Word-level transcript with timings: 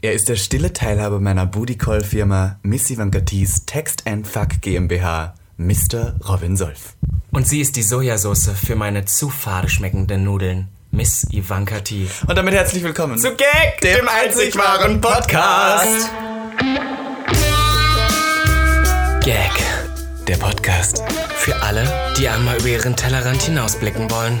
Er 0.00 0.12
ist 0.12 0.28
der 0.28 0.36
stille 0.36 0.72
Teilhaber 0.72 1.18
meiner 1.18 1.44
Booty 1.44 1.76
Call 1.76 2.04
Firma 2.04 2.60
Miss 2.62 2.88
Ivanka 2.88 3.18
Tees 3.20 3.64
Text 3.66 4.06
and 4.06 4.28
Fuck 4.28 4.60
GmbH, 4.60 5.34
Mr. 5.56 6.14
Robin 6.28 6.56
Solf. 6.56 6.94
Und 7.32 7.48
sie 7.48 7.60
ist 7.60 7.74
die 7.74 7.82
Sojasauce 7.82 8.50
für 8.50 8.76
meine 8.76 9.06
zu 9.06 9.28
fade 9.28 9.68
schmeckenden 9.68 10.22
Nudeln. 10.22 10.68
Miss 10.92 11.26
Ivanka 11.32 11.80
T. 11.80 12.06
Und 12.28 12.38
damit 12.38 12.54
herzlich 12.54 12.84
willkommen 12.84 13.18
Zu 13.18 13.34
Gag, 13.34 13.80
dem, 13.82 14.06
einzig 14.08 14.56
wahren 14.56 15.00
Podcast. 15.00 16.08
Gag. 19.20 19.50
der 20.28 20.36
Podcast 20.36 21.02
Für 21.34 21.60
alle, 21.60 22.14
die 22.16 22.28
einmal 22.28 22.56
über 22.58 22.68
ihren 22.68 22.94
Tellerrand 22.94 23.42
hinausblicken 23.42 24.08
wollen. 24.12 24.40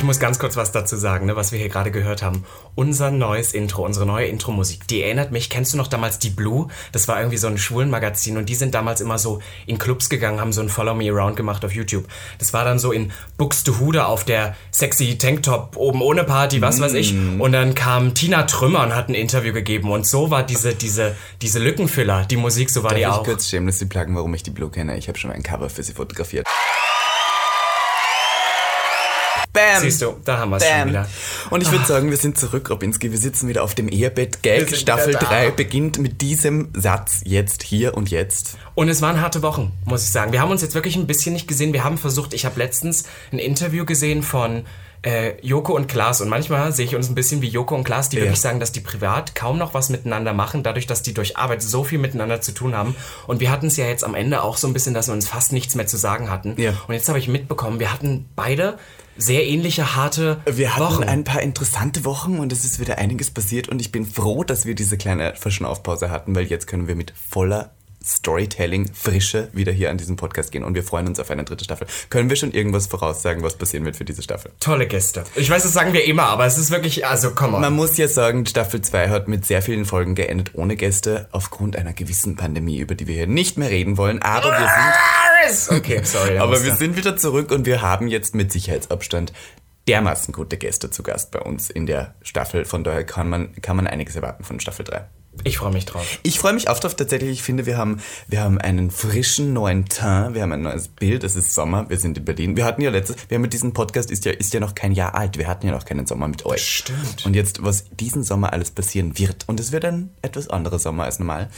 Ich 0.00 0.04
muss 0.04 0.18
ganz 0.18 0.38
kurz 0.38 0.56
was 0.56 0.72
dazu 0.72 0.96
sagen, 0.96 1.26
ne, 1.26 1.36
was 1.36 1.52
wir 1.52 1.58
hier 1.58 1.68
gerade 1.68 1.90
gehört 1.90 2.22
haben. 2.22 2.46
Unser 2.74 3.10
neues 3.10 3.52
Intro, 3.52 3.84
unsere 3.84 4.06
neue 4.06 4.28
Intro-Musik, 4.28 4.88
die 4.88 5.02
erinnert 5.02 5.30
mich, 5.30 5.50
kennst 5.50 5.74
du 5.74 5.76
noch 5.76 5.88
damals 5.88 6.18
die 6.18 6.30
Blue? 6.30 6.68
Das 6.90 7.06
war 7.06 7.18
irgendwie 7.18 7.36
so 7.36 7.48
ein 7.48 7.58
Schwulenmagazin 7.58 8.38
und 8.38 8.48
die 8.48 8.54
sind 8.54 8.74
damals 8.74 9.02
immer 9.02 9.18
so 9.18 9.40
in 9.66 9.78
Clubs 9.78 10.08
gegangen, 10.08 10.40
haben 10.40 10.54
so 10.54 10.62
ein 10.62 10.70
Follow 10.70 10.94
Me 10.94 11.10
Around 11.10 11.36
gemacht 11.36 11.66
auf 11.66 11.74
YouTube. 11.74 12.08
Das 12.38 12.54
war 12.54 12.64
dann 12.64 12.78
so 12.78 12.92
in 12.92 13.12
Buxtehude 13.36 14.06
auf 14.06 14.24
der 14.24 14.56
sexy 14.70 15.18
Tanktop 15.18 15.76
oben 15.76 16.00
ohne 16.00 16.24
Party, 16.24 16.62
was 16.62 16.80
weiß 16.80 16.94
ich. 16.94 17.14
Und 17.38 17.52
dann 17.52 17.74
kam 17.74 18.14
Tina 18.14 18.44
Trümmer 18.44 18.82
und 18.84 18.94
hat 18.94 19.10
ein 19.10 19.14
Interview 19.14 19.52
gegeben 19.52 19.92
und 19.92 20.06
so 20.06 20.30
war 20.30 20.42
diese, 20.42 20.74
diese, 20.74 21.14
diese 21.42 21.58
Lückenfüller, 21.58 22.24
die 22.24 22.38
Musik, 22.38 22.70
so 22.70 22.82
war 22.82 22.94
die 22.94 23.02
Darf 23.02 23.16
auch. 23.16 23.20
ich 23.20 23.28
kurz 23.28 23.50
shamelessly 23.50 23.86
pluggen, 23.86 24.16
warum 24.16 24.32
ich 24.32 24.42
die 24.42 24.50
Blue 24.50 24.70
kenne? 24.70 24.96
Ich 24.96 25.08
habe 25.08 25.18
schon 25.18 25.30
ein 25.30 25.42
Cover 25.42 25.68
für 25.68 25.82
sie 25.82 25.92
fotografiert. 25.92 26.46
Bam! 29.60 29.82
Siehst 29.82 30.02
du, 30.02 30.16
da 30.24 30.38
haben 30.38 30.50
wir 30.50 30.56
es 30.56 30.66
schon 30.66 30.88
wieder. 30.88 31.08
Und 31.50 31.62
ich 31.62 31.70
würde 31.70 31.84
sagen, 31.84 32.10
wir 32.10 32.16
sind 32.16 32.38
zurück, 32.38 32.70
Robinski. 32.70 33.10
Wir 33.10 33.18
sitzen 33.18 33.48
wieder 33.48 33.62
auf 33.62 33.74
dem 33.74 33.88
Ehebett. 33.88 34.42
Gag 34.42 34.74
Staffel 34.74 35.08
wieder 35.08 35.20
da. 35.20 35.26
3 35.26 35.50
beginnt 35.50 35.98
mit 35.98 36.20
diesem 36.20 36.68
Satz 36.74 37.20
jetzt, 37.24 37.62
hier 37.62 37.96
und 37.96 38.10
jetzt. 38.10 38.56
Und 38.74 38.88
es 38.88 39.02
waren 39.02 39.20
harte 39.20 39.42
Wochen, 39.42 39.72
muss 39.84 40.04
ich 40.04 40.10
sagen. 40.10 40.32
Wir 40.32 40.40
haben 40.40 40.50
uns 40.50 40.62
jetzt 40.62 40.74
wirklich 40.74 40.96
ein 40.96 41.06
bisschen 41.06 41.32
nicht 41.32 41.48
gesehen. 41.48 41.72
Wir 41.72 41.84
haben 41.84 41.98
versucht, 41.98 42.34
ich 42.34 42.44
habe 42.44 42.58
letztens 42.58 43.04
ein 43.32 43.38
Interview 43.38 43.84
gesehen 43.84 44.22
von 44.22 44.64
äh, 45.02 45.32
Joko 45.40 45.74
und 45.74 45.88
Klaas 45.88 46.20
und 46.20 46.28
manchmal 46.28 46.72
sehe 46.72 46.84
ich 46.84 46.94
uns 46.94 47.08
ein 47.08 47.14
bisschen 47.14 47.40
wie 47.42 47.48
Joko 47.48 47.74
und 47.74 47.84
Klaas, 47.84 48.08
die 48.10 48.16
Ja. 48.16 48.22
wirklich 48.24 48.40
sagen, 48.40 48.60
dass 48.60 48.72
die 48.72 48.80
privat 48.80 49.34
kaum 49.34 49.56
noch 49.58 49.72
was 49.74 49.88
miteinander 49.88 50.32
machen, 50.34 50.62
dadurch, 50.62 50.86
dass 50.86 51.02
die 51.02 51.14
durch 51.14 51.36
Arbeit 51.38 51.62
so 51.62 51.84
viel 51.84 51.98
miteinander 51.98 52.40
zu 52.40 52.52
tun 52.52 52.74
haben. 52.76 52.94
Und 53.26 53.40
wir 53.40 53.50
hatten 53.50 53.68
es 53.68 53.76
ja 53.76 53.86
jetzt 53.86 54.04
am 54.04 54.14
Ende 54.14 54.42
auch 54.42 54.56
so 54.58 54.66
ein 54.66 54.72
bisschen, 54.72 54.92
dass 54.94 55.08
wir 55.08 55.14
uns 55.14 55.26
fast 55.28 55.52
nichts 55.52 55.74
mehr 55.74 55.86
zu 55.86 55.96
sagen 55.96 56.30
hatten. 56.30 56.54
Ja. 56.60 56.74
Und 56.86 56.94
jetzt 56.94 57.08
habe 57.08 57.18
ich 57.18 57.28
mitbekommen, 57.28 57.80
wir 57.80 57.92
hatten 57.92 58.28
beide 58.36 58.78
sehr 59.16 59.46
ähnliche 59.46 59.96
harte 59.96 60.40
Wir 60.46 60.76
hatten 60.76 60.84
Wochen. 60.84 61.04
ein 61.04 61.24
paar 61.24 61.42
interessante 61.42 62.04
Wochen 62.04 62.38
und 62.38 62.52
es 62.52 62.64
ist 62.64 62.80
wieder 62.80 62.98
einiges 62.98 63.30
passiert 63.30 63.68
und 63.68 63.80
ich 63.80 63.92
bin 63.92 64.06
froh, 64.06 64.44
dass 64.44 64.64
wir 64.66 64.74
diese 64.74 64.96
kleine 64.96 65.34
Verschnaufpause 65.34 66.10
hatten, 66.10 66.34
weil 66.34 66.44
jetzt 66.46 66.66
können 66.66 66.88
wir 66.88 66.94
mit 66.94 67.12
voller 67.28 67.74
Storytelling, 68.04 68.90
Frische 68.92 69.48
wieder 69.52 69.72
hier 69.72 69.90
an 69.90 69.98
diesem 69.98 70.16
Podcast 70.16 70.52
gehen 70.52 70.64
und 70.64 70.74
wir 70.74 70.82
freuen 70.82 71.06
uns 71.06 71.20
auf 71.20 71.30
eine 71.30 71.44
dritte 71.44 71.64
Staffel. 71.64 71.86
Können 72.08 72.30
wir 72.30 72.36
schon 72.36 72.52
irgendwas 72.52 72.86
voraussagen, 72.86 73.42
was 73.42 73.56
passieren 73.56 73.84
wird 73.84 73.96
für 73.96 74.04
diese 74.04 74.22
Staffel? 74.22 74.52
Tolle 74.60 74.86
Gäste. 74.86 75.24
Ich 75.36 75.50
weiß, 75.50 75.62
das 75.62 75.72
sagen 75.72 75.92
wir 75.92 76.04
immer, 76.04 76.24
aber 76.24 76.46
es 76.46 76.58
ist 76.58 76.70
wirklich, 76.70 77.06
also 77.06 77.32
komm 77.34 77.54
on. 77.54 77.60
Man 77.60 77.74
muss 77.74 77.96
ja 77.96 78.08
sagen, 78.08 78.46
Staffel 78.46 78.80
2 78.82 79.08
hat 79.08 79.28
mit 79.28 79.44
sehr 79.44 79.62
vielen 79.62 79.84
Folgen 79.84 80.14
geendet 80.14 80.52
ohne 80.54 80.76
Gäste 80.76 81.28
aufgrund 81.32 81.76
einer 81.76 81.92
gewissen 81.92 82.36
Pandemie, 82.36 82.78
über 82.78 82.94
die 82.94 83.06
wir 83.06 83.14
hier 83.14 83.26
nicht 83.26 83.58
mehr 83.58 83.70
reden 83.70 83.96
wollen, 83.96 84.22
aber 84.22 84.50
wir 84.50 84.58
sind 84.58 84.94
Okay, 85.70 86.00
sorry. 86.04 86.38
Aber 86.38 86.62
wir 86.62 86.74
sind 86.74 86.96
wieder 86.96 87.16
zurück 87.16 87.50
und 87.50 87.66
wir 87.66 87.82
haben 87.82 88.08
jetzt 88.08 88.34
mit 88.34 88.52
Sicherheitsabstand 88.52 89.32
dermaßen 89.88 90.32
gute 90.32 90.56
Gäste 90.56 90.90
zu 90.90 91.02
Gast 91.02 91.30
bei 91.30 91.40
uns 91.40 91.70
in 91.70 91.86
der 91.86 92.14
Staffel. 92.22 92.64
Von 92.64 92.84
daher 92.84 93.04
kann 93.04 93.28
man, 93.28 93.52
kann 93.60 93.76
man 93.76 93.86
einiges 93.86 94.16
erwarten 94.16 94.44
von 94.44 94.60
Staffel 94.60 94.84
3. 94.84 95.06
Ich 95.44 95.58
freue 95.58 95.72
mich 95.72 95.86
drauf. 95.86 96.18
Ich 96.22 96.38
freue 96.38 96.52
mich 96.52 96.68
auch 96.68 96.78
drauf 96.78 96.96
tatsächlich. 96.96 97.30
Ich 97.30 97.42
finde, 97.42 97.64
wir 97.64 97.78
haben, 97.78 98.00
wir 98.26 98.40
haben 98.40 98.58
einen 98.58 98.90
frischen 98.90 99.52
neuen 99.52 99.86
Teint. 99.86 100.34
Wir 100.34 100.42
haben 100.42 100.52
ein 100.52 100.62
neues 100.62 100.88
Bild. 100.88 101.24
Es 101.24 101.36
ist 101.36 101.54
Sommer. 101.54 101.88
Wir 101.88 101.98
sind 101.98 102.18
in 102.18 102.24
Berlin. 102.24 102.56
Wir 102.56 102.64
hatten 102.64 102.82
ja 102.82 102.90
letztes, 102.90 103.16
wir 103.28 103.36
haben 103.36 103.42
mit 103.42 103.52
diesem 103.52 103.72
Podcast 103.72 104.10
ist 104.10 104.24
ja, 104.24 104.32
ist 104.32 104.52
ja 104.52 104.60
noch 104.60 104.74
kein 104.74 104.92
Jahr 104.92 105.14
alt. 105.14 105.38
Wir 105.38 105.46
hatten 105.46 105.66
ja 105.66 105.72
noch 105.72 105.84
keinen 105.84 106.06
Sommer 106.06 106.26
mit 106.26 106.44
euch. 106.46 106.62
stimmt. 106.62 107.24
Und 107.24 107.34
jetzt, 107.34 107.62
was 107.62 107.84
diesen 107.90 108.24
Sommer 108.24 108.52
alles 108.52 108.72
passieren 108.72 109.18
wird. 109.18 109.44
Und 109.46 109.60
es 109.60 109.70
wird 109.70 109.84
ein 109.84 110.10
etwas 110.20 110.48
anderer 110.48 110.78
Sommer 110.78 111.04
als 111.04 111.20
normal, 111.20 111.48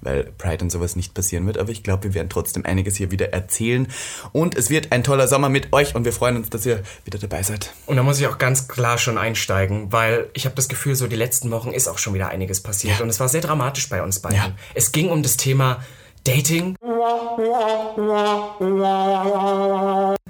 weil 0.00 0.24
Pride 0.36 0.64
und 0.64 0.70
sowas 0.70 0.96
nicht 0.96 1.14
passieren 1.14 1.46
wird. 1.46 1.56
Aber 1.56 1.70
ich 1.70 1.82
glaube, 1.84 2.04
wir 2.04 2.14
werden 2.14 2.28
trotzdem 2.28 2.66
einiges 2.66 2.96
hier 2.96 3.10
wieder 3.12 3.32
erzählen. 3.32 3.86
Und 4.32 4.56
es 4.56 4.70
wird 4.70 4.90
ein 4.90 5.04
toller 5.04 5.28
Sommer 5.28 5.48
mit 5.48 5.72
euch. 5.72 5.94
Und 5.94 6.04
wir 6.04 6.12
freuen 6.12 6.36
uns, 6.36 6.50
dass 6.50 6.66
ihr 6.66 6.82
wieder 7.04 7.18
dabei 7.18 7.42
seid. 7.44 7.72
Und 7.86 7.96
da 7.96 8.02
muss 8.02 8.18
ich 8.18 8.26
auch 8.26 8.38
ganz 8.38 8.66
klar 8.66 8.98
schon 8.98 9.18
einsteigen, 9.18 9.92
weil 9.92 10.28
ich 10.34 10.46
habe 10.46 10.56
das 10.56 10.68
Gefühl, 10.68 10.96
so 10.96 11.06
die 11.06 11.16
letzten 11.16 11.50
Wochen 11.52 11.70
ist 11.70 11.88
auch 11.88 11.98
schon 11.98 12.12
wieder 12.12 12.28
einiges 12.28 12.60
passiert. 12.60 12.98
Ja. 12.98 13.02
Und 13.04 13.08
es 13.08 13.19
war 13.20 13.28
sehr 13.28 13.40
dramatisch 13.42 13.88
bei 13.88 14.02
uns 14.02 14.20
beiden. 14.20 14.38
Ja. 14.38 14.50
Es 14.74 14.92
ging 14.92 15.08
um 15.10 15.22
das 15.22 15.36
Thema 15.36 15.78
Dating, 16.24 16.76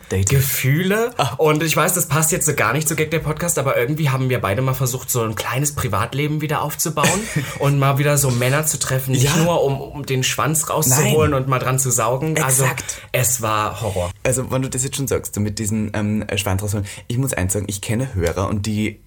Dating. 0.09 0.25
Gefühle. 0.39 1.13
Ah. 1.17 1.35
Und 1.37 1.65
ich 1.65 1.77
weiß, 1.77 1.95
das 1.95 2.07
passt 2.07 2.31
jetzt 2.31 2.47
so 2.47 2.55
gar 2.55 2.73
nicht 2.73 2.87
zu 2.87 2.95
Gag 2.95 3.11
der 3.11 3.19
Podcast, 3.19 3.59
aber 3.59 3.77
irgendwie 3.77 4.09
haben 4.09 4.29
wir 4.29 4.41
beide 4.41 4.63
mal 4.63 4.75
versucht, 4.75 5.11
so 5.11 5.23
ein 5.23 5.35
kleines 5.35 5.75
Privatleben 5.75 6.41
wieder 6.41 6.63
aufzubauen 6.63 7.21
und 7.59 7.81
mal 7.81 7.99
wieder 7.99 8.19
so 8.19 8.31
Männer 8.31 8.67
zu 8.67 8.79
treffen. 8.79 9.13
Nicht 9.13 9.25
Ja. 9.25 9.37
nur, 9.37 9.65
um, 9.65 9.81
um 9.81 10.07
den 10.07 10.23
Schwanz 10.23 10.71
rauszuholen 10.71 11.33
Nein. 11.33 11.43
und 11.43 11.49
mal 11.49 11.59
dran 11.59 11.81
zu 11.81 11.91
saugen. 11.91 12.41
Also 12.41 12.63
Exakt. 12.65 13.03
es 13.11 13.43
war 13.43 13.81
Horror. 13.81 14.11
Also, 14.23 14.51
wenn 14.53 14.63
du 14.63 14.71
das 14.71 14.85
jetzt 14.85 14.97
schon 14.97 15.09
sagst, 15.09 15.35
so 15.35 15.41
mit 15.41 15.59
diesen 15.59 15.91
ähm, 15.95 16.25
Schwanz 16.37 16.63
rausholen, 16.63 16.87
ich 17.09 17.19
muss 17.19 17.33
eins 17.33 17.53
sagen, 17.53 17.67
ich 17.69 17.81
kenne 17.81 18.15
Hörer 18.15 18.49
und 18.49 18.67
die 18.67 19.01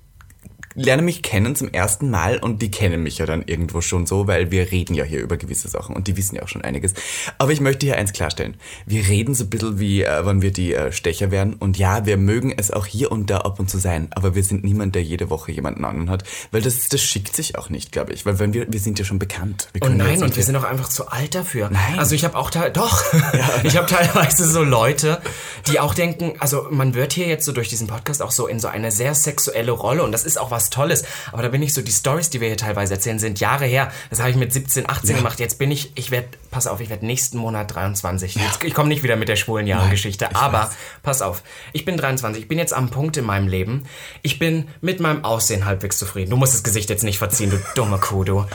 lernen 0.75 1.06
mich 1.06 1.22
kennen 1.22 1.56
zum 1.56 1.69
ersten 1.69 2.09
Mal 2.09 2.38
und 2.38 2.61
die 2.61 2.72
kennen 2.72 3.03
mich 3.03 3.17
ja 3.17 3.25
dann 3.25 3.44
irgendwo 3.45 3.81
schon 3.81 4.06
so, 4.06 4.28
weil 4.28 4.51
wir 4.51 4.72
reden 4.72 4.94
ja 4.94 5.03
hier 5.03 5.22
über 5.22 5.38
gewisse 5.38 5.67
Sachen 5.67 5.95
und 5.95 6.07
die 6.07 6.17
wissen 6.17 6.35
ja 6.35 6.44
auch 6.44 6.47
schon 6.47 6.63
einiges. 6.63 6.94
Aber 7.38 7.51
ich 7.51 7.61
möchte 7.61 7.85
hier 7.85 7.97
eins 7.97 8.13
klarstellen. 8.13 8.56
Wir 8.85 9.07
reden 9.07 9.35
so 9.35 9.45
ein 9.45 9.50
bisschen 9.50 9.79
wie, 9.79 10.03
äh, 10.03 10.25
wenn 10.25 10.41
wir 10.41 10.51
die 10.51 10.73
äh, 10.73 10.91
Stecher 10.91 11.31
wären 11.31 11.53
und 11.53 11.78
ja, 11.78 12.06
wir 12.06 12.17
mögen 12.17 12.53
es 12.56 12.72
auch 12.72 12.85
hier 12.85 13.12
und 13.12 13.29
da 13.29 13.39
ab 13.39 13.59
und 13.59 13.69
zu 13.69 13.78
sein, 13.78 14.07
aber 14.12 14.35
wir 14.35 14.44
sind 14.44 14.63
niemand, 14.63 14.95
der 14.95 15.03
jede 15.03 15.29
Woche 15.29 15.51
jemanden 15.51 15.85
anderen 15.85 16.09
hat, 16.09 16.23
weil 16.51 16.62
das, 16.62 16.89
das 16.89 17.01
schickt 17.01 17.35
sich 17.35 17.57
auch 17.57 17.69
nicht, 17.69 17.91
glaube 17.91 18.13
ich, 18.13 18.25
weil 18.25 18.39
wenn 18.39 18.53
wir, 18.53 18.66
wir 18.72 18.79
sind 18.79 19.00
ja 19.00 19.06
schon 19.06 19.19
bekannt. 19.19 19.69
Wir 19.73 19.81
Und 19.81 19.94
Oh 19.94 19.95
nein, 19.95 20.12
jetzt 20.12 20.23
und 20.23 20.35
wir 20.35 20.44
sind 20.44 20.56
auch 20.56 20.63
einfach 20.63 20.89
zu 20.89 21.07
alt 21.07 21.35
dafür. 21.35 21.69
Nein. 21.69 22.00
Also 22.00 22.16
ich 22.16 22.23
habe 22.23 22.38
auch 22.38 22.50
doch, 22.50 23.03
ich 23.63 23.78
habe 23.78 23.88
teilweise 23.88 24.47
so 24.47 24.63
Leute, 24.63 25.22
die 25.67 25.79
auch 25.79 25.94
denken, 25.94 26.33
also 26.39 26.67
man 26.69 26.94
wird 26.94 27.13
hier 27.13 27.28
jetzt 27.28 27.45
so 27.45 27.51
durch 27.51 27.69
diesen 27.69 27.88
Podcast 27.88 28.22
auch 28.22 28.31
so 28.31 28.47
in 28.47 28.59
so 28.59 28.67
eine 28.67 28.91
sehr 28.91 29.16
sexuelle 29.16 29.72
Rolle 29.72 30.03
und 30.03 30.12
das 30.12 30.23
ist 30.23 30.39
auch 30.39 30.51
was 30.51 30.62
Tolles. 30.69 31.03
Aber 31.31 31.44
da 31.44 31.50
bin 31.50 31.62
ich 31.62 31.74
so, 31.74 31.81
die 31.81 31.91
Stories, 31.91 32.29
die 32.29 32.41
wir 32.41 32.47
hier 32.47 32.57
teilweise 32.57 32.94
erzählen, 32.94 33.19
sind 33.19 33.40
Jahre 33.40 33.66
her. 33.66 33.91
Das 34.09 34.19
habe 34.19 34.29
ich 34.29 34.35
mit 34.35 34.53
17, 34.53 34.90
18 34.90 35.18
gemacht. 35.18 35.40
Jetzt 35.40 35.57
bin 35.57 35.72
ich, 35.72 35.91
ich 35.96 36.12
werde, 36.12 36.28
pass 36.51 36.68
auf, 36.68 36.79
ich 36.79 36.90
werde 36.90 37.06
nächsten 37.06 37.38
Monat 37.38 37.74
23. 37.74 38.35
Jetzt, 38.35 38.63
ich 38.63 38.74
komme 38.74 38.90
nicht 38.90 39.03
wieder 39.03 39.16
mit 39.16 39.29
der 39.29 39.35
schwulen 39.35 39.68
Jahrengeschichte, 39.68 40.35
aber 40.35 40.72
pass 41.01 41.22
auf, 41.22 41.44
ich 41.72 41.85
bin 41.85 41.97
23. 41.97 42.44
Ich 42.44 42.47
bin 42.47 42.57
jetzt 42.57 42.74
am 42.74 42.90
Punkt 42.90 43.18
in 43.18 43.25
meinem 43.25 43.47
Leben. 43.47 43.84
Ich 44.22 44.40
bin 44.40 44.68
mit 44.81 45.00
meinem 45.00 45.24
Aussehen 45.24 45.66
halbwegs 45.66 45.97
zufrieden. 45.97 46.29
Du 46.29 46.38
musst 46.38 46.53
das 46.53 46.63
Gesicht 46.63 46.90
jetzt 46.90 47.03
nicht 47.03 47.18
verziehen, 47.18 47.50
du 47.50 47.59
dumme 47.75 47.97
Kuh, 47.97 48.24
du. 48.24 48.45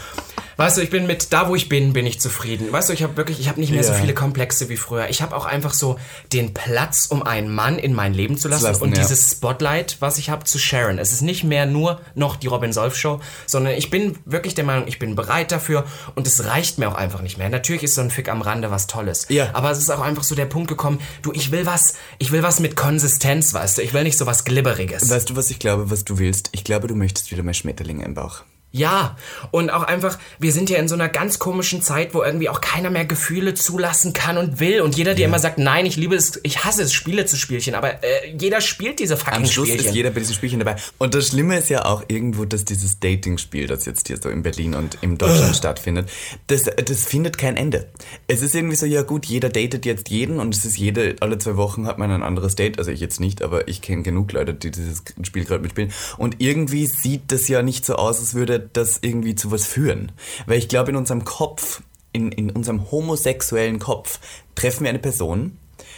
Weißt 0.58 0.76
du, 0.76 0.80
ich 0.80 0.90
bin 0.90 1.06
mit 1.06 1.32
da, 1.32 1.48
wo 1.48 1.54
ich 1.54 1.68
bin, 1.68 1.92
bin 1.92 2.04
ich 2.04 2.20
zufrieden. 2.20 2.72
Weißt 2.72 2.88
du, 2.88 2.92
ich 2.92 3.04
habe 3.04 3.16
wirklich, 3.16 3.38
ich 3.38 3.48
habe 3.48 3.60
nicht 3.60 3.70
mehr 3.70 3.84
so 3.84 3.92
Ja. 3.92 3.98
viele 3.98 4.12
Komplexe 4.12 4.68
wie 4.68 4.76
früher. 4.76 5.08
Ich 5.08 5.22
habe 5.22 5.36
auch 5.36 5.46
einfach 5.46 5.72
so 5.72 6.00
den 6.32 6.52
Platz, 6.52 7.06
um 7.08 7.22
einen 7.22 7.54
Mann 7.54 7.78
in 7.78 7.94
mein 7.94 8.12
Leben 8.12 8.36
zu 8.36 8.48
lassen, 8.48 8.64
lassen, 8.64 8.82
und 8.82 8.96
ja. 8.96 9.00
dieses 9.00 9.30
Spotlight, 9.30 9.98
was 10.00 10.18
ich 10.18 10.30
habe, 10.30 10.42
zu 10.42 10.58
sharen. 10.58 10.98
Es 10.98 11.12
ist 11.12 11.22
nicht 11.22 11.44
mehr 11.44 11.64
nur 11.64 12.00
noch 12.16 12.34
die 12.34 12.48
Robin 12.48 12.72
Solf 12.72 12.96
Show, 12.96 13.20
sondern 13.46 13.74
ich 13.74 13.90
bin 13.90 14.18
wirklich 14.24 14.56
der 14.56 14.64
Meinung, 14.64 14.88
ich 14.88 14.98
bin 14.98 15.14
bereit 15.14 15.52
dafür 15.52 15.84
und 16.16 16.26
es 16.26 16.44
reicht 16.44 16.78
mir 16.78 16.88
auch 16.88 16.96
einfach 16.96 17.22
nicht 17.22 17.38
mehr. 17.38 17.48
Natürlich 17.50 17.84
ist 17.84 17.94
so 17.94 18.00
ein 18.00 18.10
Fick 18.10 18.28
am 18.28 18.42
Rande 18.42 18.72
was 18.72 18.88
Tolles. 18.88 19.26
Ja. 19.28 19.50
Aber 19.52 19.70
es 19.70 19.78
ist 19.78 19.90
auch 19.90 20.00
einfach 20.00 20.24
so 20.24 20.34
der 20.34 20.46
Punkt 20.46 20.66
gekommen, 20.68 21.00
du, 21.22 21.30
ich 21.32 21.52
will 21.52 21.66
was, 21.66 21.94
ich 22.18 22.32
will 22.32 22.42
was 22.42 22.58
mit 22.58 22.74
Konsistenz, 22.74 23.54
weißt 23.54 23.78
du. 23.78 23.82
Ich 23.82 23.94
will 23.94 24.02
nicht 24.02 24.18
so 24.18 24.26
was 24.26 24.44
Glibberiges. 24.44 25.08
Weißt 25.08 25.30
du, 25.30 25.36
was 25.36 25.50
ich 25.50 25.60
glaube, 25.60 25.92
was 25.92 26.04
du 26.04 26.18
willst? 26.18 26.48
Ich 26.50 26.64
glaube, 26.64 26.88
du 26.88 26.96
möchtest 26.96 27.30
wieder 27.30 27.44
mehr 27.44 27.54
Schmetterlinge 27.54 28.04
im 28.04 28.14
Bauch. 28.14 28.42
Ja, 28.70 29.16
und 29.50 29.70
auch 29.70 29.82
einfach, 29.82 30.18
wir 30.38 30.52
sind 30.52 30.68
ja 30.68 30.76
in 30.76 30.88
so 30.88 30.94
einer 30.94 31.08
ganz 31.08 31.38
komischen 31.38 31.80
Zeit, 31.80 32.12
wo 32.12 32.22
irgendwie 32.22 32.50
auch 32.50 32.60
keiner 32.60 32.90
mehr 32.90 33.06
Gefühle 33.06 33.54
zulassen 33.54 34.12
kann 34.12 34.36
und 34.36 34.60
will. 34.60 34.82
Und 34.82 34.94
jeder, 34.94 35.14
der 35.14 35.26
immer 35.26 35.38
sagt, 35.38 35.58
nein, 35.58 35.86
ich 35.86 35.96
liebe 35.96 36.14
es, 36.14 36.38
ich 36.42 36.66
hasse 36.66 36.82
es, 36.82 36.92
Spiele 36.92 37.24
zu 37.24 37.36
Spielchen, 37.36 37.74
aber 37.74 38.04
äh, 38.04 38.34
jeder 38.38 38.60
spielt 38.60 38.98
diese 38.98 39.16
fucking 39.16 39.34
Am 39.34 39.46
Schluss 39.46 39.68
Spielchen. 39.68 39.86
ist 39.86 39.94
jeder 39.94 40.10
bei 40.10 40.20
diesem 40.20 40.34
Spielchen 40.34 40.58
dabei. 40.58 40.76
Und 40.98 41.14
das 41.14 41.28
Schlimme 41.28 41.56
ist 41.56 41.70
ja 41.70 41.86
auch 41.86 42.04
irgendwo, 42.08 42.44
dass 42.44 42.66
dieses 42.66 43.00
Dating-Spiel, 43.00 43.68
das 43.68 43.86
jetzt 43.86 44.06
hier 44.08 44.18
so 44.18 44.28
in 44.28 44.42
Berlin 44.42 44.74
und 44.74 44.98
in 45.00 45.16
Deutschland 45.16 45.56
stattfindet, 45.56 46.10
das, 46.48 46.64
das 46.64 47.04
findet 47.04 47.38
kein 47.38 47.56
Ende. 47.56 47.88
Es 48.26 48.42
ist 48.42 48.54
irgendwie 48.54 48.76
so, 48.76 48.84
ja 48.84 49.00
gut, 49.00 49.24
jeder 49.24 49.48
datet 49.48 49.86
jetzt 49.86 50.10
jeden 50.10 50.40
und 50.40 50.54
es 50.54 50.66
ist 50.66 50.76
jede, 50.76 51.16
alle 51.20 51.38
zwei 51.38 51.56
Wochen 51.56 51.86
hat 51.86 51.96
man 51.96 52.10
ein 52.10 52.22
anderes 52.22 52.54
Date. 52.54 52.78
Also 52.78 52.90
ich 52.90 53.00
jetzt 53.00 53.18
nicht, 53.18 53.40
aber 53.40 53.66
ich 53.66 53.80
kenne 53.80 54.02
genug 54.02 54.32
Leute, 54.32 54.52
die 54.52 54.70
dieses 54.70 55.02
Spiel 55.22 55.46
gerade 55.46 55.62
mitspielen. 55.62 55.90
Und 56.18 56.36
irgendwie 56.38 56.86
sieht 56.86 57.32
das 57.32 57.48
ja 57.48 57.62
nicht 57.62 57.86
so 57.86 57.94
aus, 57.94 58.20
als 58.20 58.34
würde 58.34 58.57
das 58.58 58.98
irgendwie 59.02 59.34
zu 59.34 59.50
was 59.50 59.66
führen. 59.66 60.12
Weil 60.46 60.58
ich 60.58 60.68
glaube, 60.68 60.90
in 60.90 60.96
unserem 60.96 61.24
Kopf, 61.24 61.82
in, 62.12 62.32
in 62.32 62.50
unserem 62.50 62.90
homosexuellen 62.90 63.78
Kopf, 63.78 64.18
treffen 64.54 64.82
wir 64.84 64.90
eine 64.90 64.98
Person, 64.98 65.56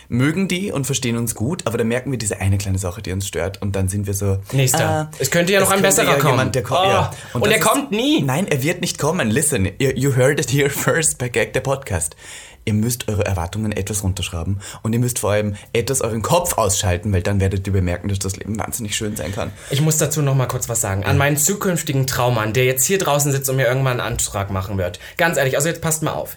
mögen 0.08 0.48
die 0.48 0.72
und 0.72 0.84
verstehen 0.86 1.16
uns 1.16 1.34
gut, 1.36 1.66
aber 1.66 1.78
dann 1.78 1.86
merken 1.88 2.10
wir 2.10 2.18
diese 2.18 2.40
eine 2.40 2.58
kleine 2.58 2.78
Sache, 2.78 3.00
die 3.00 3.12
uns 3.12 3.26
stört 3.28 3.62
und 3.62 3.76
dann 3.76 3.88
sind 3.88 4.06
wir 4.06 4.14
so. 4.14 4.38
Nächster. 4.52 4.88
ah, 4.88 5.10
Es 5.18 5.30
könnte 5.30 5.52
ja 5.52 5.60
noch 5.60 5.70
ein 5.70 5.82
besserer 5.82 6.16
kommen. 6.18 6.32
Jemand, 6.34 6.54
der 6.56 6.62
kommt, 6.64 6.80
Oh, 6.80 6.88
ja. 6.88 7.10
und 7.32 7.46
das 7.46 7.52
er 7.54 7.60
kommt 7.60 7.90
nie. 7.92 8.20
Nein, 8.22 8.46
er 8.48 8.62
wird 8.62 8.80
nicht 8.80 8.98
kommen. 8.98 9.30
Listen, 9.30 9.66
you, 9.78 9.90
you 9.94 10.16
heard 10.16 10.40
it 10.40 10.50
here 10.50 10.68
first 10.70 11.18
bei 11.18 11.28
Gag 11.28 11.52
der 11.52 11.60
Podcast. 11.60 12.16
Ihr 12.64 12.74
müsst 12.74 13.08
eure 13.08 13.24
Erwartungen 13.24 13.72
etwas 13.72 14.02
runterschrauben 14.02 14.60
und 14.82 14.92
ihr 14.92 14.98
müsst 14.98 15.20
vor 15.20 15.32
allem 15.32 15.56
etwas 15.72 16.02
euren 16.02 16.22
Kopf 16.22 16.58
ausschalten, 16.58 17.12
weil 17.12 17.22
dann 17.22 17.40
werdet 17.40 17.66
ihr 17.66 17.72
bemerken, 17.72 18.08
dass 18.08 18.18
das 18.18 18.36
Leben 18.36 18.58
wahnsinnig 18.58 18.96
schön 18.96 19.16
sein 19.16 19.32
kann. 19.32 19.50
Ich 19.70 19.80
muss 19.80 19.96
dazu 19.96 20.22
noch 20.22 20.34
mal 20.34 20.46
kurz 20.46 20.68
was 20.68 20.80
sagen. 20.80 21.04
An 21.04 21.18
meinen 21.18 21.36
zukünftigen 21.36 22.06
Traummann, 22.06 22.52
der 22.52 22.64
jetzt 22.64 22.84
hier 22.84 22.98
draußen 22.98 23.32
sitzt 23.32 23.48
und 23.48 23.56
mir 23.56 23.66
irgendwann 23.66 24.00
einen 24.00 24.12
Antrag 24.12 24.50
machen 24.50 24.78
wird. 24.78 25.00
Ganz 25.16 25.36
ehrlich, 25.36 25.56
also 25.56 25.68
jetzt 25.68 25.80
passt 25.80 26.02
mal 26.02 26.12
auf. 26.12 26.36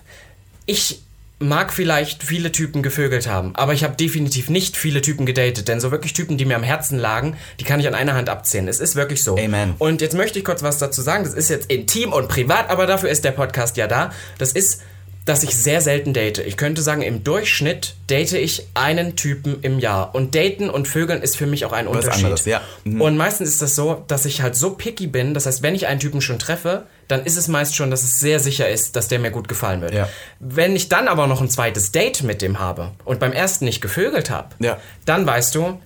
Ich 0.66 1.02
mag 1.40 1.74
vielleicht 1.74 2.24
viele 2.24 2.52
Typen 2.52 2.81
gevögelt 2.81 3.28
haben, 3.28 3.56
aber 3.56 3.74
ich 3.74 3.84
habe 3.84 3.96
definitiv 3.96 4.50
nicht 4.50 4.78
viele 4.78 5.02
Typen 5.02 5.26
gedatet, 5.26 5.68
denn 5.68 5.80
so 5.80 5.92
wirklich 5.92 6.14
Typen, 6.14 6.38
die 6.38 6.46
mir 6.46 6.56
am 6.56 6.64
Herzen 6.64 6.98
lagen, 6.98 7.36
die 7.60 7.66
kann 7.66 7.80
ich 7.80 7.88
an 7.88 7.96
einer 7.96 8.16
Hand 8.16 8.30
abzählen. 8.30 8.68
Es 8.68 8.80
ist 8.80 8.96
wirklich 8.96 9.24
so. 9.24 9.38
Amen. 9.38 9.76
Und 9.78 10.02
jetzt 10.02 10.16
möchte 10.16 10.40
ich 10.40 10.46
kurz 10.46 10.64
was 10.64 10.78
dazu 10.78 11.02
sagen. 11.02 11.24
Das 11.24 11.34
ist 11.34 11.50
jetzt 11.50 11.69
intim 11.69 12.14
und 12.14 12.28
privat, 12.28 12.69
aber 12.69 12.88
dafür 12.88 13.10
ist 13.10 13.26
der 13.26 13.31
Podcast 13.31 13.78
ja 13.78 13.88
da. 13.88 14.12
Das 14.38 14.54
ist 14.54 14.81
dass 15.25 15.44
ich 15.44 15.56
sehr 15.56 15.80
selten 15.80 16.14
date. 16.14 16.40
Ich 16.40 16.58
könnte 16.58 16.81
sagen, 16.81 17.02
im 17.02 17.24
Durchschnitt 17.24 17.96
date 18.10 18.34
ich 18.34 18.68
einen 18.74 19.16
Typen 19.16 19.60
im 19.62 19.80
Jahr. 19.80 20.14
Und 20.14 20.36
daten 20.36 20.70
und 20.70 20.86
vögeln 20.88 21.22
ist 21.22 21.38
für 21.38 21.46
mich 21.46 21.64
auch 21.64 21.72
ein 21.72 21.88
Unterschied. 21.88 22.25
anderes, 22.25 22.46
ja. 22.46 22.62
Mhm. 22.84 23.00
Und 23.02 23.16
meistens 23.16 23.48
ist 23.50 23.62
das 23.62 23.74
so, 23.75 24.04
dass 24.08 24.25
ich 24.25 24.42
halt 24.42 24.56
so 24.56 24.72
picky 24.72 25.08
bin. 25.08 25.34
Das 25.34 25.46
heißt, 25.46 25.62
wenn 25.62 25.75
ich 25.75 25.88
einen 25.88 26.02
Typen 26.02 26.20
schon 26.20 26.40
treffe, 26.40 26.88
dann 27.08 27.24
ist 27.25 27.38
es 27.38 27.48
meist 27.48 27.74
schon, 27.75 27.90
dass 27.90 28.04
es 28.04 28.20
sehr 28.20 28.40
sicher 28.42 28.68
ist, 28.68 28.96
dass 28.98 29.08
der 29.08 29.20
mir 29.20 29.31
gut 29.31 29.48
gefallen 29.48 29.80
wird. 29.81 29.94
Ja. 29.94 30.10
Wenn 30.40 30.75
ich 30.75 30.90
dann 30.90 31.08
aber 31.08 31.28
noch 31.28 31.40
ein 31.42 31.50
zweites 31.50 31.92
Date 31.94 32.24
mit 32.24 32.42
dem 32.42 32.60
habe 32.60 32.92
und 33.06 33.19
beim 33.22 33.31
ersten 33.31 33.64
nicht 33.66 33.80
gevögelt 33.81 34.30
habe, 34.30 34.50
Ja. 34.60 34.78
dann 35.06 35.26
weißt 35.26 35.56
du, 35.56 35.80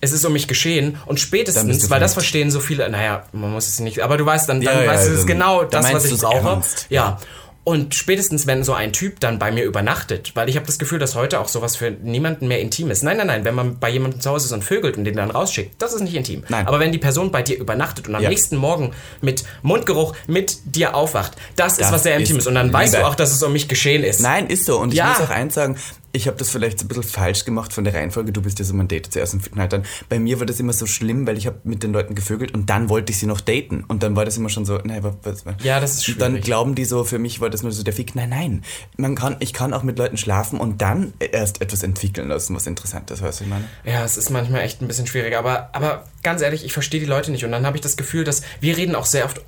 es 0.00 0.12
ist 0.12 0.24
um 0.26 0.34
mich 0.34 0.46
geschehen 0.48 0.98
und 1.06 1.18
spätestens, 1.18 1.88
weil 1.88 1.98
das 1.98 2.12
verstehen 2.12 2.50
so 2.50 2.60
viele, 2.60 2.88
naja, 2.90 3.24
man 3.32 3.50
muss 3.52 3.66
es 3.68 3.80
nicht, 3.80 4.00
aber 4.00 4.18
du 4.18 4.26
weißt 4.26 4.46
dann, 4.48 4.60
dann 4.60 4.84
Ja, 4.84 4.86
weißt 4.92 5.08
du, 5.08 5.12
es 5.14 5.20
ist 5.20 5.26
genau 5.26 5.64
das, 5.64 5.92
was 5.94 6.04
ich 6.04 6.20
brauche. 6.20 6.46
ernst. 6.46 6.86
Ja. 6.90 7.18
Und 7.64 7.94
spätestens, 7.94 8.46
wenn 8.46 8.62
so 8.62 8.74
ein 8.74 8.92
Typ 8.92 9.20
dann 9.20 9.38
bei 9.38 9.50
mir 9.50 9.64
übernachtet, 9.64 10.32
weil 10.34 10.50
ich 10.50 10.56
habe 10.56 10.66
das 10.66 10.78
Gefühl, 10.78 10.98
dass 10.98 11.14
heute 11.14 11.40
auch 11.40 11.48
sowas 11.48 11.76
für 11.76 11.90
niemanden 11.90 12.46
mehr 12.46 12.60
intim 12.60 12.90
ist. 12.90 13.02
Nein, 13.02 13.16
nein, 13.16 13.26
nein, 13.26 13.44
wenn 13.46 13.54
man 13.54 13.78
bei 13.78 13.88
jemandem 13.88 14.20
zu 14.20 14.28
Hause 14.30 14.46
ist 14.46 14.52
und 14.52 14.62
vögelt 14.62 14.98
und 14.98 15.04
den 15.04 15.16
dann 15.16 15.30
rausschickt, 15.30 15.80
das 15.80 15.94
ist 15.94 16.02
nicht 16.02 16.14
intim. 16.14 16.44
Nein. 16.50 16.66
Aber 16.66 16.78
wenn 16.78 16.92
die 16.92 16.98
Person 16.98 17.32
bei 17.32 17.42
dir 17.42 17.56
übernachtet 17.58 18.06
und 18.06 18.14
am 18.16 18.22
Ja. 18.22 18.28
nächsten 18.28 18.56
Morgen 18.56 18.92
mit 19.22 19.44
Mundgeruch 19.62 20.14
mit 20.26 20.58
dir 20.66 20.94
aufwacht, 20.94 21.32
das, 21.56 21.72
ist 21.72 21.80
Das 21.80 21.92
was 21.92 22.02
sehr 22.02 22.16
intim 22.18 22.36
ist 22.36 22.42
ist. 22.42 22.48
Und 22.48 22.54
dann 22.56 22.70
weißt 22.70 22.94
du 22.94 23.06
auch, 23.06 23.14
dass 23.14 23.32
es 23.32 23.42
um 23.42 23.52
mich 23.54 23.66
geschehen 23.66 24.04
ist. 24.04 24.20
Nein, 24.20 24.46
ist 24.48 24.66
so. 24.66 24.78
Und 24.78 24.92
ich 24.92 24.98
Ja. 24.98 25.08
muss 25.08 25.20
auch 25.20 25.30
eins 25.30 25.54
sagen, 25.54 25.76
ich 26.14 26.28
habe 26.28 26.36
das 26.36 26.48
vielleicht 26.48 26.78
so 26.78 26.84
ein 26.84 26.88
bisschen 26.88 27.02
falsch 27.02 27.44
gemacht 27.44 27.72
von 27.72 27.82
der 27.84 27.92
Reihenfolge. 27.92 28.32
Du 28.32 28.40
bist 28.40 28.58
ja 28.60 28.64
so 28.64 28.72
mein 28.72 28.86
Date 28.88 29.12
zuerst 29.12 29.34
und 29.34 29.50
dann. 29.72 29.82
Bei 30.08 30.18
mir 30.20 30.38
war 30.38 30.46
das 30.46 30.60
immer 30.60 30.72
so 30.72 30.86
schlimm, 30.86 31.26
weil 31.26 31.36
ich 31.36 31.46
habe 31.46 31.58
mit 31.64 31.82
den 31.82 31.92
Leuten 31.92 32.14
gevögelt 32.14 32.54
und 32.54 32.70
dann 32.70 32.88
wollte 32.88 33.10
ich 33.12 33.18
sie 33.18 33.26
noch 33.26 33.40
daten. 33.40 33.82
Und 33.88 34.02
dann 34.04 34.14
war 34.14 34.24
das 34.24 34.36
immer 34.36 34.48
schon 34.48 34.64
so, 34.64 34.78
nein, 34.84 35.02
was, 35.02 35.44
was. 35.44 35.54
Ja, 35.64 35.80
das 35.80 35.98
ist 35.98 36.08
Und 36.08 36.20
Dann 36.20 36.32
schwierig. 36.32 36.44
glauben 36.44 36.74
die 36.76 36.84
so, 36.84 37.02
für 37.02 37.18
mich 37.18 37.40
war 37.40 37.50
das 37.50 37.62
nur 37.64 37.72
so 37.72 37.82
der 37.82 37.92
Fick. 37.92 38.14
Nein, 38.14 38.28
nein. 38.30 38.62
Man 38.96 39.16
kann, 39.16 39.36
ich 39.40 39.52
kann 39.52 39.74
auch 39.74 39.82
mit 39.82 39.98
Leuten 39.98 40.16
schlafen 40.16 40.60
und 40.60 40.80
dann 40.80 41.12
erst 41.18 41.60
etwas 41.60 41.82
entwickeln 41.82 42.28
lassen, 42.28 42.54
was 42.54 42.66
Interessantes, 42.68 43.20
weißt 43.20 43.40
du, 43.40 43.44
ich 43.44 43.50
meine? 43.50 43.64
Ja, 43.84 44.04
es 44.04 44.16
ist 44.16 44.30
manchmal 44.30 44.60
echt 44.62 44.80
ein 44.82 44.86
bisschen 44.88 45.06
schwierig, 45.08 45.36
aber, 45.36 45.70
aber 45.72 46.04
ganz 46.22 46.42
ehrlich, 46.42 46.64
ich 46.64 46.72
verstehe 46.72 47.00
die 47.00 47.06
Leute 47.06 47.32
nicht. 47.32 47.44
Und 47.44 47.50
dann 47.50 47.66
habe 47.66 47.76
ich 47.76 47.80
das 47.82 47.96
Gefühl, 47.96 48.22
dass 48.24 48.42
wir 48.60 48.76
reden 48.76 48.94
auch 48.94 49.06
sehr 49.06 49.24
oft 49.24 49.40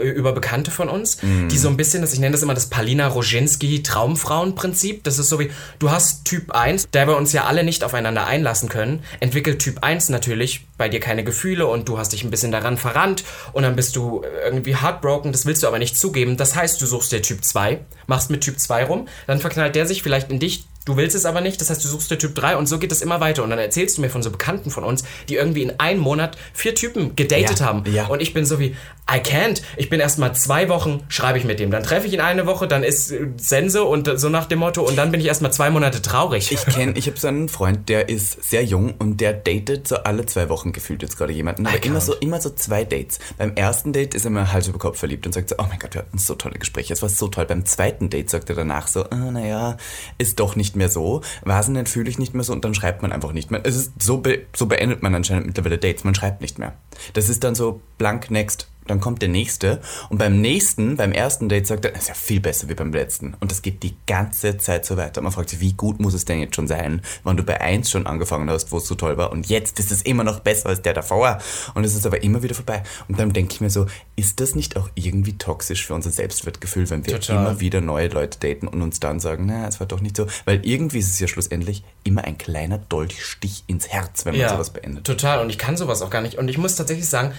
über 0.00 0.32
Bekannte 0.32 0.70
von 0.70 0.88
uns, 0.88 1.18
die 1.22 1.58
so 1.58 1.68
ein 1.68 1.76
bisschen, 1.76 2.02
das, 2.02 2.12
ich 2.12 2.20
nenne 2.20 2.32
das 2.32 2.42
immer 2.42 2.54
das 2.54 2.66
Palina 2.66 3.06
Roginski 3.08 3.82
Traumfrauenprinzip. 3.82 5.04
Das 5.04 5.18
ist 5.18 5.28
so 5.28 5.38
wie, 5.38 5.50
du 5.78 5.90
hast 5.90 6.24
Typ 6.24 6.52
1, 6.52 6.88
da 6.90 7.06
wir 7.06 7.16
uns 7.16 7.32
ja 7.32 7.44
alle 7.44 7.64
nicht 7.64 7.84
aufeinander 7.84 8.26
einlassen 8.26 8.68
können, 8.68 9.02
entwickelt 9.20 9.60
Typ 9.60 9.82
1 9.82 10.08
natürlich 10.08 10.66
bei 10.76 10.88
dir 10.88 11.00
keine 11.00 11.24
Gefühle 11.24 11.66
und 11.66 11.88
du 11.88 11.98
hast 11.98 12.12
dich 12.12 12.24
ein 12.24 12.30
bisschen 12.30 12.52
daran 12.52 12.76
verrannt 12.76 13.24
und 13.52 13.62
dann 13.62 13.76
bist 13.76 13.96
du 13.96 14.22
irgendwie 14.44 14.76
heartbroken, 14.76 15.32
das 15.32 15.46
willst 15.46 15.62
du 15.62 15.68
aber 15.68 15.78
nicht 15.78 15.96
zugeben. 15.96 16.36
Das 16.36 16.56
heißt, 16.56 16.80
du 16.80 16.86
suchst 16.86 17.12
dir 17.12 17.22
Typ 17.22 17.44
2, 17.44 17.80
machst 18.06 18.30
mit 18.30 18.42
Typ 18.42 18.58
2 18.58 18.84
rum, 18.84 19.08
dann 19.26 19.40
verknallt 19.40 19.76
der 19.76 19.86
sich 19.86 20.02
vielleicht 20.02 20.30
in 20.30 20.40
dich, 20.40 20.66
Du 20.84 20.96
willst 20.96 21.16
es 21.16 21.24
aber 21.24 21.40
nicht, 21.40 21.60
das 21.60 21.70
heißt, 21.70 21.82
du 21.82 21.88
suchst 21.88 22.10
dir 22.10 22.18
Typ 22.18 22.34
3 22.34 22.56
und 22.56 22.66
so 22.66 22.78
geht 22.78 22.92
es 22.92 23.00
immer 23.00 23.20
weiter. 23.20 23.42
Und 23.42 23.50
dann 23.50 23.58
erzählst 23.58 23.96
du 23.96 24.02
mir 24.02 24.10
von 24.10 24.22
so 24.22 24.30
Bekannten 24.30 24.70
von 24.70 24.84
uns, 24.84 25.02
die 25.28 25.36
irgendwie 25.36 25.62
in 25.62 25.80
einem 25.80 26.00
Monat 26.00 26.36
vier 26.52 26.74
Typen 26.74 27.16
gedatet 27.16 27.60
Ja, 27.60 27.66
haben. 27.66 27.84
ja. 27.90 28.06
Und 28.08 28.20
ich 28.20 28.34
bin 28.34 28.44
so 28.44 28.58
wie, 28.58 28.76
I 29.10 29.18
can't. 29.18 29.62
Ich 29.76 29.88
bin 29.90 30.00
erstmal 30.00 30.34
zwei 30.34 30.68
Wochen, 30.68 31.02
schreibe 31.08 31.38
ich 31.38 31.44
mit 31.44 31.58
dem. 31.58 31.70
Dann 31.70 31.82
treffe 31.82 32.06
ich 32.06 32.12
ihn 32.12 32.20
eine 32.20 32.46
Woche, 32.46 32.68
dann 32.68 32.82
ist 32.84 33.10
äh, 33.10 33.28
Sense 33.36 33.82
und 33.84 34.08
äh, 34.08 34.18
so 34.18 34.28
nach 34.28 34.46
dem 34.46 34.58
Motto. 34.58 34.82
Und 34.82 34.96
dann 34.96 35.10
bin 35.10 35.20
ich 35.20 35.26
erstmal 35.26 35.52
zwei 35.52 35.70
Monate 35.70 36.02
traurig. 36.02 36.52
Ich 36.52 36.64
kenne, 36.66 36.92
ich 36.96 37.06
habe 37.06 37.18
so 37.18 37.28
einen 37.28 37.48
Freund, 37.48 37.88
der 37.88 38.08
ist 38.10 38.42
sehr 38.44 38.62
jung 38.64 38.94
und 38.98 39.20
der 39.22 39.32
datet 39.32 39.88
so 39.88 39.96
alle 39.96 40.26
zwei 40.26 40.48
Wochen 40.50 40.72
gefühlt 40.72 41.02
jetzt 41.02 41.16
gerade 41.16 41.32
jemanden. 41.32 41.66
Aber 41.66 41.82
immer 41.82 42.00
so, 42.02 42.14
immer 42.14 42.40
so 42.42 42.50
zwei 42.50 42.84
Dates. 42.84 43.18
Beim 43.38 43.54
ersten 43.56 43.92
Date 43.94 44.14
ist 44.14 44.24
er 44.26 44.30
mir 44.30 44.52
Hals 44.52 44.68
über 44.68 44.78
Kopf 44.78 44.98
verliebt 44.98 45.26
und 45.26 45.32
sagt 45.32 45.48
so, 45.48 45.56
oh 45.58 45.64
mein 45.68 45.78
Gott, 45.78 45.94
wir 45.94 46.02
hatten 46.02 46.18
so 46.18 46.34
tolle 46.34 46.58
Gespräche, 46.58 46.92
es 46.92 47.00
war 47.02 47.08
so 47.08 47.28
toll. 47.28 47.46
Beim 47.46 47.64
zweiten 47.64 48.10
Date 48.10 48.28
sagt 48.30 48.50
er 48.50 48.56
danach 48.56 48.88
so, 48.88 49.04
ah, 49.10 49.16
naja, 49.16 49.76
ist 50.18 50.40
doch 50.40 50.56
nicht 50.56 50.73
mehr 50.76 50.88
so. 50.88 51.22
Was 51.42 51.66
denn, 51.66 51.86
fühle 51.86 52.10
ich 52.10 52.18
nicht 52.18 52.34
mehr 52.34 52.44
so 52.44 52.52
und 52.52 52.64
dann 52.64 52.74
schreibt 52.74 53.02
man 53.02 53.12
einfach 53.12 53.32
nicht 53.32 53.50
mehr. 53.50 53.60
Es 53.64 53.76
ist 53.76 53.92
so, 54.00 54.18
be 54.18 54.42
so 54.54 54.66
beendet 54.66 55.02
man 55.02 55.14
anscheinend 55.14 55.46
mittlerweile 55.46 55.78
Dates, 55.78 56.04
man 56.04 56.14
schreibt 56.14 56.40
nicht 56.40 56.58
mehr. 56.58 56.74
Das 57.12 57.28
ist 57.28 57.44
dann 57.44 57.54
so 57.54 57.80
blank 57.98 58.30
next. 58.30 58.68
Dann 58.86 59.00
kommt 59.00 59.22
der 59.22 59.28
nächste 59.28 59.80
und 60.10 60.18
beim 60.18 60.40
nächsten, 60.40 60.96
beim 60.96 61.12
ersten 61.12 61.48
Date 61.48 61.66
sagt 61.66 61.84
er, 61.84 61.92
das 61.92 62.02
ist 62.02 62.08
ja 62.08 62.14
viel 62.14 62.40
besser 62.40 62.68
wie 62.68 62.74
beim 62.74 62.92
letzten. 62.92 63.34
Und 63.40 63.50
das 63.50 63.62
geht 63.62 63.82
die 63.82 63.94
ganze 64.06 64.58
Zeit 64.58 64.84
so 64.84 64.96
weiter. 64.96 65.20
Man 65.22 65.32
fragt 65.32 65.50
sich, 65.50 65.60
wie 65.60 65.72
gut 65.72 66.00
muss 66.00 66.14
es 66.14 66.24
denn 66.24 66.40
jetzt 66.40 66.56
schon 66.56 66.66
sein, 66.66 67.02
wann 67.22 67.36
du 67.36 67.42
bei 67.42 67.60
eins 67.60 67.90
schon 67.90 68.06
angefangen 68.06 68.48
hast, 68.50 68.72
wo 68.72 68.78
es 68.78 68.86
so 68.86 68.94
toll 68.94 69.16
war 69.16 69.32
und 69.32 69.48
jetzt 69.48 69.78
ist 69.78 69.90
es 69.90 70.02
immer 70.02 70.24
noch 70.24 70.40
besser 70.40 70.68
als 70.68 70.82
der 70.82 70.94
davor. 70.94 71.38
Und 71.74 71.84
es 71.84 71.94
ist 71.94 72.06
aber 72.06 72.22
immer 72.22 72.42
wieder 72.42 72.54
vorbei. 72.54 72.82
Und 73.08 73.18
dann 73.18 73.32
denke 73.32 73.54
ich 73.54 73.60
mir 73.60 73.70
so, 73.70 73.86
ist 74.16 74.40
das 74.40 74.54
nicht 74.54 74.76
auch 74.76 74.88
irgendwie 74.94 75.36
toxisch 75.38 75.86
für 75.86 75.94
unser 75.94 76.10
Selbstwertgefühl, 76.10 76.88
wenn 76.90 77.06
wir 77.06 77.14
Total. 77.20 77.36
immer 77.36 77.60
wieder 77.60 77.80
neue 77.80 78.08
Leute 78.08 78.38
daten 78.38 78.68
und 78.68 78.82
uns 78.82 79.00
dann 79.00 79.20
sagen, 79.20 79.46
na, 79.46 79.66
es 79.66 79.80
war 79.80 79.86
doch 79.86 80.00
nicht 80.00 80.16
so. 80.16 80.26
Weil 80.44 80.64
irgendwie 80.64 80.98
ist 80.98 81.10
es 81.10 81.20
ja 81.20 81.26
schlussendlich 81.26 81.82
immer 82.04 82.24
ein 82.24 82.38
kleiner 82.38 82.78
Dolchstich 82.78 83.64
ins 83.66 83.88
Herz, 83.88 84.24
wenn 84.24 84.36
man 84.36 84.48
sowas 84.48 84.70
beendet. 84.70 85.04
Total. 85.04 85.40
Und 85.40 85.50
ich 85.50 85.58
kann 85.58 85.76
sowas 85.76 86.02
auch 86.02 86.10
gar 86.10 86.20
nicht. 86.20 86.38
Und 86.38 86.48
ich 86.48 86.58
muss 86.58 86.76
tatsächlich 86.76 87.08
sagen, 87.08 87.32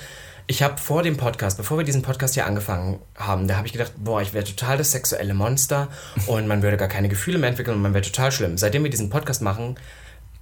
ich 0.48 0.62
habe 0.62 0.78
vor 0.78 1.04
dem 1.04 1.18
Podcast, 1.18 1.58
bevor 1.58 1.78
wir 1.78 1.86
diesen 1.86 2.02
Podcast 2.02 2.36
hier 2.36 2.46
angefangen 2.46 3.00
haben, 3.16 3.48
da 3.48 3.58
habe 3.58 3.68
ich 3.68 3.74
gedacht, 3.74 3.94
boah, 3.98 4.22
ich 4.22 4.34
wäre 4.34 4.44
total 4.44 4.78
das 4.78 4.92
sexuelle 4.92 5.34
Monster 5.34 5.88
und 6.28 6.48
man 6.48 6.62
würde 6.62 6.78
gar 6.78 6.88
keine 6.88 7.10
Gefühle 7.10 7.38
mehr 7.38 7.50
entwickeln 7.50 7.76
und 7.76 7.82
man 7.82 7.94
wäre 7.94 8.04
total 8.04 8.32
schlimm. 8.32 8.58
Seitdem 8.58 8.84
wir 8.84 8.92
diesen 8.92 9.10
Podcast 9.10 9.42
machen, 9.42 9.76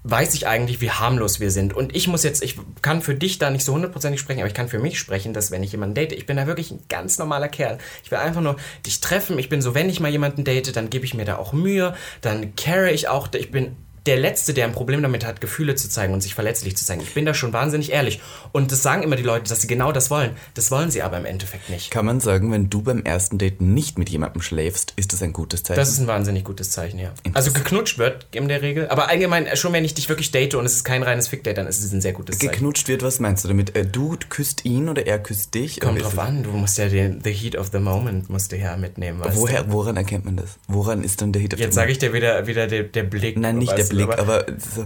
weiß 0.04 0.34
ich 0.34 0.48
eigentlich, 0.48 0.82
wie 0.82 0.92
harmlos 0.92 1.40
wir 1.40 1.50
sind. 1.50 1.74
Und 1.74 1.96
ich 1.96 2.10
muss 2.10 2.24
jetzt, 2.24 2.44
ich 2.44 2.60
kann 2.82 3.02
für 3.02 3.16
dich 3.16 3.40
da 3.40 3.50
nicht 3.50 3.64
so 3.64 3.74
hundertprozentig 3.74 4.20
sprechen, 4.20 4.42
aber 4.42 4.48
ich 4.48 4.54
kann 4.54 4.68
für 4.68 4.80
mich 4.80 5.00
sprechen, 5.00 5.34
dass 5.34 5.50
wenn 5.50 5.64
ich 5.64 5.72
jemanden 5.72 5.96
date, 5.96 6.12
ich 6.12 6.26
bin 6.26 6.36
da 6.36 6.46
wirklich 6.46 6.72
ein 6.72 6.84
ganz 6.90 7.18
normaler 7.18 7.48
Kerl. 7.48 7.78
Ich 8.04 8.12
will 8.12 8.18
einfach 8.18 8.42
nur 8.42 8.58
dich 8.86 9.00
treffen. 9.00 9.40
Ich 9.40 9.48
bin 9.48 9.62
so, 9.62 9.74
wenn 9.74 9.90
ich 9.90 10.02
mal 10.02 10.12
jemanden 10.12 10.44
date, 10.44 10.76
dann 10.76 10.90
gebe 10.90 11.06
ich 11.06 11.14
mir 11.14 11.24
da 11.24 11.38
auch 11.38 11.54
Mühe, 11.54 11.96
dann 12.20 12.54
care 12.58 12.92
ich 12.92 13.08
auch. 13.08 13.30
Ich 13.34 13.52
bin 13.52 13.78
der 14.06 14.18
Letzte, 14.18 14.54
der 14.54 14.66
ein 14.66 14.72
Problem 14.74 15.02
damit 15.02 15.26
hat, 15.26 15.40
Gefühle 15.42 15.76
zu 15.76 15.90
zeigen 15.90 16.14
und 16.14 16.22
sich 16.22 16.36
verletzlich 16.36 16.76
zu 16.76 16.84
zeigen. 16.86 17.02
Ich 17.02 17.14
bin 17.14 17.26
da 17.26 17.34
schon 17.34 17.54
wahnsinnig 17.54 17.92
ehrlich. 17.92 18.22
Und 18.52 18.72
das 18.72 18.84
sagen 18.84 19.04
immer 19.04 19.16
die 19.16 19.24
Leute, 19.24 19.50
dass 19.50 19.62
sie 19.62 19.68
genau 19.68 19.92
das 19.92 20.10
wollen. 20.10 20.32
Das 20.56 20.72
wollen 20.72 20.92
sie 20.92 21.02
aber 21.02 21.18
im 21.18 21.26
Endeffekt 21.26 21.70
nicht. 21.70 21.92
Kann 21.92 22.06
man 22.06 22.20
sagen, 22.20 22.52
wenn 22.52 22.70
du 22.70 22.82
beim 22.82 23.04
ersten 23.04 23.38
Date 23.38 23.62
nicht 23.62 23.98
mit 23.98 24.10
jemandem 24.10 24.42
schläfst, 24.42 24.94
ist 24.96 25.14
das 25.14 25.22
ein 25.22 25.32
gutes 25.34 25.64
Zeichen? 25.64 25.78
Das 25.80 25.90
ist 25.90 26.00
ein 26.00 26.08
wahnsinnig 26.08 26.44
gutes 26.44 26.72
Zeichen, 26.72 27.00
ja. 27.00 27.12
Also 27.34 27.52
geknutscht 27.54 27.98
wird 27.98 28.28
in 28.32 28.48
der 28.48 28.62
Regel. 28.62 28.88
Aber 28.90 29.10
allgemein, 29.10 29.48
schon 29.56 29.74
wenn 29.74 29.86
ich 29.86 29.94
dich 29.94 30.10
wirklich 30.10 30.32
date 30.32 30.56
und 30.56 30.66
es 30.66 30.74
ist 30.74 30.84
kein 30.84 31.04
reines 31.04 31.28
Fick-Date, 31.30 31.58
dann 31.58 31.68
ist 31.68 31.84
es 31.84 31.92
ein 31.94 32.02
sehr 32.02 32.14
gutes 32.14 32.40
Zeichen. 32.40 32.52
Geknutscht 32.52 32.88
wird, 32.88 33.04
was 33.04 33.20
meinst 33.20 33.44
du 33.44 33.48
damit? 33.48 33.76
Äh, 33.76 33.86
Du 33.86 34.18
küsst 34.30 34.66
ihn 34.66 34.90
oder 34.90 35.06
er 35.08 35.20
küsst 35.20 35.54
dich? 35.54 35.80
Kommt 35.80 36.02
drauf 36.02 36.18
an, 36.20 36.44
du 36.44 36.50
musst 36.52 36.78
ja 36.78 36.88
den 36.90 37.22
The 37.24 37.32
Heat 37.32 37.56
of 37.58 37.70
the 37.72 37.80
Moment 37.80 38.30
musst 38.30 38.52
du 38.52 38.58
ja 38.58 38.76
mitnehmen. 38.76 39.22
Woher, 39.34 39.72
woran 39.72 39.96
erkennt 39.98 40.26
man 40.26 40.36
das? 40.36 40.58
Woran 40.68 41.04
ist 41.04 41.22
dann 41.22 41.32
der 41.32 41.42
Hit 41.42 41.54
auf 41.54 41.60
Jetzt 41.60 41.72
dem- 41.72 41.76
sage 41.76 41.92
ich 41.92 42.00
dir 42.00 42.12
wieder, 42.14 42.48
wieder 42.48 42.68
der, 42.68 42.84
der 42.84 43.04
Blick. 43.04 43.38
Nein, 43.38 43.58
nicht 43.60 43.72
der 43.78 43.86
du, 43.86 43.93
Blick, 43.96 44.10
aber- 44.10 44.20
aber 44.20 44.46
so, 44.58 44.86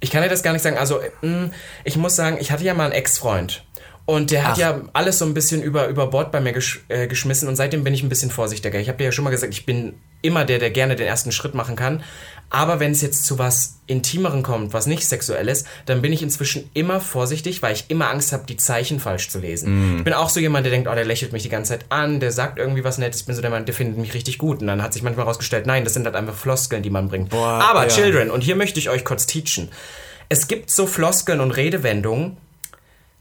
Ich 0.00 0.10
kann 0.10 0.22
dir 0.22 0.28
das 0.28 0.42
gar 0.42 0.52
nicht 0.52 0.62
sagen. 0.62 0.76
Also, 0.78 1.00
mh, 1.22 1.50
ich 1.84 1.96
muss 1.96 2.16
sagen, 2.16 2.36
ich 2.40 2.50
hatte 2.50 2.64
ja 2.64 2.74
mal 2.74 2.84
einen 2.84 2.92
Ex-Freund. 2.92 3.64
Und 4.04 4.30
der 4.30 4.44
hat 4.44 4.52
Ach. 4.52 4.58
ja 4.58 4.80
alles 4.92 5.18
so 5.18 5.24
ein 5.24 5.34
bisschen 5.34 5.62
über, 5.62 5.88
über 5.88 6.06
Bord 6.06 6.30
bei 6.30 6.40
mir 6.40 6.52
gesch 6.52 6.84
äh, 6.88 7.08
geschmissen 7.08 7.48
und 7.48 7.56
seitdem 7.56 7.82
bin 7.82 7.92
ich 7.92 8.04
ein 8.04 8.08
bisschen 8.08 8.30
vorsichtiger. 8.30 8.78
Ich 8.78 8.86
habe 8.88 8.98
dir 8.98 9.04
ja 9.04 9.10
schon 9.12 9.24
mal 9.24 9.30
gesagt, 9.30 9.52
ich 9.52 9.66
bin 9.66 9.94
immer 10.22 10.44
der, 10.44 10.60
der 10.60 10.70
gerne 10.70 10.94
den 10.94 11.08
ersten 11.08 11.32
Schritt 11.32 11.54
machen 11.54 11.74
kann. 11.74 12.04
Aber 12.48 12.78
wenn 12.78 12.92
es 12.92 13.02
jetzt 13.02 13.24
zu 13.24 13.38
was 13.38 13.80
Intimeren 13.88 14.42
kommt, 14.42 14.72
was 14.72 14.86
nicht 14.86 15.06
sexuell 15.06 15.48
ist, 15.48 15.66
dann 15.84 16.00
bin 16.00 16.12
ich 16.12 16.22
inzwischen 16.22 16.70
immer 16.74 17.00
vorsichtig, 17.00 17.60
weil 17.62 17.74
ich 17.74 17.86
immer 17.88 18.08
Angst 18.10 18.32
habe, 18.32 18.44
die 18.46 18.56
Zeichen 18.56 19.00
falsch 19.00 19.28
zu 19.28 19.38
lesen. 19.38 19.94
Mm. 19.94 19.98
Ich 19.98 20.04
bin 20.04 20.12
auch 20.12 20.28
so 20.28 20.40
jemand, 20.40 20.64
der 20.64 20.70
denkt, 20.70 20.88
oh, 20.88 20.94
der 20.94 21.04
lächelt 21.04 21.32
mich 21.32 21.42
die 21.42 21.48
ganze 21.48 21.70
Zeit 21.70 21.86
an, 21.88 22.20
der 22.20 22.32
sagt 22.32 22.58
irgendwie 22.58 22.84
was 22.84 22.98
Nettes. 22.98 23.20
Ich 23.20 23.26
bin 23.26 23.34
so 23.34 23.42
der 23.42 23.50
Mann, 23.50 23.64
der 23.64 23.74
findet 23.74 23.98
mich 23.98 24.14
richtig 24.14 24.38
gut. 24.38 24.60
Und 24.60 24.68
dann 24.68 24.82
hat 24.82 24.92
sich 24.92 25.02
manchmal 25.02 25.26
herausgestellt, 25.26 25.66
nein, 25.66 25.84
das 25.84 25.94
sind 25.94 26.04
halt 26.04 26.14
einfach 26.14 26.34
Floskeln, 26.34 26.82
die 26.82 26.90
man 26.90 27.08
bringt. 27.08 27.30
Boah, 27.30 27.60
Aber 27.62 27.82
ja. 27.82 27.88
Children, 27.88 28.30
und 28.30 28.42
hier 28.42 28.56
möchte 28.56 28.78
ich 28.78 28.90
euch 28.90 29.04
kurz 29.04 29.26
teachen. 29.26 29.68
Es 30.28 30.48
gibt 30.48 30.70
so 30.70 30.86
Floskeln 30.86 31.40
und 31.40 31.52
Redewendungen, 31.52 32.36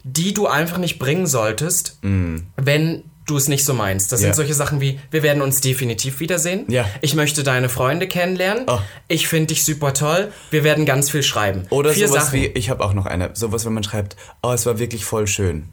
die 0.04 0.34
du 0.34 0.48
einfach 0.48 0.78
nicht 0.78 1.00
bringen 1.00 1.26
solltest, 1.26 1.98
mm. 2.04 2.38
wenn 2.58 3.04
du 3.26 3.38
es 3.38 3.48
nicht 3.48 3.66
so 3.66 3.74
meinst. 3.74 4.12
Das 4.12 4.22
ja. 4.22 4.28
sind 4.28 4.36
solche 4.36 4.54
Sachen 4.54 4.82
wie, 4.82 5.00
wir 5.12 5.24
werden 5.24 5.42
uns 5.42 5.62
definitiv 5.62 6.20
wiedersehen. 6.20 6.66
Ja. 6.70 6.86
Ich 7.02 7.16
möchte 7.16 7.44
deine 7.44 7.70
Freunde 7.70 8.08
kennenlernen. 8.08 8.66
Oh. 8.68 8.80
Ich 9.08 9.28
finde 9.28 9.48
dich 9.48 9.66
super 9.66 9.94
toll. 9.94 10.32
Wir 10.52 10.64
werden 10.64 10.86
ganz 10.86 11.10
viel 11.10 11.24
schreiben. 11.24 11.64
Oder 11.70 11.92
Vier 11.92 12.08
sowas 12.08 12.26
Sachen. 12.26 12.42
wie, 12.42 12.46
ich 12.48 12.70
habe 12.70 12.84
auch 12.84 12.94
noch 12.94 13.06
eine, 13.06 13.32
sowas, 13.34 13.66
wenn 13.66 13.74
man 13.74 13.84
schreibt, 13.84 14.16
oh, 14.42 14.52
es 14.52 14.66
war 14.66 14.80
wirklich 14.80 15.06
voll 15.06 15.28
schön. 15.28 15.70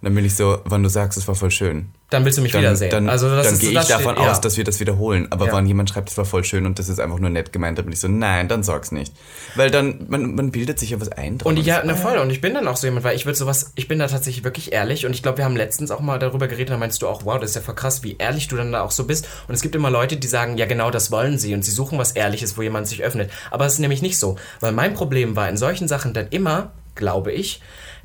Und 0.00 0.06
dann 0.06 0.14
bin 0.14 0.24
ich 0.24 0.36
so, 0.36 0.60
wann 0.64 0.84
du 0.84 0.88
sagst, 0.88 1.18
es 1.18 1.26
war 1.26 1.34
voll 1.34 1.50
schön. 1.50 1.90
Dann 2.10 2.24
willst 2.24 2.38
du 2.38 2.42
mich 2.42 2.52
dann, 2.52 2.62
wiedersehen. 2.62 2.90
Dann, 2.90 3.08
also 3.08 3.28
dann 3.28 3.58
gehe 3.58 3.70
ich 3.72 3.86
davon 3.86 4.14
steht, 4.14 4.28
aus, 4.28 4.36
ja. 4.36 4.40
dass 4.40 4.56
wir 4.56 4.62
das 4.62 4.78
wiederholen. 4.78 5.26
Aber 5.30 5.46
ja. 5.46 5.56
wenn 5.56 5.66
jemand 5.66 5.90
schreibt, 5.90 6.08
es 6.08 6.16
war 6.16 6.24
voll 6.24 6.44
schön 6.44 6.66
und 6.66 6.78
das 6.78 6.88
ist 6.88 7.00
einfach 7.00 7.18
nur 7.18 7.30
nett 7.30 7.52
gemeint, 7.52 7.78
dann 7.78 7.84
bin 7.84 7.92
ich 7.92 7.98
so, 7.98 8.06
nein, 8.06 8.46
dann 8.46 8.62
sag's 8.62 8.92
nicht. 8.92 9.12
Weil 9.56 9.72
dann, 9.72 10.06
man, 10.08 10.36
man 10.36 10.52
bildet 10.52 10.78
sich 10.78 10.90
ja 10.90 11.00
was 11.00 11.10
ein. 11.10 11.40
Und 11.42 11.58
ja, 11.58 11.82
na 11.84 11.96
voll. 11.96 12.16
Und 12.18 12.30
ich 12.30 12.40
bin 12.40 12.54
dann 12.54 12.68
auch 12.68 12.76
so 12.76 12.86
jemand, 12.86 13.02
weil 13.02 13.16
ich 13.16 13.26
würde 13.26 13.36
sowas, 13.36 13.72
ich 13.74 13.88
bin 13.88 13.98
da 13.98 14.06
tatsächlich 14.06 14.44
wirklich 14.44 14.72
ehrlich 14.72 15.04
und 15.04 15.12
ich 15.14 15.22
glaube, 15.24 15.38
wir 15.38 15.44
haben 15.44 15.56
letztens 15.56 15.90
auch 15.90 16.00
mal 16.00 16.20
darüber 16.20 16.46
geredet, 16.46 16.70
da 16.70 16.78
meinst 16.78 17.02
du 17.02 17.08
auch, 17.08 17.24
wow, 17.24 17.40
das 17.40 17.50
ist 17.50 17.56
ja 17.56 17.62
voll 17.62 17.74
krass, 17.74 18.04
wie 18.04 18.16
ehrlich 18.18 18.46
du 18.46 18.54
dann 18.54 18.70
da 18.70 18.82
auch 18.82 18.92
so 18.92 19.02
bist. 19.02 19.26
Und 19.48 19.54
es 19.54 19.62
gibt 19.62 19.74
immer 19.74 19.90
Leute, 19.90 20.16
die 20.16 20.28
sagen, 20.28 20.56
ja 20.58 20.66
genau, 20.66 20.92
das 20.92 21.10
wollen 21.10 21.38
sie 21.38 21.54
und 21.54 21.64
sie 21.64 21.72
suchen 21.72 21.98
was 21.98 22.12
Ehrliches, 22.12 22.56
wo 22.56 22.62
jemand 22.62 22.86
sich 22.86 23.02
öffnet. 23.02 23.32
Aber 23.50 23.66
es 23.66 23.74
ist 23.74 23.80
nämlich 23.80 24.00
nicht 24.00 24.20
so. 24.20 24.36
Weil 24.60 24.70
mein 24.70 24.94
Problem 24.94 25.34
war 25.34 25.48
in 25.48 25.56
solchen 25.56 25.88
Sachen 25.88 26.14
dann 26.14 26.28
immer, 26.28 26.70
glaube 26.94 27.32
ich, 27.32 27.60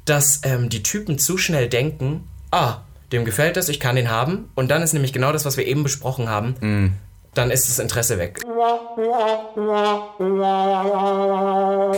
dass 0.05 0.41
ähm, 0.43 0.69
die 0.69 0.83
Typen 0.83 1.19
zu 1.19 1.37
schnell 1.37 1.69
denken, 1.69 2.27
ah, 2.51 2.81
dem 3.11 3.25
gefällt 3.25 3.57
das, 3.57 3.69
ich 3.69 3.79
kann 3.79 3.95
den 3.95 4.09
haben. 4.09 4.49
Und 4.55 4.71
dann 4.71 4.81
ist 4.81 4.93
nämlich 4.93 5.13
genau 5.13 5.31
das, 5.31 5.45
was 5.45 5.55
wir 5.57 5.65
eben 5.65 5.83
besprochen 5.83 6.29
haben. 6.29 6.55
Mm. 6.59 6.93
Dann 7.35 7.49
ist 7.49 7.67
das 7.67 7.79
Interesse 7.79 8.19
weg. 8.19 8.41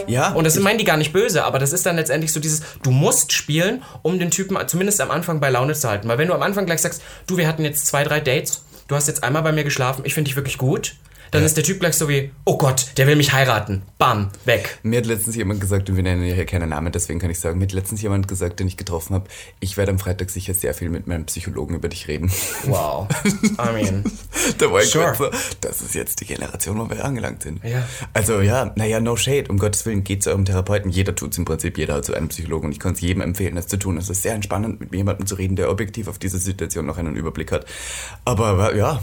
Ja. 0.07 0.31
Und 0.31 0.45
das 0.45 0.57
meinen 0.59 0.77
die 0.77 0.85
gar 0.85 0.95
nicht 0.95 1.11
böse, 1.11 1.43
aber 1.43 1.59
das 1.59 1.73
ist 1.73 1.85
dann 1.85 1.97
letztendlich 1.97 2.31
so 2.31 2.39
dieses, 2.39 2.61
du 2.83 2.91
musst 2.91 3.33
spielen, 3.33 3.83
um 4.01 4.17
den 4.17 4.31
Typen 4.31 4.57
zumindest 4.67 5.01
am 5.01 5.11
Anfang 5.11 5.41
bei 5.41 5.49
Laune 5.49 5.73
zu 5.73 5.89
halten. 5.89 6.07
Weil 6.07 6.17
wenn 6.19 6.29
du 6.29 6.33
am 6.33 6.41
Anfang 6.41 6.65
gleich 6.65 6.81
sagst, 6.81 7.01
du, 7.27 7.35
wir 7.35 7.49
hatten 7.49 7.65
jetzt 7.65 7.85
zwei, 7.85 8.05
drei 8.05 8.21
Dates, 8.21 8.63
du 8.87 8.95
hast 8.95 9.07
jetzt 9.07 9.25
einmal 9.25 9.41
bei 9.41 9.51
mir 9.51 9.65
geschlafen, 9.65 10.03
ich 10.05 10.13
finde 10.13 10.29
dich 10.29 10.37
wirklich 10.37 10.57
gut, 10.57 10.95
dann 11.31 11.41
ja. 11.41 11.45
ist 11.45 11.57
der 11.57 11.63
Typ 11.63 11.79
gleich 11.79 11.95
so 11.95 12.09
wie, 12.09 12.31
oh 12.45 12.57
Gott, 12.57 12.87
der 12.97 13.07
will 13.07 13.15
mich 13.15 13.33
heiraten. 13.33 13.83
Bam, 13.97 14.29
weg. 14.45 14.79
Mir 14.83 14.99
hat 14.99 15.05
letztens 15.05 15.35
jemand 15.35 15.61
gesagt, 15.61 15.89
und 15.89 15.95
wir 15.95 16.03
nennen 16.03 16.23
hier 16.23 16.45
keinen 16.45 16.69
Namen, 16.69 16.91
deswegen 16.91 17.19
kann 17.19 17.29
ich 17.29 17.39
sagen, 17.39 17.57
mir 17.57 17.65
hat 17.65 17.73
letztens 17.73 18.01
jemand 18.01 18.27
gesagt, 18.27 18.59
den 18.59 18.67
ich 18.67 18.77
getroffen 18.77 19.15
habe, 19.15 19.25
ich 19.59 19.77
werde 19.77 19.91
am 19.91 19.99
Freitag 19.99 20.29
sicher 20.29 20.53
sehr 20.53 20.73
viel 20.73 20.89
mit 20.89 21.07
meinem 21.07 21.25
Psychologen 21.25 21.75
über 21.75 21.89
dich 21.89 22.07
reden. 22.07 22.31
Wow. 22.65 23.07
I 23.25 23.73
mean. 23.73 24.03
da 24.57 24.71
war 24.71 24.81
ich 24.81 24.89
sure. 24.89 25.15
so, 25.15 25.29
das 25.61 25.81
ist 25.81 25.95
jetzt 25.95 26.21
die 26.21 26.25
Generation, 26.25 26.77
wo 26.79 26.89
wir 26.89 27.03
angelangt 27.03 27.43
sind. 27.43 27.63
Ja. 27.63 27.87
Also 28.13 28.41
ja, 28.41 28.71
naja, 28.75 28.99
no 28.99 29.15
shade, 29.15 29.45
um 29.49 29.57
Gottes 29.57 29.85
Willen, 29.85 30.03
geht 30.03 30.23
zu 30.23 30.29
eurem 30.29 30.45
Therapeuten. 30.45 30.91
Jeder 30.91 31.15
tut 31.15 31.31
es 31.31 31.37
im 31.37 31.45
Prinzip, 31.45 31.77
jeder 31.77 31.95
hat 31.95 32.05
zu 32.05 32.13
einem 32.13 32.29
Psychologen 32.29 32.67
und 32.67 32.71
ich 32.71 32.79
kann 32.79 32.93
es 32.93 33.01
jedem 33.01 33.21
empfehlen, 33.21 33.55
das 33.55 33.67
zu 33.67 33.77
tun. 33.77 33.97
Es 33.97 34.09
ist 34.09 34.21
sehr 34.21 34.33
entspannend, 34.33 34.79
mit 34.79 34.93
jemandem 34.93 35.25
zu 35.27 35.35
reden, 35.35 35.55
der 35.55 35.69
objektiv 35.69 36.07
auf 36.07 36.19
diese 36.19 36.37
Situation 36.37 36.85
noch 36.85 36.97
einen 36.97 37.15
Überblick 37.15 37.51
hat. 37.51 37.65
Aber 38.23 38.75
ja. 38.75 39.01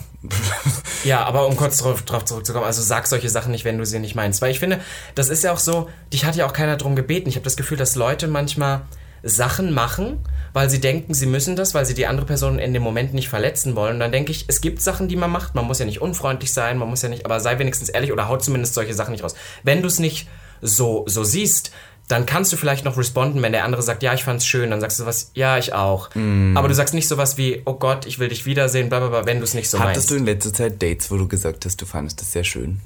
ja, 1.05 1.25
aber 1.25 1.47
um 1.47 1.57
kurz 1.57 1.79
darauf 1.79 2.03
zurückzukommen, 2.25 2.67
also 2.67 2.83
sag 2.83 3.07
solche 3.07 3.31
Sachen 3.31 3.51
nicht, 3.51 3.65
wenn 3.65 3.79
du 3.79 3.87
sie 3.87 3.99
nicht 3.99 4.15
meinst. 4.15 4.43
Weil 4.43 4.51
ich 4.51 4.61
finde, 4.61 4.81
das 5.15 5.31
ist 5.31 5.43
ja 5.43 5.53
auch 5.53 5.59
so, 5.59 5.89
dich 6.13 6.25
hat 6.27 6.37
ja 6.37 6.47
auch 6.47 6.53
keiner 6.53 6.77
darum 6.77 6.97
gebeten. 6.97 7.29
Ich 7.29 7.37
habe 7.37 7.45
das 7.45 7.57
Gefühl, 7.57 7.79
dass 7.79 7.97
Leute 7.97 8.29
manchmal 8.29 8.83
Sachen 9.23 9.73
machen, 9.73 10.19
weil 10.53 10.69
sie 10.69 10.81
denken, 10.81 11.15
sie 11.15 11.27
müssen 11.27 11.57
das, 11.57 11.75
weil 11.75 11.87
sie 11.87 11.95
die 11.95 12.07
andere 12.07 12.27
Person 12.27 12.59
in 12.59 12.75
dem 12.75 12.83
Moment 12.83 13.15
nicht 13.15 13.29
verletzen 13.29 13.77
wollen. 13.77 13.95
Und 13.95 14.01
dann 14.01 14.13
denke 14.13 14.33
ich, 14.33 14.45
es 14.49 14.61
gibt 14.61 14.83
Sachen, 14.83 15.09
die 15.09 15.17
man 15.17 15.31
macht. 15.31 15.55
Man 15.55 15.65
muss 15.65 15.79
ja 15.79 15.87
nicht 15.87 16.01
unfreundlich 16.03 16.53
sein, 16.53 16.77
man 16.77 16.89
muss 16.89 17.03
ja 17.03 17.09
nicht, 17.09 17.25
aber 17.25 17.41
sei 17.41 17.59
wenigstens 17.59 17.89
ehrlich 17.89 18.13
oder 18.13 18.29
haut 18.29 18.45
zumindest 18.45 18.75
solche 18.75 18.95
Sachen 18.95 19.13
nicht 19.13 19.25
raus. 19.25 19.35
Wenn 19.63 19.81
du 19.81 19.89
es 19.89 19.99
nicht 19.99 20.29
so, 20.61 21.05
so 21.07 21.25
siehst, 21.25 21.73
dann 22.09 22.27
kannst 22.27 22.53
du 22.53 22.57
vielleicht 22.57 22.85
noch 22.85 22.99
responden, 22.99 23.41
wenn 23.43 23.53
der 23.53 23.65
andere 23.65 23.83
sagt, 23.83 24.03
ja, 24.03 24.13
ich 24.13 24.25
fand's 24.25 24.47
schön, 24.47 24.71
dann 24.71 24.81
sagst 24.81 25.01
du 25.01 25.07
was, 25.07 25.31
ja, 25.35 25.57
ich 25.57 25.73
auch. 25.73 26.11
Mm. 26.15 26.57
Aber 26.57 26.69
du 26.69 26.75
sagst 26.75 26.95
nicht 26.95 27.09
sowas 27.09 27.39
wie, 27.39 27.63
oh 27.65 27.75
Gott, 27.75 28.07
ich 28.07 28.19
will 28.19 28.29
dich 28.29 28.45
wiedersehen, 28.45 28.89
bla 28.89 28.99
bla 28.99 29.09
bla, 29.09 29.27
wenn 29.27 29.39
du 29.39 29.45
es 29.45 29.55
nicht 29.55 29.71
so 29.71 29.79
Hattest 29.79 29.87
meinst. 29.87 29.97
Hattest 29.99 30.11
du 30.11 30.15
in 30.17 30.27
letzter 30.27 30.53
Zeit 30.53 30.83
Dates, 30.83 31.11
wo 31.11 31.17
du 31.17 31.29
gesagt 31.29 31.65
hast, 31.65 31.81
du 31.81 31.87
fandest 31.87 32.21
das 32.21 32.33
sehr 32.33 32.45
schön? 32.45 32.81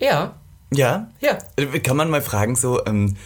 Ja. 0.00 0.34
Ja? 0.72 1.08
Ja. 1.20 1.38
Äh, 1.56 1.78
kann 1.80 1.96
man 1.96 2.10
mal 2.10 2.22
fragen, 2.22 2.56
so, 2.56 2.84
ähm, 2.84 3.16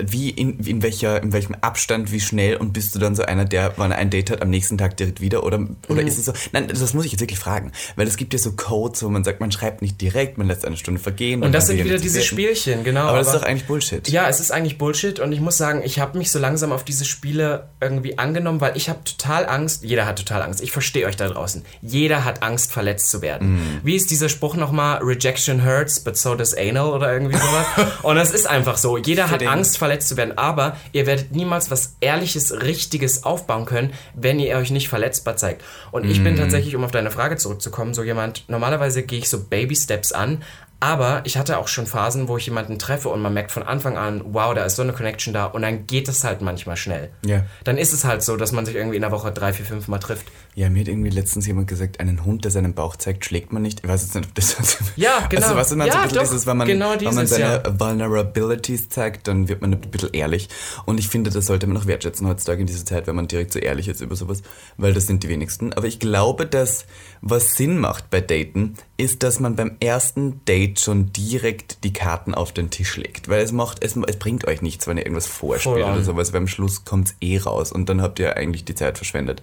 wie 0.00 0.30
in, 0.30 0.60
in, 0.60 0.82
welcher, 0.82 1.20
in 1.22 1.32
welchem 1.32 1.56
Abstand, 1.60 2.12
wie 2.12 2.20
schnell 2.20 2.56
und 2.56 2.72
bist 2.72 2.94
du 2.94 3.00
dann 3.00 3.16
so 3.16 3.24
einer, 3.24 3.44
der, 3.44 3.76
wenn 3.76 3.90
er 3.90 3.98
ein 3.98 4.08
Date 4.08 4.30
hat, 4.30 4.40
am 4.40 4.50
nächsten 4.50 4.78
Tag 4.78 4.96
direkt 4.96 5.20
wieder? 5.20 5.42
Oder, 5.42 5.66
oder 5.88 6.02
mhm. 6.02 6.06
ist 6.06 6.18
es 6.18 6.26
so? 6.26 6.32
Nein, 6.52 6.68
das 6.68 6.94
muss 6.94 7.04
ich 7.04 7.12
jetzt 7.12 7.20
wirklich 7.20 7.40
fragen. 7.40 7.72
Weil 7.96 8.06
es 8.06 8.16
gibt 8.16 8.32
ja 8.32 8.38
so 8.38 8.52
Codes, 8.52 9.02
wo 9.02 9.08
man 9.08 9.24
sagt, 9.24 9.40
man 9.40 9.50
schreibt 9.50 9.82
nicht 9.82 10.00
direkt, 10.00 10.38
man 10.38 10.46
lässt 10.46 10.64
eine 10.64 10.76
Stunde 10.76 11.00
vergehen. 11.00 11.42
Und, 11.42 11.52
das 11.52 11.66
sind 11.66 11.82
wieder 11.82 11.98
diese 11.98 12.22
Spielchen, 12.22 12.84
genau. 12.84 13.00
Aber, 13.00 13.10
aber, 13.10 13.18
das 13.18 13.28
ist 13.28 13.34
doch 13.34 13.42
eigentlich 13.42 13.66
Bullshit. 13.66 14.08
Ja, 14.08 14.28
es 14.28 14.38
ist 14.38 14.52
eigentlich 14.52 14.78
Bullshit 14.78 15.18
und 15.18 15.32
ich 15.32 15.40
muss 15.40 15.56
sagen, 15.56 15.82
ich 15.84 15.98
habe 15.98 16.18
mich 16.18 16.30
so 16.30 16.38
langsam 16.38 16.70
auf 16.70 16.84
diese 16.84 17.04
Spiele 17.04 17.68
irgendwie 17.80 18.16
angenommen, 18.16 18.60
weil 18.60 18.76
ich 18.76 18.88
habe 18.88 19.02
total 19.02 19.46
Angst, 19.46 19.82
jeder 19.82 20.06
hat 20.06 20.18
total 20.18 20.42
Angst, 20.42 20.62
ich 20.62 20.70
verstehe 20.70 21.06
euch 21.06 21.16
da 21.16 21.28
draußen. 21.28 21.64
Jeder 21.82 22.24
hat 22.24 22.44
Angst, 22.44 22.70
verletzt 22.70 23.10
zu 23.10 23.22
werden. 23.22 23.54
Mhm. 23.54 23.80
Wie 23.82 23.96
ist 23.96 24.10
dieser 24.10 24.28
Spruch 24.28 24.54
nochmal? 24.54 25.02
Rejection 25.02 25.64
hurts, 25.64 25.98
but 25.98 26.16
so 26.16 26.36
does 26.36 26.54
anal 26.54 26.92
oder 26.92 27.12
irgendwie 27.12 27.36
sowas. 27.36 27.66
und 28.02 28.14
das 28.14 28.30
ist 28.30 28.46
einfach 28.48 28.76
so. 28.76 28.96
Jeder 28.96 29.30
hat 29.30 29.44
Angst, 29.44 29.63
verletzt 29.76 30.08
zu 30.08 30.16
werden 30.16 30.34
aber 30.36 30.76
ihr 30.92 31.06
werdet 31.06 31.32
niemals 31.32 31.70
was 31.70 31.96
Ehrliches, 32.00 32.62
Richtiges 32.62 33.24
aufbauen 33.24 33.64
können, 33.64 33.92
wenn 34.14 34.38
ihr 34.38 34.56
euch 34.56 34.70
nicht 34.70 34.88
verletzbar 34.88 35.36
zeigt. 35.36 35.62
Und 35.90 36.04
ich 36.04 36.22
bin 36.22 36.34
mhm. 36.34 36.38
tatsächlich, 36.38 36.76
um 36.76 36.84
auf 36.84 36.90
deine 36.90 37.10
Frage 37.10 37.36
zurückzukommen, 37.36 37.94
so 37.94 38.02
jemand, 38.02 38.44
normalerweise 38.48 39.02
gehe 39.02 39.18
ich 39.18 39.28
so 39.28 39.42
Baby-Steps 39.42 40.12
an, 40.12 40.42
aber 40.80 41.22
ich 41.24 41.38
hatte 41.38 41.58
auch 41.58 41.68
schon 41.68 41.86
Phasen, 41.86 42.28
wo 42.28 42.36
ich 42.36 42.44
jemanden 42.44 42.78
treffe 42.78 43.08
und 43.08 43.22
man 43.22 43.32
merkt 43.32 43.52
von 43.52 43.62
Anfang 43.62 43.96
an, 43.96 44.20
wow, 44.26 44.52
da 44.54 44.64
ist 44.64 44.76
so 44.76 44.82
eine 44.82 44.92
Connection 44.92 45.32
da 45.32 45.46
und 45.46 45.62
dann 45.62 45.86
geht 45.86 46.08
es 46.08 46.24
halt 46.24 46.42
manchmal 46.42 46.76
schnell. 46.76 47.10
Ja. 47.24 47.44
Dann 47.64 47.78
ist 47.78 47.94
es 47.94 48.04
halt 48.04 48.22
so, 48.22 48.36
dass 48.36 48.52
man 48.52 48.66
sich 48.66 48.74
irgendwie 48.74 48.96
in 48.96 49.02
der 49.02 49.10
Woche 49.10 49.32
drei, 49.32 49.54
vier, 49.54 49.64
fünf 49.64 49.88
Mal 49.88 49.98
trifft. 49.98 50.26
Ja, 50.56 50.70
mir 50.70 50.80
hat 50.80 50.88
irgendwie 50.88 51.10
letztens 51.10 51.46
jemand 51.48 51.66
gesagt, 51.66 51.98
einen 51.98 52.24
Hund, 52.24 52.44
der 52.44 52.52
seinen 52.52 52.74
Bauch 52.74 52.94
zeigt, 52.94 53.24
schlägt 53.24 53.52
man 53.52 53.62
nicht. 53.62 53.80
Ich 53.82 53.88
weiß 53.88 54.02
jetzt 54.02 54.14
nicht, 54.14 54.28
ob 54.28 54.34
das 54.36 54.56
Ja, 54.94 55.26
genau. 55.30 55.46
Also, 55.46 55.56
was 55.56 55.74
man 55.74 55.88
ja, 55.88 56.08
so 56.08 56.14
doch, 56.14 56.22
dieses, 56.22 56.46
wenn 56.46 56.56
man, 56.56 56.68
genau 56.68 56.94
dieses, 56.94 57.08
wenn 57.08 57.14
man 57.16 57.26
seine 57.26 57.62
ja. 57.64 57.80
Vulnerabilities 57.80 58.88
zeigt, 58.88 59.26
dann 59.26 59.48
wird 59.48 59.62
man 59.62 59.72
ein 59.74 59.80
bisschen 59.80 60.10
ehrlich. 60.12 60.48
Und 60.84 61.00
ich 61.00 61.08
finde, 61.08 61.30
das 61.30 61.46
sollte 61.46 61.66
man 61.66 61.76
auch 61.76 61.86
wertschätzen 61.86 62.28
heutzutage 62.28 62.60
in 62.60 62.68
dieser 62.68 62.84
Zeit, 62.84 63.08
wenn 63.08 63.16
man 63.16 63.26
direkt 63.26 63.52
so 63.52 63.58
ehrlich 63.58 63.88
ist 63.88 64.00
über 64.00 64.14
sowas, 64.14 64.42
weil 64.76 64.94
das 64.94 65.06
sind 65.06 65.24
die 65.24 65.28
wenigsten. 65.28 65.72
Aber 65.72 65.88
ich 65.88 65.98
glaube, 65.98 66.46
dass 66.46 66.86
was 67.20 67.54
Sinn 67.54 67.78
macht 67.78 68.10
bei 68.10 68.20
Daten, 68.20 68.74
ist, 68.96 69.22
dass 69.22 69.40
man 69.40 69.56
beim 69.56 69.76
ersten 69.80 70.44
Date 70.44 70.78
schon 70.78 71.10
direkt 71.12 71.82
die 71.82 71.92
Karten 71.92 72.34
auf 72.34 72.52
den 72.52 72.70
Tisch 72.70 72.96
legt. 72.96 73.28
Weil 73.28 73.42
es 73.42 73.50
macht, 73.50 73.82
es, 73.82 73.96
es 73.96 74.16
bringt 74.18 74.46
euch 74.46 74.62
nichts, 74.62 74.86
wenn 74.86 74.98
ihr 74.98 75.04
irgendwas 75.04 75.26
vorspielt 75.26 75.84
oder 75.84 76.02
sowas, 76.02 76.32
weil 76.32 76.42
am 76.42 76.48
Schluss 76.48 76.84
kommt 76.84 77.08
es 77.08 77.16
eh 77.20 77.38
raus 77.38 77.72
und 77.72 77.88
dann 77.88 78.02
habt 78.02 78.18
ihr 78.20 78.36
eigentlich 78.36 78.64
die 78.64 78.74
Zeit 78.74 78.98
verschwendet. 78.98 79.42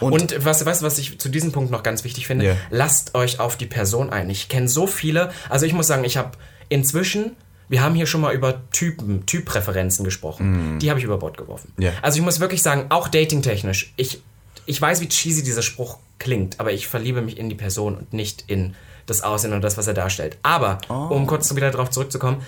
Und, 0.00 0.12
und 0.12 0.45
was, 0.46 0.64
was, 0.64 0.82
was 0.82 0.98
ich 0.98 1.18
zu 1.18 1.28
diesem 1.28 1.52
Punkt 1.52 1.70
noch 1.70 1.82
ganz 1.82 2.04
wichtig 2.04 2.26
finde, 2.26 2.46
yeah. 2.46 2.56
lasst 2.70 3.14
euch 3.14 3.40
auf 3.40 3.56
die 3.56 3.66
Person 3.66 4.10
ein. 4.10 4.30
Ich 4.30 4.48
kenne 4.48 4.68
so 4.68 4.86
viele, 4.86 5.30
also 5.50 5.66
ich 5.66 5.74
muss 5.74 5.86
sagen, 5.86 6.04
ich 6.04 6.16
habe 6.16 6.32
inzwischen 6.68 7.36
wir 7.68 7.82
haben 7.82 7.94
hier 7.94 8.06
schon 8.06 8.20
mal 8.20 8.32
über 8.32 8.70
Typen, 8.70 9.26
Typpräferenzen 9.26 10.04
gesprochen. 10.04 10.76
Mm. 10.76 10.78
Die 10.78 10.88
habe 10.88 11.00
ich 11.00 11.04
über 11.04 11.18
Bord 11.18 11.36
geworfen. 11.36 11.72
Yeah. 11.80 11.92
Also 12.00 12.18
ich 12.18 12.24
muss 12.24 12.38
wirklich 12.38 12.62
sagen, 12.62 12.86
auch 12.90 13.08
datingtechnisch, 13.08 13.92
ich, 13.96 14.22
ich 14.66 14.80
weiß, 14.80 15.00
wie 15.00 15.08
cheesy 15.08 15.42
dieser 15.42 15.62
Spruch 15.62 15.98
klingt, 16.18 16.60
aber 16.60 16.72
ich 16.72 16.86
verliebe 16.86 17.22
mich 17.22 17.38
in 17.38 17.48
die 17.48 17.54
Person 17.54 17.96
und 17.96 18.12
nicht 18.12 18.44
in 18.46 18.74
das 19.06 19.22
Aussehen 19.22 19.52
und 19.52 19.62
das, 19.62 19.76
was 19.76 19.86
er 19.86 19.94
darstellt. 19.94 20.38
Aber, 20.42 20.78
oh. 20.88 21.14
um 21.14 21.26
kurz 21.26 21.54
wieder 21.54 21.70
darauf 21.70 21.90
zurückzukommen, 21.90 22.42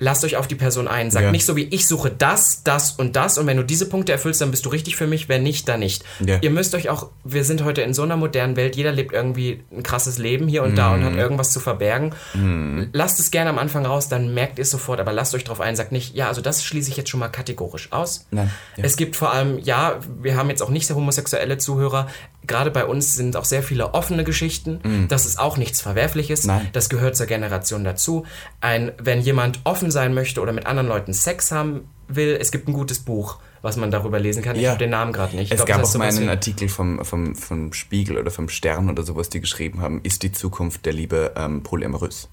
lasst 0.00 0.24
euch 0.24 0.36
auf 0.36 0.48
die 0.48 0.56
Person 0.56 0.88
ein. 0.88 1.10
Sagt 1.10 1.26
ja. 1.26 1.30
nicht 1.30 1.46
so 1.46 1.54
wie 1.54 1.64
ich 1.64 1.86
suche 1.86 2.10
das, 2.10 2.64
das 2.64 2.92
und 2.92 3.14
das 3.14 3.38
und 3.38 3.46
wenn 3.46 3.56
du 3.56 3.62
diese 3.62 3.88
Punkte 3.88 4.10
erfüllst, 4.10 4.40
dann 4.40 4.50
bist 4.50 4.66
du 4.66 4.70
richtig 4.70 4.96
für 4.96 5.06
mich, 5.06 5.28
wenn 5.28 5.44
nicht, 5.44 5.68
dann 5.68 5.80
nicht. 5.80 6.02
Ja. 6.26 6.38
Ihr 6.40 6.50
müsst 6.50 6.74
euch 6.74 6.88
auch, 6.88 7.10
wir 7.22 7.44
sind 7.44 7.62
heute 7.62 7.82
in 7.82 7.94
so 7.94 8.02
einer 8.02 8.16
modernen 8.16 8.56
Welt, 8.56 8.74
jeder 8.74 8.90
lebt 8.90 9.12
irgendwie 9.12 9.62
ein 9.70 9.82
krasses 9.82 10.18
Leben 10.18 10.48
hier 10.48 10.62
und 10.64 10.72
mm. 10.72 10.76
da 10.76 10.94
und 10.94 11.04
hat 11.04 11.12
mhm. 11.12 11.18
irgendwas 11.18 11.52
zu 11.52 11.60
verbergen. 11.60 12.14
Mm. 12.34 12.84
Lasst 12.92 13.20
es 13.20 13.30
gerne 13.30 13.50
am 13.50 13.58
Anfang 13.58 13.86
raus, 13.86 14.08
dann 14.08 14.34
merkt 14.34 14.58
ihr 14.58 14.62
es 14.62 14.70
sofort, 14.70 14.98
aber 14.98 15.12
lasst 15.12 15.34
euch 15.34 15.44
drauf 15.44 15.60
ein, 15.60 15.76
sagt 15.76 15.92
nicht, 15.92 16.14
ja, 16.14 16.28
also 16.28 16.40
das 16.40 16.64
schließe 16.64 16.90
ich 16.90 16.96
jetzt 16.96 17.10
schon 17.10 17.20
mal 17.20 17.28
kategorisch 17.28 17.92
aus. 17.92 18.26
Ja. 18.32 18.48
Es 18.78 18.96
gibt 18.96 19.16
vor 19.16 19.32
allem, 19.32 19.58
ja, 19.58 20.00
wir 20.20 20.36
haben 20.36 20.48
jetzt 20.48 20.62
auch 20.62 20.70
nicht 20.70 20.86
sehr 20.86 20.96
homosexuelle 20.96 21.58
Zuhörer, 21.58 22.08
gerade 22.46 22.70
bei 22.70 22.84
uns 22.86 23.14
sind 23.14 23.36
auch 23.36 23.44
sehr 23.44 23.62
viele 23.62 23.94
offene 23.94 24.24
Geschichten. 24.24 24.80
Mm. 24.82 25.08
Das 25.08 25.26
ist 25.26 25.38
auch 25.38 25.56
nichts 25.56 25.80
Verwerfliches. 25.80 26.44
Nein. 26.44 26.68
Das 26.72 26.88
gehört 26.88 27.16
zur 27.16 27.26
Generation 27.26 27.84
dazu. 27.84 28.24
Ein, 28.60 28.92
wenn 28.98 29.20
jemand 29.20 29.60
offen 29.64 29.90
sein 29.90 30.14
möchte 30.14 30.40
oder 30.40 30.52
mit 30.52 30.66
anderen 30.66 30.88
Leuten 30.88 31.12
Sex 31.12 31.52
haben 31.52 31.88
will, 32.08 32.36
es 32.40 32.50
gibt 32.50 32.68
ein 32.68 32.72
gutes 32.72 33.00
Buch. 33.00 33.38
was 33.62 33.76
man 33.76 33.90
darüber 33.90 34.18
lesen 34.18 34.42
kann. 34.42 34.56
Ich 34.56 34.62
Ja. 34.62 34.70
habe 34.70 34.78
den 34.78 34.88
Namen 34.88 35.12
gerade 35.12 35.36
nicht. 35.36 35.52
Ich 35.52 35.58
Es 35.60 35.66
glaub, 35.66 35.80
gab 35.82 35.84
auch 35.86 35.94
mal 35.96 36.08
einen 36.08 36.30
Artikel 36.30 36.70
vom, 36.70 37.04
vom, 37.04 37.34
vom 37.36 37.74
Spiegel 37.74 38.16
oder 38.16 38.30
vom 38.30 38.48
Stern 38.48 38.88
oder 38.88 39.02
sowas, 39.02 39.28
die 39.28 39.38
geschrieben 39.38 39.82
haben, 39.82 40.00
ist 40.02 40.22
die 40.22 40.32
Zukunft 40.32 40.86
der 40.86 40.94
Liebe 40.94 41.32
ähm, 41.36 41.62
polyamorös. 41.62 42.30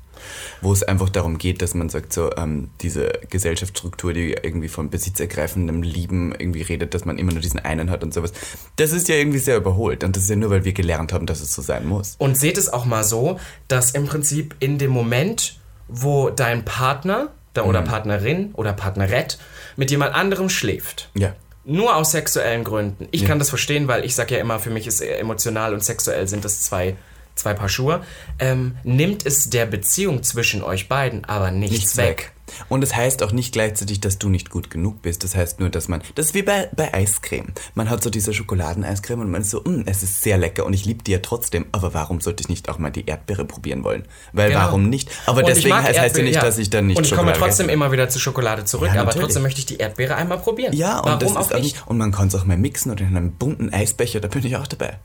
Wo 0.61 0.73
es 0.73 0.83
einfach 0.83 1.09
darum 1.09 1.37
geht, 1.37 1.61
dass 1.61 1.73
man 1.73 1.89
sagt, 1.89 2.13
so 2.13 2.29
ähm, 2.37 2.69
diese 2.81 3.11
Gesellschaftsstruktur, 3.29 4.13
die 4.13 4.33
irgendwie 4.33 4.67
von 4.67 4.89
besitzergreifendem 4.89 5.83
Lieben 5.83 6.33
irgendwie 6.37 6.61
redet, 6.61 6.93
dass 6.93 7.05
man 7.05 7.17
immer 7.17 7.31
nur 7.31 7.41
diesen 7.41 7.59
einen 7.59 7.89
hat 7.89 8.03
und 8.03 8.13
sowas. 8.13 8.31
Das 8.75 8.91
ist 8.91 9.07
ja 9.07 9.15
irgendwie 9.15 9.39
sehr 9.39 9.57
überholt. 9.57 10.03
Und 10.03 10.15
das 10.15 10.23
ist 10.23 10.29
ja 10.29 10.35
nur, 10.35 10.49
weil 10.49 10.63
wir 10.65 10.73
gelernt 10.73 11.13
haben, 11.13 11.25
dass 11.25 11.41
es 11.41 11.53
so 11.53 11.61
sein 11.61 11.85
muss. 11.85 12.15
Und 12.17 12.37
seht 12.37 12.57
es 12.57 12.71
auch 12.71 12.85
mal 12.85 13.03
so, 13.03 13.39
dass 13.67 13.91
im 13.91 14.05
Prinzip 14.05 14.55
in 14.59 14.77
dem 14.77 14.91
Moment, 14.91 15.59
wo 15.87 16.29
dein 16.29 16.65
Partner 16.65 17.29
oder 17.63 17.81
Mhm. 17.81 17.85
Partnerin 17.85 18.49
oder 18.53 18.71
Partnerett 18.73 19.39
mit 19.77 19.89
jemand 19.89 20.13
anderem 20.13 20.47
schläft, 20.47 21.09
Ja. 21.15 21.33
nur 21.65 21.95
aus 21.95 22.11
sexuellen 22.11 22.63
Gründen. 22.63 23.07
Ich 23.09 23.25
kann 23.25 23.39
das 23.39 23.49
verstehen, 23.49 23.87
weil 23.87 24.05
ich 24.05 24.13
sage 24.13 24.35
ja 24.35 24.41
immer, 24.41 24.59
für 24.59 24.69
mich 24.69 24.85
ist 24.85 25.01
emotional 25.01 25.73
und 25.73 25.83
sexuell 25.83 26.27
sind 26.27 26.45
das 26.45 26.61
zwei, 26.61 26.95
zwei 27.37 27.53
Paar 27.53 27.69
Schuhe. 27.69 28.01
Ähm, 28.39 28.77
nimmt 28.83 29.25
es 29.25 29.49
der 29.49 29.65
Beziehung 29.65 30.23
zwischen 30.23 30.63
euch 30.63 30.87
beiden 30.89 31.25
aber 31.25 31.51
nichts, 31.51 31.75
nichts 31.77 31.97
weg. 31.97 32.07
weg. 32.07 32.31
Und 32.69 32.79
das 32.79 32.95
heißt 32.95 33.23
auch 33.23 33.33
nicht 33.33 33.51
gleichzeitig, 33.51 33.99
dass 33.99 34.19
du 34.19 34.29
nicht 34.29 34.49
gut 34.49 34.69
genug 34.69 35.01
bist. 35.01 35.25
Das 35.25 35.35
heißt 35.35 35.59
nur, 35.59 35.69
dass 35.69 35.89
man, 35.89 36.01
das 36.15 36.27
ist 36.27 36.33
wie 36.33 36.43
bei, 36.43 36.69
bei 36.73 36.93
Eiscreme. 36.93 37.47
Man 37.75 37.89
hat 37.89 38.01
so 38.01 38.09
diese 38.09 38.33
Schokoladeneiscreme 38.33 39.19
und 39.19 39.31
man 39.31 39.41
ist 39.41 39.49
so, 39.49 39.59
"Mm, 39.65 39.83
es 39.85 40.01
ist 40.01 40.21
sehr 40.21 40.37
lecker 40.37 40.65
und 40.65 40.71
ich 40.71 40.85
liebe 40.85 41.03
die 41.03 41.11
ja 41.11 41.19
trotzdem. 41.19 41.65
Aber 41.73 41.93
warum 41.93 42.21
sollte 42.21 42.41
ich 42.41 42.47
nicht 42.47 42.69
auch 42.69 42.77
mal 42.79 42.89
die 42.89 43.05
Erdbeere 43.05 43.43
probieren 43.43 43.83
wollen? 43.83 44.05
Weil 44.31 44.47
Genau. 44.51 44.61
warum 44.61 44.89
nicht? 44.89 45.09
Aber 45.25 45.39
Und 45.41 45.49
deswegen 45.49 45.75
heißt, 45.75 45.99
heißt 45.99 46.17
ja 46.17 46.23
nicht, 46.23 46.41
dass 46.41 46.57
ich 46.57 46.69
dann 46.69 46.87
nicht 46.87 46.97
Und 46.97 47.03
ich 47.05 47.09
komme 47.11 47.31
Schokolade 47.31 47.39
trotzdem 47.39 47.65
esse. 47.65 47.73
immer 47.73 47.91
wieder 47.91 48.07
zu 48.07 48.17
Schokolade 48.17 48.63
zurück, 48.63 48.91
Ja, 48.95 49.01
aber 49.01 49.11
trotzdem 49.11 49.41
möchte 49.43 49.59
ich 49.59 49.65
die 49.65 49.77
Erdbeere 49.77 50.15
einmal 50.15 50.37
probieren. 50.39 50.73
Ja, 50.73 50.99
und 50.99 51.05
Warum 51.05 51.19
das 51.19 51.31
ist 51.31 51.37
auch 51.37 51.51
nicht? 51.55 51.63
nicht. 51.75 51.87
Und 51.87 51.97
man 51.97 52.13
kann 52.13 52.29
es 52.29 52.35
auch 52.35 52.45
mal 52.45 52.57
mixen 52.57 52.93
oder 52.93 53.01
in 53.01 53.17
einem 53.17 53.33
bunten 53.33 53.73
Eisbecher, 53.73 54.21
da 54.21 54.29
bin 54.29 54.45
ich 54.45 54.55
auch 54.55 54.67
dabei. 54.67 54.99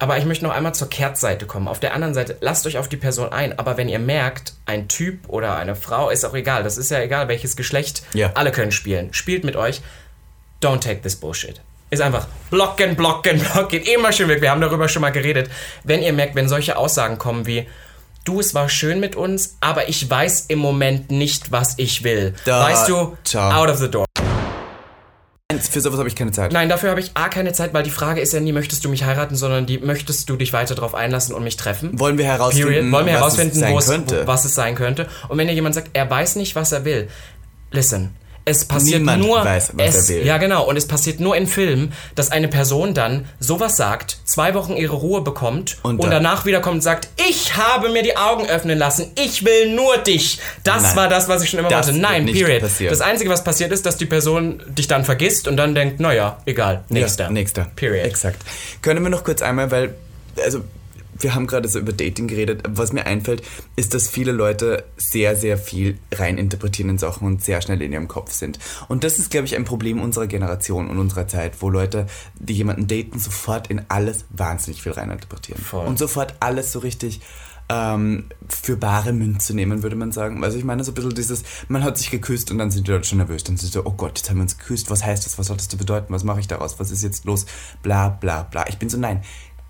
Aber 0.00 0.16
ich 0.16 0.24
möchte 0.24 0.44
noch 0.44 0.52
einmal 0.54 0.74
zur 0.74 0.88
Kehrtseite 0.88 1.46
kommen. 1.46 1.66
Auf 1.66 1.80
der 1.80 1.92
anderen 1.92 2.14
Seite, 2.14 2.36
lasst 2.40 2.66
euch 2.66 2.78
auf 2.78 2.88
die 2.88 2.96
Person 2.96 3.32
ein. 3.32 3.58
Aber 3.58 3.76
wenn 3.76 3.88
ihr 3.88 3.98
merkt, 3.98 4.52
ein 4.64 4.86
Typ 4.86 5.28
oder 5.28 5.56
eine 5.56 5.74
Frau, 5.74 6.08
ist 6.10 6.24
auch 6.24 6.34
egal. 6.34 6.62
Das 6.62 6.78
ist 6.78 6.90
ja 6.90 7.00
egal, 7.00 7.26
welches 7.28 7.56
Geschlecht. 7.56 8.02
Ja. 8.14 8.30
Alle 8.34 8.52
können 8.52 8.70
spielen. 8.70 9.12
Spielt 9.12 9.42
mit 9.44 9.56
euch. 9.56 9.80
Don't 10.62 10.80
take 10.80 11.02
this 11.02 11.16
bullshit. 11.16 11.60
Ist 11.90 12.00
einfach 12.02 12.28
blocken, 12.50 12.94
blocken, 12.94 13.40
blocken. 13.52 13.82
Immer 13.82 14.12
schön 14.12 14.28
weg. 14.28 14.40
Wir 14.40 14.50
haben 14.52 14.60
darüber 14.60 14.88
schon 14.88 15.02
mal 15.02 15.10
geredet. 15.10 15.50
Wenn 15.84 16.02
ihr 16.02 16.12
merkt, 16.12 16.34
wenn 16.36 16.48
solche 16.48 16.76
Aussagen 16.76 17.18
kommen 17.18 17.46
wie, 17.46 17.66
du, 18.24 18.38
es 18.38 18.54
war 18.54 18.68
schön 18.68 19.00
mit 19.00 19.16
uns, 19.16 19.56
aber 19.60 19.88
ich 19.88 20.08
weiß 20.08 20.46
im 20.48 20.58
Moment 20.60 21.10
nicht, 21.10 21.50
was 21.50 21.74
ich 21.78 22.04
will. 22.04 22.34
Da- 22.44 22.62
weißt 22.68 22.88
du, 22.88 23.16
ciao. 23.24 23.50
out 23.62 23.68
of 23.70 23.78
the 23.78 23.90
door. 23.90 24.04
Für 25.50 25.80
sowas 25.80 25.98
habe 25.98 26.10
ich 26.10 26.14
keine 26.14 26.30
Zeit. 26.30 26.52
Nein, 26.52 26.68
dafür 26.68 26.90
habe 26.90 27.00
ich 27.00 27.12
A, 27.14 27.30
keine 27.30 27.54
Zeit, 27.54 27.72
weil 27.72 27.82
die 27.82 27.90
Frage 27.90 28.20
ist 28.20 28.34
ja 28.34 28.40
nie, 28.40 28.52
möchtest 28.52 28.84
du 28.84 28.90
mich 28.90 29.04
heiraten, 29.04 29.34
sondern 29.34 29.64
die, 29.64 29.78
möchtest 29.78 30.28
du 30.28 30.36
dich 30.36 30.52
weiter 30.52 30.74
darauf 30.74 30.94
einlassen 30.94 31.34
und 31.34 31.42
mich 31.42 31.56
treffen? 31.56 31.98
Wollen 31.98 32.18
wir 32.18 32.26
herausfinden, 32.26 32.68
Period. 32.68 32.92
Wollen 32.92 33.06
wir 33.06 33.14
was 33.14 33.20
herausfinden, 33.20 33.54
es 33.54 33.60
sein 33.60 33.76
es, 33.78 33.86
könnte? 33.86 34.26
was 34.26 34.44
es 34.44 34.54
sein 34.54 34.74
könnte? 34.74 35.08
Und 35.30 35.38
wenn 35.38 35.46
dir 35.46 35.54
jemand 35.54 35.74
sagt, 35.74 35.88
er 35.94 36.10
weiß 36.10 36.36
nicht, 36.36 36.54
was 36.54 36.72
er 36.72 36.84
will, 36.84 37.08
listen. 37.70 38.14
Es 38.48 38.64
passiert 38.64 39.00
Niemand 39.00 39.22
nur, 39.22 39.44
weiß, 39.44 39.72
was 39.74 39.94
es, 39.94 40.10
er 40.10 40.16
will. 40.16 40.26
Ja, 40.26 40.38
genau. 40.38 40.66
Und 40.66 40.76
es 40.76 40.86
passiert 40.86 41.20
nur 41.20 41.36
in 41.36 41.46
Filmen, 41.46 41.92
dass 42.14 42.30
eine 42.30 42.48
Person 42.48 42.94
dann 42.94 43.26
sowas 43.40 43.76
sagt, 43.76 44.18
zwei 44.24 44.54
Wochen 44.54 44.76
ihre 44.76 44.96
Ruhe 44.96 45.20
bekommt 45.20 45.78
und, 45.82 46.00
Und 46.00 46.10
danach 46.10 46.46
wiederkommt 46.46 46.76
und 46.76 46.82
sagt, 46.82 47.08
ich 47.28 47.56
habe 47.56 47.90
mir 47.90 48.02
die 48.02 48.16
Augen 48.16 48.46
öffnen 48.46 48.78
lassen, 48.78 49.12
ich 49.22 49.44
will 49.44 49.74
nur 49.74 49.98
dich. 49.98 50.38
Das 50.64 50.82
Nein. 50.82 50.96
war 50.96 51.08
das, 51.08 51.28
was 51.28 51.42
ich 51.42 51.50
schon 51.50 51.60
immer 51.60 51.70
wollte. 51.70 51.92
Nein, 51.92 52.26
period. 52.26 52.60
passieren. 52.60 52.90
Das 52.90 53.00
Einzige, 53.00 53.30
was 53.30 53.44
passiert 53.44 53.72
ist, 53.72 53.86
dass 53.86 53.96
die 53.96 54.06
Person 54.06 54.62
dich 54.68 54.88
dann 54.88 55.04
vergisst 55.04 55.48
und 55.48 55.56
dann 55.56 55.74
denkt, 55.74 56.00
naja, 56.00 56.38
egal, 56.46 56.84
nächster. 56.88 57.24
Ja, 57.24 57.30
nächster. 57.30 57.66
Period. 57.76 58.04
Exakt. 58.06 58.42
Können 58.82 59.02
wir 59.02 59.10
noch 59.10 59.24
kurz 59.24 59.42
einmal, 59.42 59.70
weil, 59.70 59.94
also, 60.42 60.60
wir 61.20 61.34
haben 61.34 61.46
gerade 61.46 61.68
so 61.68 61.78
über 61.78 61.92
Dating 61.92 62.28
geredet. 62.28 62.62
Was 62.68 62.92
mir 62.92 63.06
einfällt, 63.06 63.42
ist, 63.76 63.94
dass 63.94 64.08
viele 64.08 64.32
Leute 64.32 64.84
sehr, 64.96 65.36
sehr 65.36 65.58
viel 65.58 65.98
reininterpretieren 66.12 66.90
in 66.90 66.98
Sachen 66.98 67.26
und 67.26 67.42
sehr 67.42 67.60
schnell 67.60 67.82
in 67.82 67.92
ihrem 67.92 68.08
Kopf 68.08 68.32
sind. 68.32 68.58
Und 68.88 69.04
das 69.04 69.18
ist, 69.18 69.30
glaube 69.30 69.46
ich, 69.46 69.56
ein 69.56 69.64
Problem 69.64 70.00
unserer 70.00 70.26
Generation 70.26 70.88
und 70.88 70.98
unserer 70.98 71.28
Zeit, 71.28 71.60
wo 71.60 71.70
Leute, 71.70 72.06
die 72.38 72.54
jemanden 72.54 72.86
daten, 72.86 73.18
sofort 73.18 73.68
in 73.68 73.82
alles 73.88 74.24
wahnsinnig 74.30 74.82
viel 74.82 74.92
reininterpretieren. 74.92 75.62
Voll. 75.62 75.86
Und 75.86 75.98
sofort 75.98 76.34
alles 76.40 76.72
so 76.72 76.78
richtig 76.80 77.20
ähm, 77.68 78.24
für 78.48 78.76
bare 78.76 79.12
Münze 79.12 79.54
nehmen, 79.54 79.82
würde 79.82 79.96
man 79.96 80.12
sagen. 80.12 80.42
Also 80.42 80.58
ich 80.58 80.64
meine 80.64 80.84
so 80.84 80.92
ein 80.92 80.94
bisschen 80.94 81.14
dieses, 81.14 81.42
man 81.68 81.84
hat 81.84 81.98
sich 81.98 82.10
geküsst 82.10 82.50
und 82.50 82.58
dann 82.58 82.70
sind 82.70 82.86
die 82.86 82.92
Leute 82.92 83.04
schon 83.04 83.18
nervös. 83.18 83.44
Dann 83.44 83.56
sind 83.56 83.68
sie 83.68 83.72
so, 83.72 83.84
oh 83.84 83.92
Gott, 83.92 84.18
jetzt 84.18 84.30
haben 84.30 84.36
wir 84.38 84.42
uns 84.42 84.58
geküsst, 84.58 84.90
was 84.90 85.04
heißt 85.04 85.26
das, 85.26 85.38
was 85.38 85.48
soll 85.48 85.56
das 85.56 85.68
bedeuten, 85.68 86.12
was 86.12 86.24
mache 86.24 86.40
ich 86.40 86.48
daraus, 86.48 86.80
was 86.80 86.90
ist 86.90 87.02
jetzt 87.02 87.24
los, 87.24 87.46
bla 87.82 88.08
bla 88.08 88.44
bla. 88.44 88.66
Ich 88.68 88.78
bin 88.78 88.88
so, 88.88 88.98
nein, 88.98 89.22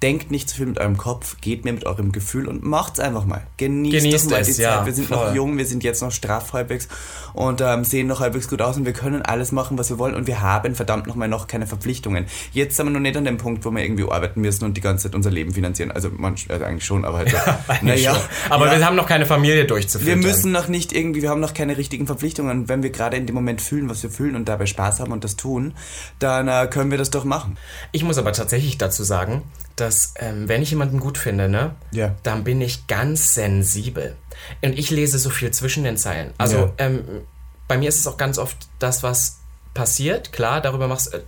denkt 0.02 0.30
nicht 0.30 0.48
zu 0.48 0.56
viel 0.56 0.66
mit 0.66 0.78
eurem 0.78 0.96
Kopf, 0.96 1.36
geht 1.40 1.64
mir 1.64 1.72
mit 1.72 1.84
eurem 1.84 2.12
Gefühl 2.12 2.46
und 2.46 2.64
macht's 2.64 3.00
einfach 3.00 3.24
mal. 3.24 3.42
Genießt, 3.56 3.96
Genießt 4.04 4.30
mal 4.30 4.40
es, 4.40 4.46
die 4.46 4.52
Zeit. 4.54 4.62
ja, 4.62 4.86
wir 4.86 4.92
sind 4.92 5.08
voll. 5.08 5.16
noch 5.28 5.34
jung, 5.34 5.58
wir 5.58 5.66
sind 5.66 5.82
jetzt 5.82 6.02
noch 6.02 6.12
straff 6.12 6.52
halbwegs 6.52 6.88
und 7.34 7.60
ähm, 7.60 7.84
sehen 7.84 8.06
noch 8.06 8.20
halbwegs 8.20 8.48
gut 8.48 8.62
aus 8.62 8.76
und 8.76 8.84
wir 8.84 8.92
können 8.92 9.22
alles 9.22 9.50
machen, 9.50 9.76
was 9.76 9.90
wir 9.90 9.98
wollen 9.98 10.14
und 10.14 10.26
wir 10.26 10.40
haben 10.40 10.74
verdammt 10.76 11.06
nochmal 11.08 11.28
noch 11.28 11.48
keine 11.48 11.66
Verpflichtungen. 11.66 12.26
Jetzt 12.52 12.76
sind 12.76 12.86
wir 12.86 12.90
noch 12.90 13.00
nicht 13.00 13.16
an 13.16 13.24
dem 13.24 13.38
Punkt, 13.38 13.64
wo 13.64 13.70
wir 13.70 13.82
irgendwie 13.82 14.04
arbeiten 14.08 14.40
müssen 14.40 14.64
und 14.64 14.76
die 14.76 14.80
ganze 14.80 15.04
Zeit 15.08 15.14
unser 15.16 15.30
Leben 15.30 15.52
finanzieren. 15.52 15.90
Also, 15.90 16.10
man, 16.10 16.36
also 16.48 16.64
eigentlich 16.64 16.84
schon, 16.84 17.04
aber 17.04 17.18
halt 17.18 17.30
so. 17.30 17.36
naja, 17.82 18.14
Schon. 18.14 18.22
Aber 18.50 18.66
ja. 18.66 18.78
wir 18.78 18.86
haben 18.86 18.96
noch 18.96 19.06
keine 19.06 19.26
Familie 19.26 19.56
Wir 19.58 19.66
durchzuführen. 19.66 20.20
müssen 20.20 20.52
noch 20.52 20.68
nicht 20.68 20.92
irgendwie, 20.92 21.22
wir 21.22 21.30
haben 21.30 21.40
noch 21.40 21.54
keine 21.54 21.76
richtigen 21.76 22.06
Verpflichtungen. 22.06 22.50
Und 22.60 22.68
wenn 22.68 22.82
wir 22.82 22.90
gerade 22.90 23.16
in 23.16 23.26
dem 23.26 23.34
Moment 23.34 23.60
fühlen, 23.60 23.88
was 23.88 24.02
wir 24.02 24.10
fühlen 24.10 24.36
und 24.36 24.48
dabei 24.48 24.66
Spaß 24.66 25.00
haben 25.00 25.12
und 25.12 25.24
das 25.24 25.36
tun, 25.36 25.74
dann 26.18 26.46
äh, 26.48 26.68
können 26.70 26.90
wir 26.90 26.98
das 26.98 27.10
doch 27.10 27.24
machen. 27.24 27.56
Ich 27.92 28.04
muss 28.04 28.18
aber 28.18 28.32
tatsächlich 28.32 28.78
dazu 28.78 29.02
sagen, 29.02 29.42
dass 29.80 30.14
ähm, 30.16 30.48
wenn 30.48 30.62
ich 30.62 30.70
jemanden 30.70 31.00
gut 31.00 31.18
finde, 31.18 31.48
ne, 31.48 31.74
Ja. 31.92 32.14
dann 32.22 32.44
bin 32.44 32.60
ich 32.60 32.86
ganz 32.86 33.34
sensibel. 33.34 34.16
Und 34.62 34.78
ich 34.78 34.90
lese 34.90 35.18
so 35.18 35.30
viel 35.30 35.50
zwischen 35.50 35.84
den 35.84 35.96
Zeilen. 35.96 36.32
Also 36.38 36.58
Ja. 36.58 36.72
ähm, 36.78 37.04
bei 37.66 37.76
mir 37.78 37.88
ist 37.88 37.98
es 37.98 38.06
auch 38.06 38.16
ganz 38.16 38.38
oft 38.38 38.56
das, 38.78 39.02
was 39.02 39.38
passiert. 39.74 40.32
Klar, 40.32 40.60
darüber 40.60 40.88
machst 40.88 41.12
äh, 41.14 41.20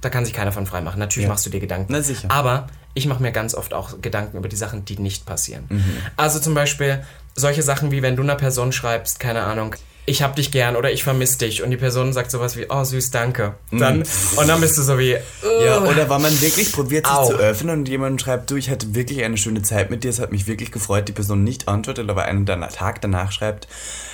da 0.00 0.10
kann 0.10 0.24
sich 0.24 0.34
keiner 0.34 0.52
von 0.52 0.66
frei 0.66 0.80
machen. 0.80 0.98
Natürlich 0.98 1.24
Ja. 1.24 1.30
machst 1.30 1.44
du 1.46 1.50
dir 1.50 1.60
Gedanken. 1.60 1.92
Na 1.92 2.02
sicher. 2.02 2.30
Aber 2.30 2.68
ich 2.94 3.06
mache 3.06 3.22
mir 3.22 3.32
ganz 3.32 3.54
oft 3.54 3.74
auch 3.74 4.00
Gedanken 4.00 4.36
über 4.38 4.48
die 4.48 4.56
Sachen, 4.56 4.84
die 4.84 4.98
nicht 4.98 5.26
passieren. 5.26 5.64
Mhm. 5.68 5.84
Also 6.16 6.40
zum 6.40 6.54
Beispiel 6.54 7.04
solche 7.34 7.62
Sachen 7.62 7.90
wie 7.90 8.02
wenn 8.02 8.16
du 8.16 8.22
einer 8.22 8.34
Person 8.36 8.72
schreibst, 8.72 9.20
keine 9.20 9.42
Ahnung, 9.44 9.74
ich 10.08 10.22
hab 10.22 10.34
dich 10.36 10.50
gern 10.50 10.74
oder 10.76 10.90
ich 10.90 11.04
vermiss 11.04 11.38
dich 11.38 11.62
und 11.62 11.70
die 11.70 11.76
Person 11.76 12.12
sagt 12.12 12.30
sowas 12.30 12.56
wie, 12.56 12.66
oh 12.68 12.82
süß, 12.84 13.10
danke. 13.10 13.54
Dann, 13.70 14.02
Und 14.36 14.48
dann 14.48 14.60
bist 14.60 14.76
du 14.78 14.82
so 14.82 14.98
wie, 14.98 15.16
Mhm. 15.42 15.64
Ja, 15.64 15.80
oder 15.82 16.08
wenn 16.10 16.22
man 16.22 16.40
wirklich 16.40 16.72
probiert, 16.72 17.06
sich 17.06 17.14
Au. 17.16 17.26
zu 17.26 17.34
öffnen 17.36 17.78
und 17.80 17.88
jemand 17.88 18.20
schreibt, 18.20 18.50
du, 18.50 18.56
ich 18.56 18.70
hatte 18.70 18.94
wirklich 18.94 19.22
eine 19.24 19.36
schöne 19.36 19.62
Zeit 19.62 19.90
mit 19.90 20.04
dir, 20.04 20.10
es 20.10 20.18
hat 20.20 20.32
mich 20.32 20.46
wirklich 20.46 20.72
gefreut, 20.72 21.08
die 21.08 21.12
Person 21.12 21.44
nicht 21.44 21.68
antwortet, 21.68 22.08
aber 22.08 22.24
einen 22.24 22.46
dann 22.46 22.60
Tag 22.68 23.00
danach 23.00 23.32
schreibt, 23.32 23.68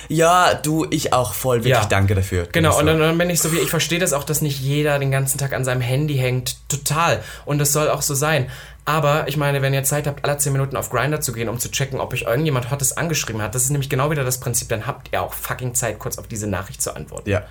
ja, 0.07 0.53
du, 0.53 0.85
ich 0.89 1.13
auch 1.13 1.33
voll, 1.33 1.59
wirklich 1.59 1.71
Ja. 1.73 1.85
danke 1.85 2.13
dafür. 2.15 2.47
Genau, 2.51 2.71
so. 2.73 2.79
und 2.79 2.85
dann, 2.87 2.99
dann 2.99 3.17
bin 3.17 3.29
ich 3.29 3.39
so 3.39 3.51
wie, 3.51 3.57
ich 3.57 3.69
verstehe 3.69 3.99
das 3.99 4.13
auch, 4.13 4.23
dass 4.23 4.41
nicht 4.41 4.59
jeder 4.59 4.99
den 4.99 5.11
ganzen 5.11 5.37
Tag 5.37 5.53
an 5.53 5.63
seinem 5.65 5.81
Handy 5.81 6.15
hängt. 6.15 6.57
Total. 6.69 7.21
Und 7.45 7.57
das 7.59 7.71
soll 7.73 7.89
auch 7.89 8.01
so 8.01 8.13
sein. 8.13 8.49
Aber 8.85 9.27
ich 9.27 9.35
meine, 9.35 9.61
wenn 9.63 9.73
ihr 9.73 9.83
Zeit 9.83 10.05
habt, 10.05 10.23
alle 10.23 10.37
10 10.37 10.53
Minuten 10.53 10.77
auf 10.77 10.91
Grinder 10.91 11.19
zu 11.19 11.33
gehen, 11.33 11.49
um 11.49 11.59
zu 11.59 11.71
checken, 11.71 11.99
ob 11.99 12.13
euch 12.13 12.21
irgendjemand 12.23 12.69
Hottes 12.69 12.95
angeschrieben 12.95 13.41
hat, 13.41 13.55
das 13.55 13.63
ist 13.63 13.71
nämlich 13.71 13.89
genau 13.89 14.11
wieder 14.11 14.23
das 14.23 14.39
Prinzip, 14.39 14.69
dann 14.69 14.85
habt 14.85 15.09
ihr 15.11 15.21
auch 15.23 15.33
fucking 15.33 15.73
Zeit, 15.73 15.97
kurz 15.97 16.19
auf 16.19 16.27
diese 16.27 16.47
Nachricht 16.47 16.81
zu 16.81 16.95
antworten. 16.95 17.29
Ja. 17.29 17.43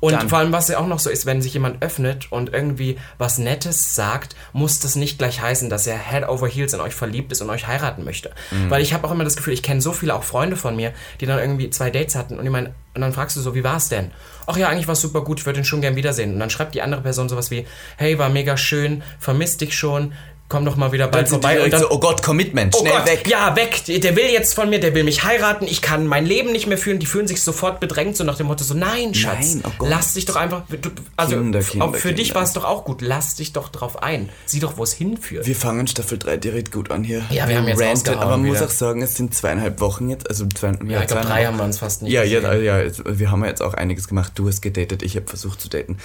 Und 0.00 0.12
Dann- 0.12 0.28
vor 0.28 0.38
allem, 0.38 0.52
was 0.52 0.68
ja 0.68 0.78
auch 0.78 0.86
noch 0.86 0.98
so 1.00 1.10
ist, 1.10 1.26
wenn 1.26 1.42
sich 1.42 1.54
jemand 1.54 1.82
öffnet 1.82 2.30
und 2.30 2.52
irgendwie 2.52 2.98
was 3.16 3.38
Nettes 3.38 3.94
sagt, 3.96 4.36
muss 4.52 4.78
das 4.78 4.94
nicht 4.94 5.18
gleich 5.18 5.40
heißen, 5.40 5.70
dass 5.70 5.86
er 5.86 5.98
head 5.98 6.28
over 6.28 6.46
heels 6.46 6.72
in 6.72 6.80
euch 6.80 6.94
verliebt 6.94 7.32
ist 7.32 7.40
und 7.40 7.50
euch 7.50 7.66
heiraten 7.66 8.04
möchte. 8.04 8.30
Mhm. 8.52 8.70
Weil 8.70 8.82
ich 8.82 8.92
habe 8.92 9.06
auch 9.08 9.10
immer 9.10 9.24
das 9.24 9.34
Gefühl, 9.34 9.54
ich 9.54 9.62
kenne 9.62 9.80
so 9.80 9.92
viele 9.92 10.14
auch 10.14 10.22
Freunde 10.22 10.56
von 10.56 10.76
mir, 10.76 10.92
die 11.20 11.26
dann 11.26 11.38
irgendwie 11.40 11.70
zwei 11.70 11.90
Dates 11.90 12.14
hatten 12.14 12.38
und 12.38 12.44
die 12.44 12.50
meinen, 12.50 12.74
und 12.94 13.00
dann 13.00 13.12
fragst 13.12 13.36
du 13.36 13.40
so, 13.40 13.54
wie 13.56 13.64
war's 13.64 13.88
denn? 13.88 14.12
Ach 14.46 14.56
ja, 14.56 14.68
eigentlich 14.68 14.86
war 14.86 14.92
es 14.92 15.00
super 15.00 15.22
gut, 15.24 15.40
ich 15.40 15.46
würde 15.46 15.58
ihn 15.60 15.64
schon 15.64 15.80
gern 15.80 15.96
wiedersehen. 15.96 16.34
Und 16.34 16.38
dann 16.38 16.50
schreibt 16.50 16.74
die 16.74 16.82
andere 16.82 17.00
Person 17.00 17.28
sowas 17.28 17.50
wie, 17.50 17.66
hey, 17.96 18.18
war 18.18 18.28
mega 18.28 18.56
schön, 18.56 19.02
vermisst 19.18 19.60
dich 19.62 19.76
schon, 19.76 20.12
komm 20.48 20.64
doch 20.64 20.76
mal 20.76 20.92
wieder 20.92 21.08
bald 21.08 21.28
vorbei. 21.28 21.62
Und 21.62 21.72
dann, 21.72 21.80
so, 21.82 21.90
oh 21.90 21.98
Gott, 22.00 22.22
Commitment, 22.22 22.74
Oh 22.74 22.80
schnell 22.80 22.92
Gott, 22.92 23.06
weg. 23.06 23.28
ja, 23.28 23.54
weg. 23.54 23.82
Der 23.86 24.16
will 24.16 24.26
jetzt 24.26 24.54
von 24.54 24.70
mir, 24.70 24.80
der 24.80 24.94
will 24.94 25.04
mich 25.04 25.22
heiraten. 25.24 25.66
Ich 25.66 25.82
kann 25.82 26.06
mein 26.06 26.24
Leben 26.26 26.52
nicht 26.52 26.66
mehr 26.66 26.78
führen. 26.78 26.98
Die 26.98 27.06
fühlen 27.06 27.26
sich 27.28 27.42
sofort 27.42 27.80
bedrängt, 27.80 28.16
so 28.16 28.24
nach 28.24 28.36
dem 28.36 28.46
Motto: 28.46 28.64
so, 28.64 28.74
nein, 28.74 29.14
Schatz, 29.14 29.54
Nein, 29.56 29.62
oh 29.80 29.84
lass 29.86 30.14
dich 30.14 30.24
doch 30.24 30.36
einfach. 30.36 30.62
Du, 30.68 30.90
also, 31.16 31.36
Kinder, 31.36 31.60
Kinder, 31.60 31.92
für 31.92 32.12
dich 32.12 32.28
Kinder. 32.28 32.40
war 32.40 32.42
es 32.44 32.52
doch 32.54 32.64
auch 32.64 32.84
gut. 32.84 33.02
Lass 33.02 33.34
dich 33.36 33.52
doch 33.52 33.68
drauf 33.68 34.02
ein. 34.02 34.28
Sieh 34.46 34.60
doch, 34.60 34.76
wo 34.78 34.84
es 34.84 34.92
hinführt. 34.92 35.46
Wir 35.46 35.56
fangen 35.56 35.86
Staffel 35.86 36.18
3 36.18 36.36
direkt 36.38 36.72
gut 36.72 36.90
an 36.90 37.04
hier. 37.04 37.22
Ja, 37.30 37.48
wir 37.48 37.58
haben 37.58 37.68
jetzt 37.68 37.80
rausgehauen 37.82 38.20
Aber 38.22 38.36
man 38.38 38.46
muss 38.46 38.62
auch 38.62 38.70
sagen, 38.70 39.02
es 39.02 39.14
sind 39.16 39.34
zweieinhalb 39.34 39.80
Wochen 39.80 40.08
jetzt. 40.08 40.28
Also 40.28 40.46
zwei, 40.46 40.68
ja, 40.68 40.74
ja, 40.86 41.00
ich 41.02 41.06
glaube, 41.08 41.26
drei 41.26 41.44
haben 41.46 41.56
wir 41.58 41.64
uns 41.64 41.78
fast 41.78 42.02
nicht. 42.02 42.12
Ja, 42.12 42.22
ja, 42.22 42.54
ja, 42.54 42.78
jetzt- 42.80 43.02
wir 43.06 43.30
haben 43.30 43.42
ja 43.42 43.48
jetzt 43.50 43.62
auch 43.62 43.74
einiges 43.74 44.08
gemacht. 44.08 44.32
Du 44.34 44.48
hast 44.48 44.62
gedatet, 44.62 45.02
ich 45.02 45.16
habe 45.16 45.26
versucht 45.26 45.60
zu 45.60 45.68
daten. 45.68 45.98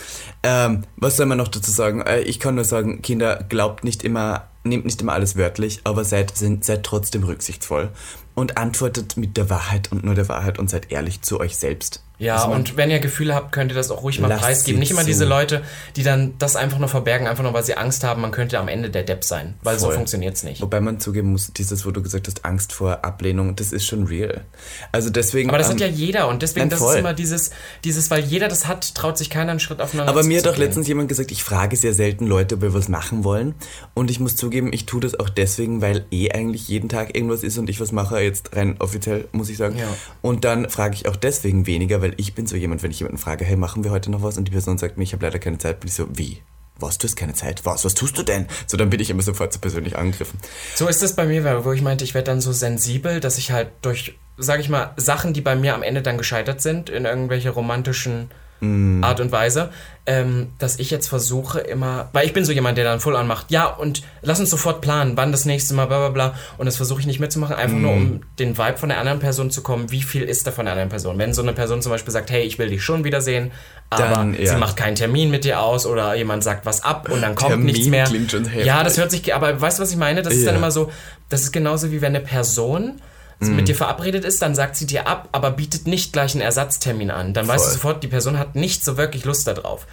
Ähm, 0.44 0.84
was 0.98 1.18
soll 1.18 1.26
man 1.28 1.38
noch 1.38 1.48
dazu 1.48 1.72
sagen? 1.72 2.02
Äh, 2.02 2.22
ich 2.22 2.40
kann 2.40 2.56
nur 2.56 2.66
sagen, 2.66 3.02
Kinder, 3.02 3.46
glaubt 3.48 3.84
nicht 3.84 4.04
immer, 4.04 4.33
nehmt 4.64 4.86
nicht 4.86 5.02
immer 5.02 5.14
alles 5.14 5.36
wörtlich, 5.38 5.82
aber 5.84 6.04
seid, 6.06 6.34
seid 6.36 6.84
trotzdem 6.84 7.24
rücksichtsvoll. 7.24 7.90
Und 8.36 8.58
antwortet 8.58 9.18
mit 9.18 9.38
der 9.38 9.50
Wahrheit 9.50 9.92
und 9.92 10.04
nur 10.04 10.16
der 10.16 10.30
Wahrheit 10.30 10.60
und 10.60 10.70
seid 10.70 10.92
ehrlich 10.92 11.22
zu 11.22 11.40
euch 11.40 11.58
selbst. 11.58 12.02
Ja, 12.20 12.36
Also 12.36 12.52
und 12.56 12.78
wenn 12.78 12.92
ihr 12.92 13.00
Gefühle 13.00 13.34
habt, 13.34 13.52
könnt 13.52 13.72
ihr 13.72 13.76
das 13.76 13.92
auch 13.92 14.04
ruhig 14.04 14.20
mal 14.20 14.30
preisgeben. 14.30 14.80
Nicht 14.80 14.92
immer 14.92 15.04
diese 15.04 15.26
Leute, 15.26 15.64
die 15.96 16.04
dann 16.04 16.36
das 16.38 16.56
einfach 16.56 16.78
nur 16.78 16.88
verbergen, 16.88 17.28
einfach 17.28 17.44
nur 17.44 17.54
weil 17.54 17.64
sie 17.64 17.76
Angst 17.76 18.04
haben, 18.04 18.22
man 18.22 18.32
könnte 18.32 18.60
am 18.60 18.68
Ende 18.68 18.90
der 18.90 19.04
Depp 19.04 19.24
sein. 19.24 19.56
Weil 19.62 19.78
so 19.78 19.88
Voll. 19.88 19.96
funktioniert's 19.96 20.44
nicht. 20.44 20.62
Wobei 20.62 20.80
man 20.80 21.00
zugeben 21.00 21.32
muss, 21.32 21.52
dieses, 21.52 21.86
wo 21.86 21.92
du 21.92 22.02
gesagt 22.02 22.28
hast, 22.28 22.46
Angst 22.46 22.72
vor 22.72 23.04
Ablehnung, 23.04 23.56
das 23.56 23.74
ist 23.74 23.86
schon 23.86 24.06
real. 24.06 24.46
Also 24.92 25.10
deswegen. 25.10 25.50
Aber 25.50 25.58
das 25.58 25.68
ähm, 25.68 25.74
hat 25.74 25.82
ja 25.82 25.88
jeder 25.88 26.28
und 26.28 26.42
deswegen, 26.44 26.62
nein, 26.62 26.70
das 26.70 26.80
voll. 26.80 26.94
ist 26.94 27.00
immer 27.00 27.14
dieses, 27.14 27.52
dieses, 27.84 28.10
weil 28.10 28.24
jeder 28.24 28.48
das 28.48 28.68
hat, 28.68 28.96
traut 28.96 29.18
sich 29.18 29.30
keiner 29.30 29.52
einen 29.52 29.60
Schritt 29.60 29.82
aufeinander 29.82 30.12
Aber 30.12 30.24
mir 30.24 30.38
hat 30.38 30.46
doch 30.46 30.58
letztens 30.58 30.88
jemand 30.88 31.10
gesagt, 31.10 31.32
ich 31.32 31.44
frage 31.44 31.76
sehr 31.76 31.94
selten 31.94 32.28
Leute, 32.28 32.56
ob 32.56 32.62
wir 32.62 32.74
was 32.74 32.88
machen 32.88 33.24
wollen. 33.24 33.56
Und 33.96 34.12
ich 34.12 34.20
muss 34.20 34.36
zugeben, 34.36 34.72
ich 34.72 34.86
tue 34.86 35.02
das 35.02 35.20
auch 35.20 35.30
deswegen, 35.30 35.82
weil 35.82 36.06
eh 36.12 36.32
eigentlich 36.32 36.68
jeden 36.68 36.90
Tag 36.90 37.16
irgendwas 37.16 37.44
ist 37.44 37.58
und 37.58 37.70
ich 37.70 37.82
was 37.82 37.92
mache, 37.92 38.23
jetzt 38.24 38.56
rein 38.56 38.76
offiziell, 38.80 39.28
muss 39.32 39.50
ich 39.50 39.58
sagen. 39.58 39.78
Ja. 39.78 39.88
Und 40.22 40.46
dann 40.46 40.70
frage 40.70 40.96
ich 40.96 41.08
auch 41.08 41.16
deswegen 41.16 41.68
weniger, 41.68 42.02
weil 42.02 42.14
ich 42.18 42.34
bin 42.34 42.48
so 42.48 42.56
jemand, 42.56 42.84
wenn 42.84 42.92
ich 42.92 43.00
jemanden 43.00 43.18
frage, 43.18 43.46
hey, 43.46 43.56
machen 43.56 43.84
wir 43.84 43.92
heute 43.92 44.12
noch 44.12 44.24
was? 44.24 44.38
Und 44.38 44.46
die 44.46 44.52
Person 44.52 44.78
sagt 44.78 44.98
mir, 44.98 45.04
ich 45.04 45.14
habe 45.14 45.26
leider 45.26 45.40
keine 45.40 45.58
Zeit, 45.58 45.80
bin 45.80 45.88
ich 45.88 45.94
so, 45.94 46.08
wie? 46.14 46.42
Was, 46.80 46.98
du 46.98 47.08
hast 47.08 47.16
keine 47.16 47.34
Zeit? 47.34 47.66
Was, 47.66 47.86
was 47.86 47.94
tust 47.94 48.18
du 48.18 48.24
denn? 48.24 48.48
So, 48.66 48.78
dann 48.78 48.90
bin 48.90 49.00
ich 49.00 49.10
immer 49.10 49.22
sofort 49.22 49.54
so 49.54 49.60
persönlich 49.60 49.96
angegriffen. 49.96 50.40
So 50.76 50.88
ist 50.88 51.04
es 51.04 51.16
bei 51.16 51.26
mir, 51.26 51.64
wo 51.64 51.72
ich 51.72 51.82
meinte, 51.82 52.04
ich 52.04 52.14
werde 52.14 52.26
dann 52.26 52.42
so 52.42 52.52
sensibel, 52.52 53.20
dass 53.20 53.38
ich 53.38 53.52
halt 53.52 53.70
durch, 53.82 54.18
sag 54.38 54.60
ich 54.60 54.70
mal, 54.70 54.94
Sachen, 54.98 55.34
die 55.34 55.42
bei 55.42 55.56
mir 55.56 55.76
am 55.76 55.84
Ende 55.84 56.02
dann 56.02 56.18
gescheitert 56.18 56.62
sind, 56.62 56.90
in 56.90 57.06
irgendwelche 57.06 57.52
romantischen 57.52 58.32
Mm. 58.64 59.04
Art 59.04 59.20
und 59.20 59.32
Weise, 59.32 59.70
ähm, 60.06 60.50
dass 60.60 60.80
ich 60.80 60.92
jetzt 60.92 61.08
versuche 61.08 61.60
immer, 61.60 62.10
weil 62.14 62.26
ich 62.26 62.34
bin 62.34 62.44
so 62.46 62.52
jemand, 62.52 62.78
der 62.78 62.84
dann 62.86 63.00
voll 63.00 63.16
anmacht, 63.16 63.52
ja, 63.52 63.66
und 63.68 64.04
lass 64.22 64.40
uns 64.40 64.50
sofort 64.50 64.82
planen, 64.82 65.14
wann 65.16 65.32
das 65.32 65.46
nächste 65.46 65.74
Mal, 65.74 65.86
bla 65.86 65.98
bla 66.00 66.10
bla. 66.10 66.34
Und 66.58 66.66
das 66.66 66.76
versuche 66.78 67.00
ich 67.00 67.08
nicht 67.08 67.20
mitzumachen, 67.20 67.56
einfach 67.56 67.78
nur 67.78 67.92
Mm. 67.94 67.98
um 67.98 68.22
den 68.40 68.58
Vibe 68.58 68.78
von 68.78 68.90
der 68.90 69.00
anderen 69.00 69.20
Person 69.20 69.50
zu 69.52 69.62
kommen, 69.64 69.92
wie 69.92 70.02
viel 70.02 70.24
ist 70.24 70.46
da 70.48 70.52
von 70.52 70.66
der 70.66 70.74
anderen 70.74 70.90
Person. 70.90 71.18
Wenn 71.18 71.34
so 71.34 71.42
eine 71.42 71.54
Person 71.54 71.82
zum 71.82 71.92
Beispiel 71.92 72.12
sagt, 72.12 72.32
hey, 72.32 72.44
ich 72.44 72.60
will 72.60 72.70
dich 72.70 72.84
schon 72.84 73.04
wiedersehen, 73.04 73.52
aber 73.90 74.10
Dann, 74.16 74.34
ja. 74.42 74.54
sie 74.54 74.58
macht 74.58 74.76
keinen 74.76 74.96
Termin 74.96 75.30
mit 75.32 75.44
dir 75.46 75.62
aus 75.62 75.86
oder 75.86 76.16
jemand 76.16 76.44
sagt 76.44 76.66
was 76.66 76.84
ab 76.84 77.10
und 77.12 77.22
dann 77.22 77.36
kommt 77.36 77.52
Termin 77.52 77.66
nichts 77.68 77.88
mehr. 77.88 78.06
klingt 78.06 78.32
schon 78.32 78.46
heftig. 78.46 78.66
ja, 78.66 78.84
das 78.84 78.98
hört 78.98 79.12
sich, 79.12 79.34
aber 79.36 79.60
weißt 79.62 79.78
du, 79.78 79.84
was 79.84 79.92
ich 79.92 79.98
meine? 79.98 80.22
Das 80.24 80.34
ist 80.34 80.46
dann 80.48 80.56
Ja. 80.56 80.58
immer 80.60 80.72
so, 80.72 80.92
das 81.30 81.42
ist 81.44 81.52
genauso 81.52 81.92
wie 81.92 82.02
wenn 82.02 82.16
eine 82.16 82.26
Person 82.26 83.00
Mhm. 83.40 83.56
mit 83.56 83.68
dir 83.68 83.76
verabredet 83.76 84.26
ist, 84.26 84.42
dann 84.42 84.56
sagt 84.56 84.76
sie 84.76 84.86
dir 84.86 85.08
ab, 85.08 85.30
aber 85.32 85.52
bietet 85.52 85.88
nicht 85.88 86.14
gleich 86.14 86.34
einen 86.34 86.42
Ersatztermin 86.42 87.12
an. 87.12 87.34
Dann 87.34 87.48
weißt 87.48 87.66
du 87.66 87.70
Voll. 87.70 87.74
sofort, 87.74 88.04
die 88.04 88.08
Person 88.08 88.40
hat 88.40 88.56
nicht 88.56 88.84
so 88.84 88.98
wirklich 88.98 89.26
Lust 89.26 89.48
darauf. 89.48 89.86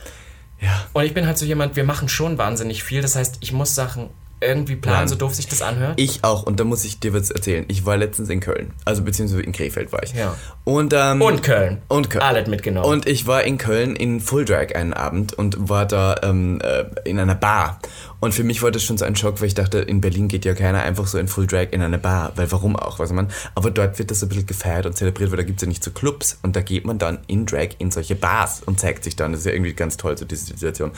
Ja. 0.60 0.84
Und 0.92 1.04
ich 1.04 1.14
bin 1.14 1.26
halt 1.26 1.38
so 1.38 1.46
jemand, 1.46 1.76
wir 1.76 1.84
machen 1.84 2.08
schon 2.08 2.38
wahnsinnig 2.38 2.84
viel. 2.84 3.00
Das 3.02 3.16
heißt, 3.16 3.38
ich 3.40 3.52
muss 3.52 3.74
Sachen 3.74 4.10
irgendwie 4.42 4.76
planen, 4.76 4.94
Planen. 4.96 5.08
so 5.08 5.16
doof 5.16 5.34
sich 5.34 5.48
das 5.48 5.60
anhört. 5.60 6.00
Ich 6.00 6.24
auch, 6.24 6.44
und 6.44 6.60
da 6.60 6.64
muss 6.64 6.84
ich 6.84 6.98
dir 6.98 7.12
was 7.12 7.30
erzählen. 7.30 7.64
Ich 7.68 7.84
war 7.84 7.96
letztens 7.98 8.30
in 8.30 8.40
Köln, 8.40 8.72
also 8.86 9.02
beziehungsweise 9.02 9.42
in 9.42 9.52
Krefeld 9.52 9.92
war 9.92 10.02
ich. 10.02 10.14
Ja. 10.14 10.34
Und, 10.64 10.94
ähm, 10.96 11.20
Und 11.20 11.42
Köln. 11.42 11.82
Und 11.88 12.08
Köln. 12.08 12.22
Alles 12.24 12.48
mitgenommen. 12.48 12.86
Und 12.86 13.06
ich 13.06 13.26
war 13.26 13.44
in 13.44 13.58
Köln 13.58 13.96
in 13.96 14.20
Full 14.20 14.46
Drag 14.46 14.74
einen 14.74 14.94
Abend 14.94 15.34
und 15.34 15.68
war 15.68 15.84
da 15.86 16.16
ähm, 16.22 16.58
äh, 16.62 16.84
in 17.04 17.18
einer 17.18 17.34
Bar. 17.34 17.80
Und 18.20 18.34
für 18.34 18.44
mich 18.44 18.62
war 18.62 18.70
das 18.70 18.84
schon 18.84 18.98
so 18.98 19.04
ein 19.04 19.16
Schock, 19.16 19.40
weil 19.40 19.48
ich 19.48 19.54
dachte, 19.54 19.78
in 19.78 20.00
Berlin 20.00 20.28
geht 20.28 20.44
ja 20.44 20.54
keiner 20.54 20.82
einfach 20.82 21.06
so 21.06 21.18
in 21.18 21.26
Full 21.26 21.46
Drag 21.46 21.68
in 21.72 21.82
eine 21.82 21.98
Bar. 21.98 22.32
Weil 22.36 22.52
warum 22.52 22.76
auch, 22.76 22.98
weiß 22.98 23.12
man. 23.12 23.28
Aber 23.54 23.70
dort 23.70 23.98
wird 23.98 24.10
das 24.10 24.20
so 24.20 24.26
ein 24.26 24.28
bisschen 24.28 24.46
gefeiert 24.46 24.86
und 24.86 24.96
zelebriert, 24.96 25.30
weil 25.30 25.38
da 25.38 25.42
gibt 25.42 25.60
es 25.60 25.62
ja 25.62 25.68
nicht 25.68 25.82
so 25.82 25.90
Clubs. 25.90 26.38
Und 26.42 26.54
da 26.54 26.60
geht 26.60 26.84
man 26.84 26.98
dann 26.98 27.18
in 27.26 27.46
Drag 27.46 27.70
in 27.78 27.90
solche 27.90 28.14
Bars 28.14 28.62
und 28.64 28.78
zeigt 28.78 29.04
sich 29.04 29.16
dann. 29.16 29.32
Das 29.32 29.40
ist 29.40 29.46
ja 29.46 29.52
irgendwie 29.52 29.72
ganz 29.72 29.96
toll, 29.96 30.16
so 30.16 30.24
diese 30.24 30.44
Situation. 30.46 30.92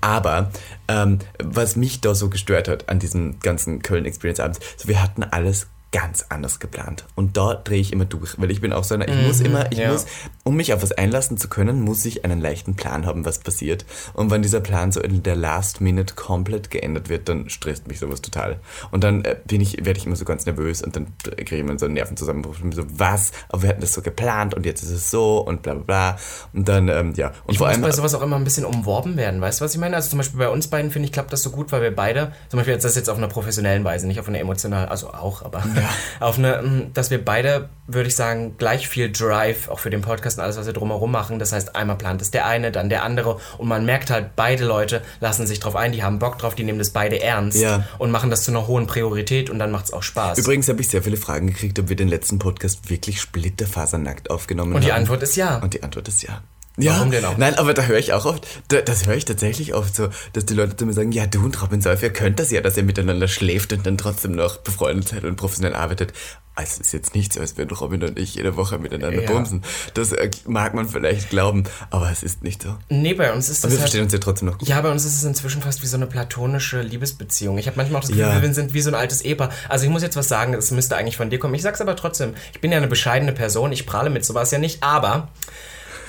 Aber 0.00 0.50
ähm, 0.86 1.18
was 1.42 1.76
mich 1.76 2.00
da 2.00 2.14
so 2.14 2.30
gestört 2.30 2.68
hat 2.68 2.88
an 2.88 2.98
diesem 2.98 3.40
ganzen 3.40 3.82
Köln-Experience 3.82 4.40
abends, 4.40 4.60
so 4.76 4.88
wir 4.88 5.02
hatten 5.02 5.24
alles 5.24 5.66
ganz 5.90 6.26
anders 6.28 6.60
geplant. 6.60 7.06
Und 7.14 7.36
da 7.36 7.54
drehe 7.54 7.80
ich 7.80 7.92
immer 7.92 8.04
durch, 8.04 8.38
weil 8.38 8.50
ich 8.50 8.60
bin 8.60 8.72
auch 8.72 8.84
so 8.84 8.94
einer, 8.94 9.08
ich 9.08 9.26
muss 9.26 9.40
immer, 9.40 9.72
ich 9.72 9.78
ja. 9.78 9.90
muss, 9.90 10.06
um 10.44 10.56
mich 10.56 10.74
auf 10.74 10.82
was 10.82 10.92
einlassen 10.92 11.38
zu 11.38 11.48
können, 11.48 11.80
muss 11.80 12.04
ich 12.04 12.24
einen 12.24 12.40
leichten 12.40 12.76
Plan 12.76 13.06
haben, 13.06 13.24
was 13.24 13.38
passiert. 13.38 13.86
Und 14.12 14.30
wenn 14.30 14.42
dieser 14.42 14.60
Plan 14.60 14.92
so 14.92 15.00
in 15.00 15.22
der 15.22 15.36
Last 15.36 15.80
Minute 15.80 16.14
komplett 16.14 16.70
geändert 16.70 17.08
wird, 17.08 17.28
dann 17.28 17.48
stresst 17.48 17.88
mich 17.88 18.00
sowas 18.00 18.20
total. 18.20 18.60
Und 18.90 19.02
dann 19.02 19.24
äh, 19.24 19.36
bin 19.46 19.62
ich, 19.62 19.84
werde 19.84 19.98
ich 19.98 20.04
immer 20.04 20.16
so 20.16 20.26
ganz 20.26 20.44
nervös 20.44 20.82
und 20.82 20.94
dann 20.94 21.06
kriege 21.22 21.56
ich 21.56 21.60
immer 21.60 21.78
so 21.78 21.86
einen 21.86 21.94
Nervenzusammenbruch. 21.94 22.54
Ich 22.56 22.62
bin 22.62 22.72
so, 22.72 22.84
was? 22.90 23.32
Aber 23.48 23.62
wir 23.62 23.70
hatten 23.70 23.80
das 23.80 23.94
so 23.94 24.02
geplant 24.02 24.54
und 24.54 24.66
jetzt 24.66 24.82
ist 24.82 24.90
es 24.90 25.10
so 25.10 25.38
und 25.38 25.62
bla 25.62 25.74
bla 25.74 25.82
bla. 25.84 26.18
Und 26.52 26.68
dann, 26.68 26.88
ähm, 26.88 27.14
ja. 27.16 27.28
Und 27.28 27.52
ich 27.52 27.58
vor 27.58 27.68
muss 27.68 27.76
allem. 27.76 27.82
bei 27.82 27.92
sowas 27.92 28.14
auch 28.14 28.22
immer 28.22 28.36
ein 28.36 28.44
bisschen 28.44 28.66
umworben 28.66 29.16
werden, 29.16 29.40
weißt 29.40 29.60
du, 29.60 29.64
was 29.64 29.72
ich 29.72 29.80
meine? 29.80 29.96
Also 29.96 30.10
zum 30.10 30.18
Beispiel 30.18 30.38
bei 30.38 30.50
uns 30.50 30.68
beiden, 30.68 30.90
finde 30.90 31.06
ich, 31.06 31.12
klappt 31.12 31.32
das 31.32 31.42
so 31.42 31.50
gut, 31.50 31.72
weil 31.72 31.80
wir 31.80 31.94
beide, 31.94 32.32
zum 32.50 32.58
Beispiel 32.58 32.74
jetzt 32.74 32.84
das 32.84 32.94
jetzt 32.94 33.08
auf 33.08 33.16
einer 33.16 33.28
professionellen 33.28 33.84
Weise, 33.84 34.06
nicht 34.06 34.20
auf 34.20 34.28
einer 34.28 34.38
emotionalen, 34.38 34.88
also 34.90 35.08
auch, 35.14 35.42
aber 35.42 35.62
auf 36.20 36.38
eine, 36.38 36.62
mm, 36.62 36.92
dass 36.94 37.10
wir 37.10 37.24
beide, 37.24 37.68
würde 37.86 38.08
ich 38.08 38.16
sagen, 38.16 38.56
gleich 38.58 38.88
viel 38.88 39.10
Drive, 39.10 39.68
auch 39.68 39.78
für 39.78 39.90
den 39.90 40.02
Podcast 40.02 40.38
und 40.38 40.44
alles, 40.44 40.56
was 40.56 40.66
wir 40.66 40.72
drumherum 40.72 41.10
machen. 41.10 41.38
Das 41.38 41.52
heißt, 41.52 41.76
einmal 41.76 41.96
plant 41.96 42.22
es 42.22 42.30
der 42.30 42.46
eine, 42.46 42.70
dann 42.72 42.88
der 42.88 43.02
andere 43.02 43.38
und 43.58 43.68
man 43.68 43.84
merkt 43.84 44.10
halt, 44.10 44.36
beide 44.36 44.64
Leute 44.64 45.02
lassen 45.20 45.46
sich 45.46 45.60
drauf 45.60 45.76
ein, 45.76 45.92
die 45.92 46.02
haben 46.02 46.18
Bock 46.18 46.38
drauf, 46.38 46.54
die 46.54 46.64
nehmen 46.64 46.78
das 46.78 46.90
beide 46.90 47.20
ernst 47.22 47.58
Ja. 47.60 47.84
und 47.98 48.10
machen 48.10 48.30
das 48.30 48.42
zu 48.44 48.50
einer 48.50 48.66
hohen 48.66 48.86
Priorität 48.86 49.50
und 49.50 49.58
dann 49.58 49.70
macht 49.70 49.86
es 49.86 49.92
auch 49.92 50.02
Spaß. 50.02 50.38
Übrigens 50.38 50.68
habe 50.68 50.80
ich 50.80 50.88
sehr 50.88 51.02
viele 51.02 51.16
Fragen 51.16 51.46
gekriegt, 51.46 51.78
ob 51.78 51.88
wir 51.88 51.96
den 51.96 52.08
letzten 52.08 52.38
Podcast 52.38 52.90
wirklich 52.90 53.20
splitterfasernackt 53.20 54.30
aufgenommen 54.30 54.74
und 54.74 54.84
die 54.84 54.92
haben. 54.92 55.00
Antwort 55.00 55.22
ist 55.22 55.36
ja. 55.36 55.56
Und 55.58 55.74
die 55.74 55.82
Antwort 55.82 56.08
ist 56.08 56.22
ja. 56.22 56.42
Ja, 56.80 56.92
Warum 56.96 57.10
denn 57.10 57.24
auch? 57.24 57.36
Nein, 57.36 57.56
aber 57.56 57.74
da 57.74 57.82
höre 57.82 57.98
ich 57.98 58.12
auch 58.12 58.24
oft, 58.24 58.46
da, 58.68 58.80
das 58.80 59.06
höre 59.06 59.16
ich 59.16 59.24
tatsächlich 59.24 59.74
oft 59.74 59.94
so, 59.96 60.08
dass 60.32 60.46
die 60.46 60.54
Leute 60.54 60.76
zu 60.76 60.86
mir 60.86 60.92
sagen, 60.92 61.10
ja, 61.12 61.26
du 61.26 61.44
und 61.44 61.60
Robin 61.60 61.80
Solf, 61.80 62.02
ihr 62.02 62.12
könnt 62.12 62.38
das 62.38 62.50
ja, 62.52 62.60
dass 62.60 62.76
ihr 62.76 62.84
miteinander 62.84 63.26
schläft 63.28 63.72
und 63.72 63.84
dann 63.84 63.98
trotzdem 63.98 64.32
noch 64.32 64.58
befreundet 64.58 65.08
seid 65.08 65.24
und 65.24 65.36
professionell 65.36 65.74
arbeitet. 65.74 66.12
Also 66.54 66.74
Es 66.80 66.88
ist 66.88 66.92
jetzt 66.92 67.14
nicht 67.14 67.32
so, 67.32 67.40
als 67.40 67.56
würden 67.56 67.76
Robin 67.76 68.02
und 68.02 68.18
ich 68.18 68.34
jede 68.34 68.56
Woche 68.56 68.78
miteinander 68.78 69.22
Ja. 69.22 69.30
bumsen. 69.30 69.62
Das 69.94 70.10
äh, 70.12 70.28
mag 70.46 70.74
man 70.74 70.88
vielleicht 70.88 71.30
glauben, 71.30 71.64
aber 71.90 72.10
es 72.10 72.22
ist 72.24 72.42
nicht 72.42 72.62
so. 72.62 72.76
Nee, 72.88 73.14
bei 73.14 73.32
uns 73.32 73.48
ist 73.48 73.62
das 73.62 73.70
wir 73.70 73.76
halt, 73.78 73.80
verstehen 73.82 74.02
uns 74.04 74.12
ja 74.12 74.18
trotzdem 74.18 74.48
noch 74.48 74.58
gut. 74.58 74.68
Ja, 74.68 74.80
bei 74.80 74.90
uns 74.90 75.04
ist 75.04 75.16
es 75.16 75.22
inzwischen 75.24 75.62
fast 75.62 75.82
wie 75.82 75.86
so 75.86 75.96
eine 75.96 76.06
platonische 76.08 76.80
Liebesbeziehung. 76.82 77.58
Ich 77.58 77.66
habe 77.68 77.76
manchmal 77.76 77.98
auch 77.98 78.02
das 78.02 78.10
Gefühl, 78.10 78.24
Ja. 78.24 78.42
wir 78.42 78.54
sind 78.54 78.74
wie 78.74 78.80
so 78.80 78.90
ein 78.90 78.94
altes 78.96 79.20
Ehepaar. 79.22 79.50
Also 79.68 79.84
ich 79.84 79.90
muss 79.90 80.02
jetzt 80.02 80.16
was 80.16 80.26
sagen, 80.28 80.52
es 80.54 80.70
müsste 80.72 80.96
eigentlich 80.96 81.16
von 81.16 81.30
dir 81.30 81.38
kommen. 81.38 81.54
Ich 81.54 81.62
sag's 81.62 81.80
aber 81.80 81.94
trotzdem. 81.94 82.34
Ich 82.52 82.60
bin 82.60 82.72
ja 82.72 82.78
eine 82.78 82.88
bescheidene 82.88 83.32
Person, 83.32 83.70
ich 83.72 83.86
prahle 83.86 84.10
mit 84.10 84.24
sowas 84.24 84.50
ja 84.50 84.58
nicht, 84.58 84.82
aber 84.82 85.28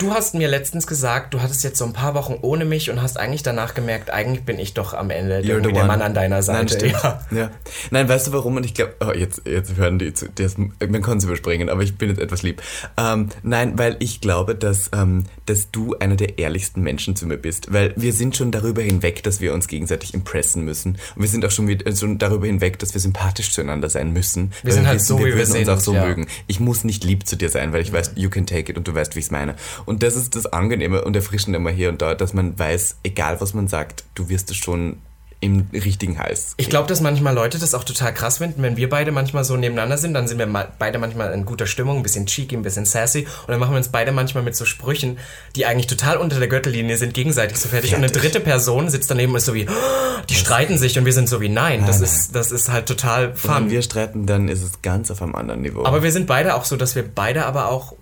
du 0.00 0.12
hast 0.12 0.34
mir 0.34 0.48
letztens 0.48 0.86
gesagt, 0.86 1.34
du 1.34 1.42
hattest 1.42 1.62
jetzt 1.62 1.78
so 1.78 1.84
ein 1.84 1.92
paar 1.92 2.14
Wochen 2.14 2.38
ohne 2.42 2.64
mich 2.64 2.90
und 2.90 3.02
hast 3.02 3.18
eigentlich 3.18 3.42
danach 3.42 3.74
gemerkt, 3.74 4.10
eigentlich 4.10 4.44
bin 4.44 4.58
ich 4.58 4.74
doch 4.74 4.94
am 4.94 5.10
Ende 5.10 5.42
der 5.42 5.58
one. 5.58 5.84
Mann 5.84 6.02
an 6.02 6.14
deiner 6.14 6.36
Nein, 6.36 6.42
Seite. 6.42 6.74
stimmt. 6.74 6.92
ja. 7.02 7.20
Ja. 7.30 7.50
Nein, 7.90 8.08
weißt 8.08 8.28
du 8.28 8.32
warum? 8.32 8.56
Und 8.56 8.64
ich 8.64 8.74
glaube, 8.74 8.94
oh, 9.00 9.12
jetzt, 9.12 9.42
jetzt 9.46 9.76
hören 9.76 9.98
die 9.98 10.12
zu, 10.14 10.28
das, 10.28 10.56
man 10.56 11.02
kann 11.02 11.18
es 11.18 11.24
überspringen, 11.24 11.68
aber 11.68 11.82
ich 11.82 11.96
bin 11.96 12.08
jetzt 12.08 12.20
etwas 12.20 12.42
lieb. 12.42 12.62
Ähm, 12.96 13.28
nein, 13.42 13.78
weil 13.78 13.96
ich 14.00 14.20
glaube, 14.20 14.54
dass, 14.54 14.90
ähm, 14.94 15.24
dass 15.46 15.70
du 15.70 15.94
einer 15.98 16.16
der 16.16 16.38
ehrlichsten 16.38 16.82
Menschen 16.82 17.14
zu 17.16 17.26
mir 17.26 17.36
bist, 17.36 17.72
weil 17.72 17.92
wir 17.96 18.12
sind 18.12 18.36
schon 18.36 18.50
darüber 18.50 18.82
hinweg, 18.82 19.22
dass 19.22 19.40
wir 19.40 19.52
uns 19.52 19.68
gegenseitig 19.68 20.14
impressen 20.14 20.64
müssen. 20.64 20.98
Und 21.14 21.22
wir 21.22 21.28
sind 21.28 21.44
auch 21.44 21.50
schon, 21.50 21.68
wieder, 21.68 21.94
schon 21.94 22.18
darüber 22.18 22.46
hinweg, 22.46 22.78
dass 22.78 22.94
wir 22.94 23.00
sympathisch 23.00 23.52
zueinander 23.52 23.90
sein 23.90 24.12
müssen. 24.12 24.52
weil 24.62 24.72
sind 24.72 24.86
halt 24.86 25.02
so, 25.02 25.18
wir 25.18 25.26
wir 25.26 25.36
würden 25.36 25.56
uns 25.56 25.68
auch 25.68 25.80
so 25.80 25.94
ja. 25.94 26.06
mögen. 26.06 26.26
Ich 26.46 26.58
muss 26.58 26.84
nicht 26.84 27.04
lieb 27.04 27.26
zu 27.26 27.36
dir 27.36 27.50
sein, 27.50 27.72
weil 27.72 27.82
ich 27.82 27.92
weiß, 27.92 28.12
you 28.16 28.30
can 28.30 28.46
take 28.46 28.72
it 28.72 28.78
und 28.78 28.88
du 28.88 28.94
weißt, 28.94 29.14
wie 29.14 29.20
ich 29.20 29.26
es 29.26 29.30
meine. 29.30 29.54
Und 29.84 29.89
das 30.02 30.16
ist 30.16 30.36
das 30.36 30.46
Angenehme 30.46 31.02
und 31.04 31.16
Erfrischende 31.16 31.56
immer 31.58 31.70
hier 31.70 31.88
und 31.88 32.00
da, 32.02 32.14
dass 32.14 32.32
man 32.32 32.58
weiß, 32.58 32.96
egal 33.02 33.40
was 33.40 33.54
man 33.54 33.68
sagt, 33.68 34.04
du 34.14 34.28
wirst 34.28 34.50
es 34.50 34.56
schon 34.56 34.98
im 35.42 35.68
richtigen 35.72 36.18
Hals. 36.18 36.52
Ich 36.58 36.68
glaube, 36.68 36.86
dass 36.86 37.00
manchmal 37.00 37.34
Leute 37.34 37.58
das 37.58 37.72
auch 37.72 37.82
total 37.84 38.12
krass 38.12 38.36
finden, 38.38 38.60
wenn 38.62 38.76
wir 38.76 38.90
beide 38.90 39.10
manchmal 39.10 39.42
so 39.42 39.56
nebeneinander 39.56 39.96
sind, 39.96 40.12
dann 40.12 40.28
sind 40.28 40.36
wir 40.38 40.46
beide 40.78 40.98
manchmal 40.98 41.32
in 41.32 41.46
guter 41.46 41.66
Stimmung, 41.66 41.96
ein 41.96 42.02
bisschen 42.02 42.26
cheeky, 42.26 42.54
ein 42.56 42.62
bisschen 42.62 42.84
sassy 42.84 43.20
und 43.20 43.48
dann 43.48 43.58
machen 43.58 43.72
wir 43.72 43.78
uns 43.78 43.88
beide 43.88 44.12
manchmal 44.12 44.42
mit 44.42 44.54
so 44.54 44.66
Sprüchen, 44.66 45.18
die 45.56 45.64
eigentlich 45.64 45.86
total 45.86 46.18
unter 46.18 46.38
der 46.38 46.48
Gürtellinie 46.48 46.98
sind, 46.98 47.14
gegenseitig 47.14 47.56
so 47.56 47.70
fertig. 47.70 47.92
Und 47.92 48.00
eine 48.00 48.08
Fertig. 48.08 48.32
dritte 48.32 48.40
Person 48.44 48.90
sitzt 48.90 49.10
daneben 49.10 49.32
und 49.32 49.38
ist 49.38 49.46
so 49.46 49.54
wie, 49.54 49.66
"Oh, 49.66 50.20
die 50.28 50.34
streiten 50.34 50.76
sich 50.76 50.98
und 50.98 51.06
wir 51.06 51.14
sind 51.14 51.26
so 51.26 51.40
wie, 51.40 51.48
nein, 51.48 51.86
das 51.86 52.00
Nein, 52.00 52.04
ist, 52.10 52.36
das 52.36 52.52
ist 52.52 52.70
halt 52.70 52.84
total 52.84 53.28
Wenn 53.30 53.36
fun. 53.38 53.70
wir 53.70 53.80
streiten, 53.80 54.26
dann 54.26 54.46
ist 54.48 54.62
es 54.62 54.82
ganz 54.82 55.10
auf 55.10 55.22
einem 55.22 55.34
anderen 55.34 55.62
Niveau. 55.62 55.86
Aber 55.86 56.02
wir 56.02 56.12
sind 56.12 56.26
beide 56.26 56.54
auch 56.54 56.66
so, 56.66 56.76
dass 56.76 56.94
wir 56.96 57.02
beide 57.14 57.46
aber 57.46 57.70
auch. 57.70 57.94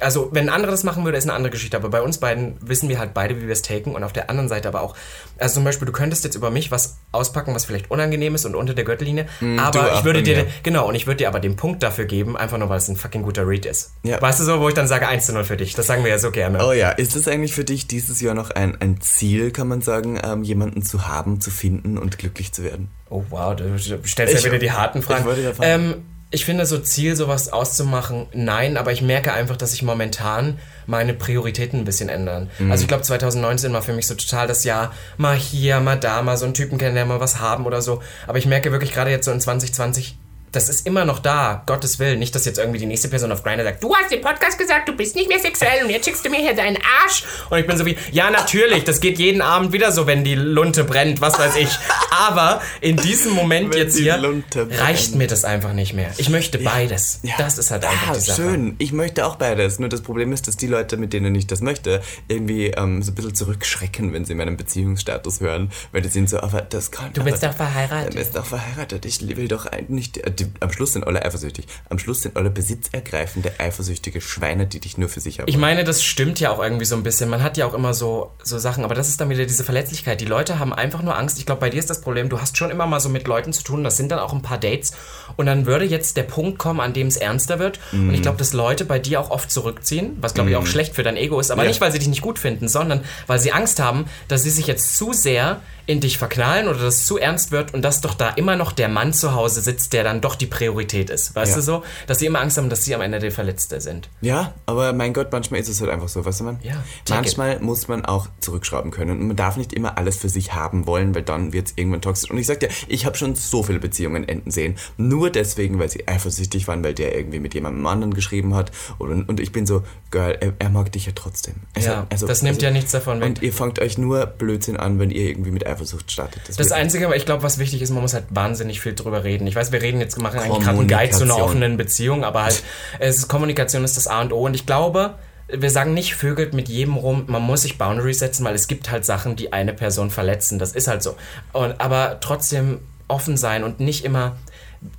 Also, 0.00 0.28
wenn 0.32 0.48
ein 0.48 0.54
anderer 0.54 0.70
das 0.72 0.84
machen 0.84 1.04
würde, 1.04 1.18
ist 1.18 1.24
eine 1.24 1.32
andere 1.34 1.50
Geschichte. 1.50 1.76
Aber 1.76 1.88
bei 1.88 2.02
uns 2.02 2.18
beiden 2.18 2.56
wissen 2.60 2.88
wir 2.88 2.98
halt 2.98 3.14
beide, 3.14 3.36
wie 3.40 3.46
wir 3.46 3.52
es 3.52 3.62
taken. 3.62 3.94
Und 3.94 4.04
auf 4.04 4.12
der 4.12 4.30
anderen 4.30 4.48
Seite 4.48 4.68
aber 4.68 4.82
auch. 4.82 4.94
Also, 5.38 5.54
zum 5.54 5.64
Beispiel, 5.64 5.86
du 5.86 5.92
könntest 5.92 6.24
jetzt 6.24 6.34
über 6.36 6.50
mich 6.50 6.70
was 6.70 6.98
auspacken, 7.12 7.54
was 7.54 7.64
vielleicht 7.64 7.90
unangenehm 7.90 8.34
ist 8.34 8.44
und 8.44 8.54
unter 8.54 8.74
der 8.74 8.84
Gürtellinie. 8.84 9.26
Mm, 9.40 9.58
aber 9.58 9.94
ich 9.94 10.04
würde 10.04 10.22
dir. 10.22 10.36
mir. 10.38 10.46
Genau, 10.62 10.88
und 10.88 10.94
ich 10.94 11.06
würde 11.06 11.18
dir 11.18 11.28
aber 11.28 11.40
den 11.40 11.56
Punkt 11.56 11.82
dafür 11.82 12.04
geben, 12.04 12.36
einfach 12.36 12.58
nur, 12.58 12.68
weil 12.68 12.78
es 12.78 12.88
ein 12.88 12.96
fucking 12.96 13.22
guter 13.22 13.46
Read 13.46 13.66
ist. 13.66 13.92
Ja. 14.02 14.20
Weißt 14.20 14.40
du 14.40 14.44
so, 14.44 14.60
wo 14.60 14.68
ich 14.68 14.74
dann 14.74 14.86
sage 14.88 15.06
1 15.08 15.26
zu 15.26 15.32
0 15.32 15.44
für 15.44 15.56
dich. 15.56 15.74
Das 15.74 15.86
sagen 15.86 16.02
wir 16.04 16.10
ja 16.10 16.18
so 16.18 16.30
gerne. 16.30 16.64
oh 16.66 16.72
ja, 16.72 16.90
ist 16.90 17.16
es 17.16 17.28
eigentlich 17.28 17.52
für 17.54 17.64
dich 17.64 17.86
dieses 17.88 18.20
Jahr 18.20 18.34
noch 18.34 18.50
ein, 18.50 18.76
ein 18.80 19.00
Ziel, 19.00 19.50
kann 19.50 19.68
man 19.68 19.80
sagen, 19.82 20.18
ähm, 20.22 20.42
jemanden 20.42 20.82
zu 20.82 21.06
haben, 21.08 21.40
zu 21.40 21.50
finden 21.50 21.98
und 21.98 22.18
glücklich 22.18 22.52
zu 22.52 22.62
werden? 22.64 22.88
Oh 23.10 23.24
wow, 23.30 23.56
du 23.56 23.64
du 23.64 23.78
stellst 23.78 24.34
Ich- 24.34 24.40
ja 24.40 24.44
wieder 24.46 24.58
die 24.58 24.72
harten 24.72 25.02
Fragen. 25.02 25.20
ich 25.20 25.26
wollte 25.26 25.40
ja 25.42 25.52
fragen. 25.54 25.70
ähm, 25.70 25.94
ich 26.30 26.44
finde 26.44 26.66
so 26.66 26.78
Ziel, 26.78 27.16
sowas 27.16 27.50
auszumachen, 27.52 28.26
nein, 28.32 28.76
aber 28.76 28.92
ich 28.92 29.00
merke 29.00 29.32
einfach, 29.32 29.56
dass 29.56 29.70
sich 29.70 29.82
momentan 29.82 30.58
meine 30.86 31.14
Prioritäten 31.14 31.80
ein 31.80 31.84
bisschen 31.84 32.10
ändern. 32.10 32.50
Mhm. 32.58 32.70
Also 32.70 32.82
ich 32.82 32.88
glaube 32.88 33.02
2019 33.02 33.72
war 33.72 33.80
für 33.80 33.94
mich 33.94 34.06
so 34.06 34.14
total 34.14 34.46
das 34.46 34.64
Jahr, 34.64 34.92
mal 35.16 35.36
hier, 35.36 35.80
mal 35.80 35.98
da, 35.98 36.20
mal 36.22 36.36
so 36.36 36.44
einen 36.44 36.54
Typen 36.54 36.76
kennenlernen, 36.76 37.14
mal 37.14 37.20
was 37.20 37.40
haben 37.40 37.64
oder 37.64 37.80
so. 37.80 38.02
Aber 38.26 38.36
ich 38.36 38.46
merke 38.46 38.72
wirklich 38.72 38.92
gerade 38.92 39.10
jetzt 39.10 39.24
so 39.24 39.32
in 39.32 39.40
2020 39.40 40.18
das 40.52 40.68
ist 40.68 40.86
immer 40.86 41.04
noch 41.04 41.18
da, 41.18 41.62
Gottes 41.66 41.98
Willen. 41.98 42.18
Nicht, 42.18 42.34
dass 42.34 42.44
jetzt 42.44 42.58
irgendwie 42.58 42.78
die 42.78 42.86
nächste 42.86 43.08
Person 43.08 43.30
auf 43.32 43.42
Grindr 43.42 43.64
sagt, 43.64 43.82
du 43.82 43.94
hast 43.94 44.12
im 44.12 44.20
Podcast 44.20 44.58
gesagt, 44.58 44.88
du 44.88 44.92
bist 44.96 45.14
nicht 45.16 45.28
mehr 45.28 45.38
sexuell 45.38 45.84
und 45.84 45.90
jetzt 45.90 46.04
schickst 46.06 46.24
du 46.24 46.30
mir 46.30 46.40
hier 46.40 46.54
deinen 46.54 46.78
Arsch. 47.02 47.24
Und 47.50 47.58
ich 47.58 47.66
bin 47.66 47.76
so 47.76 47.84
wie, 47.86 47.96
ja, 48.12 48.30
natürlich, 48.30 48.84
das 48.84 49.00
geht 49.00 49.18
jeden 49.18 49.42
Abend 49.42 49.72
wieder 49.72 49.92
so, 49.92 50.06
wenn 50.06 50.24
die 50.24 50.34
Lunte 50.34 50.84
brennt, 50.84 51.20
was 51.20 51.38
weiß 51.38 51.56
ich. 51.56 51.68
Aber 52.10 52.60
in 52.80 52.96
diesem 52.96 53.32
Moment 53.32 53.74
Wenn 53.74 53.80
jetzt 53.82 53.98
hier 53.98 54.18
reicht 54.54 55.14
mir 55.14 55.26
das 55.26 55.44
einfach 55.44 55.72
nicht 55.72 55.94
mehr. 55.94 56.10
Ich 56.18 56.28
möchte 56.28 56.58
beides. 56.58 57.20
Das 57.38 57.58
ist 57.58 57.70
halt 57.70 57.84
einfach 57.84 58.08
Ah, 58.08 58.14
die 58.14 58.20
Sache. 58.20 58.42
schön. 58.42 58.76
Ich 58.78 58.92
möchte 58.92 59.26
auch 59.26 59.36
beides. 59.36 59.78
Nur 59.78 59.88
das 59.88 60.00
Problem 60.00 60.32
ist, 60.32 60.48
dass 60.48 60.56
die 60.56 60.66
Leute, 60.66 60.96
mit 60.96 61.12
denen 61.12 61.34
ich 61.34 61.46
das 61.46 61.60
möchte, 61.60 62.00
irgendwie 62.28 62.68
ähm, 62.68 63.02
so 63.02 63.12
ein 63.12 63.14
bisschen 63.14 63.34
zurückschrecken, 63.34 64.12
wenn 64.12 64.24
sie 64.24 64.34
meinen 64.34 64.56
Beziehungsstatus 64.56 65.40
hören. 65.40 65.70
Weil 65.92 66.02
die 66.02 66.08
sind 66.08 66.28
so, 66.30 66.40
aber 66.40 66.62
das 66.62 66.90
kann. 66.90 67.12
Du 67.12 67.22
bist 67.22 67.42
doch 67.42 67.52
verheiratet. 67.54 68.14
Du 68.14 68.18
bist 68.18 68.36
doch 68.36 68.46
verheiratet. 68.46 69.04
Ich 69.04 69.20
will 69.36 69.48
doch 69.48 69.66
nicht. 69.88 70.20
Die, 70.38 70.46
am 70.60 70.70
Schluss 70.70 70.92
sind 70.92 71.06
alle 71.06 71.24
eifersüchtig. 71.24 71.66
Am 71.90 71.98
Schluss 71.98 72.22
sind 72.22 72.36
alle 72.36 72.50
besitzergreifende, 72.50 73.52
eifersüchtige 73.58 74.20
Schweine, 74.20 74.66
die 74.66 74.80
dich 74.80 74.98
nur 74.98 75.08
für 75.08 75.20
sich 75.20 75.40
haben. 75.40 75.48
Ich 75.48 75.56
meine, 75.56 75.84
das 75.84 76.02
stimmt 76.02 76.40
ja 76.40 76.50
auch 76.50 76.62
irgendwie 76.62 76.84
so 76.84 76.94
ein 76.96 77.02
bisschen. 77.02 77.28
Man 77.28 77.42
hat 77.42 77.56
ja 77.56 77.66
auch 77.66 77.74
immer 77.74 77.94
so, 77.94 78.30
so 78.42 78.58
Sachen, 78.58 78.84
aber 78.84 78.94
das 78.94 79.08
ist 79.08 79.20
dann 79.20 79.30
wieder 79.30 79.44
diese 79.46 79.64
Verletzlichkeit. 79.64 80.20
Die 80.20 80.24
Leute 80.26 80.58
haben 80.58 80.72
einfach 80.72 81.02
nur 81.02 81.16
Angst. 81.16 81.38
Ich 81.38 81.46
glaube, 81.46 81.60
bei 81.60 81.70
dir 81.70 81.78
ist 81.78 81.90
das 81.90 82.00
Problem, 82.00 82.28
du 82.28 82.40
hast 82.40 82.56
schon 82.56 82.70
immer 82.70 82.86
mal 82.86 83.00
so 83.00 83.08
mit 83.08 83.26
Leuten 83.26 83.52
zu 83.52 83.62
tun, 83.62 83.84
das 83.84 83.96
sind 83.96 84.10
dann 84.10 84.18
auch 84.18 84.32
ein 84.32 84.42
paar 84.42 84.58
Dates. 84.58 84.92
Und 85.36 85.46
dann 85.46 85.66
würde 85.66 85.84
jetzt 85.84 86.16
der 86.16 86.22
Punkt 86.24 86.58
kommen, 86.58 86.80
an 86.80 86.92
dem 86.92 87.06
es 87.08 87.16
ernster 87.16 87.58
wird. 87.58 87.80
Und 87.92 88.14
ich 88.14 88.22
glaube, 88.22 88.38
dass 88.38 88.52
Leute 88.52 88.84
bei 88.84 88.98
dir 88.98 89.20
auch 89.20 89.30
oft 89.30 89.50
zurückziehen, 89.50 90.16
was 90.20 90.34
glaube 90.34 90.50
ich 90.50 90.56
auch 90.56 90.66
schlecht 90.66 90.94
für 90.94 91.02
dein 91.02 91.16
Ego 91.16 91.40
ist. 91.40 91.50
Aber 91.50 91.62
Ja. 91.62 91.68
nicht, 91.68 91.80
weil 91.80 91.92
sie 91.92 91.98
dich 91.98 92.08
nicht 92.08 92.22
gut 92.22 92.38
finden, 92.38 92.68
sondern 92.68 93.02
weil 93.26 93.38
sie 93.38 93.52
Angst 93.52 93.80
haben, 93.80 94.06
dass 94.28 94.42
sie 94.42 94.50
sich 94.50 94.66
jetzt 94.66 94.96
zu 94.96 95.12
sehr 95.12 95.60
in 95.88 96.00
dich 96.00 96.18
verknallen 96.18 96.68
oder 96.68 96.78
dass 96.78 96.96
es 96.98 97.06
zu 97.06 97.18
ernst 97.18 97.50
wird 97.50 97.72
und 97.74 97.82
dass 97.82 98.00
doch 98.02 98.14
da 98.14 98.28
immer 98.28 98.54
noch 98.56 98.72
der 98.72 98.88
Mann 98.88 99.12
zu 99.12 99.34
Hause 99.34 99.60
sitzt, 99.62 99.94
der 99.94 100.04
dann 100.04 100.20
doch 100.20 100.34
die 100.36 100.46
Priorität 100.46 101.08
ist. 101.10 101.34
Weißt 101.34 101.52
Ja. 101.52 101.56
du 101.56 101.62
so? 101.62 101.82
Dass 102.06 102.18
sie 102.18 102.26
immer 102.26 102.40
Angst 102.40 102.58
haben, 102.58 102.68
dass 102.68 102.84
sie 102.84 102.94
am 102.94 103.00
Ende 103.00 103.18
der 103.18 103.32
Verletzte 103.32 103.80
sind. 103.80 104.10
Ja, 104.20 104.52
aber 104.66 104.92
mein 104.92 105.14
Gott, 105.14 105.32
manchmal 105.32 105.60
ist 105.60 105.68
es 105.68 105.80
halt 105.80 105.90
einfach 105.90 106.08
so, 106.08 106.24
weißt 106.24 106.40
du 106.40 106.44
man? 106.44 106.58
Ja, 106.62 106.84
manchmal 107.08 107.58
muss 107.60 107.88
man 107.88 108.04
auch 108.04 108.28
zurückschrauben 108.40 108.90
können 108.90 109.12
und 109.12 109.26
man 109.28 109.36
darf 109.36 109.56
nicht 109.56 109.72
immer 109.72 109.96
alles 109.96 110.18
für 110.18 110.28
sich 110.28 110.52
haben 110.52 110.86
wollen, 110.86 111.14
weil 111.14 111.22
dann 111.22 111.54
wird 111.54 111.68
es 111.68 111.72
irgendwann 111.76 112.02
toxisch. 112.02 112.30
Und 112.30 112.36
ich 112.36 112.46
sag 112.46 112.60
dir, 112.60 112.68
ich 112.86 113.06
habe 113.06 113.16
schon 113.16 113.34
so 113.34 113.62
viele 113.62 113.78
Beziehungen 113.78 114.28
enden 114.28 114.50
sehen, 114.50 114.76
nur 114.98 115.30
deswegen, 115.30 115.78
weil 115.78 115.88
sie 115.88 116.06
eifersüchtig 116.06 116.68
waren, 116.68 116.84
weil 116.84 116.92
der 116.92 117.16
irgendwie 117.16 117.40
mit 117.40 117.54
jemandem 117.54 117.86
anderen 117.86 118.12
geschrieben 118.12 118.54
hat 118.54 118.72
und, 118.98 119.26
und 119.26 119.40
ich 119.40 119.52
bin 119.52 119.64
so, 119.66 119.82
Girl, 120.10 120.36
er, 120.38 120.52
er 120.58 120.68
mag 120.68 120.92
dich 120.92 121.06
ja 121.06 121.12
trotzdem. 121.14 121.54
Also- 121.74 121.88
Ja, 121.88 122.06
das 122.10 122.42
nimmt 122.42 122.60
ja 122.60 122.70
nichts 122.70 122.92
davon 122.92 123.20
weg. 123.20 123.26
Und 123.28 123.42
ihr 123.42 123.54
fangt 123.54 123.78
euch 123.78 123.96
nur 123.96 124.26
Blödsinn 124.26 124.76
an, 124.76 124.98
wenn 124.98 125.10
ihr 125.10 125.26
irgendwie 125.28 125.50
mit 125.50 125.66
Eifersucht 125.66 125.77
startet. 126.10 126.42
Das 126.48 126.58
wird- 126.58 126.72
Einzige, 126.72 127.06
aber 127.06 127.16
ich 127.16 127.24
glaube, 127.26 127.42
was 127.42 127.58
wichtig 127.58 127.82
ist, 127.82 127.90
man 127.90 128.02
muss 128.02 128.14
halt 128.14 128.24
wahnsinnig 128.30 128.80
viel 128.80 128.94
drüber 128.94 129.24
reden. 129.24 129.46
Ich 129.46 129.54
weiß, 129.54 129.72
wir 129.72 129.82
reden 129.82 130.00
jetzt, 130.00 130.18
machen 130.18 130.40
eigentlich 130.40 130.64
gerade 130.64 130.78
einen 130.78 130.88
Guide 130.88 131.10
zu 131.10 131.24
einer 131.24 131.38
offenen 131.38 131.76
Beziehung, 131.76 132.24
aber 132.24 132.44
halt, 132.44 132.62
es 132.98 133.16
ist, 133.18 133.28
Kommunikation 133.28 133.84
ist 133.84 133.96
das 133.96 134.06
A 134.06 134.20
und 134.20 134.32
O. 134.32 134.44
Und 134.46 134.54
ich 134.54 134.66
glaube, 134.66 135.14
wir 135.48 135.70
sagen 135.70 135.94
nicht, 135.94 136.14
vögelt 136.14 136.52
mit 136.54 136.68
jedem 136.68 136.94
rum, 136.96 137.24
man 137.26 137.42
muss 137.42 137.62
sich 137.62 137.78
Boundaries 137.78 138.18
setzen, 138.18 138.44
weil 138.44 138.54
es 138.54 138.66
gibt 138.68 138.90
halt 138.90 139.04
Sachen, 139.04 139.34
die 139.36 139.52
eine 139.52 139.72
Person 139.72 140.10
verletzen. 140.10 140.58
Das 140.58 140.72
ist 140.72 140.88
halt 140.88 141.02
so. 141.02 141.16
Und, 141.52 141.80
aber 141.80 142.18
trotzdem 142.20 142.80
offen 143.08 143.36
sein 143.38 143.64
und 143.64 143.80
nicht 143.80 144.04
immer, 144.04 144.36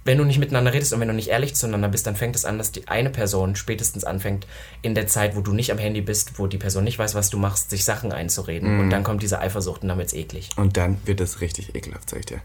wenn 0.03 0.17
du 0.17 0.25
nicht 0.25 0.39
miteinander 0.39 0.73
redest 0.73 0.93
und 0.93 0.99
wenn 0.99 1.07
du 1.07 1.13
nicht 1.13 1.29
ehrlich 1.29 1.55
zueinander 1.55 1.87
bist, 1.87 2.05
dann 2.05 2.15
fängt 2.15 2.35
es 2.35 2.45
an, 2.45 2.57
dass 2.57 2.71
die 2.71 2.87
eine 2.87 3.09
Person 3.09 3.55
spätestens 3.55 4.03
anfängt, 4.03 4.45
in 4.81 4.95
der 4.95 5.07
Zeit, 5.07 5.35
wo 5.35 5.41
du 5.41 5.53
nicht 5.53 5.71
am 5.71 5.77
Handy 5.77 6.01
bist, 6.01 6.37
wo 6.37 6.47
die 6.47 6.57
Person 6.57 6.83
nicht 6.83 6.99
weiß, 6.99 7.15
was 7.15 7.29
du 7.29 7.37
machst, 7.37 7.69
sich 7.69 7.85
Sachen 7.85 8.11
einzureden. 8.11 8.75
Mhm. 8.75 8.79
Und 8.81 8.89
dann 8.89 9.03
kommt 9.03 9.23
diese 9.23 9.39
Eifersucht 9.39 9.81
und 9.83 9.89
dann 9.89 9.97
wird's 9.97 10.13
eklig. 10.13 10.49
Und 10.57 10.77
dann 10.77 10.97
wird 11.05 11.21
es 11.21 11.41
richtig 11.41 11.75
ekelhaft, 11.75 12.09
sag 12.09 12.19
ich 12.19 12.25
dir. 12.25 12.41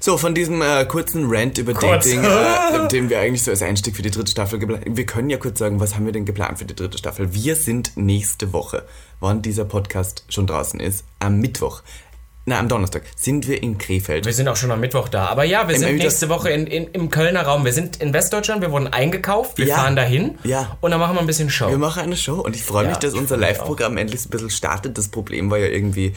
So, 0.00 0.16
von 0.16 0.34
diesem 0.34 0.62
äh, 0.62 0.84
kurzen 0.84 1.24
Rant 1.26 1.58
über 1.58 1.74
Kurz. 1.74 2.04
Dating, 2.04 2.24
äh, 2.24 2.88
den 2.92 3.10
wir 3.10 3.20
eigentlich 3.20 3.42
so 3.42 3.50
als 3.50 3.62
Einstieg 3.62 3.96
für 3.96 4.02
die 4.02 4.10
dritte 4.10 4.30
Staffel 4.30 4.58
geplant 4.58 4.84
Wir 4.88 5.06
können 5.06 5.30
ja 5.30 5.38
kurz 5.38 5.58
sagen, 5.58 5.80
was 5.80 5.96
haben 5.96 6.06
wir 6.06 6.12
denn 6.12 6.24
geplant 6.24 6.58
für 6.58 6.64
die 6.64 6.74
dritte 6.74 6.98
Staffel? 6.98 7.34
Wir 7.34 7.56
sind 7.56 7.96
nächste 7.96 8.52
Woche, 8.52 8.84
wann 9.20 9.42
dieser 9.42 9.64
Podcast 9.64 10.24
schon 10.28 10.46
draußen 10.46 10.78
ist, 10.80 11.04
am 11.18 11.40
Mittwoch. 11.40 11.82
Na, 12.48 12.60
am 12.60 12.68
Donnerstag 12.68 13.02
sind 13.16 13.48
wir 13.48 13.60
in 13.60 13.76
Krefeld. 13.76 14.24
Wir 14.24 14.32
sind 14.32 14.46
auch 14.46 14.54
schon 14.54 14.70
am 14.70 14.78
Mittwoch 14.78 15.08
da. 15.08 15.26
Aber 15.26 15.42
ja, 15.42 15.66
wir 15.66 15.76
sind 15.76 15.88
Im- 15.88 15.96
nächste 15.96 16.28
Woche 16.28 16.48
in, 16.50 16.68
in, 16.68 16.86
im 16.92 17.10
Kölner 17.10 17.42
Raum. 17.42 17.64
Wir 17.64 17.72
sind 17.72 17.96
in 17.96 18.12
Westdeutschland, 18.12 18.62
wir 18.62 18.70
wurden 18.70 18.86
eingekauft, 18.86 19.58
wir 19.58 19.66
Ja. 19.66 19.74
fahren 19.78 19.96
dahin 19.96 20.38
Ja. 20.44 20.76
und 20.80 20.92
dann 20.92 21.00
machen 21.00 21.16
wir 21.16 21.20
ein 21.20 21.26
bisschen 21.26 21.50
Show. 21.50 21.68
Wir 21.68 21.76
machen 21.78 22.04
eine 22.04 22.16
Show 22.16 22.36
und 22.40 22.54
ich 22.54 22.62
freue 22.62 22.84
mich, 22.84 22.94
Ja, 22.94 23.00
dass 23.00 23.14
ich 23.14 23.18
unser 23.18 23.36
mich 23.36 23.48
Live-Programm 23.48 23.96
endlich 23.96 24.24
ein 24.24 24.30
bisschen 24.30 24.50
startet. 24.50 24.96
Das 24.96 25.08
Problem 25.08 25.50
war 25.50 25.58
ja 25.58 25.66
irgendwie 25.66 26.14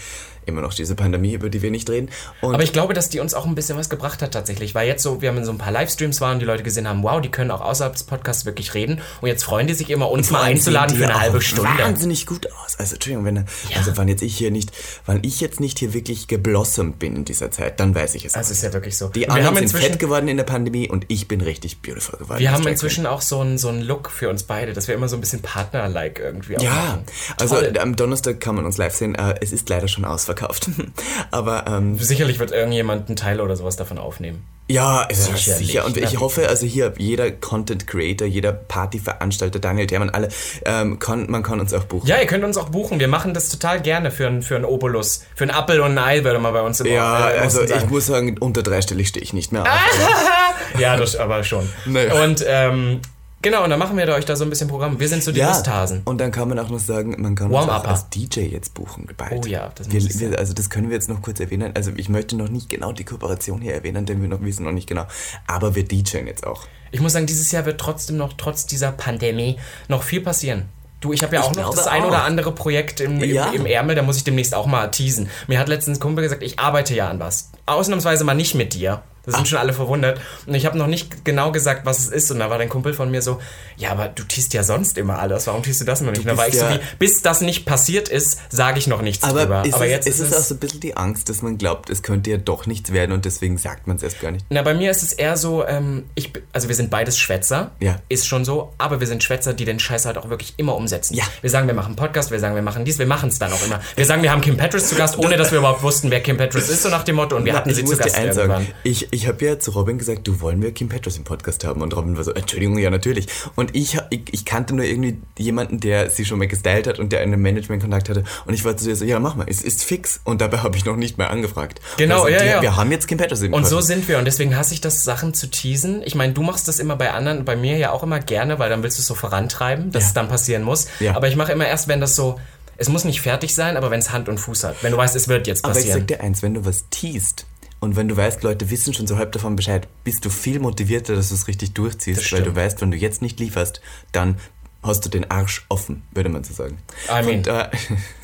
immer 0.49 0.61
noch 0.61 0.73
diese 0.73 0.95
Pandemie, 0.95 1.33
über 1.33 1.49
die 1.49 1.61
wir 1.61 1.71
nicht 1.71 1.89
reden. 1.89 2.09
Und 2.41 2.53
Aber 2.53 2.63
ich 2.63 2.73
glaube, 2.73 2.93
dass 2.93 3.09
die 3.09 3.19
uns 3.19 3.33
auch 3.33 3.45
ein 3.45 3.55
bisschen 3.55 3.77
was 3.77 3.89
gebracht 3.89 4.21
hat 4.21 4.33
tatsächlich, 4.33 4.75
weil 4.75 4.87
jetzt 4.87 5.03
so, 5.03 5.21
wir 5.21 5.29
haben 5.29 5.37
in 5.37 5.45
so 5.45 5.51
ein 5.51 5.57
paar 5.57 5.71
Livestreams 5.71 6.21
waren, 6.21 6.39
die 6.39 6.45
Leute 6.45 6.63
gesehen 6.63 6.87
haben, 6.87 7.03
wow, 7.03 7.21
die 7.21 7.29
können 7.29 7.51
auch 7.51 7.61
außerhalb 7.61 7.93
des 7.93 8.03
Podcasts 8.03 8.45
wirklich 8.45 8.73
reden 8.73 9.01
und 9.21 9.27
jetzt 9.27 9.43
freuen 9.43 9.67
die 9.67 9.73
sich 9.73 9.89
immer, 9.89 10.09
uns 10.09 10.29
mal 10.31 10.41
einzuladen 10.41 10.95
für 10.95 11.05
eine 11.05 11.19
halbe 11.19 11.41
Stunde. 11.41 11.71
wahnsinnig 11.77 12.25
gut 12.25 12.47
aus. 12.51 12.77
Also 12.77 12.95
Entschuldigung, 12.95 13.25
wenn 13.25 13.45
also 13.77 13.95
wann 13.95 14.07
jetzt 14.07 14.21
ich 14.21 14.37
hier 14.37 14.51
nicht, 14.51 14.71
wann 15.05 15.19
ich 15.23 15.39
jetzt 15.39 15.59
nicht 15.59 15.79
hier 15.79 15.93
wirklich 15.93 16.27
geblossomt 16.27 16.99
bin 16.99 17.15
in 17.15 17.25
dieser 17.25 17.51
Zeit, 17.51 17.79
dann 17.79 17.95
weiß 17.95 18.15
ich 18.15 18.25
es. 18.25 18.33
Das 18.33 18.51
ist 18.51 18.63
ja 18.63 18.73
wirklich 18.73 18.97
so. 18.97 19.09
die 19.09 19.21
wir 19.21 19.31
anderen 19.31 19.57
haben 19.57 19.67
sind 19.67 19.79
fett 19.79 19.99
geworden 19.99 20.27
in 20.27 20.37
der 20.37 20.43
Pandemie 20.43 20.89
und 20.89 21.05
ich 21.07 21.27
bin 21.27 21.41
richtig 21.41 21.81
beautiful 21.81 22.19
geworden. 22.19 22.39
wir 22.39 22.51
haben 22.51 22.67
inzwischen 22.67 23.05
auch 23.05 23.21
so 23.21 23.39
einen 23.39 23.57
so 23.57 23.69
einen 23.69 23.81
Look 23.81 24.09
für 24.09 24.29
uns 24.29 24.43
beide, 24.43 24.73
dass 24.73 24.87
wir 24.87 24.95
immer 24.95 25.07
so 25.07 25.17
ein 25.17 25.21
bisschen 25.21 25.41
Partner-like 25.41 26.19
irgendwie 26.19 26.57
auch 26.57 26.61
ja, 26.61 26.99
also 27.37 27.57
am 27.79 27.95
Donnerstag 27.95 28.39
kann 28.39 28.55
man 28.55 28.65
uns 28.65 28.77
live 28.77 28.95
sehen. 28.95 29.15
Äh, 29.15 29.35
es 29.41 29.51
ist 29.51 29.69
leider 29.69 29.87
schon 29.87 30.05
ausverkauft. 30.05 30.38
Aber 31.31 31.65
ähm, 31.67 31.97
Sicherlich 31.97 32.39
wird 32.39 32.51
irgendjemand 32.51 33.07
einen 33.07 33.15
Teil 33.15 33.41
oder 33.41 33.55
sowas 33.55 33.75
davon 33.75 33.97
aufnehmen. 33.97 34.45
Ja, 34.67 35.01
ist 35.01 35.25
Sicherlich, 35.25 35.67
sicher. 35.67 35.85
Und 35.85 35.97
ich 35.97 36.19
hoffe, 36.19 36.47
also 36.47 36.67
hier 36.67 36.93
jeder 36.97 37.31
Content 37.31 37.87
Creator, 37.87 38.27
jeder 38.27 38.53
Partyveranstalter, 38.53 39.57
Daniel 39.57 39.87
Thermann, 39.87 40.11
alle, 40.11 40.29
ähm, 40.63 40.99
kann, 40.99 41.25
man 41.27 41.41
kann 41.41 41.59
uns 41.59 41.73
auch 41.73 41.85
buchen. 41.85 42.07
Ja, 42.07 42.19
ihr 42.19 42.27
könnt 42.27 42.43
uns 42.43 42.55
auch 42.55 42.69
buchen. 42.69 42.99
Wir 42.99 43.07
machen 43.07 43.33
das 43.33 43.49
total 43.49 43.81
gerne 43.81 44.11
für 44.11 44.27
einen 44.27 44.43
für 44.43 44.55
einen 44.55 44.65
Obolus. 44.65 45.23
Für 45.35 45.45
einen 45.45 45.51
Apfel 45.51 45.79
und 45.79 45.97
ein 45.97 45.97
Ei, 45.97 46.23
würde 46.23 46.37
man 46.37 46.53
bei 46.53 46.61
uns 46.61 46.79
im 46.81 46.85
Ja, 46.85 47.31
äh, 47.31 47.39
also 47.39 47.63
ich 47.63 47.89
muss 47.89 48.05
sagen, 48.05 48.37
unter 48.39 48.61
dreistellig 48.61 49.07
stehe 49.07 49.23
ich 49.23 49.33
nicht 49.33 49.51
mehr 49.51 49.63
auf. 49.63 49.69
Ja, 50.77 50.95
das 50.97 51.15
aber 51.15 51.43
schon. 51.43 51.67
Nee. 51.85 52.11
Und 52.11 52.45
ähm, 52.47 53.01
genau, 53.41 53.63
und 53.63 53.69
dann 53.69 53.79
machen 53.79 53.97
wir 53.97 54.05
da 54.05 54.15
euch 54.15 54.25
da 54.25 54.35
so 54.35 54.43
ein 54.43 54.49
bisschen 54.49 54.67
Programm. 54.67 54.99
Wir 54.99 55.07
sind 55.07 55.23
so 55.23 55.31
die 55.31 55.39
Ja, 55.39 55.49
Lusthasen. 55.49 56.01
und 56.05 56.19
dann 56.19 56.31
kann 56.31 56.49
man 56.49 56.59
auch 56.59 56.69
noch 56.69 56.79
sagen, 56.79 57.15
man 57.21 57.35
kann 57.35 57.51
uns 57.51 57.67
auch 57.69 57.83
als 57.85 58.09
DJ 58.09 58.41
jetzt 58.41 58.73
buchen 58.73 59.07
bald. 59.17 59.45
Oh 59.45 59.47
ja, 59.47 59.71
das 59.75 59.91
wir, 59.91 59.99
ich 59.99 60.19
wir, 60.19 60.37
Also 60.39 60.53
das 60.53 60.69
können 60.69 60.89
wir 60.89 60.95
jetzt 60.95 61.09
noch 61.09 61.21
kurz 61.21 61.39
erwähnen. 61.39 61.71
Also 61.75 61.91
ich 61.95 62.09
möchte 62.09 62.35
noch 62.35 62.49
nicht 62.49 62.69
genau 62.69 62.91
die 62.91 63.03
Kooperation 63.03 63.61
hier 63.61 63.73
erwähnen, 63.73 64.05
denn 64.05 64.21
wir 64.21 64.27
noch 64.29 64.41
wissen 64.41 64.63
noch 64.65 64.71
nicht 64.71 64.87
genau. 64.87 65.05
Aber 65.47 65.75
wir 65.75 65.83
DJen 65.85 66.27
jetzt 66.27 66.45
auch. 66.45 66.65
Ich 66.91 67.01
muss 67.01 67.13
sagen, 67.13 67.25
dieses 67.27 67.51
Jahr 67.51 67.65
wird 67.65 67.79
trotzdem 67.79 68.17
noch, 68.17 68.33
trotz 68.37 68.65
dieser 68.65 68.91
Pandemie, 68.91 69.59
noch 69.87 70.03
viel 70.03 70.21
passieren. 70.21 70.65
Du, 71.01 71.13
ich 71.13 71.23
habe 71.23 71.33
ja 71.35 71.41
Ich 71.41 71.45
auch 71.47 71.51
noch 71.51 71.61
glaube 71.61 71.77
das 71.77 71.87
ein 71.87 72.03
auch. 72.03 72.07
oder 72.09 72.23
andere 72.23 72.51
Projekt 72.51 72.99
im, 72.99 73.23
im, 73.23 73.33
Ja. 73.33 73.51
im 73.51 73.65
Ärmel, 73.65 73.95
da 73.95 74.01
muss 74.01 74.17
ich 74.17 74.25
demnächst 74.25 74.53
auch 74.53 74.65
mal 74.65 74.87
teasen. 74.91 75.29
Mir 75.47 75.57
hat 75.59 75.69
letztens 75.69 75.97
ein 75.97 76.01
Kumpel 76.01 76.23
gesagt, 76.23 76.43
ich 76.43 76.59
arbeite 76.59 76.93
ja 76.93 77.07
an 77.09 77.19
was. 77.19 77.51
Ausnahmsweise 77.67 78.25
mal 78.25 78.33
nicht 78.33 78.53
mit 78.55 78.73
dir. 78.73 79.01
Da 79.31 79.37
sind 79.37 79.47
schon 79.47 79.59
alle 79.59 79.73
verwundert. 79.73 80.19
Und 80.45 80.55
ich 80.55 80.65
habe 80.65 80.77
noch 80.77 80.87
nicht 80.87 81.23
genau 81.25 81.51
gesagt, 81.51 81.85
was 81.85 81.99
es 81.99 82.07
ist. 82.07 82.31
Und 82.31 82.39
da 82.39 82.49
war 82.49 82.57
dein 82.57 82.69
Kumpel 82.69 82.93
von 82.93 83.09
mir 83.11 83.21
so, 83.21 83.39
ja, 83.77 83.91
aber 83.91 84.07
du 84.09 84.23
teast 84.23 84.53
ja 84.53 84.63
sonst 84.63 84.97
immer 84.97 85.19
alles. 85.19 85.47
Warum 85.47 85.63
teast 85.63 85.81
du 85.81 85.85
das 85.85 86.01
immer 86.01 86.11
nicht? 86.11 86.27
Da 86.27 86.37
war 86.37 86.45
ich 86.47 86.51
bist 86.53 86.63
so 86.65 86.69
ja- 86.69 86.75
wie, 86.75 86.97
bis 86.99 87.21
das 87.21 87.41
nicht 87.41 87.65
passiert 87.65 88.09
ist, 88.09 88.39
sage 88.49 88.79
ich 88.79 88.87
noch 88.87 89.01
nichts 89.01 89.23
Aber, 89.23 89.41
drüber. 89.41 89.65
ist 89.65 89.73
aber 89.73 89.85
es, 89.85 89.91
jetzt 89.91 90.07
ist 90.07 90.19
ist 90.19 90.31
es 90.31 90.37
auch 90.37 90.43
so 90.43 90.55
ein 90.55 90.59
bisschen 90.59 90.79
die 90.81 90.97
Angst, 90.97 91.29
dass 91.29 91.41
man 91.41 91.57
glaubt, 91.57 91.89
es 91.89 92.03
könnte 92.03 92.29
ja 92.31 92.37
doch 92.37 92.65
nichts 92.65 92.91
werden 92.93 93.11
und 93.11 93.25
deswegen 93.25 93.57
sagt 93.57 93.87
man 93.87 93.97
es 93.97 94.03
erst 94.03 94.19
gar 94.21 94.31
nicht. 94.31 94.45
Na, 94.49 94.61
bei 94.61 94.73
mir 94.73 94.91
ist 94.91 95.03
es 95.03 95.13
eher 95.13 95.37
so, 95.37 95.65
ähm, 95.65 96.05
ich, 96.15 96.31
also 96.53 96.67
wir 96.67 96.75
sind 96.75 96.89
beides 96.89 97.17
Schwätzer, 97.17 97.71
Ja. 97.79 97.97
ist 98.09 98.27
schon 98.27 98.45
so, 98.45 98.73
aber 98.77 98.99
wir 98.99 99.07
sind 99.07 99.23
Schwätzer, 99.23 99.53
die 99.53 99.65
den 99.65 99.79
Scheiß 99.79 100.05
halt 100.05 100.17
auch 100.17 100.29
wirklich 100.29 100.53
immer 100.57 100.75
umsetzen. 100.75 101.13
Ja. 101.15 101.23
Wir 101.41 101.49
sagen, 101.49 101.67
wir 101.67 101.73
machen 101.73 101.95
Podcast, 101.95 102.31
wir 102.31 102.39
sagen, 102.39 102.55
wir 102.55 102.61
machen 102.61 102.85
dies, 102.85 102.99
wir 102.99 103.05
machen 103.07 103.29
es 103.29 103.39
dann 103.39 103.51
auch 103.53 103.63
immer. 103.65 103.79
Wir 103.95 104.05
sagen, 104.05 104.21
wir 104.23 104.31
haben 104.31 104.41
Kim 104.41 104.57
Petras 104.57 104.89
zu 104.89 104.95
Gast, 104.95 105.17
ohne 105.17 105.37
dass 105.37 105.51
wir 105.51 105.59
überhaupt 105.59 105.83
wussten, 105.83 106.11
wer 106.11 106.21
Kim 106.21 106.37
Petras 106.37 106.69
ist, 106.69 106.83
so 106.83 106.89
nach 106.89 107.03
dem 107.03 107.15
Motto, 107.15 107.35
und 107.35 107.45
wir 107.45 107.53
hatten 107.53 107.69
ich 107.69 107.75
sie 107.77 107.85
zu 107.85 107.97
Gast 107.97 108.17
irgendwann. 108.17 108.47
sagen. 108.47 108.67
Ich, 108.83 109.07
ich 109.19 109.27
habe 109.27 109.43
ja 109.45 109.59
zu 109.59 109.71
Robin 109.71 109.97
gesagt, 109.97 110.27
du 110.27 110.39
wollen 110.41 110.61
wir 110.61 110.71
Kim 110.71 110.87
Petras 110.89 111.17
im 111.17 111.23
Podcast 111.25 111.65
haben. 111.65 111.81
Und 111.81 111.95
Robin 111.95 112.15
war 112.15 112.23
so, 112.23 112.31
Entschuldigung, 112.33 112.77
ja 112.77 112.89
natürlich. 112.89 113.27
Und 113.55 113.75
ich, 113.75 113.97
ich, 114.09 114.21
ich 114.31 114.45
kannte 114.45 114.73
nur 114.73 114.85
irgendwie 114.85 115.17
jemanden, 115.37 115.79
der 115.79 116.09
sie 116.09 116.23
schon 116.25 116.39
mal 116.39 116.47
gestylt 116.47 116.87
hat 116.87 116.99
und 116.99 117.11
der 117.11 117.19
einen 117.19 117.41
Management-Kontakt 117.41 118.09
hatte. 118.09 118.23
Und 118.45 118.53
ich 118.53 118.63
war 118.63 118.77
zu 118.77 118.85
dir 118.85 118.95
so, 118.95 119.03
ja 119.05 119.19
mach 119.19 119.35
mal, 119.35 119.45
es 119.49 119.61
ist 119.61 119.83
fix. 119.83 120.21
Und 120.23 120.41
dabei 120.41 120.59
habe 120.59 120.77
ich 120.77 120.85
noch 120.85 120.95
nicht 120.95 121.17
mehr 121.17 121.29
angefragt. 121.29 121.81
Genau, 121.97 122.23
also, 122.23 122.29
ja, 122.29 122.39
die, 122.39 122.45
ja. 122.47 122.61
Wir 122.61 122.75
haben 122.77 122.91
jetzt 122.91 123.07
Kim 123.07 123.17
Petras 123.17 123.41
im 123.41 123.53
Und 123.53 123.65
so 123.65 123.71
Podcast. 123.75 123.87
sind 123.87 124.07
wir 124.07 124.17
und 124.19 124.25
deswegen 124.25 124.55
hasse 124.55 124.73
ich 124.73 124.81
das, 124.81 125.03
Sachen 125.03 125.33
zu 125.33 125.47
teasen. 125.47 126.01
Ich 126.05 126.15
meine, 126.15 126.33
du 126.33 126.41
machst 126.41 126.67
das 126.67 126.79
immer 126.79 126.95
bei 126.95 127.11
anderen, 127.11 127.43
bei 127.45 127.55
mir 127.55 127.77
ja 127.77 127.91
auch 127.91 128.03
immer 128.03 128.19
gerne, 128.19 128.57
weil 128.59 128.69
dann 128.69 128.83
willst 128.83 128.97
du 128.97 129.01
es 129.01 129.07
so 129.07 129.15
vorantreiben, 129.15 129.91
dass 129.91 130.03
Ja. 130.03 130.07
es 130.07 130.13
dann 130.13 130.27
passieren 130.29 130.63
muss. 130.63 130.87
Ja. 130.99 131.15
Aber 131.15 131.27
ich 131.27 131.35
mache 131.35 131.51
immer 131.51 131.67
erst, 131.67 131.87
wenn 131.89 131.99
das 131.99 132.15
so, 132.15 132.39
es 132.77 132.87
muss 132.87 133.03
nicht 133.03 133.19
fertig 133.21 133.53
sein, 133.53 133.75
aber 133.75 133.91
wenn 133.91 133.99
es 133.99 134.11
Hand 134.11 134.29
und 134.29 134.37
Fuß 134.37 134.63
hat. 134.63 134.81
Wenn 134.83 134.91
du 134.91 134.97
weißt, 134.97 135.15
es 135.15 135.27
wird 135.27 135.47
jetzt 135.47 135.65
Aber 135.65 135.73
ich 135.73 135.79
passieren. 135.79 135.99
sag 135.99 136.07
dir 136.07 136.21
eins, 136.21 136.41
wenn 136.41 136.53
du 136.53 136.65
was 136.65 136.85
teast 136.89 137.45
und 137.79 137.95
wenn 137.95 138.07
du 138.07 138.17
weißt, 138.17 138.43
Leute 138.43 138.69
wissen 138.69 138.93
schon 138.93 139.07
so 139.07 139.17
halb 139.17 139.31
davon 139.31 139.55
Bescheid, 139.55 139.87
bist 140.03 140.25
du 140.25 140.29
viel 140.29 140.59
motivierter, 140.59 141.15
dass 141.15 141.29
du 141.29 141.35
es 141.35 141.47
richtig 141.47 141.73
durchziehst, 141.73 142.31
weil 142.31 142.43
du 142.43 142.55
weißt, 142.55 142.81
wenn 142.81 142.91
du 142.91 142.97
jetzt 142.97 143.21
nicht 143.21 143.39
lieferst, 143.39 143.81
dann 144.11 144.37
hast 144.83 145.05
du 145.05 145.09
den 145.09 145.29
Arsch 145.29 145.65
offen, 145.69 146.03
würde 146.11 146.29
man 146.29 146.43
so 146.43 146.53
sagen. 146.53 146.79
I 147.09 147.23
mean. 147.23 147.37
Und 147.37 147.47
da, 147.47 147.71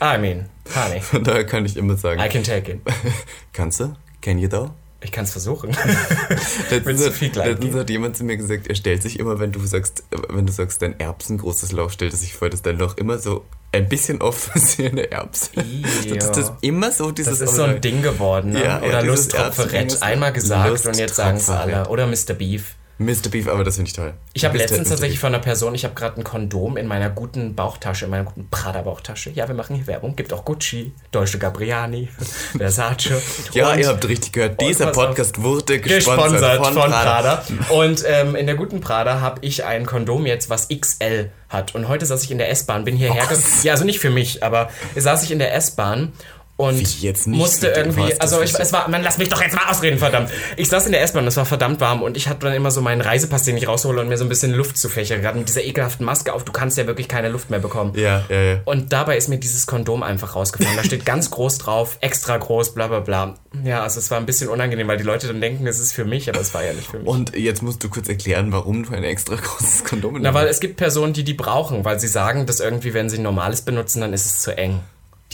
I 0.02 0.18
mean, 0.18 0.50
honey, 0.74 1.00
von 1.02 1.24
daher 1.24 1.46
kann 1.46 1.66
ich 1.66 1.78
immer 1.78 1.98
sagen, 1.98 2.22
I 2.22 2.30
can 2.30 2.44
take 2.44 2.72
it. 2.72 2.82
kannst 3.54 3.80
du? 3.80 3.96
Can 4.22 4.40
you 4.40 4.48
though? 4.48 4.72
Ich 5.06 5.12
kann 5.12 5.24
es 5.26 5.32
versuchen. 5.32 5.70
Letztens, 6.72 7.06
hat, 7.06 7.14
viel 7.14 7.32
letztens 7.34 7.76
hat 7.76 7.90
jemand 7.90 8.18
zu 8.18 8.24
mir 8.24 8.38
gesagt, 8.38 8.68
er 8.68 8.76
stellt 8.76 9.04
sich 9.04 9.20
immer, 9.20 9.40
wenn 9.40 9.52
du 9.52 9.64
sagst, 9.66 10.04
wenn 10.30 10.46
du 10.46 10.52
sagst, 10.52 10.82
dein 10.82 11.00
Erbsen 11.00 11.38
großes 11.38 11.72
Loch, 11.72 11.92
stellt 11.92 12.12
er 12.14 12.18
sich 12.18 12.34
vor, 12.34 12.50
dass 12.50 12.62
dein 12.62 12.78
Loch 12.78 12.98
immer 12.98 13.20
so 13.20 13.46
ein 13.72 13.88
bisschen 13.88 14.22
offen 14.22 14.52
ist 14.62 14.78
wie 14.80 14.88
eine 14.88 15.12
Erbse. 15.12 15.50
Ew. 15.56 16.16
Das 16.16 16.38
ist 16.38 16.52
immer 16.62 16.92
so 16.92 17.12
dieses 17.12 17.40
Das 17.40 17.50
ist 17.50 17.56
so 17.56 17.64
ein 17.64 17.82
Ding 17.82 18.02
geworden, 18.02 18.52
ne? 18.54 18.60
Ja, 18.64 18.66
ja, 18.82 18.88
Oder 18.88 19.02
dieses 19.02 19.26
Lusttropferett. 19.34 19.74
Erbsen- 19.92 20.02
Einmal 20.04 20.34
gesagt 20.34 20.86
und 20.86 20.98
jetzt 20.98 21.16
sagen 21.16 21.38
es 21.38 21.50
alle. 21.50 21.88
Oder 21.90 22.08
Mr. 22.08 22.34
Beef. 22.38 22.76
Mr. 22.98 23.28
Beef, 23.30 23.48
aber 23.50 23.64
das 23.66 23.76
finde 23.76 23.90
ich 23.90 23.94
toll. 23.96 24.14
Ich 24.34 24.46
habe 24.46 24.58
letztens 24.58 24.88
tatsächlich 24.88 25.20
von 25.20 25.34
einer 25.34 25.44
Person, 25.44 25.76
ich 25.76 25.84
habe 25.84 25.96
gerade 25.96 26.16
ein 26.20 26.24
Kondom 26.24 26.78
in 26.78 26.88
meiner 26.88 27.10
guten 27.10 27.54
Bauchtasche, 27.54 28.06
in 28.06 28.12
meiner 28.12 28.24
guten 28.24 28.48
Prada-Bauchtasche. 28.50 29.32
Ja, 29.32 29.48
wir 29.50 29.56
machen 29.56 29.76
hier 29.76 29.86
Werbung. 29.88 30.16
Gibt 30.16 30.32
auch 30.32 30.46
Gucci, 30.46 30.94
Deutsche 31.12 31.38
Gabriani, 31.38 32.08
Versace. 32.58 33.12
Ja, 33.52 33.72
Und- 33.72 33.80
ihr 33.80 33.88
habt 33.90 34.08
richtig 34.08 34.32
gehört, 34.32 34.62
dieser. 34.62 34.88
Podcast 34.88 35.42
wurde 35.42 35.80
gesponsert, 35.80 36.26
gesponsert 36.32 36.66
von, 36.66 36.74
von, 36.74 36.92
Prada. 36.92 37.36
Prada. 37.36 37.46
Und 37.74 38.04
ähm, 38.08 38.36
in 38.36 38.46
der 38.46 38.56
guten 38.56 38.80
Prada 38.80 39.20
habe 39.20 39.40
ich 39.42 39.66
ein 39.66 39.86
Kondom 39.86 40.26
jetzt, 40.26 40.50
was 40.50 40.70
XL 40.70 41.32
hat. 41.50 41.76
Und 41.76 41.88
heute 41.90 42.06
saß 42.06 42.24
ich 42.24 42.32
in 42.32 42.38
der 42.38 42.50
S-Bahn, 42.50 42.86
bin 42.86 42.96
hierher. 42.96 43.24
Was? 43.30 43.62
ge- 43.62 43.68
Ja, 43.68 43.74
also 43.74 43.84
nicht 43.86 44.00
für 44.00 44.10
mich, 44.10 44.42
aber 44.44 44.70
saß 44.96 45.24
ich 45.24 45.32
in 45.32 45.40
der 45.40 45.54
S-Bahn. 45.54 46.14
Und 46.58 46.80
Wie 46.80 47.06
jetzt 47.06 47.28
nicht 47.28 47.38
musste 47.38 47.68
irgendwie, 47.68 48.18
also 48.22 48.42
ich, 48.42 48.58
es 48.58 48.72
war, 48.72 48.88
man 48.88 49.04
lass 49.04 49.18
mich 49.18 49.28
doch 49.28 49.42
jetzt 49.42 49.56
mal 49.56 49.70
ausreden, 49.70 50.00
verdammt. 50.00 50.30
Ich 50.56 50.70
saß 50.70 50.86
in 50.86 50.94
der 50.94 51.02
S-Bahn, 51.02 51.28
es 51.28 51.36
war 51.36 51.46
verdammt 51.46 51.82
warm 51.82 52.02
und 52.02 52.16
ich 52.16 52.30
hatte 52.30 52.46
dann 52.46 52.54
immer 52.54 52.72
so 52.72 52.80
meinen 52.80 53.02
Reisepass, 53.02 53.44
den 53.44 53.58
ich 53.58 53.68
raushole 53.68 54.00
und 54.00 54.08
mir 54.08 54.18
so 54.18 54.24
ein 54.24 54.30
bisschen 54.30 54.54
Luft 54.54 54.78
zu 54.78 54.88
fächern. 54.88 55.22
Gerade 55.22 55.38
mit 55.38 55.50
dieser 55.50 55.66
ekelhaften 55.66 56.06
Maske 56.06 56.32
auf, 56.32 56.46
du 56.46 56.54
kannst 56.54 56.78
ja 56.78 56.88
wirklich 56.88 57.10
keine 57.10 57.28
Luft 57.28 57.50
mehr 57.50 57.60
bekommen. 57.60 57.92
Ja, 57.98 58.24
ja, 58.30 58.42
ja. 58.42 58.62
Und 58.64 58.94
dabei 58.94 59.18
ist 59.18 59.28
mir 59.28 59.38
dieses 59.38 59.68
Kondom 59.68 60.02
einfach 60.02 60.36
rausgefallen. 60.36 60.78
Da 60.78 60.86
steht 60.86 61.06
ganz 61.06 61.30
groß 61.30 61.58
drauf, 61.58 61.98
extra 62.00 62.38
groß, 62.38 62.74
bla 62.74 62.88
bla 62.88 63.02
bla. 63.02 63.36
Ja, 63.66 63.84
also 63.84 64.00
es 64.00 64.10
war 64.10 64.18
ein 64.18 64.26
bisschen 64.26 64.48
unangenehm, 64.48 64.88
weil 64.88 64.98
die 64.98 65.04
Leute 65.04 65.28
dann 65.28 65.42
denken, 65.42 65.68
es 65.68 65.80
ist 65.80 65.92
für 65.92 66.06
mich, 66.06 66.30
aber 66.30 66.40
es 66.40 66.54
war 66.54 66.64
ja 66.64 66.72
nicht 66.72 66.90
für 66.90 67.00
mich. 67.00 67.08
Und 67.08 67.36
jetzt 67.36 67.64
musst 67.64 67.84
du 67.84 67.90
kurz 67.90 68.08
erklären, 68.08 68.54
warum 68.54 68.84
du 68.84 68.94
ein 68.94 69.04
extra 69.04 69.36
großes 69.44 69.84
Kondom 69.84 70.16
in 70.16 70.22
Na, 70.22 70.34
weil 70.34 70.48
es 70.48 70.62
gibt 70.62 70.78
Personen, 70.78 71.12
die 71.12 71.26
die 71.26 71.34
brauchen, 71.34 71.84
weil 71.84 72.00
sie 72.00 72.08
sagen, 72.08 72.46
dass 72.46 72.62
irgendwie, 72.62 72.94
wenn 72.94 73.10
sie 73.10 73.18
ein 73.18 73.24
normales 73.24 73.62
benutzen, 73.62 74.00
dann 74.00 74.14
ist 74.14 74.26
es 74.26 74.40
zu 74.40 74.58
eng. 74.58 74.80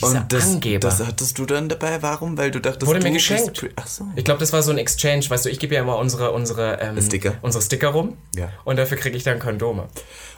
Diese 0.00 0.18
Und 0.18 0.32
das, 0.32 0.54
Angeber. 0.54 0.88
das 0.88 1.06
hattest 1.06 1.38
du 1.38 1.44
dann 1.44 1.68
dabei? 1.68 2.00
Warum? 2.02 2.38
Weil 2.38 2.50
du 2.50 2.60
dachtest, 2.60 2.86
Wurde 2.86 3.00
du 3.00 3.06
mir 3.06 3.12
geschenkt. 3.12 3.64
Ach 3.76 3.86
so. 3.86 4.04
Ich 4.16 4.24
glaube, 4.24 4.40
das 4.40 4.52
war 4.52 4.62
so 4.62 4.70
ein 4.70 4.78
Exchange. 4.78 5.28
Weißt 5.28 5.44
du, 5.44 5.50
ich 5.50 5.58
gebe 5.58 5.74
ja 5.74 5.82
immer 5.82 5.98
unsere, 5.98 6.32
unsere, 6.32 6.78
ähm, 6.80 7.00
Sticker. 7.00 7.34
unsere 7.42 7.62
Sticker 7.62 7.88
rum. 7.88 8.16
Ja. 8.34 8.48
Und 8.64 8.76
dafür 8.78 8.96
kriege 8.96 9.16
ich 9.16 9.22
dann 9.22 9.38
Kondome. 9.38 9.88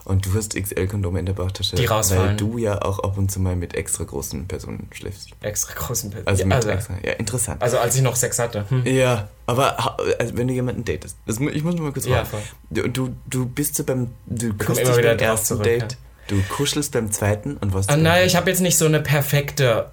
Und 0.04 0.26
du 0.26 0.34
hast 0.34 0.54
XL-Kondome 0.54 1.20
in 1.20 1.26
der 1.26 1.32
Bauchtasche. 1.32 1.76
Die 1.76 1.86
rausfallen. 1.86 2.30
Weil 2.30 2.36
du 2.36 2.58
ja 2.58 2.82
auch 2.82 2.98
ab 2.98 3.16
und 3.16 3.30
zu 3.30 3.40
mal 3.40 3.56
mit 3.56 3.74
extra 3.74 4.04
großen 4.04 4.46
Personen 4.48 4.88
schläfst. 4.92 5.30
Extra 5.40 5.72
großen 5.74 6.10
Pilz. 6.10 6.26
Also 6.26 6.40
ja, 6.40 6.46
mit 6.46 6.56
also, 6.56 6.68
extra. 6.68 6.94
Ja, 7.02 7.12
interessant. 7.12 7.62
also 7.62 7.78
als 7.78 7.96
ich 7.96 8.02
noch 8.02 8.16
Sex 8.16 8.38
hatte. 8.38 8.68
Hm. 8.68 8.84
ja, 8.86 9.28
aber 9.46 9.96
also 10.18 10.36
wenn 10.36 10.48
du 10.48 10.52
jemanden 10.52 10.84
datest, 10.84 11.16
das, 11.26 11.38
ich 11.40 11.62
muss 11.64 11.74
noch 11.74 11.82
mal 11.84 11.92
kurz 11.92 12.04
Ja, 12.06 12.24
fragen. 12.24 12.42
Du, 12.70 12.86
du, 12.88 13.16
du 13.28 13.46
bist 13.46 13.76
so 13.76 13.84
beim, 13.84 14.08
du 14.26 14.52
küsst 14.54 14.80
dich 14.80 14.88
beim 14.88 15.02
drauf 15.16 15.20
ersten 15.20 15.46
zurück, 15.46 15.64
Date, 15.64 15.92
ja. 15.92 15.98
Du 16.28 16.42
kuschelst 16.48 16.92
beim 16.92 17.10
zweiten 17.12 17.56
und 17.56 17.74
was? 17.74 17.88
Ah, 17.88 17.96
nein, 17.96 18.26
ich 18.26 18.36
habe 18.36 18.50
jetzt 18.50 18.60
nicht 18.60 18.78
so 18.78 18.86
eine 18.86 19.00
perfekte 19.00 19.90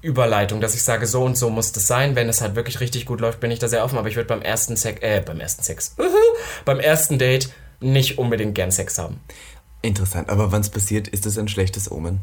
Überleitung, 0.00 0.60
dass 0.60 0.74
ich 0.74 0.82
sage, 0.82 1.06
so 1.06 1.24
und 1.24 1.36
so 1.36 1.50
muss 1.50 1.72
das 1.72 1.86
sein. 1.86 2.14
Wenn 2.14 2.28
es 2.28 2.40
halt 2.40 2.54
wirklich 2.54 2.80
richtig 2.80 3.06
gut 3.06 3.20
läuft, 3.20 3.40
bin 3.40 3.50
ich 3.50 3.58
da 3.58 3.68
sehr 3.68 3.84
offen. 3.84 3.98
Aber 3.98 4.08
ich 4.08 4.16
würde 4.16 4.28
beim 4.28 4.42
ersten 4.42 4.76
Sex, 4.76 5.00
äh, 5.02 5.20
beim 5.20 5.40
ersten 5.40 5.62
Sex, 5.62 5.96
beim 6.64 6.80
ersten 6.80 7.18
Date 7.18 7.50
nicht 7.80 8.18
unbedingt 8.18 8.54
gern 8.54 8.70
Sex 8.70 8.98
haben. 8.98 9.20
Interessant, 9.82 10.28
aber 10.28 10.50
wenn 10.50 10.60
es 10.60 10.70
passiert, 10.70 11.08
ist 11.08 11.26
das 11.26 11.38
ein 11.38 11.48
schlechtes 11.48 11.90
Omen. 11.90 12.20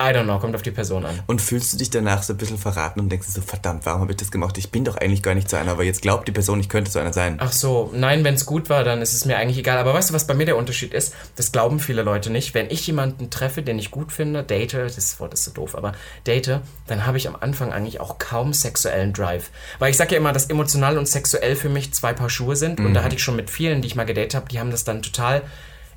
I 0.00 0.14
don't 0.14 0.24
know, 0.24 0.38
kommt 0.38 0.54
auf 0.54 0.62
die 0.62 0.70
Person 0.70 1.04
an. 1.04 1.20
Und 1.26 1.42
fühlst 1.42 1.74
du 1.74 1.76
dich 1.76 1.90
danach 1.90 2.22
so 2.22 2.32
ein 2.32 2.38
bisschen 2.38 2.56
verraten 2.56 3.00
und 3.00 3.10
denkst 3.10 3.28
so, 3.28 3.42
verdammt, 3.42 3.84
warum 3.84 4.00
habe 4.00 4.12
ich 4.12 4.16
das 4.16 4.30
gemacht? 4.30 4.56
Ich 4.56 4.70
bin 4.70 4.82
doch 4.82 4.96
eigentlich 4.96 5.22
gar 5.22 5.34
nicht 5.34 5.50
so 5.50 5.58
einer, 5.58 5.72
aber 5.72 5.84
jetzt 5.84 6.00
glaubt 6.00 6.26
die 6.26 6.32
Person, 6.32 6.58
ich 6.58 6.70
könnte 6.70 6.90
so 6.90 6.98
einer 6.98 7.12
sein. 7.12 7.36
Ach 7.38 7.52
so, 7.52 7.90
nein, 7.92 8.24
wenn 8.24 8.34
es 8.34 8.46
gut 8.46 8.70
war, 8.70 8.82
dann 8.82 9.02
ist 9.02 9.12
es 9.12 9.26
mir 9.26 9.36
eigentlich 9.36 9.58
egal. 9.58 9.76
Aber 9.76 9.92
weißt 9.92 10.08
du, 10.08 10.14
was 10.14 10.26
bei 10.26 10.32
mir 10.32 10.46
der 10.46 10.56
Unterschied 10.56 10.94
ist? 10.94 11.14
Das 11.36 11.52
glauben 11.52 11.80
viele 11.80 12.02
Leute 12.02 12.30
nicht. 12.30 12.54
Wenn 12.54 12.70
ich 12.70 12.86
jemanden 12.86 13.28
treffe, 13.28 13.62
den 13.62 13.78
ich 13.78 13.90
gut 13.90 14.10
finde, 14.10 14.42
date, 14.42 14.72
das 14.72 15.20
Wort 15.20 15.34
ist 15.34 15.44
so 15.44 15.50
doof, 15.50 15.74
aber 15.74 15.92
date, 16.26 16.60
dann 16.86 17.04
habe 17.04 17.18
ich 17.18 17.28
am 17.28 17.36
Anfang 17.38 17.70
eigentlich 17.70 18.00
auch 18.00 18.18
kaum 18.18 18.54
sexuellen 18.54 19.12
Drive. 19.12 19.50
Weil 19.80 19.90
ich 19.90 19.98
sage 19.98 20.12
ja 20.12 20.16
immer, 20.16 20.32
dass 20.32 20.46
emotional 20.46 20.96
und 20.96 21.08
sexuell 21.08 21.56
für 21.56 21.68
mich 21.68 21.92
zwei 21.92 22.14
Paar 22.14 22.30
Schuhe 22.30 22.56
sind. 22.56 22.80
Und 22.80 22.94
da 22.94 23.02
hatte 23.02 23.16
ich 23.16 23.22
schon 23.22 23.36
mit 23.36 23.50
vielen, 23.50 23.82
die 23.82 23.88
ich 23.88 23.96
mal 23.96 24.04
gedatet 24.04 24.34
habe, 24.34 24.48
die 24.48 24.58
haben 24.60 24.70
das 24.70 24.84
dann 24.84 25.02
total 25.02 25.42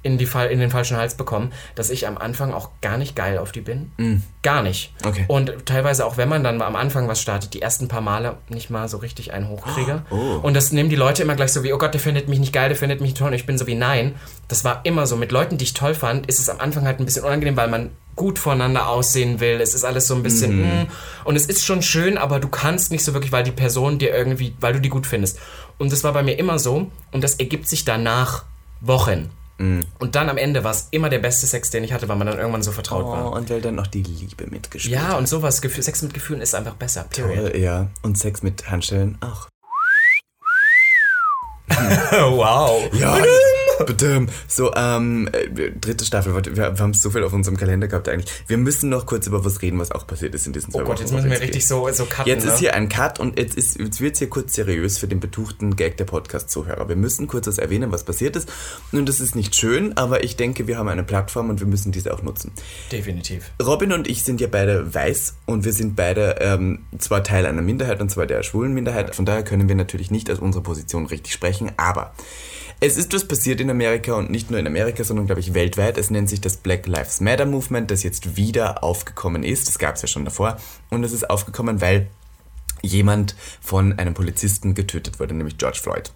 in, 0.04 0.18
die, 0.18 0.28
in 0.50 0.60
den 0.60 0.70
falschen 0.70 0.98
Hals 0.98 1.16
bekommen, 1.16 1.52
dass 1.76 1.90
ich 1.90 2.08
am 2.08 2.18
Anfang 2.18 2.54
auch 2.54 2.70
gar 2.82 2.98
nicht 2.98 3.16
geil 3.16 3.38
auf 3.38 3.52
die 3.52 3.62
bin. 3.62 3.92
Gar 4.44 4.62
nicht. 4.62 4.94
Okay. 5.06 5.26
Und 5.28 5.66
teilweise 5.66 6.06
auch, 6.06 6.18
wenn 6.18 6.30
man 6.30 6.44
dann 6.44 6.62
am 6.62 6.76
Anfang 6.76 7.08
was 7.08 7.22
startet, 7.22 7.54
die 7.54 7.62
ersten 7.62 7.88
paar 7.88 8.02
Male 8.02 8.38
nicht 8.50 8.70
mal 8.70 8.88
so 8.90 8.98
richtig 8.98 9.34
einen 9.34 9.48
hochkriege. 9.48 10.04
Oh. 10.12 10.40
Und 10.44 10.54
das 10.54 10.72
nehmen 10.74 10.90
die 10.90 10.98
Leute 10.98 11.24
immer 11.24 11.36
gleich 11.36 11.54
so 11.54 11.64
wie, 11.64 11.74
oh 11.74 11.78
Gott, 11.78 11.94
der 11.94 12.02
findet 12.02 12.28
mich 12.28 12.40
nicht 12.40 12.54
geil, 12.54 12.70
der 12.70 12.78
findet 12.78 13.00
mich 13.00 13.12
nicht 13.12 13.18
toll. 13.18 13.30
Und 13.30 13.34
ich 13.34 13.46
bin 13.46 13.58
so 13.58 13.66
wie, 13.66 13.76
nein. 13.76 14.16
Das 14.50 14.66
war 14.66 14.82
immer 14.84 15.08
so. 15.08 15.16
Mit 15.16 15.32
Leuten, 15.32 15.58
die 15.58 15.64
ich 15.64 15.74
toll 15.74 15.96
fand, 15.96 16.28
ist 16.28 16.40
es 16.40 16.50
am 16.50 16.60
Anfang 16.60 16.86
halt 16.86 17.00
ein 17.00 17.06
bisschen 17.06 17.24
unangenehm, 17.24 17.56
weil 17.56 17.70
man 17.70 17.92
gut 18.16 18.38
voneinander 18.38 18.90
aussehen 18.90 19.40
will. 19.40 19.62
Es 19.62 19.74
ist 19.74 19.86
alles 19.86 20.08
so 20.08 20.16
ein 20.16 20.22
bisschen, 20.22 20.84
mm. 20.84 20.88
und 21.24 21.36
es 21.36 21.48
ist 21.48 21.66
schon 21.66 21.82
schön, 21.82 22.20
aber 22.20 22.40
du 22.40 22.48
kannst 22.48 22.92
nicht 22.92 23.04
so 23.04 23.14
wirklich, 23.14 23.32
weil 23.32 23.44
die 23.44 23.52
Person 23.52 23.98
dir 23.98 24.14
irgendwie, 24.14 24.56
weil 24.60 24.74
du 24.74 24.82
die 24.82 24.90
gut 24.90 25.08
findest. 25.08 25.40
Und 25.80 25.92
das 25.92 26.04
war 26.04 26.14
bei 26.14 26.22
mir 26.22 26.38
immer 26.38 26.60
so. 26.60 26.92
Und 27.12 27.24
das 27.24 27.36
ergibt 27.36 27.68
sich 27.68 27.86
danach 27.86 28.44
Wochen. 28.82 29.32
Und 29.60 30.16
dann 30.16 30.30
am 30.30 30.38
Ende 30.38 30.64
war 30.64 30.72
es 30.72 30.88
immer 30.92 31.10
der 31.10 31.20
beste 31.20 31.46
Sex, 31.46 31.70
den 31.70 31.84
ich 31.84 31.94
hatte, 31.94 32.10
weil 32.10 32.16
man 32.16 32.28
dann 32.28 32.38
irgendwann 32.38 32.64
so 32.64 32.72
vertraut 32.72 33.06
war. 33.06 33.32
Oh, 33.32 33.36
und 33.36 33.50
weil 33.50 33.62
dann 33.62 33.76
noch 33.76 33.88
die 33.88 34.02
Liebe 34.02 34.48
mitgespielt 34.48 34.96
Ja, 34.96 35.16
und 35.16 35.28
sowas, 35.28 35.58
Sex 35.58 36.02
mit 36.02 36.14
Gefühlen 36.14 36.42
ist 36.42 36.56
einfach 36.56 36.76
besser. 36.76 37.06
Period. 37.10 37.56
Ja, 37.56 37.88
und 38.02 38.18
Sex 38.18 38.42
mit 38.42 38.70
Handschellen 38.70 39.18
auch. 39.22 39.48
wow. 41.70 42.90
Ja, 42.94 43.16
bitte. 43.16 43.30
So, 44.48 44.74
ähm, 44.76 45.30
äh, 45.32 45.72
dritte 45.72 46.06
Staffel. 46.06 46.34
Wir, 46.56 46.74
haben 46.78 46.94
so 46.94 47.10
viel 47.10 47.24
auf 47.24 47.34
unserem 47.34 47.58
Kalender 47.58 47.88
gehabt 47.88 48.10
eigentlich. 48.10 48.32
Wir 48.48 48.58
müssen 48.58 48.90
noch 48.90 49.06
kurz 49.06 49.28
über 49.28 49.44
was 49.44 49.62
reden, 49.62 49.80
was 49.80 49.92
auch 49.92 50.06
passiert 50.06 50.36
ist 50.36 50.48
in 50.48 50.54
diesen 50.54 50.72
zwei 50.72 50.84
Oh. 50.84 50.86
Gott, 50.86 51.00
jetzt 51.00 51.14
müssen 51.14 51.30
wir 51.30 51.40
richtig 51.40 51.66
so, 51.68 51.90
so 51.92 52.06
cutten, 52.06 52.28
Jetzt 52.28 52.46
ne? 52.46 52.52
ist 52.52 52.60
hier 52.60 52.74
ein 52.74 52.90
Cut 52.90 53.20
und 53.20 53.40
jetzt, 53.40 53.56
ist, 53.56 53.80
jetzt 53.80 54.02
wird 54.02 54.14
es 54.14 54.20
hier 54.20 54.30
kurz 54.30 54.54
seriös 54.54 54.98
für 54.98 55.08
den 55.08 55.20
betuchten 55.20 55.76
Gag 55.76 55.98
der 55.98 56.06
Podcast-Zuhörer. 56.06 56.90
Wir 56.90 56.96
müssen 56.96 57.28
kurz 57.28 57.48
was 57.48 57.58
erwähnen, 57.58 57.92
was 57.92 58.04
passiert 58.04 58.36
ist. 58.36 58.52
Und 58.92 59.08
das 59.08 59.20
ist 59.20 59.36
nicht 59.36 59.56
schön, 59.56 59.98
aber 59.98 60.24
ich 60.24 60.36
denke, 60.36 60.68
wir 60.68 60.78
haben 60.78 60.90
eine 60.90 61.04
Plattform 61.04 61.50
und 61.50 61.60
wir 61.60 61.68
müssen 61.68 61.92
diese 61.92 62.14
auch 62.14 62.22
nutzen. 62.22 62.52
Definitiv. 62.92 63.52
Robin 63.62 63.94
und 63.94 64.08
ich 64.08 64.24
sind 64.24 64.42
ja 64.42 64.48
beide 64.48 64.94
weiß 64.94 65.36
und 65.46 65.66
wir 65.66 65.74
sind 65.74 65.96
beide 65.96 66.36
ähm, 66.40 66.80
zwar 66.98 67.24
Teil 67.24 67.46
einer 67.46 67.62
Minderheit 67.62 68.02
und 68.02 68.10
zwar 68.10 68.26
der 68.26 68.44
schwulen 68.44 68.74
Minderheit. 68.74 69.16
Von 69.16 69.26
daher 69.26 69.44
können 69.44 69.68
wir 69.68 69.76
natürlich 69.76 70.12
nicht 70.12 70.30
aus 70.30 70.40
unserer 70.40 70.64
Position 70.64 71.06
richtig 71.06 71.34
sprechen, 71.34 71.72
aber 71.78 72.14
es 72.80 72.98
ist 72.98 73.14
was 73.14 73.28
passiert 73.28 73.62
in 73.62 73.70
Amerika 73.70 74.14
und 74.14 74.30
nicht 74.30 74.52
nur 74.52 74.60
in 74.60 74.68
Amerika, 74.68 75.04
sondern 75.04 75.26
glaube 75.26 75.42
ich 75.42 75.54
weltweit. 75.54 75.98
Es 75.98 76.10
nennt 76.10 76.30
sich 76.30 76.42
das 76.42 76.58
Black 76.58 76.88
Lives 76.88 77.22
Matter 77.22 77.46
Movement, 77.46 77.92
das 77.92 78.04
jetzt 78.04 78.36
wieder 78.36 78.84
aufgekommen 78.84 79.44
ist. 79.44 79.68
Das 79.68 79.80
gab 79.80 79.96
es 79.96 80.02
ja 80.02 80.08
schon 80.08 80.26
davor 80.26 80.58
und 80.90 81.04
es 81.04 81.12
ist 81.12 81.30
aufgekommen, 81.30 81.82
weil 81.82 82.08
jemand 82.82 83.36
von 83.62 83.98
einem 83.98 84.14
Polizisten 84.14 84.76
getötet 84.76 85.20
wurde, 85.20 85.34
nämlich 85.34 85.58
George 85.58 85.80
Floyd. 85.82 86.12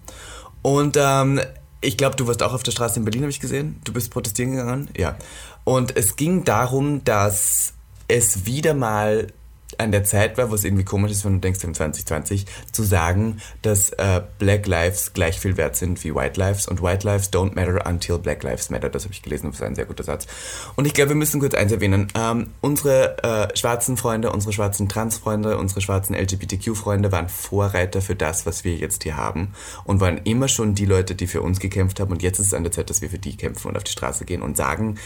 Und 0.62 0.98
ähm, 1.00 1.39
ich 1.82 1.98
glaube, 1.98 2.15
du 2.15 2.28
warst 2.28 2.43
auch 2.43 2.54
auf 2.54 2.63
der 2.63 2.72
Straße 2.72 3.00
in 3.00 3.06
Berlin, 3.06 3.22
habe 3.22 3.32
ich 3.32 3.39
gesehen. 3.39 3.80
Du 3.84 3.93
bist 3.93 4.12
protestieren 4.12 4.52
gegangen. 4.52 4.89
Ja. 4.98 5.17
Und 5.63 5.96
es 5.96 6.15
ging 6.15 6.43
darum, 6.43 7.04
dass 7.04 7.74
es 8.08 8.46
wieder 8.46 8.74
mal 8.74 9.28
an 9.77 9.91
der 9.91 10.03
Zeit 10.03 10.38
war, 10.38 10.49
wo 10.49 10.56
es 10.56 10.63
irgendwie 10.63 10.86
komisch 10.86 11.12
ist, 11.12 11.25
wenn 11.25 11.34
du 11.34 11.39
denkst, 11.39 11.63
im 11.63 11.73
2020, 11.73 12.45
zu 12.71 12.84
sagen, 12.84 13.41
dass 13.62 13.89
äh, 13.91 14.21
Black 14.39 14.65
Lives 14.65 15.13
gleich 15.13 15.39
viel 15.39 15.58
wert 15.58 15.75
sind 15.75 16.03
wie 16.03 16.15
White 16.15 16.39
Lives 16.39 16.67
und 16.67 16.82
White 16.82 17.06
Lives 17.06 17.32
don't 17.32 17.56
matter 17.56 17.86
until 17.86 18.17
Black 18.17 18.43
Lives 18.43 18.69
matter. 18.69 18.89
Das 18.89 19.03
habe 19.03 19.13
ich 19.13 19.21
gelesen, 19.21 19.47
das 19.47 19.58
ist 19.58 19.63
ein 19.63 19.75
sehr 19.75 19.86
guter 19.86 20.03
Satz. 20.03 20.27
Und 20.75 20.86
ich 20.86 20.93
glaube, 20.93 21.10
wir 21.10 21.15
müssen 21.15 21.39
kurz 21.39 21.53
eins 21.53 21.71
erwähnen. 21.71 22.08
Ähm, 22.15 22.51
unsere 22.62 23.23
äh, 23.23 23.58
schwarzen 23.58 23.97
Freunde, 23.97 24.32
unsere 24.32 24.53
schwarzen 24.53 24.88
Trans-Freunde, 24.88 25.58
unsere 25.58 25.82
schwarzen 25.82 26.15
LGBTQ-Freunde 26.15 27.12
waren 27.12 27.30
Vorreiter 27.30 28.01
für 28.01 28.15
das, 28.15 28.45
was 28.45 28.63
wir 28.63 28.75
jetzt 28.75 29.03
hier 29.03 29.17
haben 29.17 29.53
und 29.84 29.99
waren 29.99 30.17
immer 30.23 30.47
schon 30.47 30.75
die 30.75 30.86
Leute, 30.86 31.15
die 31.15 31.27
für 31.27 31.41
uns 31.41 31.60
gekämpft 31.60 31.99
haben 31.99 32.12
und 32.12 32.23
jetzt 32.23 32.39
ist 32.39 32.47
es 32.47 32.53
an 32.53 32.63
der 32.63 32.71
Zeit, 32.71 32.89
dass 32.89 33.01
wir 33.01 33.10
für 33.10 33.19
die 33.19 33.36
kämpfen 33.36 33.67
und 33.67 33.77
auf 33.77 33.84
die 33.84 33.91
Straße 33.91 34.25
gehen 34.25 34.41
und 34.41 34.58
sagen, 34.58 34.97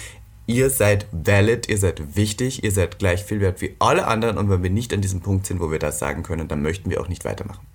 Ihr 0.48 0.70
seid 0.70 1.06
valid, 1.12 1.70
ihr 1.70 1.78
seid 1.78 2.16
wichtig, 2.16 2.64
ihr 2.64 2.72
seid 2.72 3.00
gleich 3.00 3.24
viel 3.24 3.40
wert 3.40 3.62
wie 3.62 3.76
alle 3.80 4.08
anderen 4.08 4.38
und 4.38 4.50
wenn 4.50 4.64
wir 4.64 4.70
nicht 4.70 4.94
an 4.94 5.02
diesem 5.02 5.22
Punkt 5.22 5.46
sind, 5.46 5.60
wo 5.60 5.72
wir 5.72 5.80
das 5.80 6.00
sagen 6.00 6.24
können, 6.24 6.48
dann 6.48 6.62
möchten 6.62 6.90
wir 6.90 7.00
auch 7.00 7.08
nicht 7.08 7.26
weitermachen. 7.26 7.66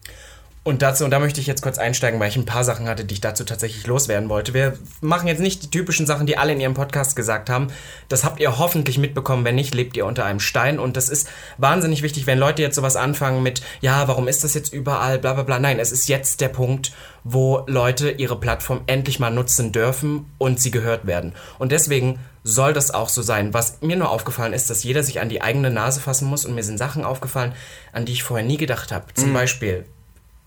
Und 0.67 0.83
dazu, 0.83 1.05
und 1.05 1.13
da 1.13 1.21
möchte 1.21 1.41
ich 1.41 1.47
jetzt 1.47 1.63
kurz 1.63 1.79
einsteigen, 1.79 2.19
weil 2.19 2.29
ich 2.29 2.35
ein 2.35 2.45
paar 2.45 2.65
Sachen 2.65 2.89
hatte, 2.89 3.05
die 3.05 3.15
ich 3.15 3.21
dazu 3.21 3.45
tatsächlich 3.45 3.87
loswerden 3.87 4.29
wollte. 4.29 4.53
Wir 4.53 4.77
machen 5.01 5.29
jetzt 5.29 5.39
nicht 5.39 5.63
die 5.63 5.71
typischen 5.71 6.07
Sachen, 6.07 6.27
die 6.27 6.39
alle 6.39 6.53
in 6.53 6.61
ihrem 6.61 6.75
Podcast 6.75 7.15
gesagt 7.15 7.49
haben. 7.49 7.69
Das 8.09 8.25
habt 8.25 8.41
ihr 8.41 8.59
hoffentlich 8.59 8.99
mitbekommen. 8.99 9.45
Wenn 9.45 9.55
nicht, 9.55 9.77
lebt 9.77 9.97
ihr 9.97 10.05
unter 10.05 10.25
einem 10.25 10.41
Stein. 10.41 10.81
Und 10.81 10.97
das 10.97 11.09
ist 11.09 11.29
wahnsinnig 11.57 12.03
wichtig, 12.03 12.27
wenn 12.27 12.41
Leute 12.41 12.63
jetzt 12.63 12.75
sowas 12.75 12.97
anfangen 12.97 13.45
mit, 13.45 13.63
ja, 13.81 14.09
warum 14.09 14.27
ist 14.27 14.43
das 14.43 14.55
jetzt 14.55 14.73
überall, 14.73 15.21
bla 15.21 15.35
bla 15.35 15.45
bla. 15.45 15.61
Nein, 15.61 15.79
es 15.79 15.93
ist 15.93 16.09
jetzt 16.09 16.41
der 16.41 16.49
Punkt, 16.49 16.93
wo 17.23 17.63
Leute 17.69 18.11
ihre 18.11 18.41
Plattform 18.41 18.81
endlich 18.89 19.21
mal 19.21 19.31
nutzen 19.31 19.71
dürfen 19.71 20.27
und 20.37 20.59
sie 20.59 20.73
gehört 20.73 21.07
werden. 21.07 21.33
Und 21.61 21.71
deswegen 21.71 22.19
soll 22.43 22.73
das 22.73 22.91
auch 22.91 23.09
so 23.09 23.23
sein. 23.23 23.55
Was 23.55 23.83
mir 23.83 23.95
nur 23.95 24.11
aufgefallen 24.11 24.53
ist, 24.53 24.69
dass 24.69 24.83
jeder 24.83 25.05
sich 25.05 25.21
an 25.21 25.29
die 25.29 25.43
eigene 25.43 25.71
Nase 25.71 26.01
fassen 26.01 26.27
muss. 26.27 26.45
Und 26.45 26.57
mir 26.57 26.65
sind 26.65 26.79
Sachen 26.79 27.05
aufgefallen, 27.05 27.53
an 27.93 28.05
die 28.05 28.15
ich 28.15 28.25
vorher 28.25 28.45
nie 28.45 28.57
gedacht 28.57 28.91
habe. 28.91 29.15
Zum 29.15 29.33
Beispiel 29.33 29.85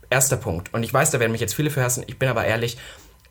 erster 0.10 0.38
Punkt. 0.38 0.74
Und 0.74 0.84
ich 0.84 0.94
weiß, 0.94 1.12
da 1.12 1.20
werden 1.20 1.32
mich 1.32 1.42
jetzt 1.42 1.56
viele 1.56 1.70
für 1.70 1.84
hassen. 1.84 2.04
Ich 2.08 2.20
bin 2.20 2.30
aber 2.30 2.46
ehrlich, 2.46 2.78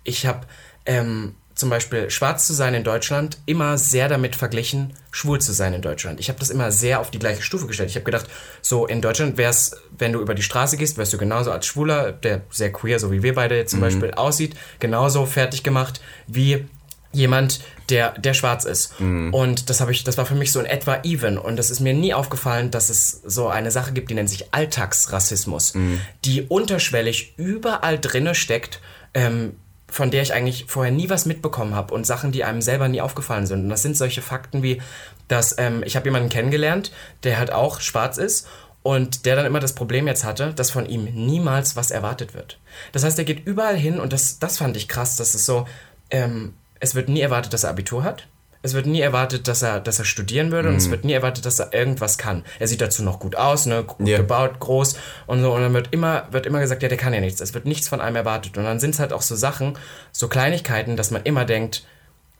ich 0.04 0.26
habe 0.26 0.46
ähm, 0.86 1.34
zum 1.58 1.70
Beispiel 1.70 2.08
schwarz 2.08 2.46
zu 2.46 2.52
sein 2.54 2.72
in 2.72 2.84
Deutschland 2.84 3.38
immer 3.44 3.78
sehr 3.78 4.08
damit 4.08 4.36
verglichen, 4.36 4.94
schwul 5.10 5.40
zu 5.40 5.52
sein 5.52 5.74
in 5.74 5.82
Deutschland. 5.82 6.20
Ich 6.20 6.28
habe 6.28 6.38
das 6.38 6.50
immer 6.50 6.70
sehr 6.70 7.00
auf 7.00 7.10
die 7.10 7.18
gleiche 7.18 7.42
Stufe 7.42 7.66
gestellt. 7.66 7.90
Ich 7.90 7.96
habe 7.96 8.04
gedacht, 8.04 8.26
so 8.62 8.86
in 8.86 9.02
Deutschland 9.02 9.36
wäre 9.38 9.50
es, 9.50 9.76
wenn 9.98 10.12
du 10.12 10.20
über 10.20 10.34
die 10.34 10.42
Straße 10.42 10.76
gehst, 10.76 10.98
wärst 10.98 11.12
du 11.12 11.18
genauso 11.18 11.50
als 11.50 11.66
Schwuler, 11.66 12.12
der 12.12 12.42
sehr 12.50 12.72
queer, 12.72 13.00
so 13.00 13.10
wie 13.10 13.24
wir 13.24 13.34
beide 13.34 13.66
zum 13.66 13.80
mhm. 13.80 13.84
Beispiel 13.84 14.10
aussieht, 14.12 14.54
genauso 14.78 15.26
fertig 15.26 15.64
gemacht 15.64 16.00
wie 16.28 16.64
jemand, 17.12 17.60
der, 17.88 18.12
der 18.18 18.34
schwarz 18.34 18.64
ist. 18.64 19.00
Mhm. 19.00 19.32
Und 19.32 19.70
das 19.70 19.80
habe 19.80 19.92
ich, 19.92 20.04
das 20.04 20.18
war 20.18 20.26
für 20.26 20.34
mich 20.34 20.52
so 20.52 20.60
in 20.60 20.66
etwa 20.66 21.00
even. 21.04 21.38
Und 21.38 21.56
das 21.56 21.70
ist 21.70 21.80
mir 21.80 21.94
nie 21.94 22.12
aufgefallen, 22.12 22.70
dass 22.70 22.90
es 22.90 23.22
so 23.24 23.48
eine 23.48 23.70
Sache 23.70 23.92
gibt, 23.92 24.10
die 24.10 24.14
nennt 24.14 24.30
sich 24.30 24.52
Alltagsrassismus, 24.52 25.74
mhm. 25.74 26.00
die 26.24 26.42
unterschwellig 26.42 27.34
überall 27.36 27.98
drinne 27.98 28.34
steckt. 28.34 28.80
Ähm, 29.14 29.54
von 29.90 30.10
der 30.10 30.20
ich 30.20 30.34
eigentlich 30.34 30.66
vorher 30.68 30.92
nie 30.92 31.08
was 31.08 31.24
mitbekommen 31.24 31.74
habe 31.74 31.94
und 31.94 32.04
Sachen, 32.04 32.30
die 32.30 32.44
einem 32.44 32.60
selber 32.60 32.88
nie 32.88 33.00
aufgefallen 33.00 33.46
sind. 33.46 33.64
Und 33.64 33.68
das 33.70 33.80
sind 33.80 33.96
solche 33.96 34.20
Fakten 34.20 34.62
wie, 34.62 34.82
dass 35.28 35.56
ähm, 35.58 35.82
ich 35.82 35.96
habe 35.96 36.06
jemanden 36.06 36.28
kennengelernt, 36.28 36.92
der 37.24 37.38
halt 37.38 37.50
auch 37.52 37.80
schwarz 37.80 38.18
ist 38.18 38.46
und 38.82 39.24
der 39.24 39.34
dann 39.34 39.46
immer 39.46 39.60
das 39.60 39.74
Problem 39.74 40.06
jetzt 40.06 40.24
hatte, 40.24 40.52
dass 40.52 40.70
von 40.70 40.86
ihm 40.86 41.04
niemals 41.04 41.74
was 41.74 41.90
erwartet 41.90 42.34
wird. 42.34 42.58
Das 42.92 43.02
heißt, 43.02 43.18
er 43.18 43.24
geht 43.24 43.46
überall 43.46 43.76
hin 43.76 43.98
und 43.98 44.12
das, 44.12 44.38
das 44.38 44.58
fand 44.58 44.76
ich 44.76 44.88
krass, 44.88 45.16
dass 45.16 45.34
es 45.34 45.46
so, 45.46 45.66
ähm, 46.10 46.54
es 46.80 46.94
wird 46.94 47.08
nie 47.08 47.20
erwartet, 47.20 47.52
dass 47.52 47.64
er 47.64 47.70
Abitur 47.70 48.04
hat. 48.04 48.26
Es 48.60 48.74
wird 48.74 48.86
nie 48.86 49.00
erwartet, 49.00 49.46
dass 49.46 49.62
er, 49.62 49.78
dass 49.78 50.00
er 50.00 50.04
studieren 50.04 50.50
würde 50.50 50.68
mhm. 50.68 50.74
und 50.74 50.80
es 50.80 50.88
mhm. 50.88 50.92
wird 50.92 51.04
nie 51.04 51.12
erwartet, 51.12 51.46
dass 51.46 51.60
er 51.60 51.72
irgendwas 51.72 52.18
kann. 52.18 52.44
Er 52.58 52.66
sieht 52.66 52.80
dazu 52.80 53.04
noch 53.04 53.20
gut 53.20 53.36
aus, 53.36 53.66
ne, 53.66 53.84
gut 53.84 54.06
yeah. 54.06 54.18
gebaut, 54.18 54.58
groß 54.58 54.96
und 55.26 55.40
so. 55.40 55.54
Und 55.54 55.62
dann 55.62 55.74
wird 55.74 55.92
immer, 55.92 56.26
wird 56.32 56.44
immer 56.44 56.58
gesagt, 56.58 56.82
ja, 56.82 56.88
der 56.88 56.98
kann 56.98 57.14
ja 57.14 57.20
nichts. 57.20 57.40
Es 57.40 57.54
wird 57.54 57.66
nichts 57.66 57.88
von 57.88 58.00
einem 58.00 58.16
erwartet. 58.16 58.58
Und 58.58 58.64
dann 58.64 58.80
sind 58.80 58.90
es 58.90 58.98
halt 58.98 59.12
auch 59.12 59.22
so 59.22 59.36
Sachen, 59.36 59.78
so 60.10 60.28
Kleinigkeiten, 60.28 60.96
dass 60.96 61.12
man 61.12 61.22
immer 61.22 61.44
denkt, 61.44 61.86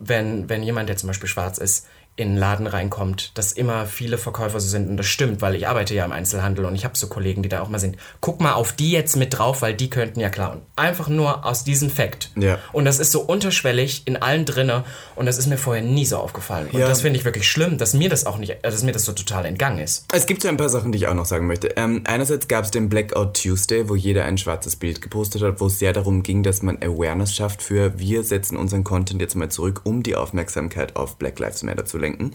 wenn, 0.00 0.48
wenn 0.48 0.62
jemand, 0.62 0.88
der 0.88 0.96
zum 0.96 1.08
Beispiel 1.08 1.28
schwarz 1.28 1.58
ist, 1.58 1.86
in 2.18 2.30
einen 2.30 2.36
Laden 2.36 2.66
reinkommt, 2.66 3.30
dass 3.38 3.52
immer 3.52 3.86
viele 3.86 4.18
Verkäufer 4.18 4.58
so 4.58 4.68
sind. 4.68 4.88
Und 4.88 4.96
das 4.96 5.06
stimmt, 5.06 5.40
weil 5.40 5.54
ich 5.54 5.68
arbeite 5.68 5.94
ja 5.94 6.04
im 6.04 6.10
Einzelhandel 6.10 6.64
und 6.64 6.74
ich 6.74 6.84
habe 6.84 6.98
so 6.98 7.06
Kollegen, 7.06 7.44
die 7.44 7.48
da 7.48 7.62
auch 7.62 7.68
mal 7.68 7.78
sind. 7.78 7.96
Guck 8.20 8.40
mal 8.40 8.54
auf 8.54 8.72
die 8.72 8.90
jetzt 8.90 9.16
mit 9.16 9.38
drauf, 9.38 9.62
weil 9.62 9.74
die 9.74 9.88
könnten 9.88 10.18
ja 10.18 10.28
klauen. 10.28 10.62
Einfach 10.74 11.08
nur 11.08 11.46
aus 11.46 11.62
diesem 11.62 11.90
Fakt. 11.90 12.30
Ja. 12.36 12.58
Und 12.72 12.86
das 12.86 12.98
ist 12.98 13.12
so 13.12 13.20
unterschwellig 13.20 14.02
in 14.06 14.16
allen 14.16 14.44
drinne 14.44 14.84
und 15.14 15.26
das 15.26 15.38
ist 15.38 15.46
mir 15.46 15.58
vorher 15.58 15.82
nie 15.82 16.04
so 16.04 16.16
aufgefallen. 16.16 16.68
Und 16.72 16.80
ja. 16.80 16.88
das 16.88 17.02
finde 17.02 17.20
ich 17.20 17.24
wirklich 17.24 17.48
schlimm, 17.48 17.78
dass 17.78 17.94
mir 17.94 18.08
das 18.08 18.26
auch 18.26 18.38
nicht, 18.38 18.56
dass 18.62 18.82
mir 18.82 18.92
das 18.92 19.04
so 19.04 19.12
total 19.12 19.46
entgangen 19.46 19.78
ist. 19.78 20.06
Es 20.12 20.26
gibt 20.26 20.42
so 20.42 20.48
ein 20.48 20.56
paar 20.56 20.68
Sachen, 20.68 20.90
die 20.90 20.98
ich 20.98 21.06
auch 21.06 21.14
noch 21.14 21.26
sagen 21.26 21.46
möchte. 21.46 21.68
Ähm, 21.76 22.02
einerseits 22.04 22.48
gab 22.48 22.64
es 22.64 22.72
den 22.72 22.88
Blackout 22.88 23.40
Tuesday, 23.40 23.88
wo 23.88 23.94
jeder 23.94 24.24
ein 24.24 24.38
schwarzes 24.38 24.74
Bild 24.74 25.00
gepostet 25.00 25.42
hat, 25.42 25.60
wo 25.60 25.66
es 25.66 25.78
sehr 25.78 25.92
darum 25.92 26.24
ging, 26.24 26.42
dass 26.42 26.62
man 26.62 26.78
Awareness 26.82 27.32
schafft 27.36 27.62
für 27.62 27.96
wir 27.96 28.24
setzen 28.24 28.56
unseren 28.56 28.82
Content 28.82 29.20
jetzt 29.20 29.36
mal 29.36 29.48
zurück, 29.48 29.82
um 29.84 30.02
die 30.02 30.16
Aufmerksamkeit 30.16 30.96
auf 30.96 31.16
Black 31.16 31.38
Lives 31.38 31.62
Matter 31.62 31.84
zu 31.84 31.96
lenken 31.96 32.07
lenken. 32.08 32.32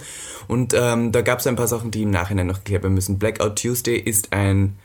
Und 0.47 0.73
ähm, 0.77 1.11
da 1.11 1.21
gab 1.21 1.39
es 1.39 1.47
ein 1.47 1.55
paar 1.55 1.67
Sachen, 1.67 1.91
die 1.91 2.03
im 2.03 2.11
Nachhinein 2.11 2.47
noch 2.47 2.59
geklärt 2.59 2.83
werden 2.83 2.93
müssen. 2.93 3.19
Blackout 3.19 3.61
Tuesday 3.61 3.97
ist 3.97 4.33
ein 4.33 4.77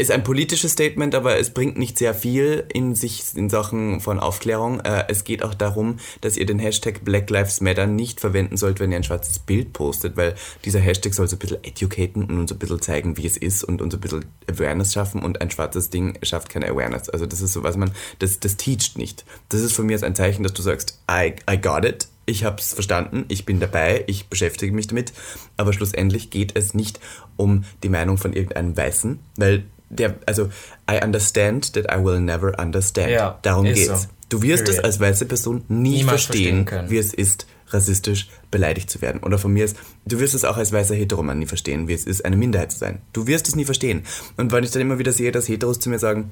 ist 0.00 0.10
ein 0.10 0.24
politisches 0.24 0.72
Statement, 0.72 1.14
aber 1.14 1.38
es 1.38 1.50
bringt 1.50 1.78
nicht 1.78 1.98
sehr 1.98 2.14
viel 2.14 2.64
in 2.72 2.94
sich 2.94 3.36
in 3.36 3.50
Sachen 3.50 4.00
von 4.00 4.18
Aufklärung. 4.18 4.80
Äh, 4.80 5.04
es 5.08 5.24
geht 5.24 5.42
auch 5.42 5.52
darum, 5.52 5.98
dass 6.22 6.38
ihr 6.38 6.46
den 6.46 6.58
Hashtag 6.58 7.04
Black 7.04 7.28
Lives 7.28 7.60
Matter 7.60 7.86
nicht 7.86 8.18
verwenden 8.18 8.56
sollt, 8.56 8.80
wenn 8.80 8.90
ihr 8.90 8.96
ein 8.96 9.04
schwarzes 9.04 9.38
Bild 9.38 9.74
postet, 9.74 10.16
weil 10.16 10.34
dieser 10.64 10.80
Hashtag 10.80 11.12
soll 11.12 11.28
so 11.28 11.36
ein 11.36 11.38
bisschen 11.38 11.62
educaten 11.62 12.24
und 12.24 12.38
uns 12.38 12.50
ein 12.50 12.58
bisschen 12.58 12.80
zeigen, 12.80 13.18
wie 13.18 13.26
es 13.26 13.36
ist 13.36 13.62
und 13.62 13.82
uns 13.82 13.94
ein 13.94 14.00
bisschen 14.00 14.24
Awareness 14.50 14.94
schaffen 14.94 15.22
und 15.22 15.40
ein 15.42 15.50
schwarzes 15.50 15.90
Ding 15.90 16.18
schafft 16.22 16.48
keine 16.48 16.70
Awareness. 16.70 17.10
Also 17.10 17.26
das 17.26 17.42
ist 17.42 17.52
so, 17.52 17.62
was 17.62 17.76
man, 17.76 17.90
das, 18.20 18.40
das 18.40 18.56
teacht 18.56 18.96
nicht. 18.96 19.26
Das 19.50 19.60
ist 19.60 19.74
von 19.74 19.84
mir 19.84 20.02
ein 20.02 20.14
Zeichen, 20.14 20.42
dass 20.42 20.54
du 20.54 20.62
sagst, 20.62 20.98
I, 21.10 21.34
I 21.50 21.60
got 21.60 21.84
it 21.84 22.08
ich 22.30 22.44
habe 22.44 22.56
es 22.60 22.72
verstanden, 22.72 23.24
ich 23.28 23.44
bin 23.44 23.60
dabei, 23.60 24.04
ich 24.06 24.28
beschäftige 24.28 24.72
mich 24.72 24.86
damit, 24.86 25.12
aber 25.56 25.72
schlussendlich 25.72 26.30
geht 26.30 26.56
es 26.56 26.74
nicht 26.74 27.00
um 27.36 27.64
die 27.82 27.88
Meinung 27.88 28.16
von 28.16 28.32
irgendeinem 28.32 28.76
Weißen, 28.76 29.18
weil 29.36 29.64
der, 29.88 30.14
also, 30.24 30.48
I 30.88 31.04
understand 31.04 31.72
that 31.74 31.86
I 31.92 32.02
will 32.02 32.20
never 32.20 32.58
understand. 32.60 33.10
Ja, 33.10 33.38
Darum 33.42 33.64
geht's. 33.64 33.86
So. 33.86 34.08
Du 34.28 34.42
wirst 34.42 34.68
es 34.68 34.78
als 34.78 35.00
weiße 35.00 35.26
Person 35.26 35.64
nie 35.66 35.98
Niemals 35.98 36.26
verstehen, 36.26 36.64
wie 36.86 36.98
es 36.98 37.12
ist, 37.12 37.48
rassistisch 37.70 38.28
beleidigt 38.52 38.88
zu 38.88 39.00
werden. 39.00 39.20
Oder 39.24 39.38
von 39.38 39.52
mir 39.52 39.64
ist, 39.64 39.76
du 40.06 40.20
wirst 40.20 40.34
es 40.34 40.44
auch 40.44 40.56
als 40.56 40.70
weißer 40.70 40.94
Heteroman 40.94 41.40
nie 41.40 41.46
verstehen, 41.46 41.88
wie 41.88 41.94
es 41.94 42.04
ist, 42.04 42.24
eine 42.24 42.36
Minderheit 42.36 42.70
zu 42.70 42.78
sein. 42.78 43.00
Du 43.12 43.26
wirst 43.26 43.48
es 43.48 43.56
nie 43.56 43.64
verstehen. 43.64 44.04
Und 44.36 44.52
wenn 44.52 44.62
ich 44.62 44.70
dann 44.70 44.82
immer 44.82 45.00
wieder 45.00 45.10
sehe, 45.10 45.32
dass 45.32 45.48
Heteros 45.48 45.80
zu 45.80 45.90
mir 45.90 45.98
sagen, 45.98 46.30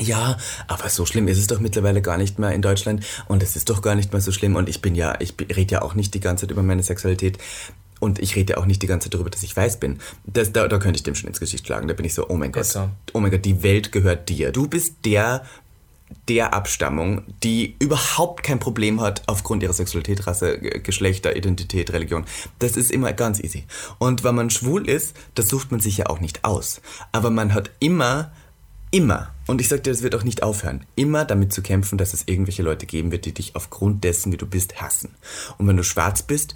ja, 0.00 0.38
aber 0.68 0.88
so 0.88 1.04
schlimm 1.04 1.28
ist 1.28 1.38
es 1.38 1.46
doch 1.46 1.60
mittlerweile 1.60 2.00
gar 2.00 2.16
nicht 2.16 2.38
mehr 2.38 2.52
in 2.52 2.62
Deutschland 2.62 3.04
und 3.28 3.42
es 3.42 3.56
ist 3.56 3.68
doch 3.68 3.82
gar 3.82 3.94
nicht 3.94 4.12
mehr 4.12 4.22
so 4.22 4.32
schlimm 4.32 4.56
und 4.56 4.68
ich 4.68 4.80
bin 4.80 4.94
ja, 4.94 5.14
ich 5.20 5.34
rede 5.38 5.74
ja 5.74 5.82
auch 5.82 5.94
nicht 5.94 6.14
die 6.14 6.20
ganze 6.20 6.42
Zeit 6.42 6.50
über 6.50 6.62
meine 6.62 6.82
Sexualität 6.82 7.38
und 8.00 8.18
ich 8.18 8.34
rede 8.34 8.54
ja 8.54 8.56
auch 8.58 8.66
nicht 8.66 8.82
die 8.82 8.86
ganze 8.86 9.06
Zeit 9.06 9.14
darüber, 9.14 9.30
dass 9.30 9.44
ich 9.44 9.56
weiß 9.56 9.78
bin. 9.78 10.00
Das, 10.24 10.52
da, 10.52 10.66
da 10.66 10.78
könnte 10.78 10.96
ich 10.96 11.04
dem 11.04 11.14
schon 11.14 11.28
ins 11.28 11.38
Gesicht 11.38 11.66
schlagen. 11.66 11.86
Da 11.86 11.94
bin 11.94 12.04
ich 12.04 12.14
so, 12.14 12.28
oh 12.28 12.34
mein 12.34 12.50
Gott, 12.50 12.64
so. 12.64 12.88
oh 13.12 13.20
mein 13.20 13.30
Gott, 13.30 13.44
die 13.44 13.62
Welt 13.62 13.92
gehört 13.92 14.28
dir. 14.28 14.50
Du 14.50 14.66
bist 14.66 14.96
der 15.04 15.44
der 16.28 16.52
Abstammung, 16.52 17.22
die 17.42 17.74
überhaupt 17.78 18.42
kein 18.42 18.58
Problem 18.58 19.00
hat 19.00 19.22
aufgrund 19.26 19.62
ihrer 19.62 19.72
Sexualität, 19.72 20.26
Rasse, 20.26 20.58
Geschlechter, 20.58 21.36
Identität, 21.36 21.92
Religion. 21.92 22.24
Das 22.58 22.76
ist 22.76 22.90
immer 22.90 23.12
ganz 23.12 23.40
easy. 23.40 23.64
Und 23.98 24.24
wenn 24.24 24.34
man 24.34 24.50
schwul 24.50 24.88
ist, 24.88 25.16
das 25.34 25.48
sucht 25.48 25.70
man 25.70 25.80
sich 25.80 25.98
ja 25.98 26.06
auch 26.06 26.20
nicht 26.20 26.44
aus. 26.44 26.80
Aber 27.12 27.30
man 27.30 27.54
hat 27.54 27.70
immer 27.78 28.32
immer, 28.92 29.34
und 29.48 29.60
ich 29.60 29.68
sag 29.68 29.82
dir, 29.82 29.90
das 29.90 30.02
wird 30.02 30.14
auch 30.14 30.22
nicht 30.22 30.44
aufhören, 30.44 30.84
immer 30.94 31.24
damit 31.24 31.52
zu 31.52 31.62
kämpfen, 31.62 31.98
dass 31.98 32.14
es 32.14 32.28
irgendwelche 32.28 32.62
Leute 32.62 32.86
geben 32.86 33.10
wird, 33.10 33.24
die 33.24 33.34
dich 33.34 33.56
aufgrund 33.56 34.04
dessen, 34.04 34.30
wie 34.30 34.36
du 34.36 34.46
bist, 34.46 34.80
hassen. 34.80 35.10
Und 35.58 35.66
wenn 35.66 35.76
du 35.76 35.82
schwarz 35.82 36.22
bist, 36.22 36.54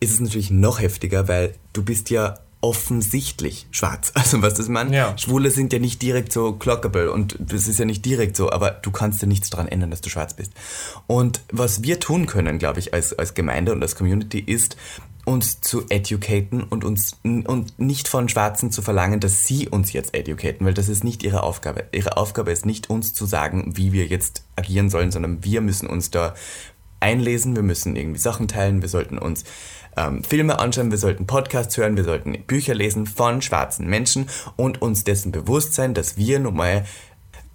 ist 0.00 0.12
es 0.12 0.20
natürlich 0.20 0.50
noch 0.50 0.80
heftiger, 0.80 1.28
weil 1.28 1.54
du 1.72 1.82
bist 1.82 2.10
ja 2.10 2.40
offensichtlich 2.60 3.66
schwarz. 3.70 4.12
Also 4.26 4.42
was 4.42 4.54
das 4.54 4.68
man? 4.68 4.92
Ja. 4.92 5.16
Schwule 5.16 5.50
sind 5.50 5.72
ja 5.72 5.78
nicht 5.78 6.02
direkt 6.02 6.32
so 6.32 6.52
clockable 6.52 7.12
und 7.12 7.36
das 7.38 7.68
ist 7.68 7.78
ja 7.78 7.84
nicht 7.84 8.04
direkt 8.04 8.36
so, 8.36 8.50
aber 8.50 8.70
du 8.70 8.90
kannst 8.90 9.22
ja 9.22 9.28
nichts 9.28 9.50
daran 9.50 9.68
ändern, 9.68 9.90
dass 9.90 10.00
du 10.00 10.10
schwarz 10.10 10.34
bist. 10.34 10.52
Und 11.06 11.40
was 11.52 11.82
wir 11.84 12.00
tun 12.00 12.26
können, 12.26 12.58
glaube 12.58 12.80
ich, 12.80 12.92
als, 12.92 13.16
als 13.16 13.34
Gemeinde 13.34 13.72
und 13.72 13.82
als 13.82 13.94
Community 13.94 14.40
ist, 14.40 14.76
uns 15.26 15.60
zu 15.60 15.84
educaten 15.88 16.62
und 16.62 16.84
uns 16.84 17.18
und 17.24 17.78
nicht 17.78 18.06
von 18.06 18.28
Schwarzen 18.28 18.70
zu 18.70 18.80
verlangen, 18.80 19.18
dass 19.18 19.44
sie 19.44 19.68
uns 19.68 19.92
jetzt 19.92 20.14
educaten, 20.14 20.64
weil 20.64 20.72
das 20.72 20.88
ist 20.88 21.02
nicht 21.02 21.24
ihre 21.24 21.42
Aufgabe. 21.42 21.84
Ihre 21.90 22.16
Aufgabe 22.16 22.52
ist 22.52 22.64
nicht 22.64 22.88
uns 22.88 23.12
zu 23.12 23.26
sagen, 23.26 23.72
wie 23.76 23.92
wir 23.92 24.06
jetzt 24.06 24.44
agieren 24.54 24.88
sollen, 24.88 25.10
sondern 25.10 25.42
wir 25.44 25.60
müssen 25.60 25.88
uns 25.88 26.12
da 26.12 26.34
einlesen, 27.00 27.56
wir 27.56 27.64
müssen 27.64 27.96
irgendwie 27.96 28.20
Sachen 28.20 28.46
teilen, 28.46 28.82
wir 28.82 28.88
sollten 28.88 29.18
uns 29.18 29.44
ähm, 29.96 30.22
Filme 30.22 30.60
anschauen, 30.60 30.92
wir 30.92 30.98
sollten 30.98 31.26
Podcasts 31.26 31.76
hören, 31.76 31.96
wir 31.96 32.04
sollten 32.04 32.40
Bücher 32.46 32.74
lesen 32.74 33.06
von 33.06 33.42
schwarzen 33.42 33.88
Menschen 33.88 34.28
und 34.54 34.80
uns 34.80 35.02
dessen 35.02 35.32
bewusst 35.32 35.74
sein, 35.74 35.92
dass 35.92 36.16
wir 36.16 36.38
nun 36.38 36.54
mal 36.54 36.84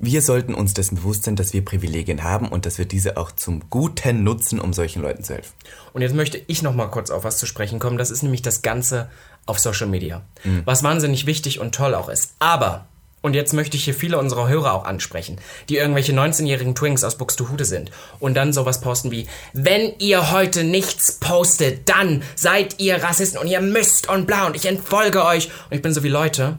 wir 0.02 0.22
sollten 0.22 0.54
uns 0.54 0.74
dessen 0.74 0.96
bewusst 0.96 1.24
sein, 1.24 1.36
dass 1.36 1.54
wir 1.54 1.64
Privilegien 1.64 2.24
haben 2.24 2.50
und 2.50 2.66
dass 2.66 2.78
wir 2.78 2.86
diese 2.86 3.18
auch 3.18 3.32
zum 3.32 3.70
Guten 3.70 4.24
nutzen, 4.24 4.60
um 4.60 4.74
solchen 4.74 5.02
Leuten 5.02 5.24
zu 5.24 5.36
helfen. 5.36 5.54
Und 5.94 6.02
jetzt 6.02 6.16
möchte 6.16 6.42
ich 6.48 6.64
noch 6.64 6.74
mal 6.74 6.88
kurz 6.88 7.12
auf 7.12 7.24
was 7.24 7.38
zu 7.38 7.46
sprechen 7.46 7.80
kommen. 7.80 7.98
Das 7.98 8.10
ist 8.10 8.24
nämlich 8.24 8.42
das 8.42 8.64
Ganze 8.64 9.10
auf 9.46 9.60
Social 9.60 9.88
Media. 9.88 10.24
Mhm. 10.44 10.64
Was 10.66 10.84
wahnsinnig 10.84 11.26
wichtig 11.28 11.60
und 11.60 11.76
toll 11.76 11.94
auch 11.94 12.10
ist. 12.10 12.34
Aber 12.40 12.88
und 13.22 13.36
jetzt 13.36 13.54
möchte 13.54 13.78
ich 13.78 13.84
hier 13.84 13.94
viele 13.94 14.18
unserer 14.18 14.50
Hörer 14.50 14.74
auch 14.74 14.86
ansprechen, 14.86 15.38
die 15.70 15.78
irgendwelche 15.78 16.12
19-jährigen 16.12 16.74
Twinks 16.74 17.04
aus 17.04 17.20
Buxtehude 17.20 17.66
sind 17.66 17.92
und 18.20 18.34
dann 18.34 18.52
sowas 18.52 18.82
posten 18.82 19.12
wie, 19.12 19.28
wenn 19.54 19.94
ihr 20.00 20.32
heute 20.32 20.64
nichts 20.64 21.20
postet, 21.20 21.88
dann 21.88 22.24
seid 22.36 22.80
ihr 22.80 23.04
Rassisten 23.04 23.40
und 23.40 23.48
ihr 23.48 23.62
müsst 23.62 24.10
und 24.10 24.26
bla 24.26 24.48
und 24.48 24.56
ich 24.56 24.66
entfolge 24.66 25.24
euch. 25.24 25.52
Und 25.70 25.76
ich 25.76 25.84
bin 25.84 25.94
so 25.94 26.02
wie 26.02 26.10
Leute, 26.10 26.58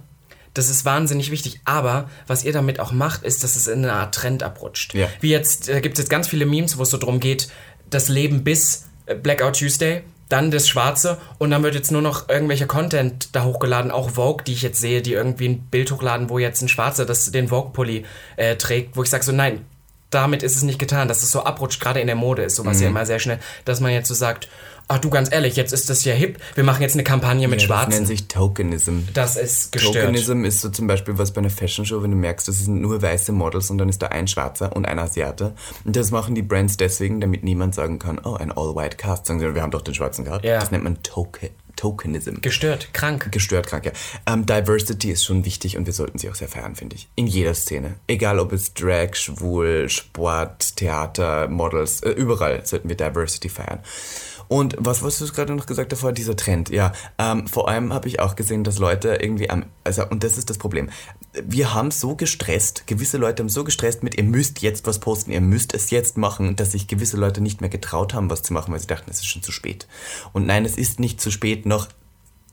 das 0.54 0.68
ist 0.68 0.84
wahnsinnig 0.84 1.30
wichtig. 1.30 1.60
Aber 1.64 2.08
was 2.26 2.44
ihr 2.44 2.52
damit 2.52 2.80
auch 2.80 2.92
macht, 2.92 3.22
ist, 3.22 3.42
dass 3.42 3.56
es 3.56 3.66
in 3.66 3.84
eine 3.84 3.92
Art 3.92 4.14
Trend 4.14 4.42
abrutscht. 4.42 4.94
Ja. 4.94 5.08
Wie 5.20 5.30
jetzt, 5.30 5.68
äh, 5.68 5.80
gibt 5.80 5.98
es 5.98 6.04
jetzt 6.04 6.10
ganz 6.10 6.28
viele 6.28 6.46
Memes, 6.46 6.78
wo 6.78 6.82
es 6.82 6.90
so 6.90 6.98
drum 6.98 7.20
geht, 7.20 7.48
das 7.88 8.08
Leben 8.08 8.44
bis 8.44 8.86
äh, 9.06 9.14
Blackout 9.14 9.58
Tuesday, 9.58 10.02
dann 10.28 10.50
das 10.50 10.66
Schwarze 10.66 11.18
und 11.38 11.50
dann 11.50 11.62
wird 11.62 11.74
jetzt 11.74 11.92
nur 11.92 12.00
noch 12.00 12.28
irgendwelcher 12.28 12.66
Content 12.66 13.28
da 13.32 13.44
hochgeladen, 13.44 13.90
auch 13.90 14.10
Vogue, 14.10 14.42
die 14.46 14.52
ich 14.52 14.62
jetzt 14.62 14.80
sehe, 14.80 15.02
die 15.02 15.12
irgendwie 15.12 15.48
ein 15.48 15.60
Bild 15.66 15.92
hochladen, 15.92 16.30
wo 16.30 16.38
jetzt 16.38 16.62
ein 16.62 16.68
Schwarzer 16.68 17.04
das, 17.04 17.30
den 17.30 17.48
Vogue-Pulli 17.48 18.06
äh, 18.36 18.56
trägt, 18.56 18.96
wo 18.96 19.02
ich 19.02 19.10
sage 19.10 19.24
so, 19.24 19.32
nein, 19.32 19.66
damit 20.08 20.42
ist 20.42 20.56
es 20.56 20.62
nicht 20.62 20.78
getan, 20.78 21.08
dass 21.08 21.22
es 21.22 21.30
so 21.30 21.44
abrutscht, 21.44 21.80
gerade 21.80 22.00
in 22.00 22.06
der 22.06 22.16
Mode 22.16 22.42
ist 22.42 22.56
sowas 22.56 22.78
mhm. 22.78 22.82
ja 22.82 22.88
immer 22.88 23.06
sehr 23.06 23.18
schnell, 23.18 23.40
dass 23.64 23.80
man 23.80 23.92
jetzt 23.92 24.08
so 24.08 24.14
sagt, 24.14 24.48
ach 24.88 24.98
du 24.98 25.10
ganz 25.10 25.32
ehrlich, 25.32 25.56
jetzt 25.56 25.72
ist 25.72 25.90
das 25.90 26.04
ja 26.04 26.14
hip, 26.14 26.38
wir 26.54 26.64
machen 26.64 26.82
jetzt 26.82 26.94
eine 26.94 27.04
Kampagne 27.04 27.48
mit 27.48 27.60
ja, 27.60 27.66
Schwarzen. 27.66 27.90
Das 27.90 27.98
nennt 27.98 28.08
sich 28.08 28.28
Tokenism. 28.28 29.00
Das 29.14 29.36
ist 29.36 29.72
gestört. 29.72 29.94
Tokenism 29.94 30.44
ist 30.44 30.60
so 30.60 30.68
zum 30.70 30.86
Beispiel 30.86 31.18
was 31.18 31.32
bei 31.32 31.40
einer 31.40 31.50
Fashion 31.50 31.84
Show, 31.84 32.02
wenn 32.02 32.10
du 32.10 32.16
merkst, 32.16 32.48
das 32.48 32.58
sind 32.60 32.80
nur 32.80 33.00
weiße 33.00 33.32
Models 33.32 33.70
und 33.70 33.78
dann 33.78 33.88
ist 33.88 34.02
da 34.02 34.08
ein 34.08 34.28
Schwarzer 34.28 34.74
und 34.74 34.86
ein 34.86 34.98
Asiate. 34.98 35.54
Und 35.84 35.96
das 35.96 36.10
machen 36.10 36.34
die 36.34 36.42
Brands 36.42 36.76
deswegen, 36.76 37.20
damit 37.20 37.44
niemand 37.44 37.74
sagen 37.74 37.98
kann, 37.98 38.20
oh, 38.24 38.34
ein 38.34 38.52
All-White 38.52 38.96
Cast. 38.96 39.26
Sagen 39.26 39.40
sie, 39.40 39.54
wir 39.54 39.62
haben 39.62 39.70
doch 39.70 39.82
den 39.82 39.94
schwarzen 39.94 40.24
gehabt. 40.24 40.44
Ja. 40.44 40.60
Das 40.60 40.70
nennt 40.70 40.84
man 40.84 41.02
Token. 41.02 41.50
Tokenism. 41.76 42.40
Gestört, 42.42 42.92
krank. 42.92 43.32
Gestört, 43.32 43.66
krank, 43.66 43.86
ja. 43.86 43.92
Ähm, 44.26 44.46
Diversity 44.46 45.10
ist 45.10 45.24
schon 45.24 45.44
wichtig 45.44 45.76
und 45.76 45.86
wir 45.86 45.92
sollten 45.92 46.18
sie 46.18 46.30
auch 46.30 46.34
sehr 46.34 46.48
feiern, 46.48 46.76
finde 46.76 46.96
ich. 46.96 47.08
In 47.14 47.26
jeder 47.26 47.54
Szene. 47.54 47.94
Egal 48.06 48.38
ob 48.38 48.52
es 48.52 48.74
Drag, 48.74 49.14
Schwul, 49.14 49.88
Sport, 49.88 50.76
Theater, 50.76 51.48
Models, 51.48 52.02
äh, 52.02 52.10
überall 52.10 52.64
sollten 52.66 52.88
wir 52.88 52.96
Diversity 52.96 53.48
feiern. 53.48 53.80
Und 54.52 54.76
was, 54.78 55.02
was 55.02 55.16
du 55.16 55.26
gerade 55.32 55.54
noch 55.54 55.64
gesagt 55.64 55.92
davor, 55.92 56.12
dieser 56.12 56.36
Trend, 56.36 56.68
ja. 56.68 56.92
Ähm, 57.16 57.46
vor 57.46 57.70
allem 57.70 57.90
habe 57.94 58.06
ich 58.06 58.20
auch 58.20 58.36
gesehen, 58.36 58.64
dass 58.64 58.78
Leute 58.78 59.14
irgendwie 59.14 59.48
am, 59.48 59.64
also, 59.82 60.06
und 60.06 60.22
das 60.24 60.36
ist 60.36 60.50
das 60.50 60.58
Problem. 60.58 60.90
Wir 61.42 61.72
haben 61.72 61.90
so 61.90 62.16
gestresst, 62.16 62.86
gewisse 62.86 63.16
Leute 63.16 63.42
haben 63.42 63.48
so 63.48 63.64
gestresst 63.64 64.02
mit, 64.02 64.14
ihr 64.14 64.24
müsst 64.24 64.60
jetzt 64.60 64.86
was 64.86 64.98
posten, 64.98 65.32
ihr 65.32 65.40
müsst 65.40 65.72
es 65.72 65.88
jetzt 65.88 66.18
machen, 66.18 66.54
dass 66.54 66.72
sich 66.72 66.86
gewisse 66.86 67.16
Leute 67.16 67.40
nicht 67.40 67.62
mehr 67.62 67.70
getraut 67.70 68.12
haben, 68.12 68.28
was 68.28 68.42
zu 68.42 68.52
machen, 68.52 68.74
weil 68.74 68.80
sie 68.80 68.86
dachten, 68.86 69.10
es 69.10 69.20
ist 69.20 69.26
schon 69.26 69.42
zu 69.42 69.52
spät. 69.52 69.88
Und 70.34 70.44
nein, 70.44 70.66
es 70.66 70.76
ist 70.76 71.00
nicht 71.00 71.18
zu 71.18 71.30
spät, 71.30 71.64
noch 71.64 71.88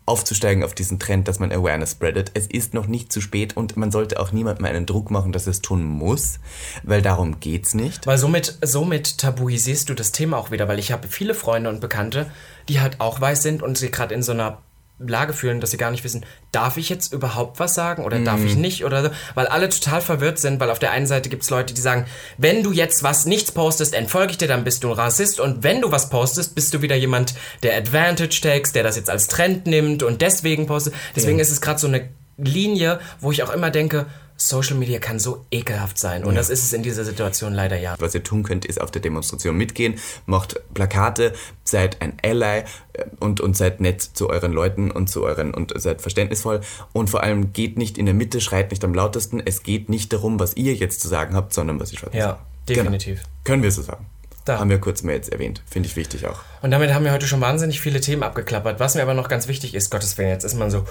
aufzusteigen 0.09 0.63
auf 0.63 0.73
diesen 0.73 0.99
Trend, 0.99 1.27
dass 1.27 1.39
man 1.39 1.51
Awareness 1.51 1.91
spreadet. 1.91 2.31
Es 2.33 2.47
ist 2.47 2.73
noch 2.73 2.87
nicht 2.87 3.13
zu 3.13 3.21
spät 3.21 3.55
und 3.55 3.77
man 3.77 3.91
sollte 3.91 4.19
auch 4.19 4.31
niemandem 4.31 4.65
einen 4.65 4.85
Druck 4.85 5.11
machen, 5.11 5.31
dass 5.31 5.47
es 5.47 5.61
tun 5.61 5.83
muss, 5.83 6.39
weil 6.83 7.01
darum 7.01 7.39
geht's 7.39 7.73
nicht. 7.73 8.07
Weil 8.07 8.17
somit, 8.17 8.57
somit 8.61 9.19
tabuisierst 9.19 9.87
du 9.89 9.93
das 9.93 10.11
Thema 10.11 10.37
auch 10.37 10.51
wieder, 10.51 10.67
weil 10.67 10.79
ich 10.79 10.91
habe 10.91 11.07
viele 11.07 11.35
Freunde 11.35 11.69
und 11.69 11.79
Bekannte, 11.79 12.29
die 12.67 12.81
halt 12.81 12.99
auch 12.99 13.21
weiß 13.21 13.43
sind 13.43 13.61
und 13.63 13.77
sie 13.77 13.91
gerade 13.91 14.13
in 14.13 14.23
so 14.23 14.31
einer 14.31 14.59
Lage 14.99 15.33
fühlen, 15.33 15.61
dass 15.61 15.71
sie 15.71 15.77
gar 15.77 15.91
nicht 15.91 16.03
wissen, 16.03 16.25
darf 16.51 16.77
ich 16.77 16.89
jetzt 16.89 17.13
überhaupt 17.13 17.59
was 17.59 17.73
sagen 17.73 18.03
oder 18.03 18.19
mm. 18.19 18.25
darf 18.25 18.43
ich 18.43 18.55
nicht 18.55 18.83
oder 18.83 19.03
so, 19.03 19.09
weil 19.33 19.47
alle 19.47 19.69
total 19.69 20.01
verwirrt 20.01 20.39
sind, 20.39 20.59
weil 20.59 20.69
auf 20.69 20.79
der 20.79 20.91
einen 20.91 21.07
Seite 21.07 21.29
gibt 21.29 21.43
es 21.43 21.49
Leute, 21.49 21.73
die 21.73 21.81
sagen, 21.81 22.05
wenn 22.37 22.63
du 22.63 22.71
jetzt 22.71 23.01
was 23.03 23.25
nichts 23.25 23.51
postest, 23.51 23.93
entfolge 23.93 24.31
ich 24.31 24.37
dir, 24.37 24.47
dann 24.47 24.63
bist 24.63 24.83
du 24.83 24.89
ein 24.89 24.93
Rassist 24.93 25.39
und 25.39 25.63
wenn 25.63 25.81
du 25.81 25.91
was 25.91 26.09
postest, 26.09 26.55
bist 26.55 26.73
du 26.73 26.81
wieder 26.81 26.95
jemand, 26.95 27.33
der 27.63 27.77
Advantage 27.77 28.41
takes, 28.41 28.73
der 28.73 28.83
das 28.83 28.95
jetzt 28.95 29.09
als 29.09 29.27
Trend 29.27 29.67
nimmt 29.67 30.03
und 30.03 30.21
deswegen 30.21 30.67
postet. 30.67 30.93
Deswegen 31.15 31.37
ja. 31.37 31.43
ist 31.43 31.51
es 31.51 31.61
gerade 31.61 31.79
so 31.79 31.87
eine 31.87 32.09
Linie, 32.37 32.99
wo 33.19 33.31
ich 33.31 33.43
auch 33.43 33.53
immer 33.53 33.71
denke, 33.71 34.05
Social 34.41 34.77
Media 34.77 34.99
kann 34.99 35.19
so 35.19 35.45
ekelhaft 35.51 35.97
sein. 35.97 36.23
Und 36.23 36.33
ja. 36.33 36.37
das 36.37 36.49
ist 36.49 36.63
es 36.63 36.71
in 36.71 36.81
dieser 36.81 37.03
Situation 37.03 37.53
leider 37.53 37.77
ja. 37.77 37.95
Was 37.99 38.15
ihr 38.15 38.23
tun 38.23 38.43
könnt, 38.43 38.65
ist 38.65 38.79
auf 38.79 38.89
der 38.89 39.01
Demonstration 39.01 39.57
mitgehen, 39.57 39.95
macht 40.25 40.61
Plakate, 40.73 41.33
seid 41.65 42.01
ein 42.01 42.13
Ally 42.23 42.63
äh, 42.93 43.05
und, 43.19 43.41
und 43.41 43.57
seid 43.57 43.81
nett 43.81 44.01
zu 44.01 44.29
euren 44.29 44.53
Leuten 44.53 44.91
und 44.91 45.09
zu 45.09 45.23
euren 45.23 45.53
und 45.53 45.73
seid 45.75 46.01
verständnisvoll. 46.01 46.61
Und 46.93 47.09
vor 47.09 47.21
allem 47.21 47.51
geht 47.51 47.77
nicht 47.77 47.97
in 47.97 48.05
der 48.05 48.15
Mitte, 48.15 48.39
schreit 48.39 48.71
nicht 48.71 48.83
am 48.85 48.93
lautesten. 48.93 49.41
Es 49.43 49.61
geht 49.61 49.89
nicht 49.89 50.13
darum, 50.13 50.39
was 50.39 50.55
ihr 50.55 50.73
jetzt 50.73 51.01
zu 51.01 51.09
sagen 51.09 51.35
habt, 51.35 51.53
sondern 51.53 51.79
was 51.79 51.91
ich 51.91 51.99
schreibe. 51.99 52.17
Ja, 52.17 52.39
definitiv. 52.67 53.19
Genau. 53.19 53.29
Können 53.43 53.63
wir 53.63 53.71
so 53.71 53.81
sagen. 53.81 54.05
Da. 54.49 54.57
Haben 54.57 54.71
wir 54.71 54.79
kurz 54.79 55.03
mehr 55.03 55.13
jetzt 55.13 55.31
erwähnt. 55.31 55.61
Finde 55.69 55.87
ich 55.87 55.95
wichtig 55.95 56.25
auch. 56.25 56.39
Und 56.63 56.71
damit 56.71 56.91
haben 56.91 57.05
wir 57.05 57.11
heute 57.11 57.27
schon 57.27 57.39
wahnsinnig 57.39 57.79
viele 57.79 58.01
Themen 58.01 58.23
abgeklappert. 58.23 58.79
Was 58.79 58.95
mir 58.95 59.03
aber 59.03 59.13
noch 59.13 59.29
ganz 59.29 59.47
wichtig 59.47 59.75
ist, 59.75 59.91
Gottes 59.91 60.17
Willen, 60.17 60.29
jetzt 60.29 60.43
ist 60.43 60.55
man 60.55 60.71
so, 60.71 60.85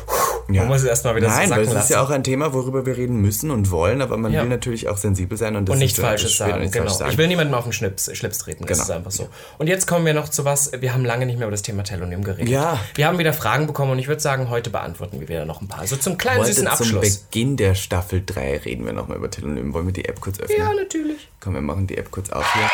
ja. 0.48 0.60
man 0.60 0.68
muss 0.68 0.82
es 0.82 0.84
erstmal 0.84 1.16
wieder 1.16 1.26
Nein, 1.26 1.48
so 1.48 1.54
sacken 1.56 1.66
weil 1.66 1.76
es 1.76 1.82
ist 1.82 1.90
ja 1.90 2.00
auch 2.00 2.10
ein 2.10 2.22
Thema, 2.22 2.54
worüber 2.54 2.86
wir 2.86 2.96
reden 2.96 3.20
müssen 3.20 3.50
und 3.50 3.72
wollen, 3.72 4.00
aber 4.00 4.16
man 4.16 4.32
ja. 4.32 4.42
will 4.42 4.48
natürlich 4.48 4.88
auch 4.88 4.96
sensibel 4.96 5.36
sein 5.36 5.56
und, 5.56 5.68
das 5.68 5.72
und 5.72 5.80
nicht 5.80 5.96
Falsches 5.96 6.36
sagen. 6.36 6.60
Nicht 6.60 6.72
genau. 6.72 6.86
Falsch 6.86 6.98
sagen. 6.98 7.10
Ich 7.10 7.18
will 7.18 7.26
niemandem 7.26 7.52
auf 7.54 7.64
den 7.64 7.72
Schlips, 7.72 8.16
Schlips 8.16 8.38
treten. 8.38 8.64
Das 8.64 8.78
genau. 8.78 8.84
ist 8.84 8.90
einfach 8.92 9.10
so. 9.10 9.28
Und 9.58 9.66
jetzt 9.66 9.88
kommen 9.88 10.06
wir 10.06 10.14
noch 10.14 10.28
zu 10.28 10.44
was, 10.44 10.70
wir 10.78 10.94
haben 10.94 11.04
lange 11.04 11.26
nicht 11.26 11.38
mehr 11.38 11.48
über 11.48 11.52
das 11.54 11.62
Thema 11.62 11.82
Telonym 11.82 12.22
geredet. 12.22 12.48
Ja. 12.48 12.78
Wir 12.94 13.08
haben 13.08 13.18
wieder 13.18 13.32
Fragen 13.32 13.66
bekommen 13.66 13.90
und 13.90 13.98
ich 13.98 14.06
würde 14.06 14.22
sagen, 14.22 14.50
heute 14.50 14.70
beantworten 14.70 15.18
wir 15.18 15.28
wieder 15.28 15.46
noch 15.46 15.60
ein 15.60 15.66
paar. 15.66 15.84
So 15.84 15.96
zum 15.96 16.16
kleinen 16.16 16.42
heute 16.42 16.52
süßen 16.52 16.68
Abschluss. 16.68 17.14
Zum 17.14 17.26
Beginn 17.28 17.56
der 17.56 17.74
Staffel 17.74 18.22
3 18.24 18.58
reden 18.58 18.86
wir 18.86 18.92
nochmal 18.92 19.16
über 19.16 19.28
Telonym. 19.28 19.74
Wollen 19.74 19.86
wir 19.86 19.92
die 19.92 20.04
App 20.04 20.20
kurz 20.20 20.38
öffnen? 20.38 20.58
Ja, 20.58 20.72
natürlich. 20.72 21.28
Komm, 21.40 21.54
wir 21.54 21.60
machen 21.60 21.88
die 21.88 21.98
App 21.98 22.12
kurz 22.12 22.30
auf 22.30 22.46
hier. 22.54 22.70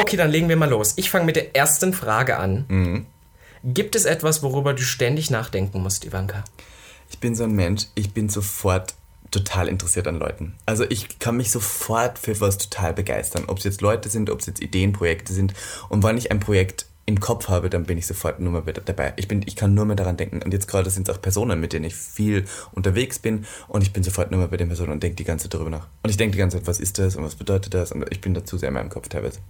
Okay, 0.00 0.16
dann 0.16 0.30
legen 0.30 0.48
wir 0.48 0.56
mal 0.56 0.68
los. 0.68 0.94
Ich 0.96 1.10
fange 1.10 1.24
mit 1.24 1.36
der 1.36 1.56
ersten 1.56 1.92
Frage 1.92 2.38
an. 2.38 2.64
Mhm. 2.68 3.06
Gibt 3.64 3.96
es 3.96 4.04
etwas, 4.04 4.42
worüber 4.42 4.72
du 4.72 4.82
ständig 4.82 5.30
nachdenken 5.30 5.82
musst, 5.82 6.04
Ivanka? 6.04 6.44
Ich 7.10 7.18
bin 7.18 7.34
so 7.34 7.44
ein 7.44 7.52
Mensch, 7.52 7.86
ich 7.94 8.12
bin 8.12 8.28
sofort 8.28 8.94
total 9.30 9.68
interessiert 9.68 10.06
an 10.06 10.18
Leuten. 10.18 10.54
Also 10.66 10.84
ich 10.88 11.18
kann 11.18 11.36
mich 11.36 11.50
sofort 11.50 12.18
für 12.18 12.40
was 12.40 12.58
total 12.58 12.94
begeistern. 12.94 13.44
Ob 13.48 13.58
es 13.58 13.64
jetzt 13.64 13.80
Leute 13.80 14.08
sind, 14.08 14.30
ob 14.30 14.40
es 14.40 14.46
jetzt 14.46 14.62
Ideenprojekte 14.62 15.32
sind. 15.32 15.52
Und 15.88 16.02
wenn 16.02 16.16
ich 16.16 16.30
ein 16.30 16.40
Projekt 16.40 16.86
im 17.04 17.20
Kopf 17.20 17.48
habe, 17.48 17.70
dann 17.70 17.84
bin 17.84 17.98
ich 17.98 18.06
sofort 18.06 18.38
nur 18.38 18.52
mehr 18.62 18.72
dabei. 18.72 19.14
Ich, 19.16 19.28
bin, 19.28 19.42
ich 19.46 19.56
kann 19.56 19.74
nur 19.74 19.86
mehr 19.86 19.96
daran 19.96 20.16
denken. 20.16 20.42
Und 20.42 20.52
jetzt 20.52 20.68
gerade 20.68 20.90
sind 20.90 21.08
es 21.08 21.14
auch 21.14 21.20
Personen, 21.20 21.58
mit 21.58 21.72
denen 21.72 21.86
ich 21.86 21.96
viel 21.96 22.44
unterwegs 22.72 23.18
bin. 23.18 23.46
Und 23.66 23.82
ich 23.82 23.92
bin 23.92 24.02
sofort 24.02 24.30
nur 24.30 24.38
mehr 24.38 24.48
bei 24.48 24.58
den 24.58 24.68
Personen 24.68 24.92
und 24.92 25.02
denke 25.02 25.16
die 25.16 25.24
ganze 25.24 25.44
Zeit 25.44 25.54
darüber 25.54 25.70
nach. 25.70 25.88
Und 26.02 26.10
ich 26.10 26.16
denke 26.16 26.32
die 26.32 26.38
ganze 26.38 26.58
Zeit, 26.58 26.66
was 26.66 26.80
ist 26.80 26.98
das 26.98 27.16
und 27.16 27.24
was 27.24 27.34
bedeutet 27.34 27.74
das? 27.74 27.92
Und 27.92 28.06
ich 28.10 28.20
bin 28.20 28.34
dazu 28.34 28.58
sehr 28.58 28.68
in 28.68 28.74
meinem 28.74 28.90
Kopf 28.90 29.08
teilweise. 29.08 29.40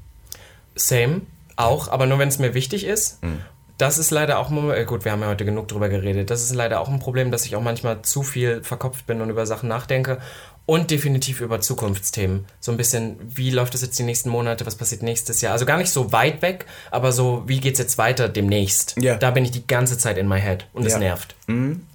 Same, 0.79 1.22
auch, 1.57 1.89
aber 1.89 2.07
nur 2.07 2.18
wenn 2.18 2.29
es 2.29 2.39
mir 2.39 2.55
wichtig 2.55 2.85
ist. 2.85 3.22
Mhm. 3.22 3.41
Das 3.79 3.97
ist 3.97 4.11
leider 4.11 4.41
auch, 4.41 4.51
äh, 4.72 4.85
gut, 4.85 5.05
wir 5.05 5.12
haben 5.12 5.22
ja 5.22 5.29
heute 5.29 5.45
genug 5.45 5.68
drüber 5.68 5.89
geredet, 5.89 6.31
das 6.31 6.43
ist 6.43 6.55
leider 6.55 6.81
auch 6.81 6.89
ein 6.89 6.99
Problem, 6.99 7.31
dass 7.31 7.47
ich 7.47 7.55
auch 7.55 7.62
manchmal 7.62 8.03
zu 8.03 8.24
viel 8.24 8.64
verkopft 8.64 9.07
bin 9.07 9.20
und 9.20 9.31
über 9.31 9.47
Sachen 9.47 9.68
nachdenke 9.68 10.18
und 10.66 10.91
definitiv 10.91 11.41
über 11.41 11.61
Zukunftsthemen. 11.61 12.45
So 12.61 12.72
ein 12.72 12.76
bisschen, 12.76 13.16
wie 13.24 13.51
läuft 13.51 13.74
das 13.74 13.83
jetzt 13.83 13.99
die 13.99 14.03
nächsten 14.03 14.29
Monate, 14.29 14.66
was 14.66 14.74
passiert 14.74 15.03
nächstes 15.03 15.41
Jahr? 15.41 15.53
Also 15.53 15.64
gar 15.64 15.79
nicht 15.79 15.91
so 15.91 16.12
weit 16.12 16.43
weg, 16.43 16.66
aber 16.91 17.12
so, 17.12 17.45
wie 17.47 17.61
geht's 17.61 17.79
jetzt 17.79 17.97
weiter 17.97 18.29
demnächst? 18.29 18.95
Ja. 19.01 19.16
Da 19.16 19.31
bin 19.31 19.45
ich 19.45 19.51
die 19.51 19.66
ganze 19.66 19.97
Zeit 19.97 20.18
in 20.18 20.29
my 20.29 20.41
head 20.41 20.66
und 20.74 20.85
es 20.85 20.99
nervt. 20.99 21.37
Mhm. 21.47 21.87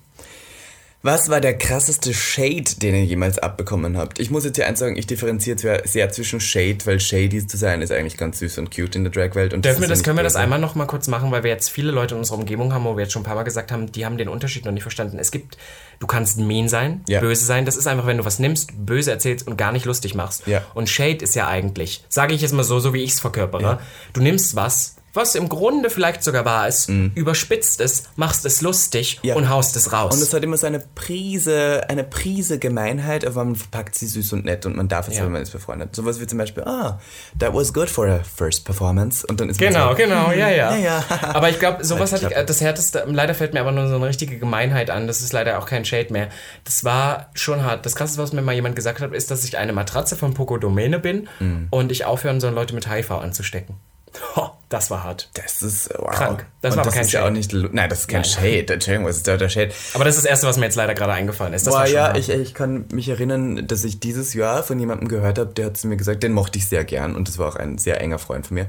Was 1.05 1.27
war 1.27 1.41
der 1.41 1.57
krasseste 1.57 2.13
Shade, 2.13 2.63
den 2.77 2.95
ihr 2.95 3.03
jemals 3.03 3.37
abbekommen 3.37 3.97
habt? 3.97 4.19
Ich 4.19 4.31
muss 4.31 4.45
jetzt 4.45 4.55
hier 4.55 4.67
eins 4.67 4.79
sagen, 4.79 4.95
ich 4.95 5.05
differenziere 5.05 5.81
sehr 5.83 6.09
zwischen 6.13 6.39
Shade, 6.39 6.77
weil 6.85 7.01
Shady 7.01 7.45
zu 7.45 7.57
sein 7.57 7.81
ist 7.81 7.91
eigentlich 7.91 8.15
ganz 8.15 8.39
süß 8.39 8.59
und 8.59 8.73
cute 8.73 8.95
in 8.95 9.03
der 9.03 9.11
Drag-Welt. 9.11 9.51
Dürfen 9.65 9.81
wir 9.81 9.89
das, 9.89 10.01
können 10.01 10.15
wir 10.15 10.23
das 10.23 10.37
einmal 10.37 10.59
noch 10.59 10.75
mal 10.75 10.85
kurz 10.85 11.09
machen, 11.09 11.29
weil 11.29 11.43
wir 11.43 11.51
jetzt 11.51 11.67
viele 11.67 11.91
Leute 11.91 12.15
in 12.15 12.19
unserer 12.19 12.37
Umgebung 12.37 12.73
haben, 12.73 12.85
wo 12.85 12.95
wir 12.95 13.03
jetzt 13.03 13.11
schon 13.11 13.23
ein 13.23 13.25
paar 13.25 13.35
Mal 13.35 13.43
gesagt 13.43 13.73
haben, 13.73 13.91
die 13.91 14.05
haben 14.05 14.17
den 14.17 14.29
Unterschied 14.29 14.63
noch 14.63 14.71
nicht 14.71 14.83
verstanden. 14.83 15.19
Es 15.19 15.31
gibt, 15.31 15.57
du 15.99 16.07
kannst 16.07 16.39
mean 16.39 16.69
sein, 16.69 17.03
ja. 17.09 17.19
böse 17.19 17.43
sein. 17.43 17.65
Das 17.65 17.75
ist 17.75 17.85
einfach, 17.85 18.07
wenn 18.07 18.19
du 18.19 18.23
was 18.23 18.39
nimmst, 18.39 18.71
böse 18.85 19.11
erzählst 19.11 19.45
und 19.45 19.57
gar 19.57 19.73
nicht 19.73 19.83
lustig 19.83 20.15
machst. 20.15 20.47
Ja. 20.47 20.61
Und 20.73 20.87
Shade 20.87 21.17
ist 21.17 21.35
ja 21.35 21.49
eigentlich, 21.49 22.05
sage 22.07 22.33
ich 22.33 22.39
jetzt 22.39 22.53
mal 22.53 22.63
so, 22.63 22.79
so 22.79 22.93
wie 22.93 23.03
ich 23.03 23.11
es 23.11 23.19
verkörpere. 23.19 23.61
Ja. 23.61 23.79
Du 24.13 24.21
nimmst 24.21 24.55
was, 24.55 24.95
was 25.13 25.35
im 25.35 25.47
Grunde 25.49 25.89
vielleicht 25.89 26.23
sogar 26.23 26.45
wahr 26.45 26.67
ist, 26.67 26.89
mm. 26.89 27.11
überspitzt 27.15 27.81
es, 27.81 28.09
machst 28.15 28.45
es 28.45 28.61
lustig 28.61 29.19
ja. 29.21 29.35
und 29.35 29.49
haust 29.49 29.75
es 29.75 29.93
raus. 29.93 30.15
Und 30.15 30.21
es 30.21 30.33
hat 30.33 30.43
immer 30.43 30.57
so 30.57 30.65
eine 30.65 30.79
Prise, 30.79 31.83
eine 31.87 32.03
Prise 32.03 32.59
Gemeinheit, 32.59 33.25
aber 33.25 33.45
man 33.45 33.55
verpackt 33.55 33.95
sie 33.95 34.07
süß 34.07 34.33
und 34.33 34.45
nett 34.45 34.65
und 34.65 34.75
man 34.75 34.87
darf 34.87 35.07
es, 35.07 35.17
ja. 35.17 35.23
wenn 35.23 35.31
man 35.31 35.41
ist 35.41 35.51
befreundet. 35.51 35.95
Sowas 35.95 36.19
wie 36.19 36.27
zum 36.27 36.39
Beispiel, 36.39 36.63
ah, 36.63 36.99
that 37.37 37.53
was 37.53 37.73
good 37.73 37.89
for 37.89 38.07
a 38.07 38.21
first 38.23 38.65
performance. 38.65 39.25
Und 39.25 39.39
dann 39.39 39.49
ist 39.49 39.59
genau, 39.59 39.91
so, 39.91 39.95
genau, 39.95 40.31
ja, 40.31 40.49
ja. 40.49 40.75
ja, 40.75 40.77
ja. 40.77 41.03
aber 41.33 41.49
ich 41.49 41.59
glaube, 41.59 41.85
sowas 41.85 42.11
hatte 42.11 42.29
ich, 42.29 42.45
das 42.45 42.61
härteste, 42.61 43.05
leider 43.07 43.35
fällt 43.35 43.53
mir 43.53 43.61
aber 43.61 43.71
nur 43.71 43.87
so 43.87 43.95
eine 43.95 44.07
richtige 44.07 44.37
Gemeinheit 44.39 44.89
an, 44.89 45.07
das 45.07 45.21
ist 45.21 45.33
leider 45.33 45.59
auch 45.59 45.65
kein 45.65 45.85
Shade 45.85 46.11
mehr. 46.11 46.29
Das 46.63 46.83
war 46.83 47.29
schon 47.33 47.63
hart. 47.63 47.85
Das 47.85 47.95
krasseste, 47.95 48.21
was 48.21 48.33
mir 48.33 48.41
mal 48.41 48.55
jemand 48.55 48.75
gesagt 48.75 49.01
hat, 49.01 49.13
ist, 49.13 49.29
dass 49.29 49.43
ich 49.43 49.57
eine 49.57 49.73
Matratze 49.73 50.15
von 50.15 50.33
Poco 50.33 50.57
Domäne 50.57 50.99
bin 50.99 51.27
mm. 51.39 51.67
und 51.69 51.91
ich 51.91 52.05
aufhören 52.05 52.39
soll, 52.39 52.53
Leute 52.53 52.73
mit 52.73 52.89
HIV 52.89 53.11
anzustecken. 53.11 53.75
Oh, 54.35 54.49
das 54.73 54.89
war 54.89 55.03
hart. 55.03 55.29
Das 55.35 55.61
ist 55.61 55.89
wow. 55.99 56.09
krank. 56.09 56.47
Das 56.61 56.73
Und 56.73 56.77
war 56.77 56.85
das 56.85 56.93
kein 56.95 57.03
ist 57.03 57.11
Shade. 57.11 57.23
Ja 57.23 57.29
auch 57.29 57.33
nicht, 57.33 57.53
nein, 57.53 57.89
das 57.89 58.01
ist 58.01 58.07
kein 58.07 58.21
nein. 58.21 58.29
Shade. 58.29 58.73
Entschuldigung, 58.73 59.07
was 59.07 59.17
ist 59.17 59.27
da 59.27 59.37
der 59.37 59.49
Shade? 59.49 59.71
Aber 59.93 60.03
das 60.03 60.15
ist 60.15 60.23
das 60.23 60.29
Erste, 60.29 60.47
was 60.47 60.57
mir 60.57 60.65
jetzt 60.65 60.75
leider 60.75 60.95
gerade 60.95 61.13
eingefallen 61.13 61.53
ist. 61.53 61.67
Das 61.67 61.73
Boah, 61.73 61.85
ja, 61.85 62.15
ich, 62.15 62.29
ich 62.29 62.55
kann 62.55 62.85
mich 62.91 63.07
erinnern, 63.07 63.67
dass 63.67 63.83
ich 63.83 63.99
dieses 63.99 64.33
Jahr 64.33 64.63
von 64.63 64.79
jemandem 64.79 65.09
gehört 65.09 65.37
habe, 65.37 65.53
der 65.53 65.67
hat 65.67 65.77
zu 65.77 65.87
mir 65.87 65.95
gesagt, 65.95 66.23
den 66.23 66.33
mochte 66.33 66.57
ich 66.57 66.67
sehr 66.67 66.83
gern 66.85 67.15
und 67.15 67.27
das 67.27 67.37
war 67.37 67.49
auch 67.49 67.55
ein 67.55 67.77
sehr 67.77 68.01
enger 68.01 68.17
Freund 68.17 68.47
von 68.47 68.55
mir. 68.55 68.67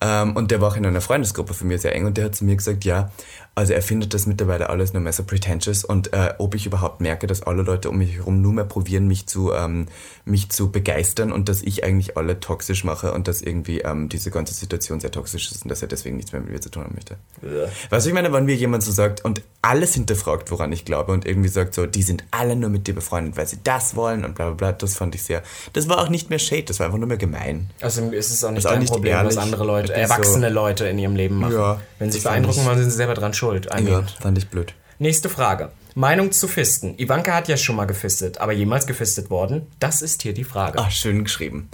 Ähm, 0.00 0.36
und 0.36 0.52
der 0.52 0.60
war 0.60 0.68
auch 0.68 0.76
in 0.76 0.86
einer 0.86 1.00
Freundesgruppe 1.00 1.52
von 1.52 1.66
mir 1.66 1.78
sehr 1.78 1.96
eng 1.96 2.06
und 2.06 2.16
der 2.16 2.26
hat 2.26 2.36
zu 2.36 2.44
mir 2.44 2.54
gesagt, 2.54 2.84
ja, 2.84 3.10
also 3.54 3.72
er 3.72 3.82
findet 3.82 4.14
das 4.14 4.26
mittlerweile 4.26 4.70
alles 4.70 4.92
nur 4.92 5.02
mehr 5.02 5.12
so 5.12 5.24
pretentious 5.24 5.84
und 5.84 6.12
äh, 6.12 6.34
ob 6.38 6.54
ich 6.54 6.66
überhaupt 6.66 7.00
merke, 7.00 7.26
dass 7.26 7.42
alle 7.42 7.62
Leute 7.62 7.90
um 7.90 7.98
mich 7.98 8.16
herum 8.16 8.40
nur 8.40 8.52
mehr 8.52 8.64
probieren, 8.64 9.06
mich 9.06 9.26
zu, 9.26 9.52
ähm, 9.52 9.86
mich 10.24 10.50
zu 10.50 10.70
begeistern 10.70 11.32
und 11.32 11.48
dass 11.48 11.62
ich 11.62 11.84
eigentlich 11.84 12.16
alle 12.16 12.40
toxisch 12.40 12.84
mache 12.84 13.12
und 13.12 13.28
dass 13.28 13.42
irgendwie 13.42 13.80
ähm, 13.80 14.08
diese 14.08 14.30
ganze 14.30 14.54
Situation 14.54 15.00
sehr 15.00 15.10
toxisch 15.10 15.50
ist 15.50 15.64
und 15.64 15.68
dass 15.68 15.82
er 15.82 15.88
deswegen 15.88 16.16
nichts 16.16 16.32
mehr 16.32 16.40
mit 16.40 16.52
mir 16.52 16.60
zu 16.60 16.70
tun 16.70 16.84
haben 16.84 16.94
möchte. 16.94 17.16
Ja. 17.42 17.68
Weißt 17.90 18.06
du, 18.06 18.10
ich 18.10 18.14
meine, 18.14 18.32
wenn 18.32 18.44
mir 18.44 18.54
jemand 18.54 18.82
so 18.82 18.92
sagt 18.92 19.24
und 19.24 19.42
alles 19.62 19.94
hinterfragt, 19.94 20.50
woran 20.50 20.72
ich 20.72 20.84
glaube 20.84 21.12
und 21.12 21.26
irgendwie 21.26 21.48
sagt 21.48 21.74
so, 21.74 21.86
die 21.86 22.02
sind 22.02 22.24
alle 22.30 22.56
nur 22.56 22.70
mit 22.70 22.86
dir 22.86 22.94
befreundet, 22.94 23.36
weil 23.36 23.46
sie 23.46 23.58
das 23.62 23.96
wollen 23.96 24.24
und 24.24 24.36
bla 24.36 24.46
bla 24.46 24.54
bla, 24.54 24.72
das 24.72 24.94
fand 24.94 25.14
ich 25.14 25.22
sehr, 25.22 25.42
das 25.72 25.88
war 25.88 25.98
auch 25.98 26.08
nicht 26.08 26.30
mehr 26.30 26.38
Shade, 26.38 26.62
das 26.62 26.78
war 26.78 26.86
einfach 26.86 26.98
nur 26.98 27.08
mehr 27.08 27.18
gemein. 27.18 27.70
Also 27.80 28.10
ist 28.10 28.30
es 28.30 28.44
auch 28.44 28.52
nicht 28.52 28.64
dein 28.64 28.84
Problem, 28.86 29.12
ehrlich, 29.12 29.36
was 29.36 29.42
andere 29.42 29.64
Leute, 29.64 29.92
erwachsene 29.92 30.48
so, 30.48 30.54
Leute 30.54 30.86
in 30.86 30.98
ihrem 30.98 31.16
Leben 31.16 31.36
machen. 31.36 31.54
Ja, 31.54 31.80
Wenn 31.98 32.10
sie 32.10 32.20
beeindrucken 32.20 32.64
wollen, 32.64 32.78
sind 32.78 32.90
sie 32.90 32.96
selber 32.96 33.14
dran 33.14 33.34
schuld. 33.40 33.68
I 33.74 33.82
ja, 33.82 34.02
fand 34.02 34.36
ich 34.38 34.48
blöd. 34.48 34.74
Nächste 34.98 35.30
Frage. 35.30 35.72
Meinung 35.94 36.30
zu 36.30 36.46
Fisten. 36.46 36.94
Ivanka 36.98 37.34
hat 37.34 37.48
ja 37.48 37.56
schon 37.56 37.74
mal 37.74 37.86
gefistet, 37.86 38.38
aber 38.38 38.52
jemals 38.52 38.86
gefistet 38.86 39.30
worden? 39.30 39.66
Das 39.80 40.02
ist 40.02 40.22
hier 40.22 40.34
die 40.34 40.44
Frage. 40.44 40.78
Ach, 40.78 40.90
schön 40.90 41.24
geschrieben. 41.24 41.68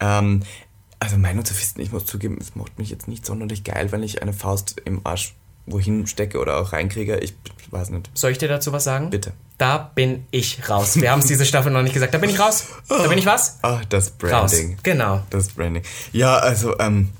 Ähm, 0.00 0.42
also 0.98 1.18
Meinung 1.18 1.44
zu 1.44 1.54
Fisten, 1.54 1.80
ich 1.80 1.92
muss 1.92 2.06
zugeben, 2.06 2.38
es 2.40 2.56
macht 2.56 2.78
mich 2.78 2.90
jetzt 2.90 3.06
nicht 3.06 3.24
sonderlich 3.26 3.64
geil, 3.64 3.92
wenn 3.92 4.02
ich 4.02 4.22
eine 4.22 4.32
Faust 4.32 4.80
im 4.84 5.00
Arsch 5.04 5.34
wohin 5.66 6.06
stecke 6.06 6.38
oder 6.38 6.58
auch 6.58 6.72
reinkriege. 6.72 7.18
Ich 7.18 7.34
weiß 7.70 7.90
nicht. 7.90 8.10
Soll 8.14 8.32
ich 8.32 8.38
dir 8.38 8.48
dazu 8.48 8.72
was 8.72 8.84
sagen? 8.84 9.10
Bitte. 9.10 9.32
Da 9.58 9.76
bin 9.94 10.26
ich 10.30 10.68
raus. 10.70 10.98
Wir 10.98 11.12
haben 11.12 11.20
es 11.20 11.26
diese 11.26 11.44
Staffel 11.44 11.70
noch 11.70 11.82
nicht 11.82 11.92
gesagt. 11.92 12.14
Da 12.14 12.18
bin 12.18 12.30
ich 12.30 12.40
raus. 12.40 12.64
Da 12.88 13.06
bin 13.06 13.18
ich 13.18 13.26
was? 13.26 13.58
Ach, 13.60 13.84
das 13.84 14.10
Branding. 14.10 14.70
Raus. 14.72 14.82
Genau. 14.82 15.22
Das 15.28 15.48
Branding. 15.48 15.82
Ja, 16.12 16.36
also, 16.36 16.78
ähm, 16.78 17.10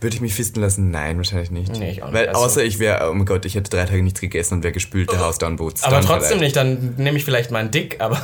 Würde 0.00 0.14
ich 0.16 0.20
mich 0.20 0.34
fisten 0.34 0.60
lassen? 0.60 0.90
Nein, 0.90 1.16
wahrscheinlich 1.16 1.50
nicht. 1.50 1.72
Nee, 1.78 1.90
ich 1.92 2.02
auch 2.02 2.06
nicht. 2.06 2.14
Weil 2.14 2.28
Also- 2.28 2.40
außer 2.42 2.64
ich 2.64 2.78
wäre, 2.78 3.08
oh 3.10 3.14
mein 3.14 3.26
Gott, 3.26 3.44
ich 3.44 3.54
hätte 3.54 3.70
drei 3.70 3.84
Tage 3.84 4.02
nichts 4.02 4.20
gegessen 4.20 4.54
und 4.54 4.62
wäre 4.62 4.72
gespült, 4.72 5.10
der 5.12 5.20
Haus 5.20 5.38
down 5.38 5.56
Boots. 5.56 5.82
Aber 5.84 5.96
dann 5.96 6.04
trotzdem 6.04 6.38
vielleicht. 6.38 6.40
nicht, 6.42 6.56
dann 6.56 6.94
nehme 6.96 7.16
ich 7.18 7.24
vielleicht 7.24 7.50
mal 7.50 7.58
einen 7.60 7.70
Dick, 7.70 7.96
aber. 8.00 8.20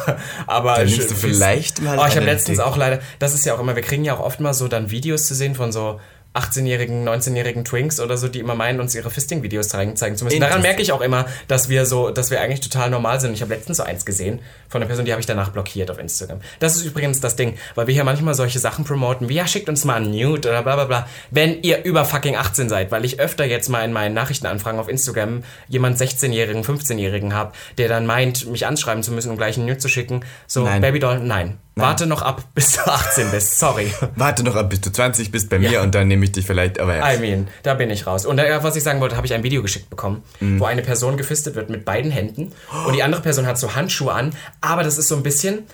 aber 0.47 0.75
Dann 0.77 0.87
nimmst 0.87 1.11
du 1.11 1.15
vielleicht 1.15 1.83
mal 1.83 1.99
Oh, 1.99 2.05
ich 2.07 2.17
habe 2.17 2.27
letztens 2.27 2.59
Dick. 2.59 2.67
auch 2.67 2.77
leider, 2.77 3.01
das 3.19 3.35
ist 3.35 3.45
ja 3.47 3.55
auch 3.55 3.61
immer, 3.61 3.75
wir 3.77 3.83
kriegen 3.83 4.05
ja 4.05 4.15
auch 4.15 4.21
oft 4.21 4.41
mal 4.41 4.55
so 4.55 4.69
dann 4.69 4.91
Videos 4.91 5.27
zu 5.27 5.35
sehen 5.35 5.55
von 5.55 5.73
so 5.73 6.01
18-jährigen, 6.37 7.09
19-jährigen 7.09 7.65
Twinks 7.65 8.01
oder 8.01 8.17
so, 8.17 8.29
die 8.29 8.41
immer 8.41 8.55
meinen, 8.55 8.81
uns 8.81 8.95
ihre 8.95 9.11
Fisting-Videos 9.11 9.69
zeigen, 9.69 9.97
zeigen 9.97 10.17
zu 10.17 10.25
müssen. 10.25 10.41
Daran 10.41 10.63
merke 10.63 10.83
ich 10.83 10.93
auch 10.93 11.01
immer, 11.01 11.27
dass 11.49 11.69
wir 11.69 11.87
so, 11.87 12.11
dass 12.11 12.31
wir 12.31 12.41
eigentlich 12.41 12.61
total 12.61 12.91
normal 12.91 13.21
sind. 13.21 13.33
Ich 13.33 13.43
habe 13.43 13.55
letztens 13.55 13.79
so 13.79 13.83
eins 13.83 14.05
gesehen 14.05 14.41
von 14.69 14.81
einer 14.81 14.87
Person, 14.87 15.05
die 15.05 15.13
habe 15.13 15.21
ich 15.21 15.27
danach 15.27 15.51
blockiert 15.51 15.91
auf 15.91 15.99
Instagram. 15.99 16.41
Das 16.61 16.77
ist 16.77 16.85
übrigens 16.85 17.21
das 17.21 17.37
Ding, 17.37 17.57
weil 17.75 17.87
wir 17.87 17.95
hier 17.95 18.05
manchmal 18.05 18.35
solche 18.35 18.59
Sachen 18.59 18.85
promoten, 18.85 19.29
wie 19.29 19.35
ja, 19.35 19.47
schickt 19.47 19.69
uns 19.69 19.85
mal 19.85 19.97
ein 19.97 20.11
Nude 20.11 20.49
oder 20.49 20.63
bla 20.63 20.75
bla 20.77 20.85
bla. 20.85 21.09
Wenn 21.31 21.63
ihr 21.63 21.85
über 21.85 22.05
fucking 22.05 22.37
18 22.37 22.69
seid, 22.69 22.91
weil 22.91 23.05
ich 23.05 23.21
öfter 23.21 23.45
jetzt 23.45 23.69
mal 23.69 23.85
in 23.85 23.93
meinen 23.93 24.15
Nachrichtenanfragen 24.15 24.81
auf 24.81 24.89
Instagram 24.89 25.43
jemand 25.69 25.99
16-jährigen, 25.99 26.65
15-jährigen 26.65 27.35
habe, 27.35 27.53
der 27.79 27.89
dann 27.89 28.07
meint, 28.07 28.47
mich 28.47 28.67
anschreiben 28.67 29.03
zu 29.03 29.13
müssen, 29.13 29.31
um 29.31 29.37
gleich 29.37 29.57
ein 29.57 29.65
Nude 29.65 29.79
zu 29.79 29.89
schicken. 29.89 30.25
So, 30.47 30.65
Nein. 30.65 30.81
Babydoll, 30.81 31.21
nein. 31.21 31.59
Warte 31.79 32.07
noch 32.07 32.23
ab, 32.23 32.43
bis 32.55 32.73
du 32.73 32.81
18 32.91 33.31
bist. 33.31 33.59
Sorry. 33.59 33.93
Warte 34.17 34.43
noch 34.43 34.57
ab, 34.57 34.71
bis 34.71 34.81
du 34.81 34.91
20 34.91 35.31
bist 35.31 35.51
bei 35.51 35.59
mir 35.59 35.83
und 35.83 35.95
dann 35.95 36.09
nehme 36.09 36.25
ich 36.25 36.33
dich 36.33 36.47
vielleicht, 36.47 36.81
aber 36.81 36.97
ja. 36.97 37.13
I 37.13 37.19
mean, 37.19 37.49
da 37.63 37.75
bin 37.75 37.91
ich 37.91 38.07
raus. 38.07 38.25
Und 38.25 38.39
äh, 38.39 38.63
was 38.63 38.77
ich 38.77 38.83
sagen 38.83 39.01
wollte, 39.01 39.17
habe 39.17 39.27
ich 39.27 39.35
ein 39.35 39.43
Video 39.43 39.61
geschickt 39.63 39.91
bekommen, 39.91 40.23
Mhm. 40.41 40.59
wo 40.59 40.65
eine 40.65 40.81
Person 40.83 41.17
gefistet 41.19 41.55
wird 41.55 41.69
mit 41.69 41.85
beiden 41.85 42.11
Händen 42.11 42.53
und 42.87 42.95
die 42.95 43.03
andere 43.03 43.21
Person 43.21 43.47
hat 43.47 43.59
so 43.59 43.75
Handschuhe 43.75 44.13
an, 44.13 44.35
aber 44.63 44.83
das 44.85 44.97
ist 44.97 45.09
so 45.09 45.17
ein 45.17 45.23
bisschen, 45.23 45.65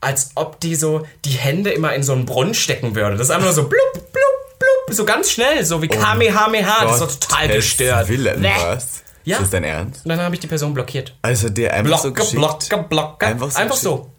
als 0.00 0.32
ob 0.34 0.58
die 0.58 0.74
so 0.74 1.06
die 1.24 1.30
Hände 1.30 1.70
immer 1.70 1.94
in 1.94 2.02
so 2.02 2.12
einen 2.12 2.26
Brunnen 2.26 2.54
stecken 2.54 2.96
würde. 2.96 3.16
Das 3.16 3.28
ist 3.28 3.30
einfach 3.30 3.44
nur 3.46 3.54
so 3.54 3.62
blub, 3.68 3.92
blub, 3.92 4.58
blub, 4.58 4.96
so 4.96 5.04
ganz 5.04 5.30
schnell, 5.30 5.64
so 5.64 5.80
wie 5.80 5.86
Kamehameha. 5.86 6.84
Das 6.86 6.94
ist 6.94 6.98
so 6.98 7.06
total 7.06 7.46
gestört. 7.48 8.08
Willen, 8.08 8.42
Bäh. 8.42 8.48
was? 8.66 9.02
Ja. 9.24 9.36
Ist 9.36 9.42
das 9.44 9.50
dein 9.50 9.62
Ernst? 9.62 10.04
Und 10.04 10.08
dann 10.08 10.20
habe 10.20 10.34
ich 10.34 10.40
die 10.40 10.48
Person 10.48 10.74
blockiert. 10.74 11.14
Also 11.22 11.48
der 11.50 11.72
einfach 11.74 11.98
so 11.98 12.10
Blocke, 12.12 12.20
geschickt. 12.20 12.68
blocke, 12.68 12.82
blocke. 12.88 13.26
Einfach 13.26 13.50
so 13.52 13.58
Einfach 13.60 13.76
so. 13.76 14.10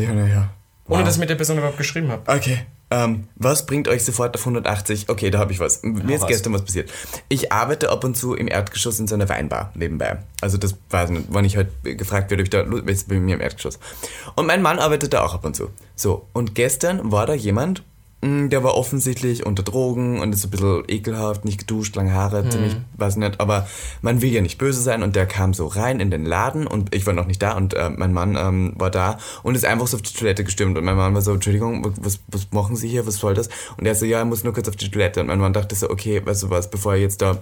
Ja, 0.00 0.12
naja. 0.14 0.48
Ohne 0.88 1.00
Wow. 1.00 1.04
dass 1.06 1.14
ich 1.16 1.20
mit 1.20 1.30
der 1.30 1.34
Person 1.36 1.58
überhaupt 1.58 1.76
geschrieben 1.78 2.10
habe. 2.10 2.22
Okay. 2.30 2.60
Ähm, 2.90 3.28
was 3.36 3.66
bringt 3.66 3.86
euch 3.88 4.02
sofort 4.02 4.34
auf 4.34 4.40
180? 4.40 5.10
Okay, 5.10 5.30
da 5.30 5.38
habe 5.38 5.52
ich 5.52 5.60
was. 5.60 5.82
Mir 5.82 6.14
ist 6.14 6.22
was. 6.22 6.28
gestern 6.28 6.54
was 6.54 6.62
passiert. 6.64 6.90
Ich 7.28 7.52
arbeite 7.52 7.90
ab 7.90 8.02
und 8.04 8.16
zu 8.16 8.34
im 8.34 8.48
Erdgeschoss 8.48 8.98
in 8.98 9.06
so 9.06 9.14
einer 9.14 9.28
Weinbar 9.28 9.72
nebenbei. 9.74 10.18
Also 10.40 10.56
das 10.56 10.74
weiß 10.88 11.10
ich 11.10 11.18
nicht, 11.18 11.28
wann 11.30 11.44
ich 11.44 11.58
halt 11.58 11.68
gefragt 11.82 12.30
werde, 12.30 12.42
ob 12.42 12.46
ich 12.46 12.50
da 12.50 12.62
ist 12.90 13.08
bei 13.08 13.16
mir 13.20 13.34
im 13.34 13.42
Erdgeschoss. 13.42 13.78
Und 14.36 14.46
mein 14.46 14.62
Mann 14.62 14.78
arbeitet 14.78 15.12
da 15.12 15.22
auch 15.22 15.34
ab 15.34 15.44
und 15.44 15.54
zu. 15.54 15.68
So, 15.96 16.26
und 16.32 16.54
gestern 16.54 17.12
war 17.12 17.26
da 17.26 17.34
jemand, 17.34 17.82
der 18.20 18.64
war 18.64 18.74
offensichtlich 18.74 19.46
unter 19.46 19.62
Drogen 19.62 20.18
und 20.20 20.32
ist 20.32 20.44
ein 20.44 20.50
bisschen 20.50 20.82
ekelhaft, 20.88 21.44
nicht 21.44 21.60
geduscht, 21.60 21.94
lange 21.94 22.12
Haare, 22.12 22.48
ziemlich, 22.48 22.76
weiß 22.96 23.16
nicht, 23.16 23.38
aber 23.38 23.68
man 24.02 24.22
will 24.22 24.32
ja 24.32 24.40
nicht 24.40 24.58
böse 24.58 24.82
sein 24.82 25.04
und 25.04 25.14
der 25.14 25.26
kam 25.26 25.54
so 25.54 25.68
rein 25.68 26.00
in 26.00 26.10
den 26.10 26.24
Laden 26.24 26.66
und 26.66 26.92
ich 26.92 27.06
war 27.06 27.12
noch 27.12 27.26
nicht 27.26 27.40
da 27.40 27.52
und 27.52 27.74
äh, 27.74 27.90
mein 27.90 28.12
Mann 28.12 28.36
ähm, 28.36 28.72
war 28.76 28.90
da 28.90 29.18
und 29.44 29.54
ist 29.54 29.64
einfach 29.64 29.86
so 29.86 29.96
auf 29.96 30.02
die 30.02 30.12
Toilette 30.12 30.42
gestürmt 30.42 30.76
und 30.76 30.84
mein 30.84 30.96
Mann 30.96 31.14
war 31.14 31.22
so, 31.22 31.32
Entschuldigung, 31.32 31.94
was, 32.00 32.18
was 32.26 32.48
machen 32.50 32.74
Sie 32.74 32.88
hier, 32.88 33.06
was 33.06 33.16
soll 33.16 33.34
das? 33.34 33.50
Und 33.76 33.86
er 33.86 33.94
so, 33.94 34.04
ja, 34.04 34.18
er 34.18 34.24
muss 34.24 34.42
nur 34.42 34.52
kurz 34.52 34.68
auf 34.68 34.74
die 34.74 34.90
Toilette 34.90 35.20
und 35.20 35.28
mein 35.28 35.38
Mann 35.38 35.52
dachte 35.52 35.76
so, 35.76 35.88
okay, 35.88 36.20
weißt 36.24 36.42
du 36.42 36.50
was, 36.50 36.70
bevor 36.70 36.94
er 36.94 37.00
jetzt 37.00 37.22
da. 37.22 37.38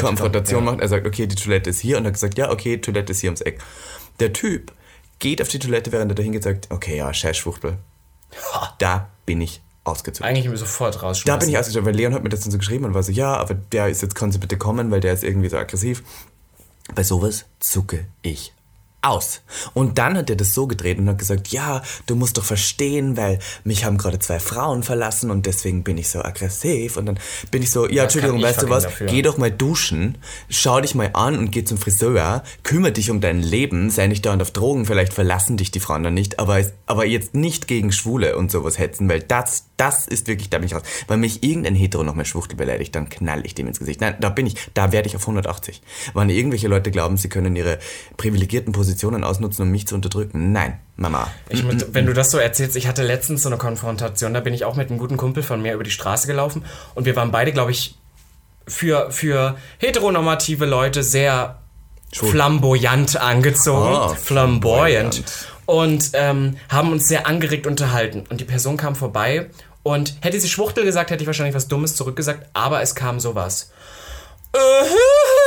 Konfrontation 0.00 0.64
ja. 0.64 0.70
macht. 0.72 0.80
Er 0.80 0.88
sagt, 0.88 1.06
okay, 1.06 1.26
die 1.26 1.36
Toilette 1.36 1.70
ist 1.70 1.78
hier. 1.78 1.98
Und 1.98 2.04
er 2.04 2.06
hat 2.06 2.14
gesagt, 2.14 2.38
ja, 2.38 2.50
okay, 2.50 2.78
Toilette 2.78 3.12
ist 3.12 3.20
hier 3.20 3.28
ums 3.28 3.42
Eck. 3.42 3.60
Der 4.18 4.32
Typ 4.32 4.72
geht 5.18 5.42
auf 5.42 5.48
die 5.48 5.58
Toilette, 5.58 5.92
während 5.92 6.10
er 6.10 6.14
dahin 6.14 6.32
geht, 6.32 6.42
sagt, 6.42 6.68
okay, 6.70 6.96
ja, 6.96 7.12
scheiß 7.12 7.36
Schwuchtel. 7.36 7.76
Da 8.78 9.10
bin 9.26 9.42
ich 9.42 9.60
ausgezogen. 9.84 10.28
Eigentlich 10.28 10.48
mir 10.48 10.56
sofort 10.56 11.02
rausschmeißen. 11.02 11.26
Da 11.26 11.36
bin 11.36 11.48
ich 11.48 11.58
ausgezogen, 11.58 11.86
weil 11.86 11.94
Leon 11.94 12.14
hat 12.14 12.22
mir 12.22 12.28
das 12.28 12.40
dann 12.40 12.50
so 12.50 12.58
geschrieben 12.58 12.84
und 12.84 12.94
war 12.94 13.02
so, 13.02 13.12
ja, 13.12 13.36
aber 13.36 13.54
der 13.54 13.88
ist 13.88 14.02
jetzt, 14.02 14.14
kann 14.14 14.32
sie 14.32 14.38
bitte 14.38 14.56
kommen, 14.56 14.90
weil 14.90 15.00
der 15.00 15.12
ist 15.12 15.24
irgendwie 15.24 15.48
so 15.48 15.56
aggressiv. 15.56 16.02
Bei 16.94 17.02
sowas 17.02 17.46
zucke 17.60 18.06
ich 18.22 18.52
aus. 19.02 19.42
Und 19.74 19.98
dann 19.98 20.16
hat 20.16 20.30
er 20.30 20.36
das 20.36 20.54
so 20.54 20.68
gedreht 20.68 20.98
und 20.98 21.08
hat 21.08 21.18
gesagt, 21.18 21.48
ja, 21.48 21.82
du 22.06 22.14
musst 22.14 22.38
doch 22.38 22.44
verstehen, 22.44 23.16
weil 23.16 23.40
mich 23.64 23.84
haben 23.84 23.98
gerade 23.98 24.20
zwei 24.20 24.38
Frauen 24.38 24.84
verlassen 24.84 25.30
und 25.32 25.44
deswegen 25.44 25.82
bin 25.82 25.98
ich 25.98 26.08
so 26.08 26.22
aggressiv. 26.22 26.96
Und 26.96 27.06
dann 27.06 27.18
bin 27.50 27.62
ich 27.62 27.70
so, 27.70 27.88
ja, 27.88 28.04
Entschuldigung, 28.04 28.38
ich 28.38 28.44
weißt 28.44 28.62
du 28.62 28.70
was, 28.70 28.84
dafür. 28.84 29.08
geh 29.08 29.22
doch 29.22 29.38
mal 29.38 29.50
duschen, 29.50 30.18
schau 30.48 30.80
dich 30.80 30.94
mal 30.94 31.10
an 31.14 31.36
und 31.36 31.50
geh 31.50 31.64
zum 31.64 31.78
Friseur, 31.78 32.44
kümmere 32.62 32.92
dich 32.92 33.10
um 33.10 33.20
dein 33.20 33.42
Leben, 33.42 33.90
sei 33.90 34.06
nicht 34.06 34.24
dauernd 34.24 34.40
auf 34.40 34.52
Drogen, 34.52 34.86
vielleicht 34.86 35.12
verlassen 35.12 35.56
dich 35.56 35.72
die 35.72 35.80
Frauen 35.80 36.04
dann 36.04 36.14
nicht, 36.14 36.38
aber, 36.38 36.64
aber 36.86 37.04
jetzt 37.04 37.34
nicht 37.34 37.66
gegen 37.66 37.90
Schwule 37.90 38.36
und 38.36 38.52
sowas 38.52 38.78
hetzen, 38.78 39.08
weil 39.08 39.20
das, 39.20 39.64
das 39.76 40.06
ist 40.06 40.28
wirklich, 40.28 40.48
da 40.48 40.58
bin 40.58 40.66
ich 40.66 40.74
raus. 40.74 40.82
Wenn 41.08 41.18
mich 41.18 41.42
irgendein 41.42 41.74
Hetero 41.74 42.04
noch 42.04 42.14
mal 42.14 42.24
Schwuchtel 42.24 42.56
beleidigt, 42.56 42.94
dann 42.94 43.08
knall 43.08 43.44
ich 43.44 43.56
dem 43.56 43.66
ins 43.66 43.80
Gesicht. 43.80 44.00
Nein, 44.00 44.14
da 44.20 44.28
bin 44.28 44.46
ich, 44.46 44.54
da 44.74 44.92
werde 44.92 45.08
ich 45.08 45.16
auf 45.16 45.22
180. 45.22 45.82
Wann 46.12 46.30
irgendwelche 46.30 46.68
Leute 46.68 46.92
glauben, 46.92 47.16
sie 47.16 47.28
können 47.28 47.56
ihre 47.56 47.80
privilegierten 48.16 48.72
Positionen 48.72 48.91
ausnutzen, 49.24 49.62
um 49.64 49.70
mich 49.70 49.86
zu 49.86 49.94
unterdrücken. 49.94 50.52
Nein, 50.52 50.78
Mama. 50.96 51.28
Ich, 51.48 51.62
mit- 51.64 51.94
wenn 51.94 52.06
du 52.06 52.12
das 52.12 52.30
so 52.30 52.38
erzählst, 52.38 52.76
ich 52.76 52.86
hatte 52.86 53.02
letztens 53.02 53.42
so 53.42 53.48
eine 53.48 53.58
Konfrontation, 53.58 54.34
da 54.34 54.40
bin 54.40 54.54
ich 54.54 54.64
auch 54.64 54.76
mit 54.76 54.88
einem 54.90 54.98
guten 54.98 55.16
Kumpel 55.16 55.42
von 55.42 55.60
mir 55.62 55.74
über 55.74 55.84
die 55.84 55.90
Straße 55.90 56.26
gelaufen 56.26 56.64
und 56.94 57.04
wir 57.04 57.16
waren 57.16 57.30
beide, 57.30 57.52
glaube 57.52 57.70
ich, 57.70 57.96
für, 58.68 59.10
für 59.10 59.56
heteronormative 59.78 60.66
Leute 60.66 61.02
sehr 61.02 61.58
flamboyant 62.12 63.16
angezogen. 63.16 63.94
Ah, 63.94 64.08
flamboyant. 64.10 65.14
flamboyant. 65.16 65.48
Und 65.66 66.10
ähm, 66.14 66.56
haben 66.68 66.92
uns 66.92 67.08
sehr 67.08 67.26
angeregt 67.26 67.66
unterhalten. 67.66 68.24
Und 68.28 68.40
die 68.40 68.44
Person 68.44 68.76
kam 68.76 68.94
vorbei 68.94 69.48
und 69.82 70.14
hätte 70.20 70.38
sie 70.38 70.48
Schwuchtel 70.48 70.84
gesagt, 70.84 71.10
hätte 71.10 71.22
ich 71.22 71.26
wahrscheinlich 71.26 71.54
was 71.54 71.68
Dummes 71.68 71.96
zurückgesagt, 71.96 72.46
aber 72.52 72.82
es 72.82 72.94
kam 72.94 73.18
sowas. 73.20 73.70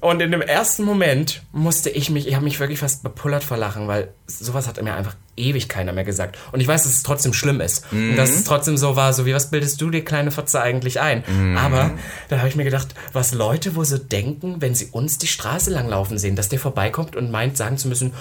Und 0.00 0.22
in 0.22 0.30
dem 0.30 0.42
ersten 0.42 0.84
Moment 0.84 1.42
musste 1.50 1.90
ich 1.90 2.08
mich, 2.08 2.28
ich 2.28 2.34
habe 2.34 2.44
mich 2.44 2.60
wirklich 2.60 2.78
fast 2.78 3.02
bepullert 3.02 3.42
vor 3.42 3.56
Lachen, 3.56 3.88
weil 3.88 4.12
sowas 4.26 4.68
hat 4.68 4.80
mir 4.80 4.94
einfach 4.94 5.16
ewig 5.36 5.68
keiner 5.68 5.92
mehr 5.92 6.04
gesagt. 6.04 6.38
Und 6.52 6.60
ich 6.60 6.68
weiß, 6.68 6.84
dass 6.84 6.92
es 6.92 7.02
trotzdem 7.02 7.32
schlimm 7.32 7.60
ist. 7.60 7.84
Und 8.10 8.16
dass 8.16 8.30
es 8.30 8.44
trotzdem 8.44 8.76
so 8.76 8.94
war, 8.94 9.12
so 9.12 9.26
wie, 9.26 9.34
was 9.34 9.50
bildest 9.50 9.80
du 9.80 9.90
dir 9.90 10.04
kleine 10.04 10.30
Fotze 10.30 10.60
eigentlich 10.60 11.00
ein? 11.00 11.24
Aber 11.56 11.90
da 12.28 12.38
habe 12.38 12.48
ich 12.48 12.54
mir 12.56 12.64
gedacht, 12.64 12.88
was 13.12 13.32
Leute 13.32 13.74
wohl 13.74 13.84
so 13.84 13.98
denken, 13.98 14.56
wenn 14.60 14.74
sie 14.74 14.86
uns 14.86 15.18
die 15.18 15.26
Straße 15.26 15.70
lang 15.70 15.88
laufen 15.88 16.16
sehen, 16.18 16.36
dass 16.36 16.48
der 16.48 16.60
vorbeikommt 16.60 17.16
und 17.16 17.30
meint, 17.30 17.56
sagen 17.56 17.76
zu 17.76 17.88
müssen, 17.88 18.12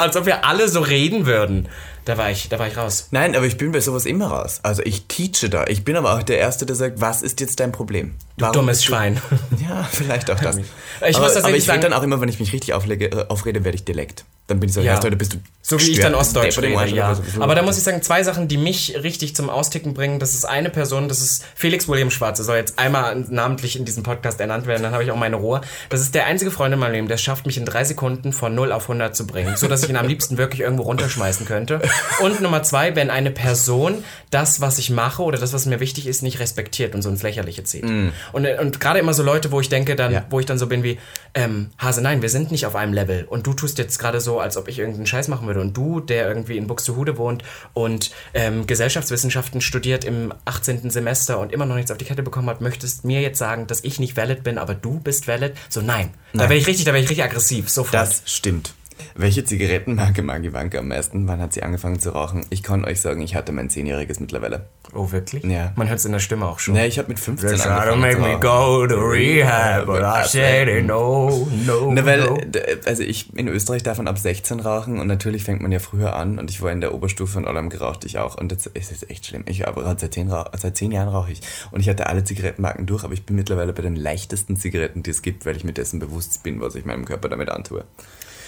als 0.00 0.16
ob 0.16 0.26
wir 0.26 0.44
alle 0.44 0.68
so 0.68 0.80
reden 0.80 1.26
würden. 1.26 1.68
Da 2.04 2.16
war 2.16 2.30
ich, 2.30 2.48
da 2.48 2.58
war 2.60 2.68
ich 2.68 2.76
raus. 2.76 3.08
Nein, 3.10 3.34
aber 3.34 3.46
ich 3.46 3.56
bin 3.56 3.72
bei 3.72 3.80
sowas 3.80 4.06
immer 4.06 4.28
raus. 4.28 4.60
Also 4.62 4.80
ich 4.84 5.06
teache 5.06 5.48
da. 5.50 5.64
Ich 5.66 5.82
bin 5.84 5.96
aber 5.96 6.14
auch 6.14 6.22
der 6.22 6.38
Erste, 6.38 6.64
der 6.64 6.76
sagt, 6.76 7.00
was 7.00 7.20
ist 7.22 7.40
jetzt 7.40 7.58
dein 7.58 7.72
Problem? 7.72 8.14
Warum 8.36 8.52
Dummes 8.52 8.78
bist 8.78 8.82
du- 8.82 8.86
Schwein. 8.92 9.20
Ja, 9.68 9.82
vielleicht 9.90 10.30
auch 10.30 10.38
das. 10.38 10.56
Ich 10.58 10.64
aber, 11.00 11.06
muss 11.08 11.34
tatsächlich 11.34 11.44
aber 11.44 11.56
ich 11.56 11.64
sagen- 11.64 11.82
dann 11.82 11.92
auch 11.92 12.02
immer, 12.04 12.20
wenn 12.20 12.28
ich 12.28 12.38
mich 12.38 12.52
richtig 12.52 12.74
auflege, 12.74 13.06
äh, 13.10 13.24
aufrede, 13.28 13.64
werde 13.64 13.74
ich 13.76 13.84
Dialekt. 13.84 14.24
Dann 14.48 14.60
bin 14.60 14.68
ich 14.68 14.74
so, 14.74 14.80
Ja. 14.80 15.02
heute 15.02 15.16
bist 15.16 15.34
du 15.34 15.38
So 15.60 15.80
wie 15.80 15.90
ich 15.90 15.98
dann 15.98 16.14
Ostdeutsch 16.14 16.56
rede, 16.58 16.78
Arsch 16.78 16.92
ja. 16.92 17.18
Aber 17.40 17.56
da 17.56 17.62
muss 17.62 17.76
ich 17.76 17.82
sagen, 17.82 18.00
zwei 18.00 18.22
Sachen, 18.22 18.46
die 18.46 18.56
mich 18.56 18.96
richtig 19.02 19.34
zum 19.34 19.50
Austicken 19.50 19.92
bringen. 19.94 20.20
Das 20.20 20.34
ist 20.34 20.44
eine 20.44 20.70
Person, 20.70 21.08
das 21.08 21.20
ist 21.20 21.44
Felix 21.56 21.88
William 21.88 22.12
Schwarz. 22.12 22.36
Der 22.38 22.44
soll 22.44 22.56
jetzt 22.56 22.78
einmal 22.78 23.16
namentlich 23.28 23.76
in 23.76 23.84
diesem 23.84 24.04
Podcast 24.04 24.40
ernannt 24.40 24.68
werden, 24.68 24.84
dann 24.84 24.92
habe 24.92 25.02
ich 25.02 25.10
auch 25.10 25.16
meine 25.16 25.34
Ruhe. 25.34 25.62
Das 25.88 26.00
ist 26.00 26.14
der 26.14 26.26
einzige 26.26 26.52
Freund 26.52 26.72
in 26.72 26.78
meinem 26.78 26.92
Leben, 26.92 27.08
der 27.08 27.16
es 27.16 27.22
schafft, 27.22 27.46
mich 27.46 27.56
in 27.56 27.64
drei 27.64 27.82
Sekunden 27.82 28.32
von 28.32 28.54
0 28.54 28.70
auf 28.70 28.84
100 28.84 29.16
zu 29.16 29.26
bringen. 29.26 29.56
So, 29.56 29.66
dass 29.66 29.82
ich 29.82 29.88
ihn 29.90 29.96
am 29.96 30.06
liebsten 30.06 30.38
wirklich 30.38 30.60
irgendwo 30.60 30.84
runterschmeißen 30.84 31.44
könnte. 31.46 31.80
Und 32.22 32.40
Nummer 32.40 32.62
zwei, 32.62 32.94
wenn 32.94 33.10
eine 33.10 33.32
Person 33.32 34.04
das, 34.30 34.60
was 34.60 34.78
ich 34.78 34.90
mache 34.90 35.24
oder 35.24 35.36
das, 35.38 35.52
was 35.52 35.66
mir 35.66 35.80
wichtig 35.80 36.06
ist, 36.06 36.22
nicht 36.22 36.38
respektiert 36.38 36.94
und 36.94 37.02
so 37.02 37.08
ins 37.08 37.24
Lächerliche 37.24 37.64
zieht. 37.64 37.82
Und, 37.82 38.12
und 38.60 38.78
gerade 38.78 39.00
immer 39.00 39.14
so 39.14 39.24
Leute, 39.24 39.50
wo 39.50 39.60
ich 39.60 39.68
denke, 39.68 39.96
dann, 39.96 40.12
Ja. 40.12 40.24
wo 40.30 40.38
ich 40.38 40.46
dann 40.46 40.58
so 40.58 40.68
bin 40.68 40.84
wie, 40.84 40.98
ähm, 41.36 41.68
Hase, 41.78 42.00
nein, 42.00 42.22
wir 42.22 42.30
sind 42.30 42.50
nicht 42.50 42.64
auf 42.64 42.74
einem 42.74 42.94
Level. 42.94 43.24
Und 43.28 43.46
du 43.46 43.52
tust 43.52 43.76
jetzt 43.76 43.98
gerade 43.98 44.22
so, 44.22 44.40
als 44.40 44.56
ob 44.56 44.68
ich 44.68 44.78
irgendeinen 44.78 45.06
Scheiß 45.06 45.28
machen 45.28 45.46
würde. 45.46 45.60
Und 45.60 45.76
du, 45.76 46.00
der 46.00 46.26
irgendwie 46.26 46.56
in 46.56 46.66
Buxtehude 46.66 47.18
wohnt 47.18 47.44
und 47.74 48.10
ähm, 48.32 48.66
Gesellschaftswissenschaften 48.66 49.60
studiert 49.60 50.06
im 50.06 50.32
18. 50.46 50.88
Semester 50.88 51.38
und 51.38 51.52
immer 51.52 51.66
noch 51.66 51.76
nichts 51.76 51.90
auf 51.90 51.98
die 51.98 52.06
Kette 52.06 52.22
bekommen 52.22 52.48
hat, 52.48 52.62
möchtest 52.62 53.04
mir 53.04 53.20
jetzt 53.20 53.38
sagen, 53.38 53.66
dass 53.66 53.84
ich 53.84 54.00
nicht 54.00 54.16
valid 54.16 54.44
bin, 54.44 54.56
aber 54.56 54.74
du 54.74 54.98
bist 54.98 55.28
valid? 55.28 55.52
So, 55.68 55.82
nein. 55.82 56.14
Da 56.32 56.44
wäre 56.44 56.56
ich 56.56 56.66
richtig, 56.66 56.86
da 56.86 56.92
wäre 56.92 57.02
ich 57.04 57.10
richtig 57.10 57.24
aggressiv. 57.24 57.68
Sofort. 57.68 57.94
Das 57.94 58.22
stimmt. 58.24 58.74
Welche 59.14 59.44
Zigarettenmarke 59.44 60.22
mag 60.22 60.44
Ivanka 60.44 60.78
am 60.78 60.88
meisten? 60.88 61.26
Wann 61.28 61.40
hat 61.40 61.52
sie 61.52 61.62
angefangen 61.62 62.00
zu 62.00 62.10
rauchen? 62.10 62.44
Ich 62.50 62.62
kann 62.62 62.84
euch 62.84 63.00
sagen, 63.00 63.20
ich 63.22 63.34
hatte 63.34 63.52
mein 63.52 63.70
Zehnjähriges 63.70 64.20
mittlerweile. 64.20 64.66
oh, 64.94 65.10
wirklich? 65.12 65.42
Ja. 65.44 65.72
Man 65.76 65.88
hört 65.88 65.98
es 65.98 66.04
in 66.04 66.12
der 66.12 66.18
Stimme 66.18 66.46
auch 66.46 66.58
schon. 66.58 66.74
Nee, 66.74 66.86
ich 66.86 66.98
habe 66.98 67.08
mit 67.08 67.18
15 67.18 67.50
Try 67.50 67.56
to 67.58 67.68
angefangen 67.70 68.00
make 68.00 68.16
zu 68.16 68.20
me 68.22 68.40
go 68.40 68.86
to 68.86 68.96
rehab, 68.96 69.86
but 69.86 70.00
I 70.02 70.22
said 70.26 70.84
no, 70.86 71.46
no, 71.66 71.92
Na, 71.92 72.04
weil, 72.06 72.20
no. 72.24 72.38
also 72.86 73.02
ich, 73.02 73.34
in 73.36 73.48
Österreich 73.48 73.82
darf 73.82 73.98
man 73.98 74.08
ab 74.08 74.18
16 74.18 74.60
rauchen 74.60 74.98
und 75.00 75.06
natürlich 75.06 75.44
fängt 75.44 75.60
man 75.62 75.72
ja 75.72 75.78
früher 75.78 76.14
an 76.16 76.38
und 76.38 76.50
ich 76.50 76.60
war 76.62 76.70
in 76.72 76.80
der 76.80 76.94
Oberstufe 76.94 77.38
und 77.38 77.46
allem 77.46 77.68
geraucht 77.70 78.04
ich 78.04 78.18
auch 78.18 78.36
und 78.36 78.52
jetzt 78.52 78.66
ist 78.66 79.10
echt 79.10 79.26
schlimm. 79.26 79.44
Ich 79.46 79.66
aber 79.66 79.82
gerade 79.82 80.00
seit 80.00 80.14
10, 80.14 80.30
Rauch- 80.30 80.50
seit 80.56 80.76
10 80.76 80.92
Jahren 80.92 81.08
rauche 81.08 81.32
ich 81.32 81.40
und 81.70 81.80
ich 81.80 81.88
hatte 81.88 82.06
alle 82.06 82.24
Zigarettenmarken 82.24 82.86
durch, 82.86 83.04
aber 83.04 83.14
ich 83.14 83.24
bin 83.24 83.36
mittlerweile 83.36 83.72
bei 83.72 83.82
den 83.82 83.96
leichtesten 83.96 84.56
Zigaretten, 84.56 85.02
die 85.02 85.10
es 85.10 85.22
gibt, 85.22 85.46
weil 85.46 85.56
ich 85.56 85.64
mir 85.64 85.72
dessen 85.72 85.98
bewusst 85.98 86.42
bin, 86.42 86.60
was 86.60 86.74
ich 86.74 86.84
meinem 86.84 87.04
Körper 87.04 87.28
damit 87.28 87.48
antue. 87.50 87.84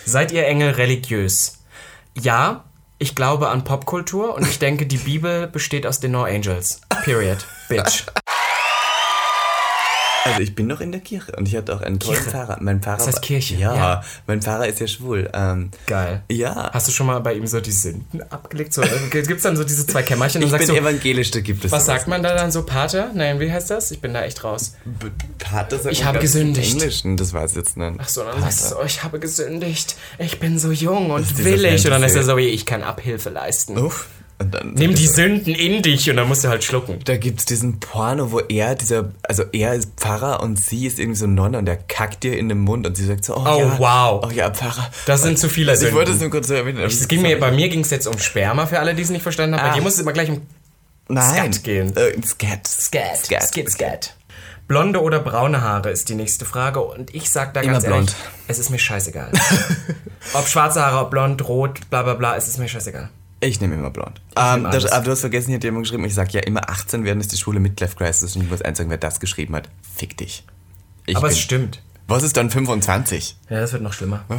Seid 0.09 0.33
ihr 0.33 0.47
Engel 0.47 0.71
religiös? 0.71 1.59
Ja, 2.15 2.65
Ich 3.01 3.15
glaube 3.15 3.51
an 3.51 3.63
Popkultur 3.63 4.35
und 4.35 4.45
ich 4.49 4.59
denke, 4.59 4.87
die 4.87 4.97
Bibel 4.97 5.47
besteht 5.47 5.87
aus 5.87 6.01
den 6.01 6.13
No 6.13 6.25
Angels. 6.25 6.81
Period. 7.05 7.47
Bitch. 7.69 8.05
Also 10.25 10.41
ich 10.41 10.55
bin 10.55 10.67
noch 10.67 10.81
in 10.81 10.93
der 10.93 11.01
Kirche 11.01 11.33
und 11.37 11.49
ich 11.49 11.57
hatte 11.57 11.75
auch 11.75 11.81
einen 11.81 11.99
tollen 12.01 12.17
Kirche? 12.19 12.31
Pfarrer. 12.31 12.59
Mein 12.61 12.83
Pfarrer 12.83 12.99
Das 12.99 13.07
heißt 13.07 13.23
Kirche, 13.23 13.55
Ja, 13.57 13.75
ja. 13.75 14.05
mein 14.27 14.43
Pfarrer 14.43 14.67
ist 14.69 14.79
ja 14.79 14.87
schwul. 14.87 15.31
Ähm, 15.33 15.71
Geil. 15.87 16.23
Ja. 16.31 16.71
Hast 16.75 16.87
du 16.89 16.93
schon 16.93 17.07
mal 17.07 17.19
bei 17.21 17.33
ihm 17.35 17.47
so 17.47 17.61
die 17.61 17.73
Sünden 17.73 18.21
abgelegt? 18.31 18.75
So, 18.75 18.83
Gibt 19.11 19.31
es 19.31 19.43
dann 19.43 19.57
so 19.57 19.65
diese 19.65 19.87
zwei 19.87 20.03
Kämmerchen 20.03 20.43
und 20.43 20.53
ich 20.53 20.59
bin 20.59 20.69
du, 20.69 20.75
evangelisch, 20.77 21.31
da 21.31 21.41
gibt 21.41 21.65
es 21.65 21.73
was 21.73 21.87
sagt 21.87 22.09
man 22.09 22.23
da 22.23 22.35
dann 22.35 22.53
so, 22.53 22.63
Pater? 22.65 23.11
Nein, 23.15 23.41
wie 23.41 23.51
heißt 23.51 23.71
das? 23.71 23.91
Ich 23.91 24.01
bin 24.01 24.13
da 24.13 24.23
echt 24.23 24.45
raus. 24.45 24.75
B- 24.85 25.07
Pater 25.39 25.79
sagt 25.79 25.93
Ich 25.95 26.05
habe 26.05 26.19
im 26.19 26.23
gesündigt. 26.23 26.73
Englischen, 26.75 27.17
das 27.17 27.33
weiß 27.33 27.53
ich 27.53 27.57
jetzt 27.57 27.77
nicht. 27.79 27.95
Ach 27.99 28.09
so, 28.09 28.23
dann 28.25 28.41
sagst 28.43 28.65
du 28.73 28.75
so, 28.77 28.83
ich 28.85 29.03
habe 29.03 29.19
gesündigt. 29.21 29.97
Ich 30.19 30.39
bin 30.41 30.59
so 30.59 30.71
jung 30.73 31.11
und 31.11 31.39
willig. 31.43 31.85
Und 31.87 31.91
dann 31.91 32.03
ist 32.03 32.15
er 32.17 32.25
so, 32.25 32.37
ich 32.37 32.67
kann 32.67 32.83
Abhilfe 32.83 33.31
leisten. 33.31 33.79
Uff. 33.79 34.07
Nimm 34.63 34.95
die 34.95 35.07
sagt 35.07 35.17
Sünden 35.17 35.55
in 35.57 35.83
dich 35.83 36.09
und 36.11 36.17
dann 36.17 36.29
musst 36.29 36.45
du 36.45 36.49
halt 36.49 36.63
schlucken. 36.63 37.01
Da 37.05 37.17
gibt's 37.17 37.45
diesen 37.45 37.81
Porno, 37.81 38.31
wo 38.31 38.39
er, 38.39 38.77
dieser, 38.77 39.11
also 39.25 39.43
er 39.53 39.75
ist 39.75 39.91
Pfarrer 39.97 40.41
und 40.43 40.57
sie 40.59 40.87
ist 40.87 41.01
irgendwie 41.01 41.19
so 41.19 41.27
Nonne 41.27 41.59
und 41.59 41.69
er 41.69 41.77
kackt 41.77 42.25
ihr 42.25 42.39
in 42.39 42.49
den 42.49 42.61
Mund 42.61 42.87
und 42.87 42.97
sie 42.97 43.05
sagt 43.05 43.25
so, 43.25 43.37
oh, 43.37 43.43
Oh, 43.45 43.59
ja, 43.59 43.79
wow. 43.79 44.25
oh 44.25 44.31
ja, 44.31 44.51
Pfarrer. 44.53 44.89
Das 45.07 45.23
sind 45.23 45.41
zu 45.41 45.49
viele 45.49 45.73
Also 45.73 45.83
ich 45.87 45.89
Sünden. 45.89 45.99
wollte 45.99 46.13
es 46.13 46.21
nur 46.21 46.31
kurz 46.31 46.49
erwähnen. 46.51 46.79
Es 46.79 47.09
ging 47.09 47.23
mir, 47.23 47.39
bei 47.41 47.51
mir 47.51 47.69
ging 47.69 47.81
es 47.81 47.91
jetzt 47.91 48.07
um 48.07 48.17
Sperma, 48.19 48.67
für 48.67 48.79
alle, 48.79 48.95
die 48.95 49.03
es 49.03 49.11
nicht 49.11 49.23
verstanden 49.23 49.57
haben. 49.57 49.65
Bei 49.67 49.71
Ah. 49.73 49.75
dir 49.75 49.83
muss 49.83 49.95
es 49.95 50.01
immer 50.01 50.13
gleich 50.13 50.31
um 50.31 50.43
Nein. 51.09 51.53
Skat 51.53 51.65
gehen. 51.65 51.97
Äh, 51.97 52.13
Skat. 52.25 52.67
Scat. 52.69 53.17
Skat. 53.25 53.43
Skit, 53.49 53.71
Scat. 53.71 54.15
Blonde 54.69 55.03
oder 55.03 55.19
braune 55.19 55.63
Haare 55.63 55.91
ist 55.91 56.11
die 56.11 56.15
nächste 56.15 56.45
Frage 56.45 56.81
und 56.81 57.13
ich 57.15 57.31
sag 57.31 57.55
da 57.55 57.61
Immer 57.63 57.73
ganz 57.73 57.85
ehrlich, 57.85 57.97
blond. 58.07 58.15
es 58.47 58.59
ist 58.59 58.69
mir 58.71 58.79
scheißegal. 58.79 59.33
ob 60.35 60.47
schwarze 60.47 60.81
Haare, 60.83 60.99
ob 61.07 61.11
blond, 61.11 61.49
rot, 61.49 61.81
bla 61.91 62.03
bla 62.03 62.15
bla, 62.15 62.37
es 62.37 62.47
ist 62.47 62.59
mir 62.59 62.69
scheißegal. 62.69 63.09
Ich 63.41 63.61
nehme 63.61 63.75
immer 63.75 63.91
blond. 63.91 64.21
Ähm, 64.37 64.63
nehm 64.63 64.73
das, 64.73 64.87
aber 64.87 65.05
du 65.05 65.11
hast 65.13 65.21
vergessen, 65.21 65.49
hier 65.49 65.57
hat 65.57 65.65
jemand 65.65 65.85
geschrieben, 65.85 66.05
ich 66.05 66.15
sag 66.15 66.33
ja 66.33 66.41
immer 66.41 66.69
18 66.69 67.05
werden 67.05 67.21
ist 67.21 67.33
die 67.33 67.37
Schule 67.37 67.61
Midlife 67.61 67.97
Crisis 67.97 68.35
und 68.35 68.43
ich 68.43 68.51
muss 68.51 68.63
eins 68.63 68.79
sagen, 68.79 68.91
wer 68.91 68.99
das 68.99 69.21
geschrieben 69.21 69.55
hat, 69.55 69.69
fick 69.83 70.17
dich. 70.17 70.45
Ich 71.07 71.17
Aber 71.17 71.29
bin, 71.29 71.37
es 71.37 71.41
stimmt. 71.41 71.83
Was 72.09 72.23
ist 72.23 72.39
dann 72.39 72.51
25? 72.51 73.37
Ja, 73.51 73.61
das 73.61 73.75
wird 73.75 73.83
noch 73.83 73.93
schlimmer. 73.93 74.25
Ah. 74.31 74.37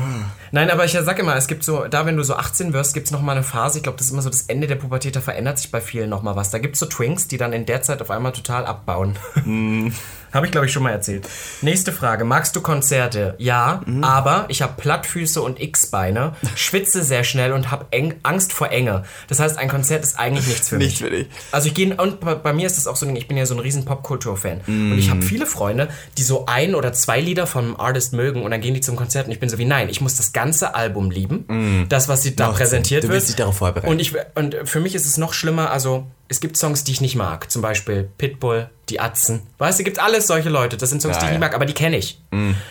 Nein, 0.51 0.71
aber 0.71 0.85
ich 0.85 0.91
sag 0.91 1.19
immer, 1.19 1.35
es 1.35 1.47
gibt 1.47 1.63
so, 1.63 1.85
da 1.85 2.07
wenn 2.07 2.17
du 2.17 2.23
so 2.23 2.35
18 2.35 2.73
wirst, 2.73 2.95
gibt 2.95 3.05
es 3.05 3.11
nochmal 3.11 3.35
eine 3.35 3.45
Phase, 3.45 3.77
ich 3.77 3.83
glaube, 3.83 3.99
das 3.99 4.07
ist 4.07 4.11
immer 4.11 4.23
so 4.23 4.29
das 4.31 4.41
Ende 4.43 4.65
der 4.65 4.75
Pubertät, 4.75 5.15
da 5.15 5.21
verändert 5.21 5.59
sich 5.59 5.69
bei 5.69 5.79
vielen 5.79 6.09
nochmal 6.09 6.35
was. 6.35 6.49
Da 6.49 6.57
gibt 6.57 6.73
es 6.73 6.79
so 6.79 6.87
Twinks, 6.87 7.27
die 7.27 7.37
dann 7.37 7.53
in 7.53 7.67
der 7.67 7.83
Zeit 7.83 8.01
auf 8.01 8.09
einmal 8.09 8.31
total 8.31 8.65
abbauen. 8.65 9.17
Hm. 9.35 9.93
Habe 10.33 10.45
ich, 10.45 10.51
glaube 10.51 10.67
ich, 10.67 10.73
schon 10.73 10.83
mal 10.83 10.91
erzählt. 10.91 11.27
Nächste 11.61 11.91
Frage. 11.91 12.23
Magst 12.25 12.55
du 12.55 12.61
Konzerte? 12.61 13.35
Ja, 13.37 13.81
Hm. 13.85 14.03
aber 14.03 14.45
ich 14.49 14.61
habe 14.61 14.73
Plattfüße 14.77 15.41
und 15.41 15.59
X-Beine, 15.61 16.33
schwitze 16.55 17.03
sehr 17.03 17.23
schnell 17.23 17.51
und 17.53 17.71
habe 17.71 17.85
Angst 18.23 18.53
vor 18.53 18.69
Enge. 18.71 19.03
Das 19.27 19.39
heißt, 19.39 19.57
ein 19.57 19.67
Konzert 19.69 20.03
ist 20.03 20.19
eigentlich 20.19 20.47
nichts 20.47 20.69
für 20.69 20.77
mich. 20.77 20.87
Nicht 20.87 20.97
für 20.99 21.09
dich. 21.09 21.27
Also 21.51 21.67
ich 21.67 21.73
gehe, 21.73 21.95
und 21.95 22.19
bei, 22.19 22.53
mir 22.53 22.65
ist 22.67 22.77
das 22.77 22.87
auch 22.87 22.95
so 22.95 23.05
ein 23.05 23.09
Ding, 23.09 23.17
ich 23.17 23.27
bin 23.27 23.37
ja 23.37 23.45
so 23.45 23.53
ein 23.55 23.59
riesen 23.59 23.85
Popkultur-Fan. 23.85 24.61
Und 24.67 24.95
Mm. 24.95 24.99
ich 24.99 25.09
habe 25.09 25.21
viele 25.21 25.45
Freunde, 25.45 25.89
die 26.17 26.23
so 26.23 26.45
ein 26.45 26.75
oder 26.75 26.93
zwei 26.93 27.19
Lieder 27.21 27.47
vom 27.47 27.79
Artist 27.79 28.13
mögen 28.13 28.43
und 28.43 28.51
dann 28.51 28.61
gehen 28.61 28.73
die 28.73 28.81
zum 28.81 28.95
Konzert 28.95 29.25
und 29.27 29.31
ich 29.31 29.39
bin 29.39 29.49
so 29.49 29.57
wie, 29.57 29.65
nein, 29.65 29.89
ich 29.89 30.01
muss 30.01 30.15
das 30.15 30.33
ganze 30.33 30.75
Album 30.75 31.11
lieben. 31.11 31.85
Das, 31.89 32.07
was 32.07 32.21
sie 32.21 32.35
da 32.35 32.47
Macht 32.47 32.57
präsentiert. 32.57 33.03
Du 33.03 33.07
wird. 33.07 33.15
willst 33.15 33.29
dich 33.29 33.35
darauf 33.35 33.57
vorbereiten. 33.57 33.87
Und, 33.91 33.99
ich, 33.99 34.13
und 34.35 34.55
für 34.65 34.79
mich 34.79 34.95
ist 34.95 35.05
es 35.05 35.17
noch 35.17 35.33
schlimmer, 35.33 35.71
also 35.71 36.05
es 36.29 36.39
gibt 36.39 36.55
Songs, 36.57 36.83
die 36.83 36.91
ich 36.91 37.01
nicht 37.01 37.15
mag. 37.15 37.49
Zum 37.51 37.61
Beispiel 37.61 38.07
Pitbull, 38.17 38.69
Die 38.87 38.99
Atzen. 38.99 39.41
Weißt 39.57 39.79
du, 39.79 39.83
gibt 39.83 39.99
alles 39.99 40.27
solche 40.27 40.49
Leute. 40.49 40.77
Das 40.77 40.89
sind 40.89 41.01
Songs, 41.01 41.15
Ja, 41.15 41.19
die 41.21 41.25
ich 41.25 41.31
nicht 41.31 41.39
mag, 41.39 41.53
aber 41.55 41.65
die 41.65 41.73
kenne 41.73 41.97
ich. 41.97 42.21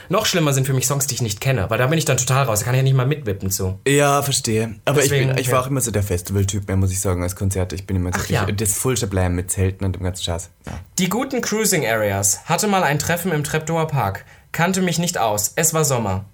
Noch 0.09 0.27
schlimmer 0.27 0.53
sind 0.53 0.67
für 0.67 0.73
mich 0.73 0.87
Songs, 0.87 1.07
die 1.07 1.15
ich 1.15 1.23
nicht 1.23 1.41
kenne, 1.41 1.69
weil 1.69 1.79
da 1.79 1.87
bin 1.87 1.99
ich 1.99 2.05
dann 2.05 2.17
total 2.17 2.45
raus. 2.45 2.61
Da 2.61 2.65
kann 2.65 2.75
ich 2.75 2.79
ja 2.79 2.83
nicht 2.85 2.95
mal 2.95 3.07
mitwippen 3.07 3.51
zu. 3.51 3.79
Ja, 3.87 4.23
verstehe. 4.23 4.77
Aber 4.85 4.99
ich, 4.99 5.11
Deswegen, 5.11 5.29
bin, 5.31 5.39
ich 5.39 5.51
war 5.53 5.63
auch 5.63 5.67
immer 5.67 5.81
so 5.81 5.91
der 5.91 6.03
Festival-Typ, 6.03 6.67
mehr 6.69 6.77
muss 6.77 6.93
ich 6.93 7.01
sagen, 7.01 7.23
als 7.23 7.37
Konzerte. 7.37 7.75
Ich 7.75 7.87
bin 7.87 7.97
immer 7.97 8.13
so 8.13 8.21
Ach 8.23 8.29
ja. 8.29 8.47
das 8.47 8.75
Fullste 8.75 9.07
bleiben 9.07 9.35
mit 9.35 9.51
Zelten 9.51 9.85
und 9.85 9.97
dem 9.97 10.03
ganzen 10.03 10.23
Scheiß. 10.25 10.51
Ja. 10.67 10.73
Die 10.99 11.09
guten 11.09 11.41
Cruising 11.41 11.85
Areas 11.87 12.45
hatte 12.47 12.69
mal 12.69 12.83
ein 12.85 12.99
Treffen 12.99 13.33
im 13.33 13.45
Treptower 13.45 13.87
Park, 13.89 14.25
kannte 14.53 14.83
mich 14.83 14.99
nicht 14.99 15.19
aus, 15.19 15.53
es 15.57 15.75
war 15.75 15.85
Sommer. 15.85 16.25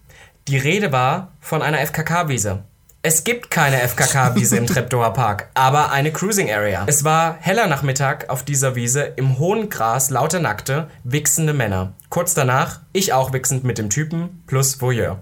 Die 0.49 0.59
Rede 0.59 0.93
war 0.93 1.33
von 1.41 1.63
einer 1.63 1.79
FKK-Wiese. 1.81 2.65
Es 3.07 3.23
gibt 3.23 3.51
keine 3.51 3.87
FKK-Wiese 3.87 4.57
im 4.57 4.67
Treptower 4.67 5.13
Park, 5.13 5.51
aber 5.53 5.93
eine 5.93 6.11
Cruising 6.11 6.51
Area. 6.51 6.85
Es 6.87 7.05
war 7.05 7.37
heller 7.39 7.67
Nachmittag 7.67 8.31
auf 8.31 8.45
dieser 8.45 8.77
Wiese, 8.77 9.03
im 9.03 9.39
hohen 9.39 9.69
Gras 9.69 10.09
lauter 10.09 10.41
nackte, 10.41 10.89
wichsende 11.03 11.53
Männer. 11.53 11.93
Kurz 12.09 12.33
danach, 12.33 12.81
ich 12.95 13.13
auch 13.13 13.35
wichsend 13.35 13.63
mit 13.63 13.77
dem 13.77 13.91
Typen 13.91 14.43
plus 14.47 14.81
Voyeur. 14.81 15.21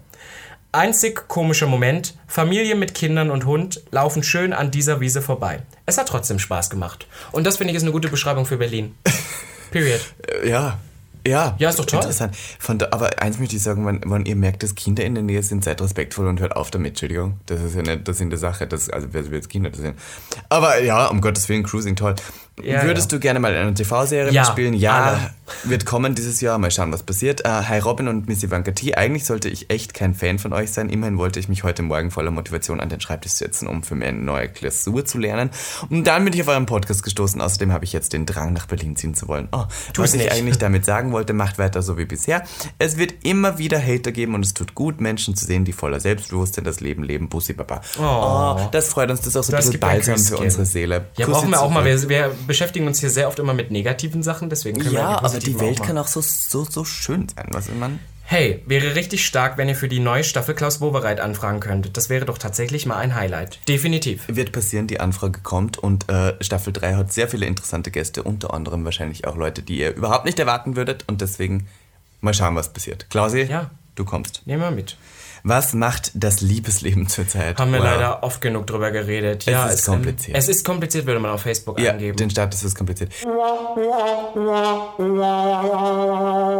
Einzig 0.70 1.26
komischer 1.26 1.66
Moment, 1.66 2.14
Familie 2.28 2.76
mit 2.76 2.94
Kindern 2.94 3.32
und 3.32 3.46
Hund 3.46 3.82
laufen 3.90 4.22
schön 4.22 4.52
an 4.52 4.70
dieser 4.70 5.00
Wiese 5.00 5.20
vorbei. 5.20 5.62
Es 5.84 5.98
hat 5.98 6.06
trotzdem 6.06 6.38
Spaß 6.38 6.70
gemacht. 6.70 7.08
Und 7.32 7.48
das 7.48 7.56
finde 7.56 7.72
ich 7.72 7.76
ist 7.76 7.82
eine 7.82 7.90
gute 7.90 8.10
Beschreibung 8.10 8.46
für 8.46 8.58
Berlin. 8.58 8.94
Period. 9.72 10.02
Ja. 10.44 10.78
Ja, 11.26 11.54
Ja, 11.58 11.70
ist 11.70 11.78
doch 11.78 11.86
toll. 11.86 12.00
Interessant. 12.00 12.36
Von 12.58 12.78
da, 12.78 12.88
aber 12.90 13.22
eins 13.22 13.38
möchte 13.38 13.56
ich 13.56 13.62
sagen, 13.62 13.86
wenn, 13.86 14.00
wenn 14.04 14.26
ihr 14.26 14.36
merkt, 14.36 14.62
dass 14.62 14.74
Kinder 14.74 15.04
in 15.04 15.14
der 15.14 15.22
Nähe 15.22 15.42
sind, 15.42 15.64
seid 15.64 15.80
respektvoll 15.80 16.26
und 16.26 16.40
hört 16.40 16.56
auf 16.56 16.70
damit, 16.70 16.90
Entschuldigung. 16.90 17.40
Das 17.46 17.62
ist 17.62 17.74
ja 17.74 17.82
nicht 17.82 18.08
das 18.08 18.20
in 18.20 18.30
der 18.30 18.38
Sache, 18.38 18.66
das, 18.66 18.90
also 18.90 19.08
wer 19.12 19.24
will 19.26 19.34
jetzt 19.34 19.48
Kinder 19.48 19.70
das 19.70 19.80
sind. 19.80 19.96
Aber 20.48 20.82
ja, 20.82 21.06
um 21.06 21.20
Gottes 21.20 21.48
Willen, 21.48 21.62
Cruising 21.62 21.96
toll. 21.96 22.14
Ja, 22.62 22.84
Würdest 22.84 23.10
du 23.10 23.18
gerne 23.18 23.40
mal 23.40 23.52
in 23.54 23.58
einer 23.60 23.74
TV-Serie 23.74 24.30
Ja, 24.30 24.42
mitspielen? 24.42 24.74
Ja, 24.74 25.04
alle. 25.04 25.30
wird 25.64 25.86
kommen 25.86 26.14
dieses 26.14 26.42
Jahr. 26.42 26.58
Mal 26.58 26.70
schauen, 26.70 26.92
was 26.92 27.02
passiert. 27.02 27.46
Äh, 27.46 27.48
Hi 27.48 27.78
Robin 27.78 28.08
und 28.08 28.28
Miss 28.28 28.42
Ivanka 28.42 28.72
T. 28.72 28.94
Eigentlich 28.94 29.24
sollte 29.24 29.48
ich 29.48 29.70
echt 29.70 29.94
kein 29.94 30.14
Fan 30.14 30.38
von 30.38 30.52
euch 30.52 30.70
sein. 30.70 30.90
Immerhin 30.90 31.16
wollte 31.16 31.40
ich 31.40 31.48
mich 31.48 31.64
heute 31.64 31.82
Morgen 31.82 32.10
voller 32.10 32.30
Motivation 32.30 32.78
an 32.80 32.90
den 32.90 33.00
Schreibtisch 33.00 33.32
setzen, 33.32 33.66
um 33.66 33.82
für 33.82 33.94
meine 33.94 34.18
neue 34.18 34.48
Klausur 34.50 35.06
zu 35.06 35.16
lernen. 35.16 35.48
Und 35.88 36.06
dann 36.06 36.24
bin 36.26 36.34
ich 36.34 36.42
auf 36.42 36.48
euren 36.48 36.66
Podcast 36.66 37.02
gestoßen. 37.02 37.40
Außerdem 37.40 37.72
habe 37.72 37.86
ich 37.86 37.94
jetzt 37.94 38.12
den 38.12 38.26
Drang, 38.26 38.52
nach 38.52 38.66
Berlin 38.66 38.96
ziehen 38.96 39.14
zu 39.14 39.28
wollen. 39.28 39.48
Oh, 39.50 39.64
was 39.96 40.10
es 40.10 40.14
ich 40.16 40.20
nicht. 40.20 40.32
eigentlich 40.32 40.58
damit 40.58 40.84
sagen 40.84 41.10
wollte, 41.12 41.32
macht 41.32 41.58
weiter 41.58 41.80
so 41.80 41.96
wie 41.96 42.04
bisher. 42.04 42.42
Es 42.78 42.98
wird 42.98 43.24
immer 43.24 43.56
wieder 43.56 43.80
Hater 43.80 44.12
geben 44.12 44.34
und 44.34 44.44
es 44.44 44.52
tut 44.52 44.74
gut, 44.74 45.00
Menschen 45.00 45.34
zu 45.34 45.46
sehen, 45.46 45.64
die 45.64 45.72
voller 45.72 46.00
Selbstbewusstsein 46.00 46.64
das 46.64 46.80
Leben 46.80 47.02
leben. 47.02 47.30
Bussi 47.30 47.54
Baba. 47.54 47.80
Oh, 47.98 48.68
das 48.72 48.88
freut 48.88 49.10
uns. 49.10 49.20
Das 49.20 49.28
ist 49.28 49.36
auch 49.36 49.42
so 49.42 49.52
ein 49.52 49.56
Das 49.56 49.64
bisschen 49.66 49.80
balsam 49.80 50.18
für 50.18 50.36
unsere 50.36 50.66
Seele. 50.66 51.06
Ja, 51.16 51.24
Kussi 51.24 51.30
brauchen 51.40 51.50
wir 51.50 51.62
auch 51.62 51.70
mal. 51.70 51.84
Wir, 51.86 52.08
wir 52.08 52.30
beschäftigen 52.46 52.86
uns 52.86 53.00
hier 53.00 53.10
sehr 53.10 53.28
oft 53.28 53.38
immer 53.38 53.54
mit 53.54 53.70
negativen 53.70 54.22
Sachen, 54.22 54.50
deswegen 54.50 54.78
können 54.80 54.92
wir 54.94 55.00
Ja, 55.00 55.18
aber 55.22 55.38
die 55.38 55.58
Welt 55.60 55.80
auch 55.80 55.86
kann 55.86 55.98
auch 55.98 56.08
so, 56.08 56.20
so, 56.20 56.64
so 56.64 56.84
schön 56.84 57.28
sein, 57.28 57.46
was 57.50 57.68
man? 57.70 57.98
Hey, 58.24 58.62
wäre 58.66 58.94
richtig 58.94 59.26
stark, 59.26 59.58
wenn 59.58 59.68
ihr 59.68 59.74
für 59.74 59.88
die 59.88 59.98
neue 59.98 60.24
Staffel 60.24 60.54
Klaus 60.54 60.80
Wowereit 60.80 61.20
anfragen 61.20 61.60
könntet. 61.60 61.96
Das 61.96 62.08
wäre 62.08 62.24
doch 62.24 62.38
tatsächlich 62.38 62.86
mal 62.86 62.96
ein 62.96 63.14
Highlight. 63.14 63.58
Definitiv. 63.68 64.24
Wird 64.28 64.52
passieren, 64.52 64.86
die 64.86 65.00
Anfrage 65.00 65.40
kommt 65.42 65.76
und 65.76 66.08
äh, 66.08 66.34
Staffel 66.42 66.72
3 66.72 66.94
hat 66.94 67.12
sehr 67.12 67.28
viele 67.28 67.44
interessante 67.46 67.90
Gäste, 67.90 68.22
unter 68.22 68.54
anderem 68.54 68.84
wahrscheinlich 68.84 69.26
auch 69.26 69.36
Leute, 69.36 69.62
die 69.62 69.78
ihr 69.80 69.94
überhaupt 69.94 70.24
nicht 70.24 70.38
erwarten 70.38 70.76
würdet 70.76 71.04
und 71.08 71.20
deswegen 71.20 71.66
mal 72.22 72.32
schauen, 72.32 72.54
was 72.56 72.72
passiert. 72.72 73.06
Klausi, 73.10 73.42
Ja. 73.42 73.70
du 73.96 74.04
kommst. 74.04 74.42
Nehmen 74.46 74.62
wir 74.62 74.70
mit. 74.70 74.96
Was 75.44 75.74
macht 75.74 76.12
das 76.14 76.40
Liebesleben 76.40 77.08
zurzeit? 77.08 77.58
Haben 77.58 77.72
wir 77.72 77.80
Wow. 77.80 77.84
leider 77.86 78.22
oft 78.22 78.40
genug 78.40 78.66
drüber 78.68 78.90
geredet. 78.92 79.44
ja, 79.46 79.66
ist 79.66 79.84
kompliziert. 79.86 80.36
Es 80.36 80.48
ist 80.48 80.64
kompliziert, 80.64 81.06
würde 81.06 81.18
man 81.20 81.32
auf 81.32 81.42
Facebook 81.42 81.80
Ja, 81.80 81.92
angeben. 81.92 82.16
den 82.16 82.30
Status 82.30 82.62
ist 82.62 82.76
kompliziert. 82.76 83.12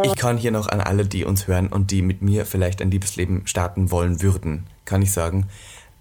Ich 0.03 0.15
kann 0.15 0.37
hier 0.37 0.51
noch 0.51 0.67
an 0.67 0.81
alle, 0.81 1.05
die 1.05 1.23
uns 1.23 1.47
hören 1.47 1.67
und 1.67 1.91
die 1.91 2.01
mit 2.01 2.21
mir 2.21 2.45
vielleicht 2.45 2.81
ein 2.81 2.91
Liebesleben 2.91 3.47
starten 3.47 3.89
wollen 3.91 4.21
würden, 4.21 4.67
kann 4.85 5.01
ich 5.01 5.11
sagen, 5.13 5.47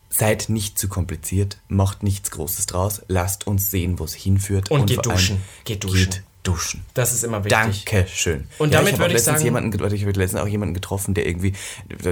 seid 0.09 0.49
nicht 0.49 0.78
zu 0.78 0.89
kompliziert, 0.89 1.59
macht 1.68 2.03
nichts 2.03 2.30
Großes 2.33 2.66
draus, 2.66 3.03
lasst 3.09 3.47
uns 3.47 3.70
sehen, 3.70 3.99
wo 3.99 4.05
es 4.05 4.14
hinführt. 4.14 4.70
Und 4.70 4.87
geht 4.87 4.97
vor 5.05 5.07
allem 5.12 5.16
duschen. 5.18 5.43
Geht 5.64 5.85
duschen. 5.85 6.11
Geht 6.11 6.22
duschen. 6.43 6.84
Das 6.95 7.12
ist 7.12 7.22
immer 7.24 7.45
wichtig. 7.45 7.84
Dankeschön. 7.84 8.49
Und 8.59 8.72
ja, 8.72 8.78
damit 8.80 8.95
ich 8.95 8.99
würde 8.99 9.14
ich 9.14 9.22
sagen- 9.22 9.43
Jemanden, 9.45 9.72
ich 9.95 10.03
habe 10.03 10.12
letztens 10.18 10.43
auch 10.43 10.49
jemanden 10.49 10.74
getroffen, 10.74 11.14
der 11.14 11.26
irgendwie, 11.26 11.53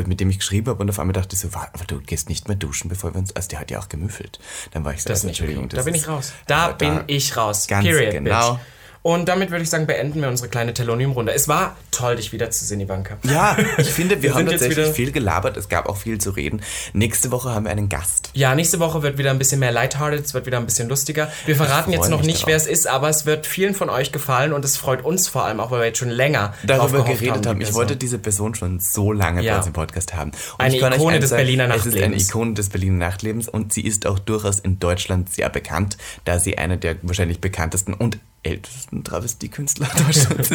mit 0.06 0.20
dem 0.20 0.30
ich 0.30 0.38
geschrieben 0.38 0.68
habe 0.68 0.80
und 0.82 0.88
auf 0.88 0.98
einmal 0.98 1.12
dachte 1.14 1.34
ich 1.34 1.40
so, 1.40 1.52
"Wa- 1.52 1.68
aber 1.72 1.84
du 1.84 2.00
gehst 2.00 2.28
nicht 2.28 2.46
mehr 2.48 2.56
duschen, 2.56 2.88
bevor 2.88 3.12
wir 3.14 3.18
uns, 3.18 3.34
also 3.34 3.48
der 3.48 3.58
hat 3.60 3.70
ja 3.70 3.80
auch 3.80 3.88
gemüffelt. 3.88 4.38
Dann 4.72 4.84
war 4.84 4.94
ich 4.94 5.02
so, 5.02 5.08
Das 5.08 5.18
also, 5.18 5.26
nicht 5.28 5.40
Entschuldigung. 5.40 5.64
okay. 5.64 5.76
das 5.76 5.84
Da 5.84 5.90
bin 5.90 6.00
ich 6.00 6.08
raus. 6.08 6.32
Da 6.46 6.56
aber 6.66 6.74
bin 6.74 7.00
ich 7.08 7.36
raus. 7.36 7.66
Ganz 7.66 7.84
Period, 7.86 8.12
genau. 8.12 8.52
Bitch. 8.54 8.60
Und 9.03 9.28
damit 9.30 9.51
würde 9.51 9.62
ich 9.62 9.70
sagen, 9.70 9.86
beenden 9.86 10.20
wir 10.20 10.28
unsere 10.28 10.51
kleine 10.51 10.74
Telonym-Runde. 10.74 11.32
Es 11.32 11.48
war 11.48 11.76
toll, 11.90 12.16
dich 12.16 12.32
wiederzusehen, 12.32 12.80
Ivanka. 12.82 13.16
Ja, 13.22 13.57
ich 13.78 13.88
finde, 13.88 14.16
wir, 14.16 14.30
Wir 14.30 14.34
haben 14.34 14.46
tatsächlich 14.46 14.88
viel 14.88 15.11
gelabert. 15.11 15.57
Es 15.57 15.70
gab 15.70 15.88
auch 15.88 15.96
viel 15.96 16.18
zu 16.18 16.30
reden. 16.30 16.61
Nächste 16.92 17.30
Woche 17.30 17.51
haben 17.51 17.64
wir 17.64 17.70
einen 17.72 17.88
Gast. 17.88 18.28
Ja, 18.34 18.55
nächste 18.55 18.78
Woche 18.78 19.03
wird 19.03 19.16
wieder 19.16 19.30
ein 19.30 19.38
bisschen 19.38 19.59
mehr 19.59 19.72
lighthearted, 19.72 20.24
es 20.26 20.34
wird 20.34 20.44
wieder 20.44 20.59
ein 20.59 20.66
bisschen 20.66 20.88
lustiger. 20.90 21.32
Wir 21.46 21.57
verraten 21.57 21.92
jetzt 21.92 22.11
noch 22.11 22.20
nicht, 22.20 22.40
darauf. 22.42 22.48
wer 22.48 22.57
es 22.57 22.66
ist, 22.66 22.86
aber 22.86 23.09
es 23.09 23.24
wird 23.24 23.46
vielen 23.46 23.74
von 23.74 23.88
euch 23.88 24.12
gefallen 24.12 24.53
und 24.53 24.64
es 24.66 24.76
freut 24.76 25.03
uns 25.03 25.28
vor 25.28 25.44
allem 25.44 25.61
auch, 25.61 25.70
weil 25.70 25.80
wir 25.80 25.86
jetzt 25.86 25.98
schon 25.98 26.11
länger 26.11 26.53
Darüber 26.64 27.03
geredet 27.05 27.46
haben. 27.46 27.59
die 27.61 27.64
Ich 27.66 27.72
wollte 27.74 27.96
diese 27.96 28.18
Person 28.18 28.55
schon 28.55 28.80
so 28.80 29.12
lange 29.12 29.42
Ja. 29.42 29.53
bei 29.53 29.59
uns 29.59 29.66
im 29.66 29.72
Podcast 29.72 30.14
haben. 30.14 30.32
Und 30.32 30.61
Eine 30.61 30.76
Ikone 30.76 31.20
des 31.20 31.30
sagen, 31.30 31.40
Berliner 31.42 31.74
Es 31.74 31.86
ist 31.86 31.94
eine 31.94 32.01
Nachtlebens. 32.03 32.28
Ikone 32.28 32.53
des 32.55 32.68
Berliner 32.68 32.96
Nachtlebens 33.07 33.48
und 33.48 33.72
sie 33.72 33.80
ist 33.82 34.07
auch 34.07 34.18
durchaus 34.18 34.59
in 34.59 34.78
Deutschland 34.78 35.32
sehr 35.32 35.48
bekannt, 35.48 35.96
da 36.26 36.38
sie 36.38 36.59
eine 36.59 36.76
der 36.76 36.96
wahrscheinlich 37.03 37.40
bekanntesten 37.40 37.94
und 37.94 38.18
ältesten 38.43 39.05
Travestiekünstler 39.05 39.86
Deutschlands. 40.07 40.51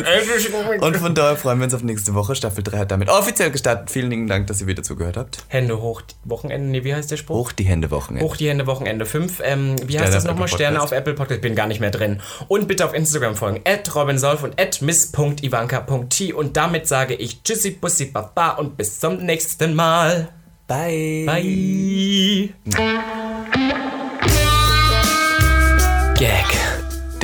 Und 0.82 0.98
von 0.98 1.14
daher 1.14 1.36
freuen 1.36 1.60
wir 1.60 1.66
uns 1.66 1.74
auf 1.74 1.84
nächste 1.84 2.14
Woche. 2.16 2.36
Staffel 2.36 2.64
3 2.64 2.78
hat 2.80 2.92
damit 2.92 3.10
offiziell 3.10 3.52
gestartet. 3.52 3.92
Vielen 3.92 4.10
lieben 4.10 4.28
Dank, 4.28 4.48
dass 4.48 4.62
ihr 4.62 4.68
wieder 4.68 4.82
zugehört 4.82 5.18
habt. 5.18 5.44
Hände 5.48 5.82
hoch, 5.82 6.02
Wochenende, 6.24 6.70
nee, 6.70 6.84
wie 6.84 6.96
heißt 6.96 7.12
der 7.12 7.18
Spruch? 7.18 7.36
Hoch 7.36 7.52
die 7.52 7.66
Hände 7.66 7.92
Wochenende. 7.92 8.26
Hoch 8.26 8.36
die 8.36 8.50
Hände, 8.50 8.66
Wochenende 8.66 9.06
5. 9.06 9.42
Ähm, 9.44 9.76
wie 9.86 10.00
heißt 10.00 10.08
Sterne 10.08 10.12
das 10.12 10.26
auf 10.26 10.32
nochmal? 10.32 10.48
Sterne 10.48 10.82
auf 10.82 10.92
Apple 10.92 11.14
Podcast. 11.14 11.42
Bin 11.42 11.56
gar 11.56 11.68
nicht 11.68 11.80
mehr 11.80 11.92
drin. 11.92 12.22
Und 12.48 12.68
bitte 12.68 12.86
auf 12.86 12.94
Instagram 12.94 13.36
folgen. 13.36 13.62
At 13.66 13.94
robinsolf 13.96 14.44
und 14.44 14.60
at 14.60 14.82
miss.ivanka.t. 14.82 16.34
Und 16.34 16.58
damit 16.58 16.88
sage 16.88 17.14
ich 17.14 17.44
Tschüssi, 17.44 17.72
Bussi, 17.72 18.06
Baba 18.06 18.52
und 18.52 18.78
bis 18.78 19.00
zum 19.00 19.18
nächsten 19.18 19.76
Mal. 19.76 20.30
Bye. 20.68 21.26
Bye. 21.28 22.50
Gag. 26.18 26.64